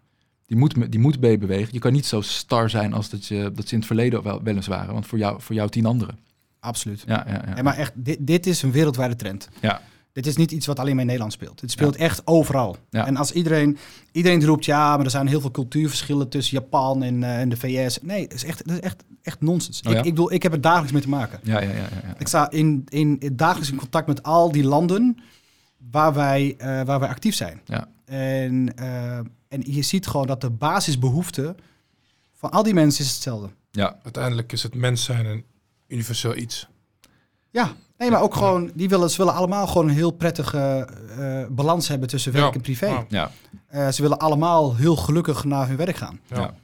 Die 0.47 0.57
moet, 0.57 0.91
die 0.93 1.01
moet 1.01 1.21
meebewegen. 1.21 1.73
Je 1.73 1.79
kan 1.79 1.93
niet 1.93 2.07
zo 2.07 2.21
star 2.21 2.71
zijn 2.71 2.93
als 2.93 3.11
dat, 3.11 3.27
je, 3.27 3.51
dat 3.55 3.69
ze 3.69 3.73
in 3.73 3.79
het 3.79 3.87
verleden 3.87 4.23
wel, 4.23 4.43
wel 4.43 4.55
eens 4.55 4.67
waren. 4.67 4.93
Want 4.93 5.07
voor 5.07 5.19
jou, 5.19 5.43
voor 5.43 5.55
jou 5.55 5.69
tien 5.69 5.87
anderen. 5.87 6.19
Absoluut. 6.63 7.03
Ja, 7.07 7.25
ja, 7.27 7.33
ja. 7.33 7.57
En 7.57 7.65
maar 7.65 7.77
echt, 7.77 7.93
dit, 7.95 8.19
dit 8.21 8.47
is 8.47 8.63
een 8.63 8.73
wereldwijde 8.73 9.17
trend. 9.17 9.49
Ja. 9.61 9.81
Dit 10.13 10.27
is 10.27 10.37
niet 10.37 10.51
iets 10.51 10.67
wat 10.67 10.79
alleen 10.79 10.93
maar 10.93 11.01
in 11.01 11.07
Nederland 11.07 11.33
speelt. 11.33 11.61
Het 11.61 11.71
speelt 11.71 11.95
ja. 11.95 12.01
echt 12.01 12.23
overal. 12.25 12.77
Ja. 12.91 13.07
En 13.07 13.17
als 13.17 13.33
iedereen, 13.33 13.79
iedereen 14.13 14.45
roept, 14.45 14.65
ja, 14.65 14.97
maar 14.97 15.05
er 15.05 15.11
zijn 15.11 15.27
heel 15.27 15.41
veel 15.41 15.51
cultuurverschillen 15.51 16.29
tussen 16.29 16.59
Japan 16.59 17.03
en, 17.03 17.23
uh, 17.23 17.41
en 17.41 17.49
de 17.49 17.57
VS. 17.57 17.99
Nee, 18.03 18.23
dat 18.29 18.33
is 18.33 18.45
echt, 18.45 18.67
dat 18.69 18.77
is 18.77 18.81
echt, 18.81 19.05
echt 19.23 19.41
nonsens. 19.41 19.83
Oh, 19.83 19.93
ja? 19.93 19.99
ik, 19.99 20.05
ik, 20.05 20.11
bedoel, 20.11 20.33
ik 20.33 20.43
heb 20.43 20.53
er 20.53 20.61
dagelijks 20.61 20.93
mee 20.93 21.03
te 21.03 21.09
maken. 21.09 21.39
Ja, 21.43 21.61
ja, 21.61 21.69
ja, 21.69 21.77
ja, 21.77 22.15
Ik 22.19 22.29
sta 22.29 22.51
in, 22.51 22.85
in, 22.89 23.17
in, 23.19 23.37
dagelijks 23.37 23.71
in 23.71 23.77
contact 23.77 24.07
met 24.07 24.23
al 24.23 24.53
die 24.53 24.65
landen 24.65 25.19
waar 25.91 26.15
wij, 26.15 26.55
uh, 26.59 26.65
waar 26.83 27.01
wij 27.01 27.09
actief 27.09 27.35
zijn. 27.35 27.61
Ja. 27.65 27.89
En, 28.05 28.73
uh, 28.81 29.17
en 29.49 29.63
je 29.65 29.83
ziet 29.83 30.07
gewoon 30.07 30.27
dat 30.27 30.41
de 30.41 30.51
basisbehoefte 30.51 31.55
van 32.35 32.51
al 32.51 32.63
die 32.63 32.75
mensen 32.75 33.05
is 33.05 33.13
hetzelfde. 33.13 33.51
Ja. 33.71 33.97
Uiteindelijk 34.03 34.53
is 34.53 34.63
het 34.63 34.75
mens 34.75 35.05
zijn 35.05 35.27
een 35.27 35.45
universeel 35.93 36.37
iets. 36.37 36.69
Ja, 37.51 37.73
nee, 37.99 38.11
maar 38.11 38.23
ook 38.23 38.35
gewoon, 38.35 38.71
die 38.75 38.89
willen, 38.89 39.11
ze 39.11 39.17
willen 39.17 39.35
allemaal 39.35 39.67
gewoon 39.67 39.89
een 39.89 39.95
heel 39.95 40.11
prettige 40.11 40.89
uh, 41.19 41.47
balans 41.51 41.89
hebben 41.89 42.09
tussen 42.09 42.33
werk 42.33 42.45
ja. 42.45 42.53
en 42.53 42.61
privé. 42.61 43.05
Ja. 43.09 43.31
Uh, 43.75 43.89
ze 43.89 44.03
willen 44.03 44.19
allemaal 44.19 44.77
heel 44.77 44.97
gelukkig 44.97 45.45
naar 45.45 45.69
hun 45.69 45.77
werk 45.77 45.97
gaan. 45.97 46.21
Ja. 46.27 46.55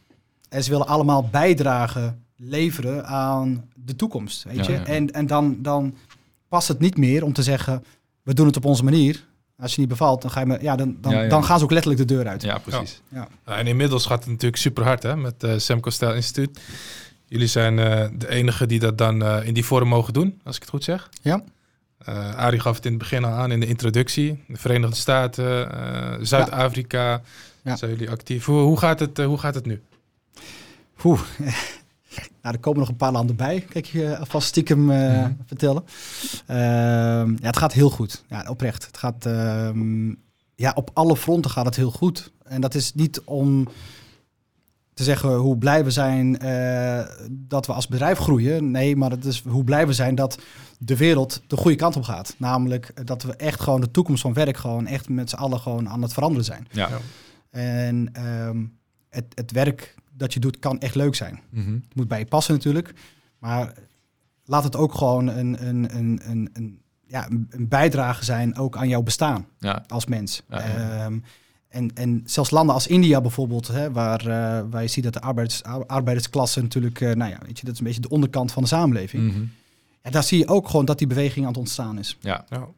En 0.48 0.64
ze 0.64 0.70
willen 0.70 0.86
allemaal 0.86 1.28
bijdragen, 1.28 2.24
leveren 2.36 3.06
aan 3.06 3.70
de 3.74 3.96
toekomst, 3.96 4.44
weet 4.44 4.66
je. 4.66 4.72
Ja, 4.72 4.78
ja. 4.78 4.84
En, 4.84 5.10
en 5.10 5.26
dan, 5.26 5.62
dan 5.62 5.94
past 6.48 6.68
het 6.68 6.78
niet 6.78 6.96
meer 6.96 7.24
om 7.24 7.32
te 7.32 7.42
zeggen, 7.42 7.84
we 8.22 8.34
doen 8.34 8.46
het 8.46 8.56
op 8.56 8.64
onze 8.64 8.84
manier. 8.84 9.26
Als 9.58 9.74
je 9.74 9.80
niet 9.80 9.88
bevalt, 9.88 10.22
dan, 10.22 10.30
ga 10.30 10.40
je 10.40 10.46
me, 10.46 10.58
ja, 10.60 10.76
dan, 10.76 10.96
dan, 11.00 11.12
Ja, 11.12 11.22
ja. 11.22 11.28
dan 11.28 11.44
gaan 11.44 11.58
ze 11.58 11.64
ook 11.64 11.70
letterlijk 11.70 12.08
de 12.08 12.14
deur 12.14 12.28
uit. 12.28 12.42
Ja, 12.42 12.58
precies. 12.58 13.02
Ja. 13.08 13.28
Ja, 13.46 13.56
en 13.56 13.66
inmiddels 13.66 14.06
gaat 14.06 14.18
het 14.18 14.28
natuurlijk 14.28 14.62
super 14.62 14.84
hard 14.84 15.02
hè, 15.02 15.16
met 15.16 15.42
het 15.42 15.50
uh, 15.50 15.58
Sam 15.58 15.80
Costel 15.80 16.14
Instituut. 16.14 16.60
Jullie 17.28 17.46
zijn 17.46 17.78
uh, 17.78 18.04
de 18.18 18.28
enige 18.28 18.66
die 18.66 18.78
dat 18.78 18.98
dan 18.98 19.22
uh, 19.22 19.46
in 19.46 19.54
die 19.54 19.64
vorm 19.64 19.88
mogen 19.88 20.12
doen, 20.12 20.40
als 20.44 20.56
ik 20.56 20.62
het 20.62 20.70
goed 20.70 20.84
zeg. 20.84 21.08
Ja. 21.22 21.42
Uh, 22.08 22.34
Arie 22.34 22.60
gaf 22.60 22.76
het 22.76 22.84
in 22.84 22.90
het 22.90 23.00
begin 23.00 23.24
al 23.24 23.32
aan 23.32 23.50
in 23.50 23.60
de 23.60 23.66
introductie. 23.66 24.44
De 24.46 24.56
Verenigde 24.56 24.96
Staten, 24.96 25.68
uh, 25.74 26.14
Zuid-Afrika 26.20 27.10
ja. 27.10 27.22
ja. 27.62 27.76
zijn 27.76 27.90
jullie 27.90 28.10
actief. 28.10 28.44
Hoe, 28.44 28.60
hoe, 28.60 28.78
gaat, 28.78 29.00
het, 29.00 29.18
uh, 29.18 29.26
hoe 29.26 29.38
gaat 29.38 29.54
het 29.54 29.66
nu? 29.66 29.82
Oeh. 31.04 31.20
nou, 32.42 32.54
er 32.54 32.58
komen 32.58 32.80
nog 32.80 32.88
een 32.88 32.96
paar 32.96 33.12
landen 33.12 33.36
bij, 33.36 33.60
kijk 33.68 33.86
je 33.86 34.18
alvast 34.18 34.48
stiekem 34.48 34.80
mm-hmm. 34.80 35.36
vertellen. 35.46 35.84
Uh, 36.50 36.56
ja, 36.56 37.46
het 37.46 37.56
gaat 37.56 37.72
heel 37.72 37.90
goed. 37.90 38.24
Ja, 38.28 38.44
oprecht. 38.48 38.86
Het 38.86 38.98
gaat, 38.98 39.26
uh, 39.26 39.70
ja, 40.54 40.72
op 40.74 40.90
alle 40.92 41.16
fronten 41.16 41.50
gaat 41.50 41.66
het 41.66 41.76
heel 41.76 41.90
goed. 41.90 42.30
En 42.44 42.60
dat 42.60 42.74
is 42.74 42.94
niet 42.94 43.20
om 43.24 43.68
te 44.98 45.04
zeggen 45.04 45.34
hoe 45.34 45.58
blij 45.58 45.84
we 45.84 45.90
zijn 45.90 46.44
uh, 46.44 47.00
dat 47.30 47.66
we 47.66 47.72
als 47.72 47.88
bedrijf 47.88 48.18
groeien. 48.18 48.70
Nee, 48.70 48.96
maar 48.96 49.10
het 49.10 49.24
is 49.24 49.42
hoe 49.48 49.64
blij 49.64 49.86
we 49.86 49.92
zijn 49.92 50.14
dat 50.14 50.38
de 50.78 50.96
wereld 50.96 51.42
de 51.46 51.56
goede 51.56 51.76
kant 51.76 51.96
op 51.96 52.02
gaat. 52.02 52.34
Namelijk 52.38 53.06
dat 53.06 53.22
we 53.22 53.36
echt 53.36 53.60
gewoon 53.60 53.80
de 53.80 53.90
toekomst 53.90 54.22
van 54.22 54.32
werk 54.32 54.56
gewoon 54.56 54.86
echt 54.86 55.08
met 55.08 55.30
z'n 55.30 55.36
allen 55.36 55.60
gewoon 55.60 55.88
aan 55.88 56.02
het 56.02 56.12
veranderen 56.12 56.44
zijn. 56.44 56.66
Ja. 56.70 56.88
En 57.50 58.12
um, 58.26 58.78
het, 59.08 59.24
het 59.34 59.50
werk 59.50 59.94
dat 60.12 60.34
je 60.34 60.40
doet 60.40 60.58
kan 60.58 60.80
echt 60.80 60.94
leuk 60.94 61.14
zijn. 61.14 61.40
Mm-hmm. 61.50 61.74
Het 61.74 61.94
moet 61.94 62.08
bij 62.08 62.18
je 62.18 62.26
passen 62.26 62.54
natuurlijk. 62.54 62.94
Maar 63.38 63.72
laat 64.44 64.64
het 64.64 64.76
ook 64.76 64.94
gewoon 64.94 65.26
een, 65.26 65.66
een, 65.68 65.96
een, 65.96 66.20
een, 66.24 66.50
een 66.52 66.80
ja, 67.06 67.28
een 67.50 67.68
bijdrage 67.68 68.24
zijn 68.24 68.56
ook 68.56 68.76
aan 68.76 68.88
jouw 68.88 69.02
bestaan 69.02 69.46
ja. 69.58 69.84
als 69.86 70.06
mens. 70.06 70.42
Ja, 70.48 70.66
ja. 70.66 71.04
Um, 71.04 71.24
en, 71.68 71.90
en 71.94 72.22
zelfs 72.24 72.50
landen 72.50 72.74
als 72.74 72.86
India 72.86 73.20
bijvoorbeeld, 73.20 73.68
hè, 73.68 73.92
waar, 73.92 74.20
uh, 74.26 74.60
waar 74.70 74.82
je 74.82 74.88
ziet 74.88 75.04
dat 75.04 75.12
de 75.12 75.20
arbeidersklasse 75.86 76.62
natuurlijk, 76.62 77.00
uh, 77.00 77.14
nou 77.14 77.30
ja, 77.30 77.38
weet 77.46 77.58
je, 77.58 77.64
dat 77.64 77.74
is 77.74 77.78
een 77.78 77.86
beetje 77.86 78.00
de 78.00 78.08
onderkant 78.08 78.52
van 78.52 78.62
de 78.62 78.68
samenleving. 78.68 79.22
Mm-hmm. 79.22 79.50
Ja, 80.02 80.10
daar 80.10 80.22
zie 80.22 80.38
je 80.38 80.48
ook 80.48 80.68
gewoon 80.68 80.84
dat 80.84 80.98
die 80.98 81.06
beweging 81.06 81.44
aan 81.44 81.50
het 81.50 81.60
ontstaan 81.60 81.98
is. 81.98 82.16
Ja. 82.20 82.44
ja. 82.48 82.68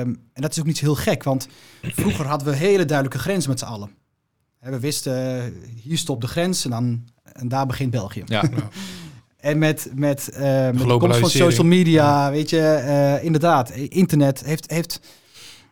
Um, 0.00 0.20
en 0.32 0.42
dat 0.42 0.50
is 0.50 0.60
ook 0.60 0.66
niet 0.66 0.80
heel 0.80 0.94
gek, 0.94 1.22
want 1.22 1.48
vroeger 1.82 2.26
hadden 2.26 2.48
we 2.48 2.56
hele 2.56 2.84
duidelijke 2.84 3.22
grenzen 3.22 3.50
met 3.50 3.58
z'n 3.58 3.64
allen. 3.64 3.90
We 4.60 4.80
wisten, 4.80 5.36
uh, 5.36 5.42
hier 5.82 5.98
stopt 5.98 6.20
de 6.20 6.26
grens 6.26 6.64
en, 6.64 6.70
dan, 6.70 7.04
en 7.22 7.48
daar 7.48 7.66
begint 7.66 7.90
België. 7.90 8.22
Ja. 8.26 8.42
En 9.40 9.58
met, 9.58 9.90
met, 9.94 10.28
uh, 10.32 10.38
met 10.40 10.78
de 10.78 10.96
komst 10.96 11.18
van 11.18 11.30
social 11.30 11.66
media, 11.66 12.24
ja. 12.24 12.30
weet 12.30 12.50
je, 12.50 12.82
uh, 12.84 13.24
inderdaad, 13.24 13.70
internet 13.70 14.44
heeft, 14.44 14.70
heeft, 14.70 15.00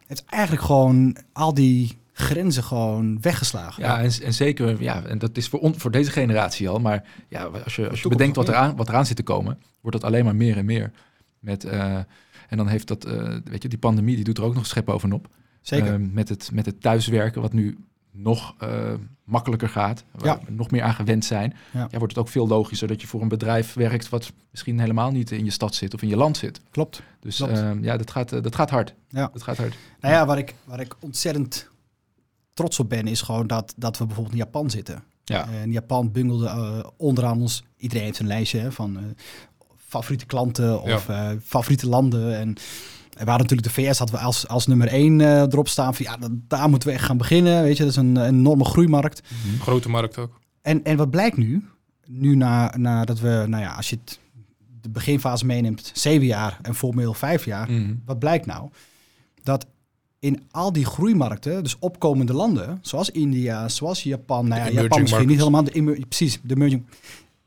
heeft 0.07 0.25
eigenlijk 0.27 0.62
gewoon 0.62 1.16
al 1.33 1.55
die 1.55 1.99
grenzen 2.19 2.62
gewoon 2.64 3.21
weggeslagen. 3.21 3.83
Ja, 3.83 4.01
en, 4.01 4.11
en 4.25 4.35
zeker, 4.35 4.83
ja, 4.83 5.03
en 5.05 5.19
dat 5.19 5.37
is 5.37 5.49
voor, 5.49 5.61
on, 5.61 5.79
voor 5.81 5.91
deze 5.91 6.11
generatie 6.11 6.69
al, 6.69 6.79
maar 6.81 7.05
ja, 7.29 7.43
als 7.64 7.77
je, 7.77 7.89
als 7.91 8.03
je 8.03 8.09
bedenkt 8.09 8.37
wat 8.37 8.49
eraan, 8.49 8.77
wat 8.77 8.89
eraan 8.89 9.07
zit 9.07 9.16
te 9.16 9.23
komen, 9.23 9.59
wordt 9.81 10.01
dat 10.01 10.11
alleen 10.11 10.25
maar 10.25 10.37
meer 10.37 10.57
en 10.57 10.64
meer. 10.64 10.91
Met, 11.39 11.64
uh, 11.64 11.95
en 12.49 12.57
dan 12.57 12.69
heeft 12.69 12.87
dat, 12.89 13.05
weet 13.45 13.62
je, 13.62 13.69
die 13.69 13.79
pandemie, 13.79 14.14
die 14.14 14.25
doet 14.25 14.39
er 14.39 14.45
ook 14.45 14.55
nog 14.55 14.66
schep 14.66 14.85
bovenop. 14.85 15.29
Zeker. 15.61 16.01
met, 16.01 16.29
het, 16.29 16.51
met 16.53 16.66
het 16.66 16.81
thuiswerken, 16.81 17.43
wat 17.43 17.53
nu 17.53 17.79
nog 18.12 18.55
eh, 18.59 18.93
makkelijker 19.25 19.69
gaat, 19.69 20.05
waar 20.11 20.27
Ja. 20.27 20.41
we 20.47 20.53
nog 20.53 20.71
meer 20.71 20.83
aan 20.83 20.95
gewend 20.95 21.25
zijn, 21.25 21.55
Ja. 21.73 21.81
ja. 21.91 21.99
wordt 21.99 22.14
het 22.14 22.19
ook 22.25 22.29
veel 22.29 22.49
logischer 22.49 22.89
dat 22.89 23.01
je 23.01 23.07
voor 23.07 23.23
een 23.23 23.29
bedrijf 23.29 23.75
werkt 23.75 24.09
wat 24.09 24.33
misschien 24.51 24.81
helemaal 24.81 25.11
niet 25.11 25.31
in 25.31 25.45
je 25.45 25.51
stad 25.51 25.75
zit 25.75 25.95
of 25.95 26.03
in 26.03 26.09
je 26.09 26.16
land 26.16 26.37
zit. 26.37 26.61
Klopt. 26.71 27.03
Dus 27.21 27.37
Klopt. 27.37 27.53
ehm, 27.53 27.83
ja, 27.85 27.97
dat 27.97 28.11
gaat, 28.11 28.33
eh, 28.33 28.43
dat 28.43 28.55
gaat 28.55 28.71
hard. 28.71 28.95
Ja. 29.09 29.31
Dat 29.33 29.43
gaat 29.43 29.57
hard. 29.57 29.75
Nou 30.01 30.14
ja, 30.14 30.27
waar 30.27 30.39
ik, 30.39 30.55
waar 30.64 30.81
ik 30.81 30.95
ontzettend 31.01 31.69
trots 32.59 32.78
op 32.80 32.88
ben, 32.88 33.06
is 33.06 33.20
gewoon 33.22 33.46
dat, 33.46 33.74
dat 33.76 33.98
we 33.98 34.04
bijvoorbeeld 34.06 34.34
in 34.36 34.42
Japan 34.44 34.70
zitten. 34.70 35.02
Ja. 35.24 35.48
En 35.48 35.72
Japan 35.72 36.12
bungelde 36.12 36.46
eh, 36.46 36.78
onderaan 36.96 37.40
ons, 37.40 37.64
iedereen 37.76 38.04
heeft 38.04 38.18
een 38.18 38.26
lijstje 38.26 38.59
hè, 38.59 38.72
van 38.72 38.96
eh, 38.96 39.02
favoriete 39.86 40.26
klanten 40.26 40.82
of 40.82 41.09
eh, 41.09 41.30
favoriete 41.44 41.88
landen. 41.88 42.38
En 42.38 42.54
er 43.18 43.24
waren 43.24 43.40
natuurlijk 43.42 43.68
de 43.74 43.82
VS 43.82 43.98
hadden 43.98 44.16
we 44.16 44.22
als, 44.22 44.48
als 44.48 44.66
nummer 44.66 44.88
één 44.88 45.20
eh, 45.20 45.40
erop 45.40 45.68
staan 45.68 45.94
van 45.94 46.04
ja, 46.04 46.16
dat- 46.16 46.30
daar 46.48 46.68
moeten 46.68 46.88
we 46.88 46.94
echt 46.94 47.04
gaan 47.04 47.16
beginnen. 47.16 47.62
Weet 47.62 47.76
je, 47.76 47.82
dat 47.82 47.92
is 47.92 47.98
een, 47.98 48.16
een 48.16 48.24
enorme 48.34 48.64
groeimarkt. 48.64 49.22
Grote 49.61 49.88
markt 49.88 50.18
ook. 50.18 50.40
En, 50.62 50.84
en 50.84 50.96
wat 50.96 51.11
blijkt 51.11 51.36
nu? 51.36 51.64
Nu 52.06 52.34
na, 52.36 52.74
nadat 52.76 53.18
we, 53.20 53.44
nou 53.48 53.62
ja, 53.62 53.74
als 53.74 53.90
je 53.90 53.96
het, 54.04 54.18
de 54.80 54.88
beginfase 54.88 55.46
meeneemt, 55.46 55.90
zeven 55.94 56.26
jaar 56.26 56.59
en 56.62 56.74
formeel 56.74 57.14
vijf 57.14 57.44
jaar. 57.44 57.70
Mhm. 57.70 57.94
Wat 58.04 58.18
blijkt 58.18 58.46
nou? 58.46 58.70
Dat 59.42 59.66
in 60.19 60.47
al 60.51 60.73
die 60.73 60.85
groeimarkten, 60.85 61.62
dus 61.62 61.79
opkomende 61.79 62.33
landen, 62.33 62.79
zoals 62.83 63.11
India, 63.11 63.69
zoals 63.69 64.03
Japan, 64.03 64.49
nou 64.49 64.61
ja, 64.61 64.81
Japan 64.81 65.01
misschien 65.01 65.27
niet 65.27 65.39
helemaal, 65.39 65.64
de 65.64 66.05
precies, 66.09 66.41
de 66.43 66.55
emerging, 66.55 66.87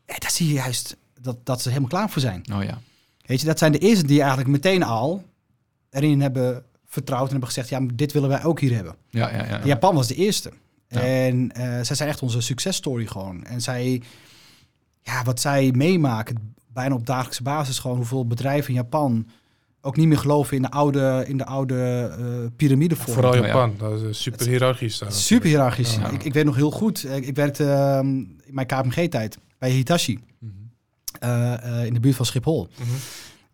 eh, 0.06 0.18
daar 0.18 0.32
zie 0.32 0.48
je 0.48 0.54
juist 0.54 0.98
dat, 1.22 1.38
dat 1.44 1.62
ze 1.62 1.70
helemaal 1.70 1.90
klaar 1.90 2.10
voor 2.10 2.22
zijn. 2.22 2.46
Oh 2.54 2.64
ja. 2.64 2.82
Weet 3.26 3.40
je, 3.40 3.46
dat 3.46 3.60
zijn 3.60 3.72
de 3.72 3.78
eerste 3.78 4.08
die 4.08 4.20
eigenlijk 4.20 4.50
meteen 4.50 4.84
al 4.84 5.24
erin 5.90 6.22
hebben 6.22 6.64
vertrouwd 6.86 7.26
en 7.26 7.30
hebben 7.30 7.48
gezegd, 7.48 7.70
ja, 7.70 7.80
dit 7.94 8.12
willen 8.12 8.30
wij 8.30 8.44
ook 8.44 8.60
hier 8.60 8.76
hebben. 8.76 8.96
Ja, 9.10 9.30
ja, 9.30 9.46
ja. 9.46 9.62
Japan 9.66 9.96
was 9.96 10.08
de 10.08 10.16
eerste. 10.16 10.52
Ja. 10.88 11.00
En 11.00 11.52
eh, 11.52 11.64
zij 11.64 11.96
zijn 11.96 12.10
echt 12.10 12.22
onze 12.22 12.42
successtory 12.42 13.06
gewoon. 13.06 13.44
En 13.44 13.62
zij, 13.62 14.02
ja, 15.02 15.24
wat 15.24 15.40
zij 15.40 15.72
meemaken, 15.76 16.56
bijna 16.68 16.96
op 16.96 17.06
dagelijkse 17.06 17.44
basis, 17.44 17.80
gewoon 17.80 17.98
hoeveel 17.98 18.28
bedrijven 18.28 18.70
in 18.70 18.76
Japan 18.76 19.28
ook 19.82 19.96
niet 19.96 20.08
meer 20.08 20.18
geloven 20.18 20.56
in 20.56 20.62
de 20.62 20.72
oude, 20.72 21.24
in 21.28 21.38
de 21.38 21.46
oude 21.46 22.10
eh 22.20 22.26
piramidevorm. 22.56 23.14
Vooral 23.14 23.34
Ja, 23.36 23.40
ja. 23.42 23.46
Japan. 23.48 23.76
Dat 23.78 24.00
is 24.02 24.08
eh, 24.08 24.14
super 24.14 24.48
hiërarchisch 24.48 24.98
daar. 24.98 25.12
Super 25.12 25.48
hiërarchisch. 25.48 25.96
Ja. 25.96 26.10
Ik, 26.10 26.24
ik 26.24 26.34
weet 26.34 26.46
nog 26.46 26.56
heel 26.56 26.72
goed, 26.72 27.06
ik, 27.16 27.26
ik 27.26 27.36
werkte 27.36 27.64
ehm, 27.72 28.08
in 28.20 28.40
mijn 28.54 28.68
KPMG-tijd 28.68 29.38
bij 29.58 29.70
Hitachi, 29.72 30.20
Mhm. 30.40 30.52
eh, 31.20 31.54
eh, 31.80 31.86
in 31.86 31.94
de 31.94 32.00
buurt 32.00 32.16
van 32.16 32.26
Schiphol. 32.26 32.68
Mhm. 32.80 32.90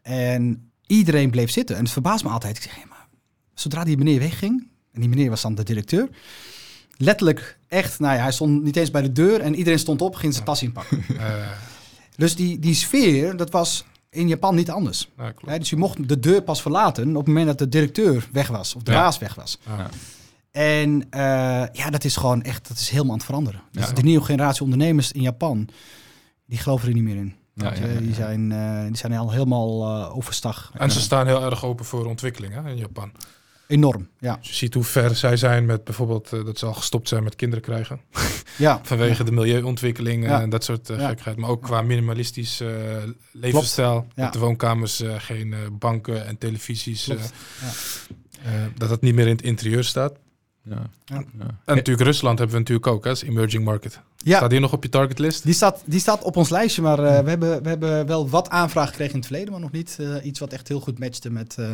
En 0.01 0.71
iedereen 0.87 1.29
bleef 1.29 1.49
zitten. 1.51 1.75
En 1.75 1.83
het 1.83 1.91
verbaast 1.91 2.23
me 2.23 2.29
altijd. 2.29 2.57
Ik 2.57 2.63
zeg, 2.63 2.73
maar 2.89 3.07
zodra 3.53 3.83
die 3.83 3.97
meneer 3.97 4.19
wegging, 4.19 4.67
en 4.93 4.99
die 4.99 5.09
meneer 5.09 5.29
was 5.29 5.41
dan 5.41 5.55
de 5.55 5.63
directeur, 5.63 6.09
letterlijk 6.97 7.57
echt, 7.67 7.99
nou 7.99 8.15
ja, 8.15 8.21
hij 8.21 8.31
stond 8.31 8.63
niet 8.63 8.75
eens 8.75 8.91
bij 8.91 9.01
de 9.01 9.11
deur 9.11 9.41
en 9.41 9.55
iedereen 9.55 9.79
stond 9.79 10.01
op, 10.01 10.15
ging 10.15 10.33
zijn 10.33 10.45
tas 10.45 10.63
inpakken. 10.63 11.03
Eh, 11.17 11.51
dus 12.15 12.35
die, 12.35 12.59
die 12.59 12.73
sfeer, 12.75 13.37
dat 13.37 13.49
was 13.51 13.85
in 14.09 14.27
Japan 14.27 14.55
niet 14.55 14.69
anders. 14.71 15.09
Hè, 15.45 15.57
dus 15.59 15.69
je 15.69 15.75
mocht 15.75 16.09
de 16.09 16.19
deur 16.19 16.41
pas 16.41 16.61
verlaten 16.61 17.09
op 17.09 17.15
het 17.15 17.27
moment 17.27 17.47
dat 17.47 17.57
de 17.57 17.69
directeur 17.69 18.27
weg 18.31 18.47
was, 18.47 18.75
of 18.75 18.83
de 18.83 18.91
Ja. 18.91 19.01
baas 19.01 19.17
weg 19.17 19.35
was. 19.35 19.57
Ja. 19.65 19.89
En 20.51 21.07
eh, 21.09 21.19
ja, 21.71 21.89
dat 21.89 22.03
is 22.03 22.15
gewoon 22.15 22.41
echt, 22.41 22.67
dat 22.67 22.77
is 22.77 22.89
helemaal 22.89 23.11
aan 23.11 23.17
het 23.17 23.25
veranderen. 23.25 23.61
Dus 23.71 23.87
Ja. 23.87 23.91
de 23.93 24.01
nieuwe 24.01 24.25
generatie 24.25 24.63
ondernemers 24.63 25.11
in 25.11 25.21
Japan, 25.21 25.67
die 26.45 26.57
geloven 26.57 26.87
er 26.87 26.93
niet 26.93 27.03
meer 27.03 27.15
in. 27.15 27.35
Ja, 27.53 27.73
ja, 27.73 27.85
ja, 27.85 27.99
Die, 27.99 28.07
ja. 28.09 28.13
zijn, 28.13 28.51
eh, 28.51 28.85
die 28.85 28.97
zijn 28.97 29.13
al 29.13 29.31
helemaal 29.31 29.83
eh, 29.83 30.15
overstag. 30.17 30.71
En 30.73 30.91
ze 30.91 30.99
staan 31.01 31.27
heel 31.27 31.43
erg 31.43 31.63
open 31.65 31.85
voor 31.85 32.05
ontwikkeling 32.05 32.53
hè, 32.53 32.69
in 32.69 32.77
Japan. 32.77 33.11
Enorm, 33.67 34.07
ja. 34.19 34.35
Dus 34.35 34.49
je 34.49 34.55
ziet 34.55 34.73
hoe 34.73 34.83
ver 34.83 35.15
zij 35.15 35.37
zijn 35.37 35.65
met 35.65 35.83
bijvoorbeeld 35.83 36.33
eh, 36.33 36.45
dat 36.45 36.59
ze 36.59 36.65
al 36.65 36.73
gestopt 36.73 37.07
zijn 37.07 37.23
met 37.23 37.35
kinderen 37.35 37.63
krijgen. 37.63 37.99
Ja, 38.57 38.79
Vanwege 38.83 39.23
de 39.23 39.31
milieuontwikkeling 39.31 40.23
Ja. 40.25 40.41
en 40.41 40.49
dat 40.49 40.63
soort 40.63 40.89
eh, 40.89 40.99
Ja. 40.99 41.07
gekheid. 41.07 41.37
Maar 41.37 41.49
ook 41.49 41.61
qua 41.61 41.81
minimalistisch 41.81 42.59
eh, 42.61 42.69
levensstijl. 43.31 44.07
Ja. 44.15 44.23
Met 44.23 44.33
de 44.33 44.39
woonkamers 44.39 45.01
eh, 45.01 45.13
geen 45.17 45.53
eh, 45.53 45.59
banken 45.71 46.25
en 46.25 46.37
televisies. 46.37 47.07
eh, 47.07 47.15
eh, 48.43 48.51
dat 48.77 48.89
dat 48.89 49.01
niet 49.01 49.15
meer 49.15 49.25
in 49.27 49.31
het 49.35 49.41
interieur 49.45 49.83
staat. 49.83 50.13
Ja. 50.63 50.81
Ja. 51.05 51.23
En 51.65 51.75
natuurlijk 51.75 52.05
Rusland 52.07 52.37
hebben 52.39 52.55
we 52.55 52.61
natuurlijk 52.61 52.87
ook 52.87 53.03
hè, 53.03 53.09
als 53.09 53.23
emerging 53.23 53.63
market. 53.63 53.99
ja. 54.17 54.37
Staat 54.37 54.49
die 54.49 54.59
nog 54.59 54.73
op 54.73 54.83
je 54.83 54.89
targetlist? 54.89 55.43
Die 55.43 55.53
staat, 55.53 55.81
die 55.85 55.99
staat 55.99 56.23
op 56.23 56.35
ons 56.35 56.49
lijstje, 56.49 56.81
maar 56.81 56.99
eh, 57.03 57.19
we, 57.23 57.29
hebben, 57.29 57.63
we 57.63 57.69
hebben 57.69 58.05
wel 58.07 58.29
wat 58.29 58.49
aanvragen 58.49 58.89
gekregen 58.89 59.13
in 59.13 59.19
het 59.19 59.27
verleden, 59.27 59.51
maar 59.51 59.61
nog 59.61 59.71
niet 59.71 59.97
eh, 59.99 60.25
iets 60.25 60.39
wat 60.39 60.53
echt 60.53 60.67
heel 60.67 60.79
goed 60.79 60.99
matchte 60.99 61.29
met. 61.29 61.55
eh, 61.57 61.71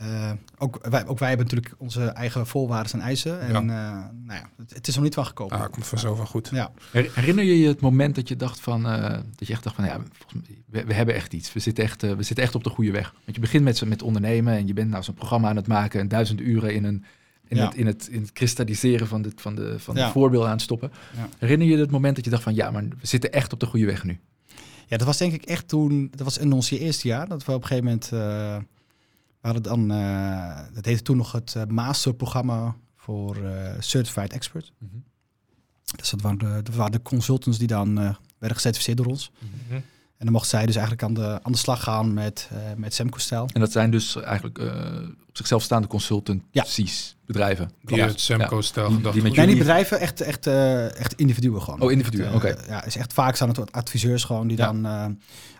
eh, 0.00 0.30
ook, 0.58 0.78
wij, 0.90 1.06
ook 1.06 1.18
wij 1.18 1.28
hebben 1.28 1.46
natuurlijk 1.46 1.74
onze 1.78 2.04
eigen 2.04 2.46
voorwaarden 2.46 2.92
en 2.92 3.00
eisen. 3.00 3.40
En 3.40 3.52
Ja. 3.52 3.58
eh, 3.60 4.04
nou 4.26 4.40
ja, 4.40 4.50
het, 4.56 4.74
het 4.74 4.88
is 4.88 4.94
nog 4.94 5.04
niet 5.04 5.14
van 5.14 5.26
gekomen. 5.26 5.58
Ah, 5.58 5.70
komt 5.70 5.86
vanzelf 5.86 6.16
wel 6.16 6.26
goed. 6.26 6.48
Ja. 6.52 6.70
Her- 6.92 7.10
Herinner 7.14 7.44
je 7.44 7.58
je 7.58 7.68
het 7.68 7.80
moment 7.80 8.14
dat 8.14 8.28
je 8.28 8.36
dacht 8.36 8.60
van, 8.60 8.86
eh, 8.88 9.18
dat 9.36 9.48
je 9.48 9.52
echt 9.52 9.62
dacht 9.62 9.74
van, 9.76 9.84
ja, 9.84 9.94
volgens 10.18 10.48
mij, 10.48 10.56
we, 10.66 10.84
we 10.84 10.94
hebben 10.94 11.14
echt 11.14 11.32
iets. 11.32 11.52
We 11.52 11.60
zitten 11.60 11.84
echt, 11.84 12.02
we 12.02 12.22
zitten 12.22 12.44
echt 12.44 12.54
op 12.54 12.64
de 12.64 12.70
goede 12.70 12.90
weg. 12.90 13.12
Want 13.24 13.34
je 13.36 13.40
begint 13.40 13.64
met, 13.64 13.84
met 13.84 14.02
ondernemen 14.02 14.54
en 14.56 14.66
je 14.66 14.72
bent 14.72 14.90
nou 14.90 15.02
zo'n 15.02 15.14
programma 15.14 15.48
aan 15.48 15.56
het 15.56 15.66
maken 15.66 16.00
en 16.00 16.08
duizend 16.08 16.40
uren 16.40 16.74
in, 16.74 16.84
een, 16.84 17.04
in, 17.48 17.56
Ja. 17.56 17.64
het, 17.66 17.74
in, 17.74 17.86
het, 17.86 18.08
in 18.08 18.20
het 18.20 18.32
kristalliseren 18.32 19.06
van, 19.06 19.22
de, 19.22 19.32
van, 19.36 19.54
de, 19.54 19.78
van 19.78 19.96
Ja. 19.96 20.06
de 20.06 20.12
voorbeelden 20.12 20.48
aan 20.48 20.54
het 20.54 20.62
stoppen. 20.64 20.92
Ja. 21.16 21.28
Herinner 21.38 21.66
je 21.66 21.74
je 21.74 21.80
het 21.80 21.90
moment 21.90 22.16
dat 22.16 22.24
je 22.24 22.30
dacht 22.30 22.42
van, 22.42 22.54
ja, 22.54 22.70
maar 22.70 22.82
we 22.82 23.06
zitten 23.06 23.32
echt 23.32 23.52
op 23.52 23.60
de 23.60 23.66
goede 23.66 23.86
weg 23.86 24.04
nu? 24.04 24.18
ja, 24.86 24.96
dat 24.96 25.06
was 25.06 25.16
denk 25.18 25.32
ik 25.32 25.44
echt 25.44 25.68
toen. 25.68 26.08
Dat 26.10 26.20
was 26.20 26.38
in 26.38 26.52
ons 26.52 26.70
eerste 26.70 27.08
jaar 27.08 27.28
dat 27.28 27.44
we 27.44 27.52
op 27.52 27.62
een 27.62 27.66
gegeven 27.68 27.84
moment. 27.84 28.10
We 29.40 29.48
hadden 29.48 29.62
dan. 29.62 29.90
eh, 29.90 30.60
dat 30.74 30.84
heette 30.84 31.02
toen 31.02 31.16
nog 31.16 31.32
het 31.32 31.54
eh, 31.54 31.64
masterprogramma 31.64 32.76
voor 32.96 33.36
eh, 33.44 33.80
Certified 33.80 34.32
Expert. 34.32 34.72
Dus 35.96 36.10
dat 36.10 36.20
waren 36.20 36.38
de, 36.38 36.60
dat 36.62 36.74
waren 36.74 36.92
de 36.92 37.02
consultants 37.02 37.58
die 37.58 37.66
dan 37.66 37.94
werden 37.94 38.56
gecertificeerd 38.56 38.96
door 38.96 39.06
ons. 39.06 39.30
Mhm. 39.38 39.80
En 40.20 40.26
dan 40.26 40.34
mocht 40.34 40.48
zij 40.48 40.66
dus 40.66 40.74
eigenlijk 40.76 41.04
aan 41.04 41.14
de, 41.14 41.38
aan 41.42 41.52
de 41.52 41.58
slag 41.58 41.82
gaan 41.82 42.14
met, 42.14 42.48
eh 42.52 42.58
met 42.76 42.94
Semco-stijl. 42.94 43.48
En 43.52 43.60
dat 43.60 43.72
zijn 43.72 43.90
dus 43.90 44.16
eigenlijk 44.16 44.58
eh, 44.58 44.66
op 45.28 45.36
zichzelf 45.36 45.62
staande 45.62 45.88
consultancies, 45.88 47.16
bedrijven. 47.26 47.70
Die 47.82 47.96
Ja. 47.96 48.06
het 48.06 48.20
Semco-stijl 48.20 48.86
Die- 48.86 48.96
gedacht 48.96 49.14
die 49.14 49.22
met 49.22 49.36
Nee, 49.36 49.46
niet 49.46 49.58
bedrijven, 49.58 50.00
echt, 50.00 50.20
echt, 50.20 50.46
eh, 50.46 50.98
echt 51.00 51.12
individuen 51.14 51.62
gewoon. 51.62 51.80
Oh, 51.80 51.92
individuen, 51.92 52.34
oké. 52.34 52.56
Ja, 52.68 52.84
is 52.84 52.96
echt 52.96 53.12
vaak 53.12 53.36
zijn 53.36 53.48
het 53.50 53.72
adviseurs 53.72 54.24
gewoon 54.24 54.46
die 54.48 54.56
Ja. 54.56 54.66
dan 54.72 54.86
eh, 54.86 55.04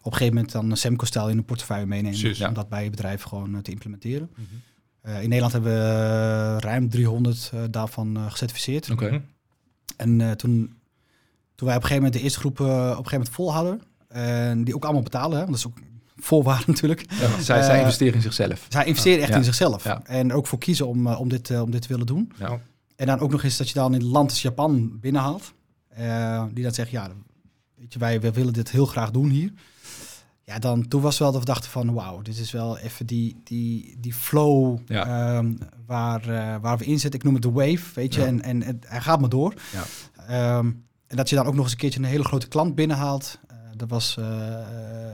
op 0.02 0.12
een 0.12 0.18
gegeven 0.18 0.34
moment 0.34 0.52
dan 0.52 0.76
Semco-stijl 0.76 1.28
in 1.28 1.38
een 1.38 1.44
portefeuille 1.44 1.86
meenemen. 1.86 2.18
Precies, 2.18 2.38
ja. 2.38 2.48
Om 2.48 2.54
dat 2.54 2.68
bij 2.68 2.84
je 2.84 2.90
bedrijf 2.90 3.22
gewoon 3.22 3.62
te 3.62 3.70
implementeren. 3.70 4.30
Mhm. 4.34 4.44
Eh, 5.00 5.14
in 5.22 5.28
Nederland 5.28 5.52
hebben 5.52 5.72
we 5.72 6.56
ruim 6.60 6.88
300 6.88 7.50
eh, 7.54 7.60
daarvan 7.70 8.16
eh, 8.16 8.30
gecertificeerd. 8.30 8.90
Oké. 8.90 9.22
En 9.96 10.20
eh, 10.20 10.30
toen, 10.30 10.74
toen 11.54 11.68
wij 11.68 11.76
op 11.76 11.82
een 11.82 11.88
gegeven 11.88 11.94
moment 11.96 12.12
de 12.12 12.20
eerste 12.20 12.38
groep 12.38 12.60
eh, 12.60 12.66
op 12.66 12.72
een 12.72 12.88
gegeven 12.88 13.10
moment 13.12 13.28
volhouden. 13.34 13.80
En 14.10 14.64
die 14.64 14.74
ook 14.74 14.84
allemaal 14.84 15.02
betalen, 15.02 15.38
hè, 15.38 15.44
want 15.46 15.48
dat 15.50 15.58
is 15.58 15.66
ook 15.66 15.78
voorwaarde 16.16 16.64
natuurlijk. 16.72 17.04
Ja, 17.10 17.40
zij, 17.40 17.62
zij 17.62 17.74
Eh, 17.74 17.80
investeren 17.80 18.14
in 18.14 18.22
zichzelf. 18.22 18.66
Zij 18.68 18.84
investeren 18.84 19.20
echt 19.20 19.28
Ja. 19.30 19.36
in 19.36 19.44
zichzelf. 19.44 19.84
Ja. 19.84 20.02
En 20.04 20.32
ook 20.32 20.46
voor 20.46 20.58
kiezen 20.58 20.86
om, 20.86 21.06
eh, 21.06 21.20
om, 21.20 21.28
dit, 21.28 21.50
eh, 21.50 21.62
om 21.62 21.70
dit 21.70 21.82
te 21.82 21.88
willen 21.88 22.06
doen. 22.06 22.32
Ja. 22.38 22.60
En 22.96 23.06
dan 23.06 23.18
ook 23.18 23.30
nog 23.30 23.42
eens 23.42 23.56
dat 23.56 23.68
je 23.68 23.74
dan 23.74 23.94
in 23.94 24.00
een 24.00 24.06
land 24.06 24.30
als 24.30 24.42
Japan 24.42 24.98
binnenhaalt. 25.00 25.52
eh, 25.88 26.44
die 26.52 26.62
dan 26.64 26.72
zegt, 26.74 26.90
ja, 26.90 27.08
weet 27.76 27.92
je, 27.92 27.98
wij, 27.98 28.20
wij 28.20 28.32
willen 28.32 28.52
dit 28.52 28.70
heel 28.70 28.86
graag 28.86 29.10
doen 29.10 29.30
hier. 29.30 29.52
Ja, 30.44 30.58
dan 30.58 30.88
toen 30.88 31.00
was 31.00 31.18
wel 31.18 31.30
dat 31.32 31.40
we 31.40 31.46
dachten 31.46 31.70
van, 31.70 31.92
wauw, 31.92 32.22
dit 32.22 32.38
is 32.38 32.50
wel 32.52 32.78
even 32.78 33.06
die, 33.06 33.40
die, 33.44 33.96
die 33.98 34.14
flow 34.14 34.78
Ja. 34.86 35.06
ehm, 35.36 35.52
waar, 35.86 36.22
waar 36.60 36.78
we 36.78 36.84
in 36.84 37.00
zitten. 37.00 37.20
Ik 37.20 37.24
noem 37.24 37.34
het 37.34 37.42
de 37.42 37.50
wave, 37.50 37.82
weet 37.94 38.14
je. 38.14 38.20
Ja. 38.20 38.26
En, 38.26 38.42
en, 38.42 38.62
en 38.62 38.78
hij 38.86 39.00
gaat 39.00 39.20
maar 39.20 39.28
door. 39.28 39.54
Ja. 39.72 39.84
Ehm, 40.26 40.70
en 41.06 41.16
dat 41.16 41.28
je 41.28 41.36
dan 41.36 41.46
ook 41.46 41.54
nog 41.54 41.62
eens 41.62 41.72
een 41.72 41.78
keertje 41.78 41.98
een 42.00 42.04
hele 42.06 42.24
grote 42.24 42.48
klant 42.48 42.74
binnenhaalt. 42.74 43.38
Eh, 43.70 43.76
dat 43.76 43.88
was 43.88 44.16
eh, 44.16 44.58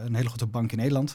een 0.05 0.15
hele 0.15 0.29
grote 0.29 0.47
bank 0.47 0.73
in 0.73 0.79
Nederland. 0.79 1.15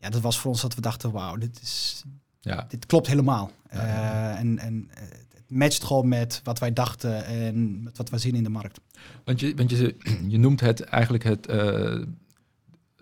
Ja, 0.00 0.10
dat 0.10 0.20
was 0.20 0.38
voor 0.38 0.50
ons 0.50 0.60
dat 0.60 0.74
we 0.74 0.80
dachten, 0.80 1.10
wauw, 1.12 1.36
dit 1.36 1.60
is, 1.62 2.02
Ja. 2.40 2.64
dit 2.68 2.86
klopt 2.86 3.06
helemaal. 3.06 3.50
Ja, 3.72 3.86
ja, 3.86 3.94
ja. 3.94 4.32
Eh, 4.34 4.38
en 4.38 4.58
en 4.58 4.88
eh, 4.94 5.02
het 5.34 5.44
matcht 5.58 5.84
gewoon 5.84 6.08
met 6.08 6.40
wat 6.44 6.58
wij 6.58 6.72
dachten 6.72 7.24
en 7.24 7.82
met 7.82 7.96
wat 7.96 8.10
wij 8.10 8.18
zien 8.18 8.34
in 8.34 8.42
de 8.42 8.48
markt. 8.48 8.80
Want 9.24 9.40
je, 9.40 9.54
want 9.54 9.70
je, 9.70 9.96
je 10.28 10.38
noemt 10.38 10.60
het 10.60 10.80
eigenlijk 10.80 11.24
het, 11.24 11.46
eh, 11.46 12.02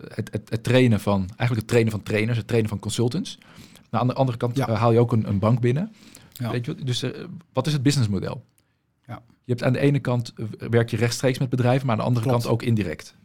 het, 0.07 0.31
het, 0.31 0.49
het 0.49 0.63
trainen 0.63 0.99
van, 0.99 1.19
eigenlijk 1.19 1.55
het 1.59 1.67
trainen 1.67 1.91
van 1.91 2.03
trainers, 2.03 2.37
het 2.37 2.47
trainen 2.47 2.69
van 2.69 2.79
consultants. 2.79 3.37
Maar 3.89 4.01
aan 4.01 4.07
de 4.07 4.13
andere 4.13 4.37
kant 4.37 4.55
Ja. 4.57 4.67
eh, 4.67 4.79
haal 4.79 4.91
je 4.91 4.99
ook 4.99 5.11
een, 5.11 5.27
een 5.27 5.39
bank 5.39 5.59
binnen. 5.59 5.93
Ja. 6.33 6.51
Weet 6.51 6.65
je, 6.65 6.75
wat? 6.75 6.85
dus 6.85 7.01
eh, 7.03 7.23
wat 7.53 7.67
is 7.67 7.73
het 7.73 7.83
businessmodel? 7.83 8.45
Ja. 9.07 9.21
Je 9.43 9.51
hebt 9.51 9.63
aan 9.63 9.73
de 9.73 9.79
ene 9.79 9.99
kant 9.99 10.33
eh, 10.35 10.45
werk 10.69 10.89
je 10.89 10.97
rechtstreeks 10.97 11.37
met 11.39 11.49
bedrijven, 11.49 11.85
maar 11.85 11.95
aan 11.95 12.01
de 12.01 12.07
andere 12.07 12.25
Klopt. 12.25 12.41
kant 12.43 12.53
ook 12.53 12.63
indirect. 12.63 13.15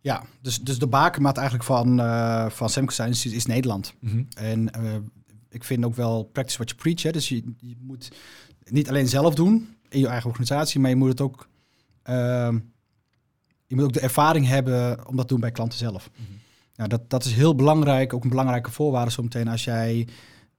Ja, 0.00 0.24
dus, 0.40 0.60
dus 0.60 0.78
de 0.78 0.86
bakermaat 0.86 1.36
eigenlijk 1.36 1.66
van, 1.66 2.00
eh 2.00 2.50
van 2.50 2.70
Semco 2.70 2.92
Science 2.92 3.28
is, 3.28 3.34
is 3.34 3.46
Nederland. 3.46 3.94
Mhm. 4.00 4.22
En 4.36 4.72
eh, 4.72 4.94
ik 5.48 5.64
vind 5.64 5.84
ook 5.84 5.94
wel 5.94 6.24
practice 6.24 6.56
what 6.56 6.68
you 6.70 6.80
preach. 6.82 7.02
Hè. 7.02 7.10
Dus 7.10 7.28
je, 7.28 7.42
je 7.58 7.76
moet 7.80 8.12
niet 8.64 8.88
alleen 8.88 9.08
zelf 9.08 9.34
doen 9.34 9.76
in 9.88 10.00
je 10.00 10.06
eigen 10.06 10.28
organisatie, 10.28 10.80
maar 10.80 10.90
je 10.90 10.96
moet 10.96 11.08
het 11.08 11.20
ook, 11.20 11.48
ehm, 12.02 12.58
je 13.66 13.74
moet 13.74 13.84
ook 13.84 13.92
de 13.92 14.00
ervaring 14.00 14.46
hebben 14.46 15.08
om 15.08 15.16
dat 15.16 15.28
te 15.28 15.32
doen 15.32 15.40
bij 15.40 15.50
klanten 15.50 15.78
zelf. 15.78 16.10
Nou, 16.74 16.88
dat, 16.88 17.10
dat 17.10 17.24
is 17.24 17.32
heel 17.32 17.54
belangrijk, 17.54 18.12
ook 18.12 18.22
een 18.22 18.30
belangrijke 18.30 18.70
voorwaarde 18.70 19.10
zometeen 19.10 19.48
als 19.48 19.64
jij 19.64 20.08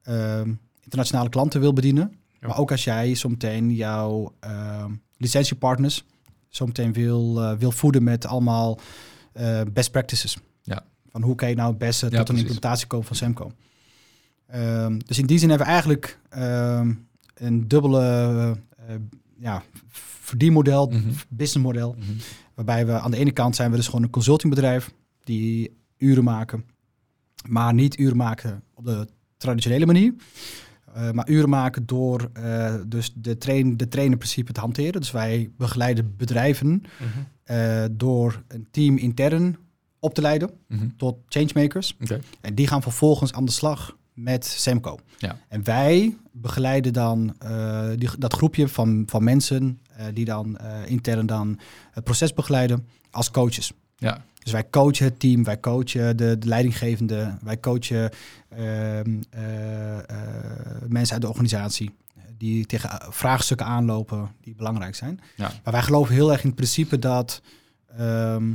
ehm, 0.02 0.54
internationale 0.84 1.30
klanten 1.30 1.60
wil 1.60 1.74
bedienen. 1.74 2.20
Maar 2.40 2.58
ook 2.58 2.72
als 2.72 2.84
jij 2.84 3.16
zometeen 3.16 3.74
jouw 3.74 4.34
uh, 4.46 4.86
licentiepartners 5.18 6.04
zometeen 6.50 6.94
wil, 6.94 7.42
uh, 7.42 7.54
wil 7.58 7.72
voeden 7.72 8.04
met 8.04 8.26
allemaal 8.26 8.80
uh, 9.40 9.62
best 9.74 9.92
practices. 9.92 10.38
Ja. 10.62 10.84
Van 11.10 11.22
hoe 11.22 11.36
kan 11.36 11.50
je 11.50 11.56
nou 11.56 11.70
het 11.70 11.78
beste 11.78 12.06
Ja, 12.10 12.18
tot 12.18 12.30
een 12.30 12.36
implementatie 12.36 12.88
komen 12.88 13.06
van 13.08 13.16
Semco. 13.16 13.52
Ehm, 14.48 15.00
dus 15.06 15.18
in 15.20 15.26
die 15.26 15.38
zin 15.40 15.50
hebben 15.50 15.68
we 15.68 15.74
eigenlijk 15.74 16.20
ehm, 16.30 16.94
een 17.34 17.68
dubbele 17.68 18.00
eh, 18.88 18.96
ja, 19.38 19.64
verdienmodel, 20.22 20.88
Mhm. 20.88 21.00
businessmodel. 21.30 21.96
Waarbij 22.54 22.86
we 22.86 22.92
aan 23.00 23.12
de 23.12 23.18
ene 23.18 23.32
kant 23.32 23.56
zijn 23.56 23.72
we 23.72 23.76
dus 23.78 23.86
gewoon 23.86 24.04
een 24.04 24.10
consultingbedrijf 24.10 24.92
die 25.24 25.78
uren 25.98 26.24
maken, 26.24 26.66
maar 27.48 27.74
niet 27.74 28.00
uren 28.00 28.18
maken 28.18 28.64
op 28.74 28.86
de 28.86 29.08
traditionele 29.38 29.86
manier. 29.86 30.14
Eh, 30.94 31.12
maar 31.12 31.30
uren 31.30 31.50
maken 31.50 31.86
door 31.86 32.30
eh, 32.34 32.76
dus 32.88 33.12
de, 33.16 33.38
train, 33.38 33.78
de 33.78 33.88
trainerprincipe 33.88 34.52
te 34.52 34.60
hanteren. 34.60 35.02
Dus 35.02 35.12
wij 35.12 35.50
begeleiden 35.58 36.14
bedrijven 36.18 36.68
Mhm. 37.00 37.08
eh, 37.44 37.84
door 37.92 38.44
een 38.48 38.68
team 38.72 38.98
intern 38.98 39.58
op 40.00 40.14
te 40.14 40.22
leiden 40.22 40.50
Mhm. 40.68 40.88
tot 40.98 41.18
changemakers. 41.28 41.98
En 42.42 42.56
die 42.56 42.68
gaan 42.68 42.82
vervolgens 42.82 43.34
aan 43.34 43.46
de 43.46 43.52
slag 43.52 43.98
met 44.14 44.46
Semco. 44.46 44.98
Ja. 45.18 45.38
En 45.48 45.64
wij 45.64 46.18
begeleiden 46.32 46.94
dan 46.94 47.36
die, 47.96 48.10
dat 48.18 48.34
groepje 48.34 48.68
van, 48.68 49.04
van 49.08 49.24
mensen 49.24 49.80
die 50.14 50.26
dan 50.26 50.58
intern 50.86 51.26
dan 51.26 51.60
het 51.92 52.04
proces 52.04 52.34
begeleiden 52.34 52.88
als 53.12 53.32
coaches. 53.32 53.72
Ja. 53.98 54.24
Dus 54.44 54.52
wij 54.52 54.70
coachen 54.70 55.06
het 55.06 55.20
team, 55.20 55.44
wij 55.44 55.60
coachen 55.60 56.18
de, 56.18 56.38
de 56.38 56.48
leidinggevende, 56.48 57.38
wij 57.42 57.60
coachen 57.60 58.12
ehm, 58.50 59.22
eh, 59.30 59.98
eh, 59.98 60.06
mensen 60.88 61.14
uit 61.14 61.22
de 61.22 61.28
organisatie 61.28 61.92
die 62.38 62.66
tegen 62.66 63.00
vraagstukken 63.10 63.66
aanlopen 63.66 64.32
die 64.42 64.56
belangrijk 64.56 64.96
zijn. 64.96 65.20
Ja. 65.36 65.52
Maar 65.64 65.74
wij 65.74 65.82
geloven 65.82 66.14
heel 66.14 66.32
erg 66.32 66.42
in 66.42 66.48
het 66.48 66.56
principe 66.56 67.00
dat 67.00 67.42
ehm, 67.98 68.54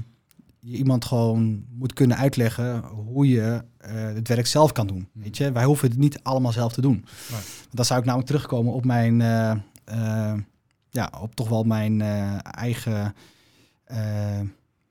je 0.60 0.76
iemand 0.76 1.04
gewoon 1.04 1.64
moet 1.70 1.92
kunnen 1.92 2.16
uitleggen 2.16 2.80
hoe 2.84 3.28
je 3.28 3.62
eh, 3.78 3.92
het 3.94 4.28
werk 4.28 4.46
zelf 4.46 4.72
kan 4.72 4.86
doen. 4.86 5.08
Mhm. 5.12 5.24
Weet 5.24 5.36
je? 5.36 5.52
Wij 5.52 5.64
hoeven 5.64 5.88
het 5.88 5.98
niet 5.98 6.18
allemaal 6.22 6.52
zelf 6.52 6.72
te 6.72 6.80
doen. 6.80 7.04
Nee. 7.30 7.40
Dan 7.70 7.84
zou 7.84 7.98
ik 7.98 8.04
namelijk 8.04 8.30
terugkomen 8.30 8.72
op 8.72 8.84
mijn, 8.84 9.18
ja, 10.90 11.12
op 11.20 11.34
toch 11.34 11.48
wel 11.48 11.62
mijn 11.62 12.00
eigen 12.42 13.14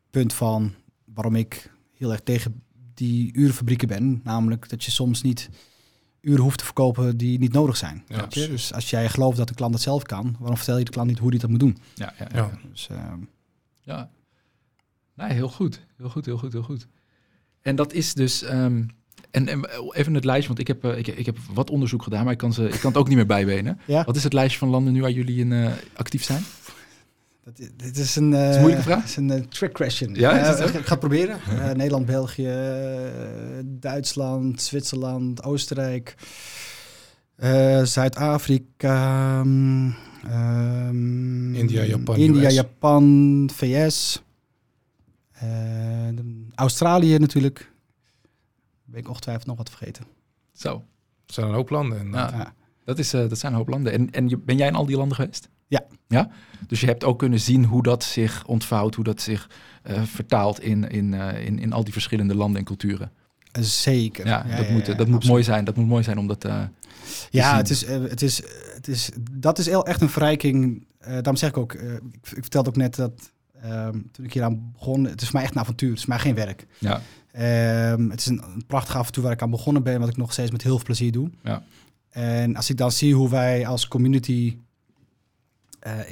punt 0.10 0.34
van 0.34 0.74
waarom 1.16 1.36
ik 1.36 1.72
heel 1.94 2.12
erg 2.12 2.22
tegen 2.22 2.62
die 2.94 3.34
urenfabrieken 3.34 3.88
ben. 3.88 4.22
Namelijk 4.24 4.70
dat 4.70 4.84
je 4.84 4.92
soms 4.92 5.22
niet 5.22 5.50
uren 6.22 6.44
hoeft 6.44 6.58
te 6.58 6.66
verkopen 6.66 7.18
die 7.18 7.40
niet 7.40 7.54
nodig 7.54 7.78
zijn. 7.78 8.04
Ja, 8.08 8.26
je? 8.30 8.48
Dus 8.48 8.74
als 8.74 8.90
jij 8.90 9.10
gelooft 9.10 9.38
dat 9.38 9.48
de 9.48 9.54
klant 9.54 9.74
het 9.74 9.84
zelf 9.84 10.04
kan, 10.04 10.36
waarom 10.40 10.58
vertel 10.58 10.78
je 10.78 10.86
de 10.86 10.92
klant 10.92 11.08
niet 11.08 11.20
hoe 11.20 11.32
die 11.32 11.40
dat 11.40 11.50
moet 11.50 11.60
doen? 11.60 11.78
Ja, 11.96 12.14
ja, 12.20 12.28
ja. 12.34 12.60
Dus, 12.72 12.88
ehm, 12.92 13.20
Ja. 13.82 14.10
Nee, 15.14 15.32
heel 15.34 15.50
goed. 15.50 15.82
Heel 15.98 16.10
goed, 16.10 16.26
heel 16.26 16.38
goed, 16.38 16.54
heel 16.54 16.64
goed. 16.64 16.88
En 17.62 17.76
dat 17.76 17.94
is 17.94 18.14
dus... 18.14 18.44
ehm, 18.44 18.84
en, 19.32 19.48
en 19.48 19.66
even 19.92 20.14
het 20.14 20.26
lijstje, 20.26 20.48
want 20.48 20.60
ik 20.60 20.68
heb, 20.68 20.84
eh, 20.84 20.98
ik, 20.98 21.08
ik 21.08 21.26
heb 21.26 21.38
wat 21.54 21.70
onderzoek 21.70 22.04
gedaan, 22.04 22.24
maar 22.24 22.34
ik 22.34 22.38
kan, 22.40 22.54
ze, 22.54 22.64
ik 22.70 22.80
kan 22.80 22.90
het 22.92 23.00
ook 23.00 23.08
niet 23.08 23.18
meer 23.18 23.26
bijbenen. 23.26 23.80
ja, 23.88 24.04
Wat 24.04 24.16
is 24.16 24.24
het 24.24 24.34
lijstje 24.34 24.60
van 24.60 24.70
landen 24.70 24.94
nu 24.94 25.02
waar 25.02 25.12
jullie 25.12 25.40
in 25.40 25.52
eh, 25.52 25.72
actief 25.94 26.24
zijn? 26.24 26.44
Dat, 27.46 27.70
dit 27.76 27.98
is 27.98 28.16
een, 28.16 28.34
eh, 28.34 28.52
een 28.54 28.60
moeilijke 28.60 28.84
vraag? 28.84 29.00
Het 29.00 29.10
is 29.10 29.16
een 29.16 29.32
eh, 29.32 29.42
trick 29.42 29.74
question. 29.74 30.16
Ja, 30.16 30.40
is 30.40 30.48
het 30.48 30.60
Eh, 30.60 30.76
ik 30.76 30.86
ga 30.86 30.90
het 30.90 31.00
proberen. 31.00 31.40
Eh, 31.50 31.72
Nederland, 31.72 32.06
België, 32.06 32.48
eh, 32.48 33.60
Duitsland, 33.66 34.62
Zwitserland, 34.62 35.44
Oostenrijk, 35.44 36.16
eh, 37.36 37.84
Zuid-Afrika, 37.84 39.40
ehm, 40.24 41.56
India, 41.56 41.84
Japan, 41.84 42.16
India, 42.16 42.48
US. 42.48 42.54
Japan, 42.54 43.50
VS, 43.54 44.24
eh, 45.32 45.48
Australië 46.56 47.18
natuurlijk. 47.18 47.72
Ben 48.84 49.00
ik 49.00 49.08
ongetwijfeld 49.10 49.46
nog 49.48 49.58
wat 49.58 49.70
vergeten. 49.70 50.06
Zo, 50.54 50.84
Het 51.26 51.34
zijn 51.36 51.48
een 51.48 51.54
hoop 51.54 51.70
landen. 51.70 52.00
En, 52.00 52.12
Ja. 52.12 52.30
Ja. 52.38 52.54
dat, 52.86 53.00
is, 53.00 53.14
eh, 53.14 53.30
dat 53.30 53.38
zijn 53.40 53.52
een 53.52 53.58
hoop 53.58 53.68
landen. 53.70 53.94
En, 53.94 54.12
en 54.12 54.30
je, 54.30 54.38
ben 54.38 54.58
jij 54.58 54.68
in 54.68 54.76
al 54.76 54.86
die 54.86 54.98
landen 54.98 55.16
geweest? 55.16 55.50
Ja. 55.68 55.84
Ja? 56.08 56.30
Dus 56.68 56.80
je 56.80 56.86
hebt 56.88 57.04
ook 57.04 57.20
kunnen 57.20 57.40
zien 57.40 57.66
hoe 57.66 57.84
dat 57.84 58.04
zich 58.04 58.46
ontvouwt, 58.46 58.96
hoe 58.96 59.04
dat 59.04 59.22
zich 59.22 59.50
eh, 59.84 60.04
vertaalt 60.04 60.62
in, 60.62 60.90
in, 60.90 61.14
eh, 61.14 61.46
in, 61.46 61.60
in 61.60 61.74
al 61.74 61.84
die 61.84 61.94
verschillende 61.94 62.36
landen 62.36 62.60
en 62.60 62.66
culturen. 62.66 63.12
Zeker. 63.62 64.26
Ja, 64.28 64.44
dat, 64.58 64.68
ja, 64.68 64.72
moet, 64.74 64.86
dat 64.86 64.98
moet 64.98 65.00
absoluut. 65.06 65.24
mooi 65.28 65.44
zijn. 65.44 65.66
Dat 65.66 65.76
moet 65.76 65.88
mooi 65.88 66.04
zijn 66.04 66.18
om 66.18 66.28
dat... 66.28 66.46
eh, 66.46 66.62
Ja, 67.30 67.48
zien. 67.50 67.58
het 67.58 67.70
is, 67.70 67.86
het 67.86 68.22
is, 68.22 68.42
het 68.76 68.88
is, 68.88 69.10
dat 69.32 69.58
is 69.60 69.66
heel 69.66 69.86
echt 69.86 70.02
een 70.02 70.10
verrijking. 70.10 70.88
Daarom 71.00 71.36
zeg 71.36 71.50
ik 71.50 71.58
ook, 71.58 71.74
ik, 71.74 72.02
vertelde 72.22 72.70
ook 72.70 72.76
net 72.76 72.96
dat 72.96 73.32
ehm, 73.62 74.00
toen 74.12 74.26
ik 74.26 74.34
hier 74.34 74.44
aan 74.44 74.72
begon, 74.72 75.04
het 75.04 75.22
is 75.22 75.28
voor 75.28 75.36
mij 75.36 75.44
echt 75.44 75.56
een 75.56 75.62
avontuur. 75.62 75.90
Het 75.90 75.98
is 75.98 76.04
voor 76.06 76.14
mij 76.14 76.24
geen 76.24 76.36
werk. 76.36 76.66
ja, 76.80 77.02
Ehm, 77.32 78.10
het 78.10 78.20
is 78.20 78.26
een, 78.26 78.42
een 78.54 78.66
prachtig 78.68 78.96
avontuur 78.96 79.24
waar 79.24 79.32
ik 79.34 79.42
aan 79.42 79.50
begonnen 79.50 79.84
ben, 79.84 80.00
wat 80.00 80.10
ik 80.10 80.18
nog 80.18 80.32
steeds 80.32 80.52
met 80.52 80.62
heel 80.62 80.76
veel 80.76 80.86
plezier 80.86 81.12
doe. 81.12 81.30
Ja. 81.44 81.64
En 82.10 82.56
als 82.56 82.70
ik 82.70 82.78
dan 82.78 82.92
zie 82.92 83.14
hoe 83.16 83.30
wij 83.30 83.68
als 83.68 83.88
community, 83.88 84.58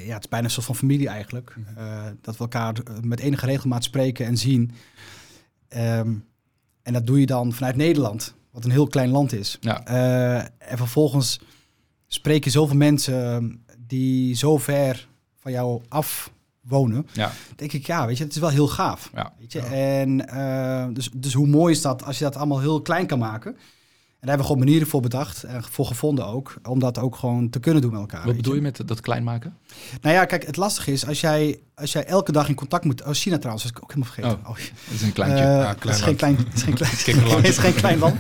ja, 0.05 0.13
het 0.13 0.23
is 0.23 0.29
bijna 0.29 0.45
een 0.45 0.51
soort 0.51 0.65
van 0.65 0.75
familie 0.75 1.07
eigenlijk, 1.07 1.55
Mhm. 1.57 1.77
eh, 1.79 2.03
dat 2.21 2.33
we 2.37 2.41
elkaar 2.43 2.73
eh, 2.73 2.93
met 3.01 3.19
enige 3.19 3.45
regelmaat 3.45 3.83
spreken 3.83 4.25
en 4.25 4.37
zien. 4.37 4.71
Ehm, 5.67 6.13
en 6.83 6.93
dat 6.93 7.07
doe 7.07 7.19
je 7.19 7.25
dan 7.25 7.53
vanuit 7.53 7.75
Nederland, 7.75 8.33
wat 8.51 8.65
een 8.65 8.71
heel 8.71 8.87
klein 8.87 9.09
land 9.09 9.33
is. 9.33 9.57
ja, 9.61 9.85
Eh, 9.85 10.37
en 10.71 10.77
vervolgens 10.77 11.39
spreek 12.07 12.43
je 12.43 12.49
zoveel 12.49 12.75
mensen 12.77 13.63
die 13.77 14.35
zo 14.35 14.57
ver 14.57 15.07
van 15.39 15.51
jou 15.51 15.81
af 15.89 16.31
wonen. 16.61 17.07
ja, 17.13 17.31
Denk 17.55 17.73
ik, 17.73 17.85
ja, 17.85 18.05
weet 18.07 18.17
je, 18.17 18.23
het 18.23 18.33
is 18.33 18.39
wel 18.39 18.49
heel 18.49 18.67
gaaf. 18.67 19.09
ja. 19.13 19.33
Weet 19.39 19.51
je? 19.51 19.59
En 19.59 20.27
eh, 20.27 20.87
dus, 20.93 21.09
dus 21.15 21.33
hoe 21.33 21.47
mooi 21.47 21.73
is 21.73 21.81
dat 21.81 22.03
als 22.03 22.17
je 22.17 22.23
dat 22.23 22.35
allemaal 22.35 22.59
heel 22.59 22.81
klein 22.81 23.07
kan 23.07 23.19
maken? 23.19 23.57
En 24.23 24.29
daar 24.29 24.37
hebben 24.37 24.53
we 24.53 24.53
gewoon 24.53 24.71
manieren 24.71 24.87
voor 24.93 25.01
bedacht 25.01 25.43
en 25.43 25.63
voor 25.63 25.85
gevonden 25.85 26.25
ook, 26.25 26.55
om 26.69 26.79
dat 26.79 26.97
ook 26.97 27.15
gewoon 27.15 27.49
te 27.49 27.59
kunnen 27.59 27.81
doen 27.81 27.91
met 27.91 27.99
elkaar. 27.99 28.25
Wat 28.25 28.35
bedoel 28.35 28.53
je 28.55 28.61
met 28.61 28.81
dat 28.87 29.01
klein 29.01 29.23
maken? 29.23 29.57
Nou 30.01 30.15
ja, 30.15 30.25
kijk, 30.25 30.45
het 30.45 30.55
lastige 30.57 30.91
is 30.91 31.07
als 31.07 31.21
jij, 31.21 31.59
als 31.75 31.91
jij 31.91 32.05
elke 32.05 32.31
dag 32.31 32.49
in 32.49 32.55
contact 32.55 32.85
moet. 32.85 33.01
Oh, 33.05 33.11
China 33.11 33.37
trouwens, 33.37 33.63
dat 33.63 33.71
is 33.71 33.77
ik 33.77 33.83
ook 33.83 33.93
helemaal 33.93 34.13
vergeten. 34.13 34.39
Oh, 34.39 34.55
Dat 34.57 34.93
is 34.93 35.01
een 35.01 35.13
kleintje. 35.13 35.43
eh, 35.43 35.49
Ja, 35.49 35.67
het 35.67 35.79
klein 35.79 35.95
is 35.97 36.01
geen 36.03 36.15
klein, 36.23 36.37
is 36.53 36.61
geen 36.63 36.73
klein, 36.73 36.91
Kikkerlandje. 36.95 37.37
het 37.37 37.47
is 37.55 37.57
geen 37.57 37.73
klein 37.73 37.99
land. 37.99 38.15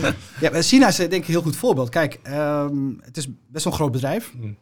ja, 0.40 0.50
maar 0.50 0.62
China 0.62 0.88
is 0.88 0.98
eh, 0.98 1.10
denk 1.10 1.22
ik 1.22 1.28
een 1.28 1.34
heel 1.34 1.42
goed 1.42 1.56
voorbeeld. 1.56 1.88
Kijk, 1.88 2.18
ehm, 2.22 2.92
het 3.00 3.16
is 3.16 3.26
best 3.48 3.64
wel 3.64 3.72
een 3.72 3.78
groot 3.78 3.92
bedrijf 3.92 4.32
Mm. 4.36 4.56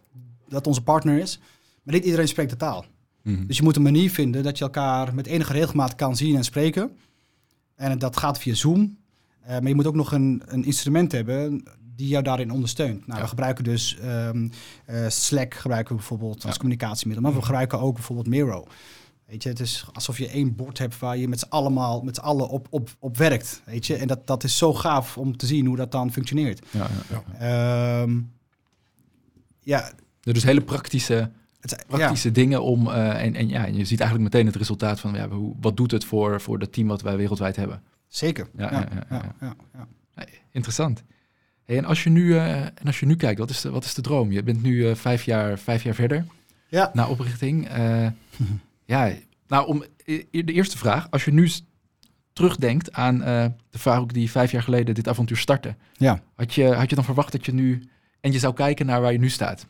dat 0.49 0.67
onze 0.67 0.83
partner 0.83 1.19
is, 1.19 1.39
maar 1.83 1.95
niet 1.95 2.05
iedereen 2.05 2.29
spreekt 2.29 2.51
de 2.51 2.57
taal. 2.57 2.85
Mhm. 3.23 3.47
Dus 3.47 3.57
je 3.57 3.63
moet 3.63 3.77
een 3.77 3.83
manier 3.83 4.11
vinden 4.11 4.43
dat 4.43 4.59
je 4.59 4.65
elkaar 4.65 5.15
met 5.15 5.27
enige 5.27 5.53
regelmaat 5.53 5.95
kan 5.95 6.17
zien 6.17 6.37
en 6.37 6.45
spreken. 6.45 6.91
En 7.77 7.99
dat 7.99 8.17
gaat 8.17 8.39
via 8.39 8.55
Zoom. 8.55 8.97
Eh, 9.47 9.59
maar 9.59 9.69
je 9.69 9.75
moet 9.75 9.87
ook 9.87 9.95
nog 9.95 10.13
een, 10.13 10.43
een 10.47 10.65
instrument 10.65 11.13
hebben 11.13 11.65
die 11.97 12.09
jou 12.09 12.23
daarin 12.25 12.51
ondersteunt. 12.51 13.07
Nou, 13.07 13.19
Ja. 13.19 13.23
we 13.25 13.29
gebruiken 13.29 13.65
dus 13.65 13.99
ehm, 13.99 14.49
eh, 14.85 15.09
Slack 15.09 15.55
gebruiken 15.55 15.91
we 15.91 15.99
bijvoorbeeld 15.99 16.35
als 16.45 16.53
Ja. 16.53 16.59
communicatiemiddel. 16.59 17.25
Maar 17.25 17.35
we 17.39 17.45
gebruiken 17.45 17.81
ook 17.81 17.95
bijvoorbeeld 17.95 18.29
Miro. 18.29 18.67
Weet 19.27 19.43
je, 19.43 19.49
het 19.49 19.61
is 19.61 19.85
alsof 19.93 20.19
je 20.19 20.29
één 20.29 20.55
bord 20.57 20.79
hebt 20.79 20.99
waar 20.99 21.17
je 21.17 21.29
met 21.29 21.39
z'n 21.41 21.47
allemaal, 21.49 22.01
met 22.03 22.15
z'n 22.15 22.21
allen 22.21 22.49
op, 22.49 22.67
op, 22.71 22.91
op 22.99 23.17
werkt. 23.17 23.63
Weet 23.65 23.87
je, 23.87 23.97
en 23.97 24.07
dat, 24.07 24.27
dat 24.27 24.45
is 24.45 24.57
zo 24.59 24.75
gaaf 24.75 25.19
om 25.19 25.37
te 25.37 25.47
zien 25.47 25.67
hoe 25.67 25.77
dat 25.77 25.93
dan 25.93 26.13
functioneert. 26.13 26.67
ja, 26.71 26.87
ja. 27.11 27.23
Ehm, 28.03 28.21
ja, 29.61 29.93
Dus 30.21 30.43
hele 30.45 30.61
praktische, 30.61 31.31
het, 31.61 31.85
praktische 31.87 32.33
dingen 32.33 32.63
om... 32.63 32.89
eh, 32.91 33.23
en, 33.25 33.35
en 33.35 33.49
ja, 33.49 33.65
je 33.67 33.85
ziet 33.85 34.01
eigenlijk 34.01 34.33
meteen 34.33 34.47
het 34.47 34.57
resultaat 34.57 35.01
van... 35.01 35.15
Ja, 35.15 35.29
hoe, 35.29 35.55
wat 35.61 35.77
doet 35.77 35.91
het 35.91 36.05
voor, 36.05 36.41
voor 36.41 36.59
dat 36.59 36.73
team 36.73 36.89
wat 36.89 37.03
wij 37.03 37.17
wereldwijd 37.17 37.57
hebben? 37.57 37.83
Zeker. 38.09 38.49
Ja, 38.57 38.89
Ja, 39.09 39.35
interessant. 40.53 41.03
Hey, 41.65 41.77
en, 41.77 41.85
als 41.85 42.05
je 42.05 42.11
nu, 42.11 42.35
eh, 42.37 42.61
en 42.61 42.85
als 42.85 43.01
je 43.01 43.07
nu 43.07 43.17
kijkt, 43.17 43.39
wat 43.39 43.51
is, 43.51 43.61
de, 43.61 43.71
wat 43.71 43.85
is 43.85 43.95
de 43.95 44.03
droom? 44.03 44.33
Je 44.33 44.43
bent 44.43 44.63
nu 44.63 44.89
eh, 44.89 44.95
vijf, 44.95 45.23
jaar, 45.23 45.59
vijf 45.59 45.83
jaar 45.83 45.95
verder 45.95 46.25
Ja. 46.69 46.91
na 46.93 47.09
oprichting. 47.09 47.69
Eh, 47.69 48.07
ja, 48.85 49.13
nou, 49.47 49.67
om, 49.67 49.85
e- 50.05 50.25
de 50.31 50.53
eerste 50.53 50.79
vraag. 50.79 51.11
Als 51.11 51.25
je 51.25 51.33
nu 51.33 51.51
terugdenkt 52.33 52.93
aan 52.93 53.19
de 53.71 53.79
Farouk 53.79 54.13
die 54.15 54.31
vijf 54.31 54.51
jaar 54.51 54.63
geleden 54.63 54.95
dit 54.95 55.09
avontuur 55.09 55.37
startte. 55.37 55.75
Ja. 55.93 56.21
Had 56.35 56.55
je, 56.55 56.75
had 56.75 56.89
je 56.91 56.95
dan 56.97 57.05
verwacht 57.05 57.33
dat 57.33 57.47
je 57.47 57.53
nu... 57.53 57.89
En 58.21 58.33
je 58.33 58.39
zou 58.39 58.55
kijken 58.55 58.87
naar 58.87 59.01
waar 59.01 59.13
je 59.13 59.19
nu 59.19 59.29
staat. 59.29 59.67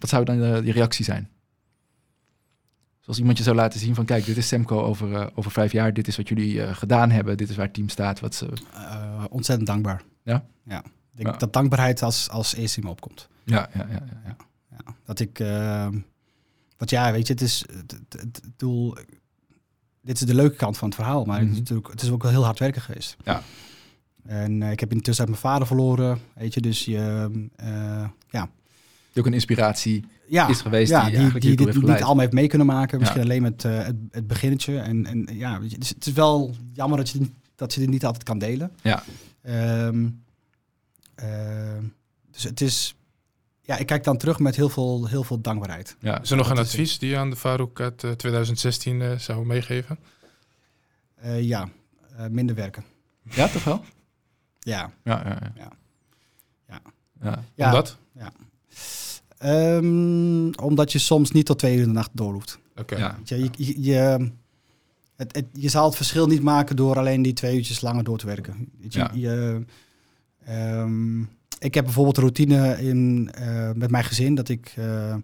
Wat 0.00 0.08
zou 0.10 0.24
dan 0.24 0.36
je 0.64 0.72
reactie 0.72 1.04
zijn? 1.04 1.28
Zoals 3.12 3.26
iemand 3.28 3.38
je 3.38 3.44
zou 3.52 3.56
laten 3.56 3.80
zien 3.80 3.94
van... 3.94 4.04
Kijk, 4.04 4.24
dit 4.24 4.36
is 4.36 4.48
Semco 4.48 4.80
over, 4.82 5.14
eh, 5.14 5.26
over 5.34 5.50
vijf 5.50 5.72
jaar. 5.72 5.92
Dit 5.94 6.08
is 6.08 6.16
wat 6.16 6.28
jullie 6.28 6.62
eh, 6.62 6.74
gedaan 6.76 7.10
hebben. 7.10 7.36
Dit 7.36 7.48
is 7.48 7.56
waar 7.56 7.64
het 7.64 7.74
team 7.74 7.88
staat. 7.88 8.20
Wat 8.20 8.34
ze, 8.34 8.48
Eh, 8.74 9.24
ontzettend 9.30 9.68
dankbaar. 9.68 10.02
Ja? 10.22 10.44
Ja. 10.64 10.78
Ik 10.78 10.84
denk 11.12 11.28
Ja. 11.28 11.36
dat 11.36 11.52
dankbaarheid 11.52 12.02
als, 12.02 12.28
als 12.30 12.54
eerste 12.54 12.78
in 12.80 12.84
me 12.86 12.90
opkomt. 12.92 13.28
ja, 13.44 13.68
ja, 13.74 13.86
ja, 13.90 14.02
ja. 14.24 14.36
Ja. 14.70 14.94
Dat 15.04 15.20
ik... 15.20 15.38
eh, 15.38 15.88
want 16.76 16.90
ja, 16.90 17.12
weet 17.12 17.26
je, 17.26 17.32
het 17.32 17.42
is... 17.42 17.64
Het, 17.76 17.92
het, 18.08 18.20
het 18.20 18.40
doel... 18.56 18.96
Dit 20.02 20.20
is 20.20 20.26
de 20.26 20.34
leuke 20.34 20.56
kant 20.56 20.78
van 20.78 20.88
het 20.88 20.96
verhaal, 20.96 21.24
maar 21.24 21.36
het, 21.38 21.44
Mhm. 21.44 21.52
is 21.52 21.58
natuurlijk, 21.58 21.88
het 21.90 22.02
is 22.02 22.10
ook 22.10 22.22
wel 22.22 22.30
heel 22.30 22.44
hard 22.44 22.58
werken 22.58 22.82
geweest. 22.82 23.16
Ja. 23.24 23.42
En 24.26 24.62
ik 24.62 24.80
heb 24.80 24.92
intussen 24.92 25.24
uit 25.26 25.34
mijn 25.34 25.42
vader 25.52 25.66
verloren, 25.66 26.18
weet 26.34 26.54
je, 26.54 26.60
dus 26.60 26.84
je... 26.84 27.30
eh, 27.56 28.08
ja. 28.30 28.48
ook 29.14 29.26
een 29.26 29.34
inspiratie 29.34 30.04
ja, 30.32 30.48
is 30.48 30.60
geweest 30.60 30.90
ja, 30.90 31.00
die, 31.00 31.10
die, 31.10 31.16
eigenlijk 31.20 31.44
die, 31.44 31.66
dit 31.66 31.74
niet 31.74 31.90
allemaal 31.90 32.18
heeft 32.18 32.32
mee 32.32 32.46
kunnen 32.46 32.66
maken. 32.66 32.98
Misschien 32.98 33.20
Ja. 33.20 33.26
alleen 33.26 33.42
met 33.42 33.64
eh, 33.64 33.78
het, 33.84 33.96
het 34.10 34.26
beginnetje. 34.26 34.78
En, 34.78 35.06
en 35.06 35.28
ja, 35.32 35.58
dus 35.58 35.88
het 35.88 36.06
is 36.06 36.12
wel 36.12 36.54
jammer 36.72 36.98
dat 36.98 37.08
je, 37.10 37.18
dit- 37.18 37.32
dat 37.54 37.74
je 37.74 37.80
dit 37.80 37.88
niet 37.88 38.04
altijd 38.04 38.24
kan 38.24 38.38
delen. 38.38 38.72
Ja. 38.82 39.02
Ehm, 39.42 40.08
ehm, 41.14 41.84
dus 42.30 42.42
het 42.42 42.60
is... 42.60 42.94
Ja, 43.64 43.76
ik 43.78 43.86
kijk 43.86 44.04
dan 44.04 44.16
terug 44.16 44.38
met 44.38 44.56
heel 44.56 44.68
veel, 44.68 45.06
heel 45.06 45.24
veel 45.24 45.40
dankbaarheid. 45.40 45.96
Ja. 45.98 46.20
Is 46.22 46.30
er 46.30 46.36
nog 46.36 46.50
een 46.50 46.58
advies 46.58 46.98
die 46.98 47.08
je 47.10 47.16
aan 47.16 47.30
de 47.30 47.36
Farouk 47.36 47.80
uit 47.80 48.04
eh, 48.04 48.10
2016 48.10 49.02
eh, 49.02 49.18
zou 49.18 49.46
meegeven? 49.46 49.98
Eh, 51.14 51.42
ja, 51.42 51.68
eh, 52.16 52.26
minder 52.26 52.54
werken. 52.54 52.84
ja, 53.22 53.48
toch 53.48 53.64
wel? 53.64 53.84
Ja. 54.58 54.90
Ja, 55.04 55.22
ja, 55.24 55.38
ja. 55.40 55.52
Ja. 55.56 56.80
Ja. 57.22 57.42
Ja. 57.54 57.84
ja. 58.14 58.32
Omdat? 59.42 59.82
Ehm, 59.82 60.64
omdat 60.66 60.92
je 60.92 60.98
soms 60.98 61.30
niet 61.30 61.46
tot 61.46 61.58
twee 61.58 61.74
uur 61.74 61.80
in 61.82 61.86
de 61.88 61.92
nacht 61.94 62.10
door 62.12 62.32
hoeft. 62.32 62.58
Oké. 62.76 62.96
Ja. 62.96 63.18
Je, 63.24 63.38
je, 63.38 63.50
je, 63.56 63.82
je- 63.82 64.30
het, 65.16 65.34
het, 65.34 65.46
je 65.52 65.68
zal 65.68 65.84
het 65.84 65.96
verschil 65.96 66.26
niet 66.26 66.42
maken 66.42 66.76
door 66.76 66.98
alleen 66.98 67.22
die 67.22 67.32
twee 67.32 67.56
uurtjes 67.56 67.80
langer 67.80 68.04
door 68.04 68.18
te 68.18 68.26
werken. 68.26 68.68
Je, 68.78 68.86
Ja. 68.90 69.10
je, 69.14 69.64
ehm, 70.44 71.20
ik 71.58 71.74
heb 71.74 71.84
bijvoorbeeld 71.84 72.16
een 72.16 72.22
routine 72.22 72.82
in, 72.82 73.30
eh, 73.34 73.70
met 73.74 73.90
mijn 73.90 74.04
gezin 74.04 74.34
dat 74.34 74.48
ik. 74.48 74.72
eh, 74.76 75.14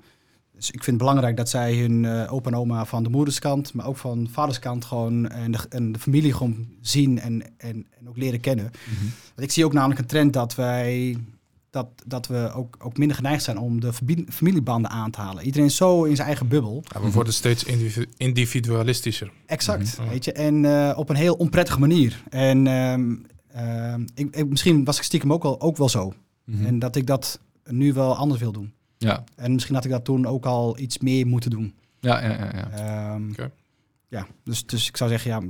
dus 0.55 0.67
ik 0.71 0.85
vind 0.85 0.87
het 0.87 0.99
belangrijk 1.09 1.37
dat 1.37 1.49
zij 1.49 1.77
hun 1.77 2.05
eh, 2.05 2.33
opa 2.33 2.51
en 2.51 2.57
oma 2.57 2.85
van 2.85 3.03
de 3.03 3.09
moederskant, 3.09 3.73
maar 3.75 3.87
ook 3.87 3.97
van 3.97 4.29
vaderskant 4.31 4.85
gewoon 4.85 5.29
en 5.29 5.51
de, 5.53 5.59
en 5.69 5.93
de 5.93 5.99
familie 5.99 6.33
gewoon 6.33 6.67
zien 6.81 7.21
en, 7.21 7.43
en, 7.57 7.87
en 7.99 8.09
ook 8.09 8.17
leren 8.17 8.41
kennen. 8.41 8.65
Mhm. 8.65 9.05
Want 9.35 9.41
ik 9.41 9.51
zie 9.51 9.65
ook 9.65 9.73
namelijk 9.73 10.01
een 10.01 10.07
trend 10.07 10.33
dat 10.33 10.55
wij 10.55 11.17
dat, 11.83 12.03
dat 12.07 12.27
we 12.27 12.53
ook, 12.55 12.77
ook 12.79 12.97
minder 12.99 13.17
geneigd 13.17 13.43
zijn 13.43 13.59
om 13.59 13.81
de 13.81 13.93
familiebanden 14.29 14.91
aan 14.91 15.11
te 15.11 15.21
halen. 15.21 15.45
Iedereen 15.45 15.67
is 15.67 15.77
zo 15.77 16.05
in 16.05 16.15
zijn 16.17 16.27
eigen 16.29 16.49
bubbel. 16.49 16.83
Ja, 16.95 17.01
we 17.01 17.11
worden 17.11 17.33
steeds 17.33 17.65
individu- 17.65 18.11
individualistischer. 18.17 19.33
Exact, 19.47 19.99
Mhm. 19.99 20.09
weet 20.09 20.25
je. 20.25 20.33
En 20.33 20.65
eh, 20.65 20.99
op 20.99 21.09
een 21.09 21.17
heel 21.17 21.35
onprettige 21.35 21.79
manier. 21.81 22.23
En 22.31 22.67
ehm, 22.67 23.15
ehm, 23.53 24.03
ik, 24.15 24.35
ik- 24.37 24.49
misschien 24.49 24.85
was 24.85 24.97
ik 24.97 25.03
stiekem 25.03 25.33
ook 25.33 25.43
wel, 25.43 25.61
ook 25.61 25.77
wel 25.77 25.89
zo. 25.89 26.13
Mhm. 26.45 26.67
En 26.67 26.79
dat 26.79 26.97
ik 26.97 27.07
dat 27.07 27.41
nu 27.65 27.93
wel 27.93 28.17
anders 28.17 28.41
wil 28.41 28.53
doen. 28.53 28.73
Ja, 28.99 29.25
En 29.37 29.53
misschien 29.53 29.75
had 29.75 29.85
ik 29.85 29.91
dat 29.91 30.05
toen 30.05 30.27
ook 30.27 30.47
al 30.47 30.79
iets 30.79 30.99
meer 30.99 31.27
moeten 31.27 31.51
doen. 31.51 31.75
ja, 32.01 32.23
ja, 32.23 32.29
ja. 32.29 32.51
ja. 32.55 32.71
Ehm, 33.15 33.31
Oké. 33.31 33.51
Ja, 34.09 34.27
dus, 34.45 34.67
dus 34.67 34.89
ik 34.89 34.97
zou 34.97 35.11
zeggen, 35.11 35.31
ja, 35.31 35.41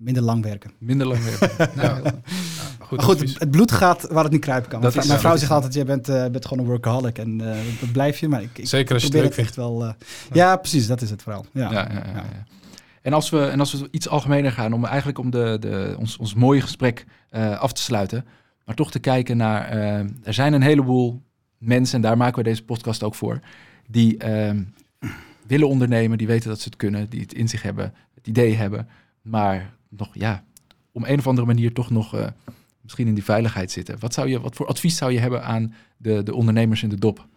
minder 0.00 0.22
lang 0.22 0.42
werken. 0.42 0.70
Minder 0.78 1.06
lang 1.06 1.24
werken. 1.24 1.70
Ja. 1.82 2.00
Goed, 2.78 2.98
maar 2.98 3.06
goed, 3.06 3.38
het, 3.38 3.50
bloed 3.50 3.72
gaat 3.72 4.06
waar 4.10 4.22
het 4.22 4.32
niet 4.32 4.40
kruipen 4.40 4.70
kan. 4.70 4.80
Dat 4.80 5.06
Mijn 5.06 5.18
vrouw 5.18 5.36
zegt 5.36 5.50
altijd, 5.50 5.74
jij 5.74 5.84
bent, 5.84 6.08
eh, 6.08 6.26
bent 6.26 6.46
gewoon 6.46 6.64
een 6.64 6.70
workaholic. 6.70 7.18
En 7.18 7.40
eh, 7.40 7.58
dat 7.80 7.92
blijf 7.92 8.18
je. 8.18 8.28
Maar 8.28 8.42
ik, 8.42 8.58
ik 8.58 8.66
Zeker 8.66 8.94
als 8.94 9.02
je 9.02 9.08
probeer 9.08 9.28
het 9.28 9.38
echt 9.38 9.56
wel... 9.56 9.84
eh, 9.84 9.92
ja. 10.32 10.56
precies, 10.56 10.86
dat 10.86 11.02
is 11.02 11.10
het 11.10 11.22
verhaal. 11.22 11.44
Ja. 11.52 11.72
Ja, 11.72 11.88
ja, 11.92 12.02
ja, 12.04 12.12
ja. 12.14 12.46
En, 13.02 13.12
als 13.12 13.30
we, 13.30 13.46
en 13.46 13.60
als 13.60 13.72
we 13.72 13.88
iets 13.90 14.08
algemener 14.08 14.52
gaan, 14.52 14.72
om 14.72 14.84
eigenlijk 14.84 15.18
om 15.18 15.30
de, 15.30 15.56
de, 15.60 15.94
ons, 15.98 16.16
ons 16.16 16.34
mooie 16.34 16.60
gesprek 16.60 17.06
af 17.58 17.72
te 17.72 17.82
sluiten, 17.82 18.24
maar 18.64 18.74
toch 18.74 18.90
te 18.90 18.98
kijken 18.98 19.36
naar, 19.36 19.70
er 20.22 20.34
zijn 20.34 20.52
een 20.52 20.62
heleboel 20.62 21.22
mensen, 21.58 21.96
en 21.96 22.02
daar 22.02 22.16
maken 22.16 22.36
we 22.36 22.48
deze 22.48 22.64
podcast 22.64 23.02
ook 23.02 23.14
voor, 23.14 23.40
die 23.88 24.16
ehm, 24.16 24.62
willen 25.46 25.68
ondernemen, 25.68 26.18
die 26.18 26.26
weten 26.26 26.48
dat 26.48 26.60
ze 26.60 26.68
het 26.68 26.76
kunnen, 26.76 27.08
die 27.08 27.20
het 27.20 27.32
in 27.32 27.48
zich 27.48 27.62
hebben, 27.62 27.94
het 28.14 28.26
idee 28.26 28.54
hebben, 28.54 28.88
maar 29.22 29.72
nog, 29.90 30.14
ja, 30.14 30.44
om 30.92 31.04
een 31.04 31.18
of 31.18 31.26
andere 31.26 31.46
manier 31.46 31.72
toch 31.72 31.90
nog 31.90 32.14
eh, 32.14 32.26
misschien 32.80 33.06
in 33.06 33.14
die 33.14 33.24
veiligheid 33.24 33.70
zitten. 33.70 33.98
Wat, 33.98 34.14
zou 34.14 34.28
je, 34.28 34.40
wat 34.40 34.54
voor 34.56 34.66
advies 34.66 34.96
zou 34.96 35.12
je 35.12 35.18
hebben 35.18 35.44
aan 35.44 35.74
de, 35.96 36.22
de 36.22 36.34
ondernemers 36.34 36.82
in 36.82 36.88
de 36.88 36.98
dop? 36.98 37.28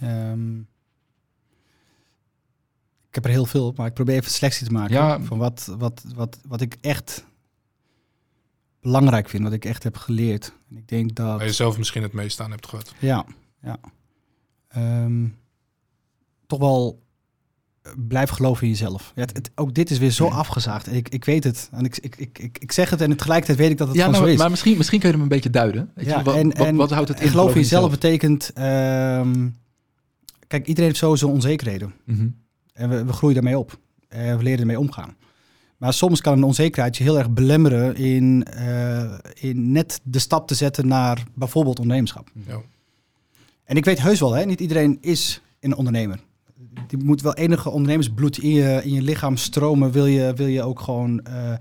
Ehm, 0.00 0.58
ik 3.08 3.14
heb 3.14 3.24
er 3.24 3.30
heel 3.30 3.46
veel, 3.46 3.72
maar 3.76 3.86
ik 3.86 3.94
probeer 3.94 4.14
even 4.14 4.30
selectie 4.30 4.66
te 4.66 4.72
maken 4.72 4.94
Ja. 4.94 5.20
van 5.20 5.38
wat, 5.38 5.74
wat, 5.78 6.04
wat, 6.14 6.38
wat 6.46 6.60
ik 6.60 6.76
echt 6.80 7.24
belangrijk 8.80 9.28
vind, 9.28 9.42
wat 9.42 9.52
ik 9.52 9.64
echt 9.64 9.82
heb 9.82 9.96
geleerd. 9.96 10.52
En 10.70 10.76
ik 10.76 10.88
denk 10.88 11.14
dat... 11.14 11.36
Waar 11.36 11.46
je 11.46 11.52
zelf 11.52 11.78
misschien 11.78 12.02
het 12.02 12.12
meest 12.12 12.40
aan 12.40 12.50
hebt 12.50 12.66
gehad. 12.68 12.94
Ja, 12.98 13.26
ja. 13.62 13.78
Ehm, 14.68 15.28
toch 16.46 16.58
wel 16.58 17.02
blijf 17.96 18.30
geloven 18.30 18.62
in 18.62 18.68
jezelf. 18.68 19.12
Ja, 19.14 19.20
het, 19.20 19.32
het- 19.36 19.50
ook 19.54 19.74
dit 19.74 19.90
is 19.90 19.98
weer 19.98 20.10
zo 20.10 20.26
afgezaagd. 20.28 20.92
Ik, 20.92 21.08
ik 21.08 21.24
weet 21.24 21.44
het. 21.44 21.68
En 21.72 21.84
ik, 21.84 21.96
ik, 21.98 22.16
ik, 22.16 22.38
ik, 22.38 22.58
ik 22.58 22.72
zeg 22.72 22.90
het 22.90 23.00
en 23.00 23.16
tegelijkertijd 23.16 23.58
weet 23.58 23.70
ik 23.70 23.78
dat 23.78 23.88
het 23.88 23.96
ja, 23.96 24.02
gewoon 24.04 24.16
nou, 24.18 24.26
zo 24.28 24.34
is. 24.34 24.40
maar 24.40 24.50
misschien, 24.50 24.76
misschien 24.76 24.98
kun 25.00 25.08
je 25.08 25.14
hem 25.14 25.22
een 25.22 25.28
beetje 25.30 25.50
duiden. 25.50 25.90
Weet 25.94 26.06
Ja, 26.06 26.22
wat, 26.22 26.34
en- 26.34 26.46
wat, 26.56 26.66
en- 26.66 26.76
wat 26.76 26.90
houdt 26.90 27.08
het 27.08 27.18
in? 27.18 27.24
En 27.24 27.30
geloof 27.30 27.54
in 27.54 27.60
jezelf 27.60 27.90
betekent... 27.90 28.50
ehm, 28.54 29.48
kijk, 30.46 30.66
iedereen 30.66 30.88
heeft 30.88 31.00
sowieso 31.00 31.28
onzekerheden. 31.28 31.94
Mhm. 32.04 32.28
En 32.72 32.88
we, 32.88 33.04
we 33.04 33.12
groeien 33.12 33.34
daarmee 33.34 33.58
op. 33.58 33.78
En 34.08 34.36
we 34.36 34.42
leren 34.42 34.60
ermee 34.60 34.78
omgaan. 34.78 35.16
Maar 35.76 35.92
soms 35.92 36.20
kan 36.20 36.32
een 36.36 36.44
onzekerheid 36.44 36.96
je 36.96 37.02
heel 37.02 37.18
erg 37.18 37.30
belemmeren 37.30 37.96
in, 37.96 38.44
eh, 38.44 39.14
in 39.34 39.72
net 39.72 40.00
de 40.02 40.18
stap 40.18 40.46
te 40.48 40.54
zetten 40.54 40.86
naar 40.86 41.22
bijvoorbeeld 41.34 41.78
ondernemerschap. 41.78 42.30
Ja. 42.46 42.60
En 43.64 43.76
ik 43.76 43.84
weet 43.84 44.02
heus 44.02 44.20
wel, 44.20 44.32
hè, 44.32 44.44
niet 44.44 44.60
iedereen 44.60 44.98
is 45.00 45.40
een 45.60 45.74
ondernemer. 45.76 46.18
Die 46.86 47.04
moet 47.04 47.22
wel 47.22 47.34
enige 47.34 47.70
ondernemersbloed 47.70 48.38
in 48.38 48.50
je, 48.50 48.80
in 48.84 48.92
je 48.92 49.02
lichaam 49.02 49.36
stromen. 49.36 49.90
Wil 49.90 50.06
je, 50.06 50.32
wil 50.34 50.46
je 50.46 50.62
ook 50.62 50.80
gewoon 50.80 51.20
eh, 51.20 51.52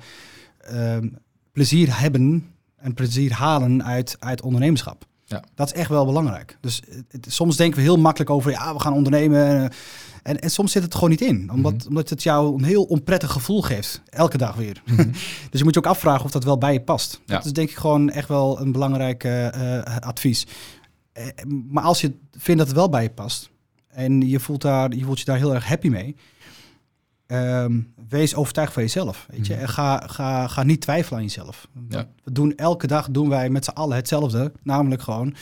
ehm, 0.60 1.08
plezier 1.52 2.00
hebben 2.00 2.46
en 2.76 2.94
plezier 2.94 3.34
halen 3.34 3.84
uit, 3.86 4.16
uit 4.20 4.42
ondernemerschap. 4.42 5.06
Ja. 5.26 5.44
Dat 5.56 5.68
is 5.68 5.74
echt 5.80 5.90
wel 5.90 6.06
belangrijk. 6.06 6.58
Dus 6.62 6.82
het- 7.08 7.26
soms 7.30 7.56
denken 7.58 7.78
we 7.78 7.84
heel 7.84 7.98
makkelijk 7.98 8.30
over, 8.32 8.52
ja, 8.52 8.74
we 8.74 8.80
gaan 8.80 8.94
ondernemen. 8.94 9.72
En, 10.24 10.40
en 10.40 10.50
soms 10.52 10.72
zit 10.72 10.84
het 10.84 10.94
gewoon 10.94 11.10
niet 11.10 11.22
in. 11.22 11.50
Omdat, 11.52 11.74
Mhm. 11.74 11.88
omdat 11.88 12.10
het 12.10 12.24
jou 12.24 12.54
een 12.58 12.64
heel 12.64 12.84
onprettig 12.84 13.32
gevoel 13.32 13.62
geeft. 13.62 14.02
Elke 14.10 14.38
dag 14.38 14.56
weer. 14.56 14.82
dus 15.50 15.60
je 15.60 15.64
moet 15.64 15.74
je 15.74 15.80
ook 15.80 15.86
afvragen 15.86 16.26
of 16.26 16.32
dat 16.32 16.44
wel 16.44 16.58
bij 16.58 16.74
je 16.74 16.82
past. 16.82 17.22
Ja. 17.26 17.36
Dat 17.36 17.46
is 17.46 17.54
denk 17.54 17.70
ik 17.70 17.76
gewoon 17.76 18.10
echt 18.10 18.28
wel 18.28 18.60
een 18.60 18.72
belangrijk 18.72 19.24
eh, 19.24 19.78
eh, 19.78 19.98
advies. 19.98 20.48
Maar 21.70 21.84
als 21.84 22.02
je 22.02 22.14
vindt 22.32 22.58
dat 22.60 22.68
het 22.68 22.76
wel 22.78 22.90
bij 22.90 23.04
je 23.04 23.10
past. 23.10 23.50
En 23.94 24.22
je 24.22 24.40
voelt, 24.40 24.62
daar, 24.62 24.94
je 24.94 25.04
voelt 25.04 25.20
je 25.20 25.26
daar 25.26 25.38
heel 25.38 25.54
erg 25.54 25.68
happy 25.68 25.88
mee. 25.90 26.16
ehm, 27.28 27.80
wees 28.10 28.36
overtuigd 28.36 28.74
van 28.74 28.82
jezelf. 28.84 29.26
Weet 29.30 29.48
je? 29.48 29.54
Mhm. 29.54 29.62
En 29.62 29.70
ga, 29.70 30.08
ga, 30.08 30.48
ga 30.48 30.64
niet 30.64 30.82
twijfelen 30.82 31.20
aan 31.20 31.26
jezelf. 31.26 31.68
Ja. 31.90 32.08
We 32.24 32.32
doen 32.32 32.56
elke 32.56 32.88
dag 32.88 33.10
doen 33.10 33.30
wij 33.30 33.50
met 33.50 33.66
z'n 33.66 33.72
allen 33.72 33.96
hetzelfde. 33.96 34.52
Namelijk 34.64 35.02
gewoon 35.02 35.36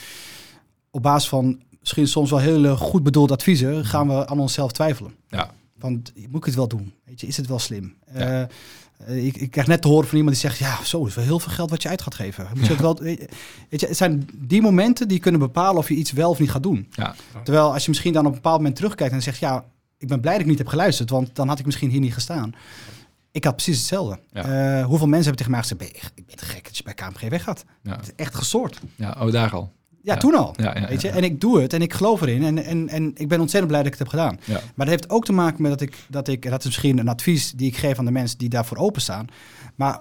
op 0.90 1.02
basis 1.02 1.28
van 1.28 1.60
misschien 1.80 2.08
soms 2.08 2.30
wel 2.30 2.38
hele 2.38 2.76
goed 2.76 3.02
bedoeld 3.02 3.30
adviezen, 3.30 3.84
gaan 3.84 4.08
we 4.08 4.26
aan 4.26 4.38
onszelf 4.40 4.72
twijfelen. 4.72 5.14
Ja. 5.28 5.50
Want 5.78 6.12
moet 6.28 6.40
ik 6.40 6.44
het 6.44 6.54
wel 6.54 6.68
doen? 6.68 6.92
Weet 7.04 7.20
je, 7.20 7.26
is 7.26 7.36
het 7.36 7.46
wel 7.46 7.58
slim? 7.58 7.94
Ja. 8.14 8.40
Eh, 8.42 8.48
ik, 9.06 9.36
ik 9.36 9.50
krijg 9.50 9.66
net 9.66 9.82
te 9.82 9.88
horen 9.88 10.08
van 10.08 10.18
iemand 10.18 10.36
die 10.36 10.48
zegt: 10.48 10.58
Ja, 10.58 10.84
zo 10.84 11.06
is 11.06 11.14
wel 11.14 11.24
heel 11.24 11.38
veel 11.38 11.52
geld 11.52 11.70
wat 11.70 11.82
je 11.82 11.88
uit 11.88 12.02
gaat 12.02 12.14
geven. 12.14 12.46
Moet 12.54 12.66
je 12.66 12.72
het, 12.72 12.80
wel, 12.80 12.98
weet 13.00 13.80
je, 13.80 13.86
het 13.86 13.96
zijn 13.96 14.28
die 14.34 14.62
momenten 14.62 15.08
die 15.08 15.18
kunnen 15.18 15.40
bepalen 15.40 15.76
of 15.76 15.88
je 15.88 15.94
iets 15.94 16.12
wel 16.12 16.30
of 16.30 16.38
niet 16.38 16.50
gaat 16.50 16.62
doen. 16.62 16.88
Ja. 16.90 17.14
Terwijl 17.44 17.72
als 17.72 17.82
je 17.82 17.88
misschien 17.88 18.12
dan 18.12 18.22
op 18.26 18.28
een 18.30 18.36
bepaald 18.36 18.56
moment 18.56 18.76
terugkijkt 18.76 19.14
en 19.14 19.22
zegt: 19.22 19.38
Ja, 19.38 19.64
ik 19.98 20.08
ben 20.08 20.20
blij 20.20 20.32
dat 20.32 20.42
ik 20.42 20.48
niet 20.48 20.58
heb 20.58 20.66
geluisterd, 20.66 21.10
want 21.10 21.34
dan 21.34 21.48
had 21.48 21.58
ik 21.58 21.64
misschien 21.64 21.90
hier 21.90 22.00
niet 22.00 22.14
gestaan. 22.14 22.54
Ik 23.30 23.44
had 23.44 23.54
precies 23.54 23.78
hetzelfde. 23.78 24.18
Ja. 24.30 24.42
Eh, 24.42 24.86
hoeveel 24.86 25.06
mensen 25.06 25.34
hebben 25.34 25.36
tegen 25.36 25.50
mij 25.50 25.60
gezegd: 25.60 26.12
Ik 26.14 26.26
ben 26.26 26.36
te 26.36 26.44
gek 26.44 26.64
dat 26.64 26.76
je 26.76 26.82
bij 26.82 26.94
KMG 26.94 27.28
weggaat. 27.28 27.64
Het 27.82 28.02
is 28.02 28.12
echt 28.16 28.34
gesoord. 28.34 28.80
ja, 28.96 29.16
oh, 29.20 29.32
daar 29.32 29.50
al. 29.50 29.72
Ja, 30.02 30.16
toen 30.16 30.34
al. 30.34 30.54
Weet 30.88 31.00
je? 31.00 31.08
En 31.08 31.24
ik 31.24 31.40
doe 31.40 31.60
het 31.60 31.72
en 31.72 31.82
ik 31.82 31.92
geloof 31.92 32.20
erin. 32.20 32.42
En, 32.42 32.64
en, 32.64 32.88
en 32.88 33.10
ik 33.14 33.28
ben 33.28 33.40
ontzettend 33.40 33.66
blij 33.72 33.82
dat 33.82 33.92
ik 33.92 33.98
het 33.98 34.08
heb 34.10 34.20
gedaan. 34.20 34.38
Maar 34.46 34.86
dat 34.86 34.88
heeft 34.88 35.10
ook 35.10 35.24
te 35.24 35.32
maken 35.32 35.62
met 35.62 35.70
dat 35.70 35.80
ik, 35.80 35.96
dat 36.08 36.28
ik, 36.28 36.44
en 36.44 36.50
dat 36.50 36.60
is 36.60 36.66
misschien 36.66 36.98
een 36.98 37.08
advies 37.08 37.52
die 37.52 37.68
ik 37.68 37.76
geef 37.76 37.98
aan 37.98 38.04
de 38.04 38.10
mensen 38.10 38.38
die 38.38 38.48
daarvoor 38.48 38.76
openstaan. 38.76 39.26
Maar 39.74 40.00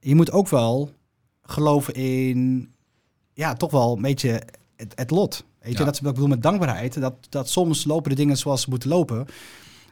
je 0.00 0.14
moet 0.14 0.32
ook 0.32 0.48
wel 0.48 0.90
geloven 1.42 1.94
in, 1.94 2.70
ja, 3.32 3.54
toch 3.54 3.70
wel 3.70 3.96
een 3.96 4.02
beetje 4.02 4.42
het, 4.76 4.92
het 4.94 5.10
lot. 5.10 5.44
Weet 5.60 5.72
je, 5.72 5.78
Ja. 5.78 5.84
dat 5.84 5.94
is 5.94 6.00
wat 6.00 6.08
ik 6.08 6.14
bedoel 6.14 6.30
met 6.34 6.42
dankbaarheid. 6.42 7.00
Dat, 7.00 7.14
dat 7.28 7.48
soms 7.48 7.84
lopen 7.84 8.10
de 8.10 8.16
dingen 8.16 8.36
zoals 8.36 8.62
ze 8.62 8.70
moeten 8.70 8.88
lopen. 8.88 9.26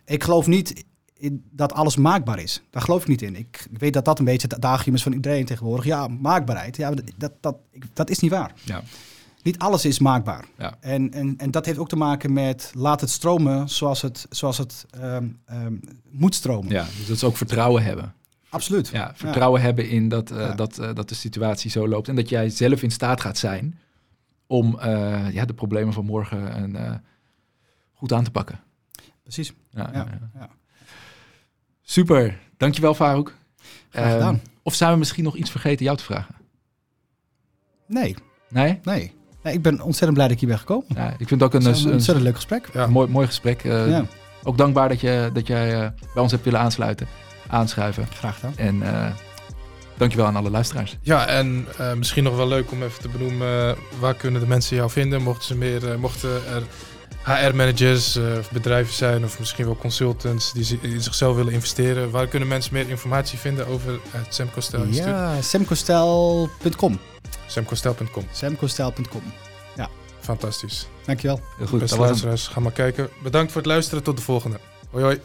Ik 0.05 0.25
geloof 0.25 0.47
niet 0.47 0.85
in 1.15 1.45
dat 1.51 1.73
alles 1.73 1.97
maakbaar 1.97 2.39
is. 2.39 2.63
Daar 2.71 2.83
geloof 2.83 3.03
ik 3.03 3.09
niet 3.09 3.23
in. 3.23 3.37
Ik, 3.37 3.67
ik 3.71 3.79
weet 3.79 3.93
dat 3.93 4.05
dat 4.05 4.19
een 4.19 4.25
beetje 4.25 4.47
het 4.49 4.57
adagium 4.57 4.95
is 4.95 5.03
van 5.03 5.13
iedereen 5.13 5.45
tegenwoordig. 5.45 5.85
Ja, 5.85 6.09
maakbaarheid. 6.09 6.77
Ja, 6.77 6.93
dat, 7.17 7.33
dat, 7.41 7.57
dat 7.93 8.11
is 8.11 8.19
niet 8.19 8.31
waar. 8.31 8.53
Ja. 8.65 8.83
Niet 9.43 9.59
alles 9.59 9.85
is 9.85 9.99
maakbaar. 9.99 10.45
Ja. 10.59 10.77
En, 10.81 11.13
en, 11.13 11.35
en 11.37 11.51
dat 11.51 11.67
heeft 11.67 11.79
ook 11.79 11.89
te 11.89 11.97
maken 11.97 12.33
met 12.33 12.73
laat 12.75 13.01
het 13.01 13.11
stromen 13.11 13.69
zoals 13.69 14.03
het, 14.03 14.27
zoals 14.31 14.59
het 14.59 14.87
ehm, 14.91 15.29
ehm, 15.47 15.75
moet 16.11 16.35
stromen. 16.35 16.71
ja, 16.73 16.85
dus 16.97 17.07
dat 17.07 17.19
ze 17.19 17.27
ook 17.27 17.37
vertrouwen 17.37 17.83
hebben. 17.83 18.15
Absoluut. 18.49 18.89
Ja, 18.89 19.13
vertrouwen 19.15 19.61
hebben 19.61 19.89
in 19.89 20.09
dat, 20.09 20.31
eh, 20.31 20.39
Ja. 20.39 20.55
dat, 20.55 20.79
eh, 20.79 20.95
dat 20.95 21.09
de 21.09 21.15
situatie 21.15 21.71
zo 21.71 21.89
loopt. 21.89 22.09
En 22.09 22.17
dat 22.17 22.29
jij 22.29 22.49
zelf 22.51 22.83
in 22.83 22.91
staat 22.91 23.21
gaat 23.21 23.39
zijn 23.39 23.79
om 24.47 24.79
eh, 24.79 25.31
ja, 25.33 25.45
de 25.45 25.55
problemen 25.55 25.93
van 25.93 26.05
morgen 26.05 26.53
en, 26.53 27.05
goed 27.95 28.13
aan 28.13 28.25
te 28.25 28.31
pakken. 28.31 28.61
Precies. 29.23 29.53
Ja, 29.71 29.91
Ja, 29.93 29.99
ja, 29.99 30.07
ja. 30.11 30.31
ja. 30.41 30.49
Super, 31.83 32.39
dankjewel 32.57 32.95
Farouk. 32.95 33.37
Graag 33.89 34.13
gedaan. 34.13 34.35
Ehm, 34.35 34.45
of 34.63 34.75
zijn 34.75 34.93
we 34.93 34.99
misschien 34.99 35.25
nog 35.25 35.37
iets 35.37 35.51
vergeten 35.51 35.85
jou 35.85 35.97
te 35.97 36.05
vragen? 36.05 36.35
Nee, 37.87 38.17
Nee? 38.49 38.81
nee. 38.83 39.15
Ik 39.53 39.63
ben 39.63 39.81
ontzettend 39.81 40.13
blij 40.15 40.25
dat 40.27 40.35
ik 40.35 40.41
hier 40.41 40.49
ben 40.49 40.59
gekomen. 40.59 40.87
Ja, 40.95 41.09
ik 41.19 41.29
vind 41.29 41.31
het 41.31 41.43
ook 41.43 41.55
een, 41.55 41.67
een 41.67 41.75
een, 41.85 41.93
ontzettend 41.93 42.27
leuk 42.27 42.35
gesprek. 42.35 42.69
Ja. 42.73 42.87
mooi, 42.87 43.09
mooi 43.09 43.27
gesprek. 43.27 43.65
Eh, 43.65 43.89
Ja, 43.91 44.05
Ook 44.43 44.59
dankbaar 44.59 44.89
dat, 44.89 45.01
je, 45.01 45.31
dat 45.33 45.47
jij 45.47 45.75
eh, 45.75 45.89
bij 46.15 46.23
ons 46.23 46.33
hebt 46.33 46.45
willen 46.45 46.61
aansluiten, 46.61 47.07
aanschuiven. 47.47 48.07
graag 48.13 48.35
gedaan. 48.35 48.53
En 48.57 48.83
eh 48.83 49.07
dankjewel 49.97 50.27
aan 50.27 50.37
alle 50.37 50.51
luisteraars. 50.51 50.97
Ja, 51.03 51.27
en 51.27 51.67
eh, 51.79 51.93
misschien 51.93 52.25
nog 52.25 52.37
wel 52.37 52.49
leuk 52.49 52.71
om 52.71 52.83
even 52.83 53.01
te 53.01 53.09
benoemen, 53.09 53.77
waar 53.99 54.15
kunnen 54.15 54.41
de 54.41 54.47
mensen 54.47 54.77
jou 54.77 54.91
vinden? 54.91 55.23
Mochten, 55.23 55.45
ze 55.45 55.57
meer, 55.57 55.99
mochten 55.99 56.31
er 56.31 56.63
HR-managers 57.23 58.17
eh, 58.17 58.25
of 58.39 58.51
bedrijven 58.51 58.95
zijn, 58.95 59.25
of 59.25 59.39
misschien 59.39 59.65
wel 59.65 59.77
consultants 59.77 60.53
die 60.53 60.79
in 60.83 61.01
zichzelf 61.01 61.37
willen 61.37 61.53
investeren, 61.53 62.11
waar 62.11 62.27
kunnen 62.27 62.49
mensen 62.49 62.75
meer 62.75 62.89
informatie 62.89 63.39
vinden 63.39 63.67
over 63.67 63.99
het 64.11 64.35
Sam 64.35 64.51
Costel 64.51 64.83
Instituut? 64.83 65.11
Ja, 65.15 65.41
samkostel.com. 65.43 66.99
Samcostel.com. 67.49 68.25
samkostel.com. 68.33 69.23
Fantastisch. 70.29 70.87
Dankjewel. 71.05 71.41
Heel 71.57 71.67
goed, 71.67 71.79
Beste 71.79 71.99
luisteraars, 71.99 72.47
ga 72.49 72.61
maar 72.61 72.73
kijken. 72.73 73.09
Bedankt 73.23 73.53
voor 73.53 73.61
het 73.61 73.71
luisteren. 73.71 74.05
Tot 74.05 74.17
de 74.17 74.23
volgende. 74.23 74.59
Hoi 74.91 75.05
hoi. 75.05 75.21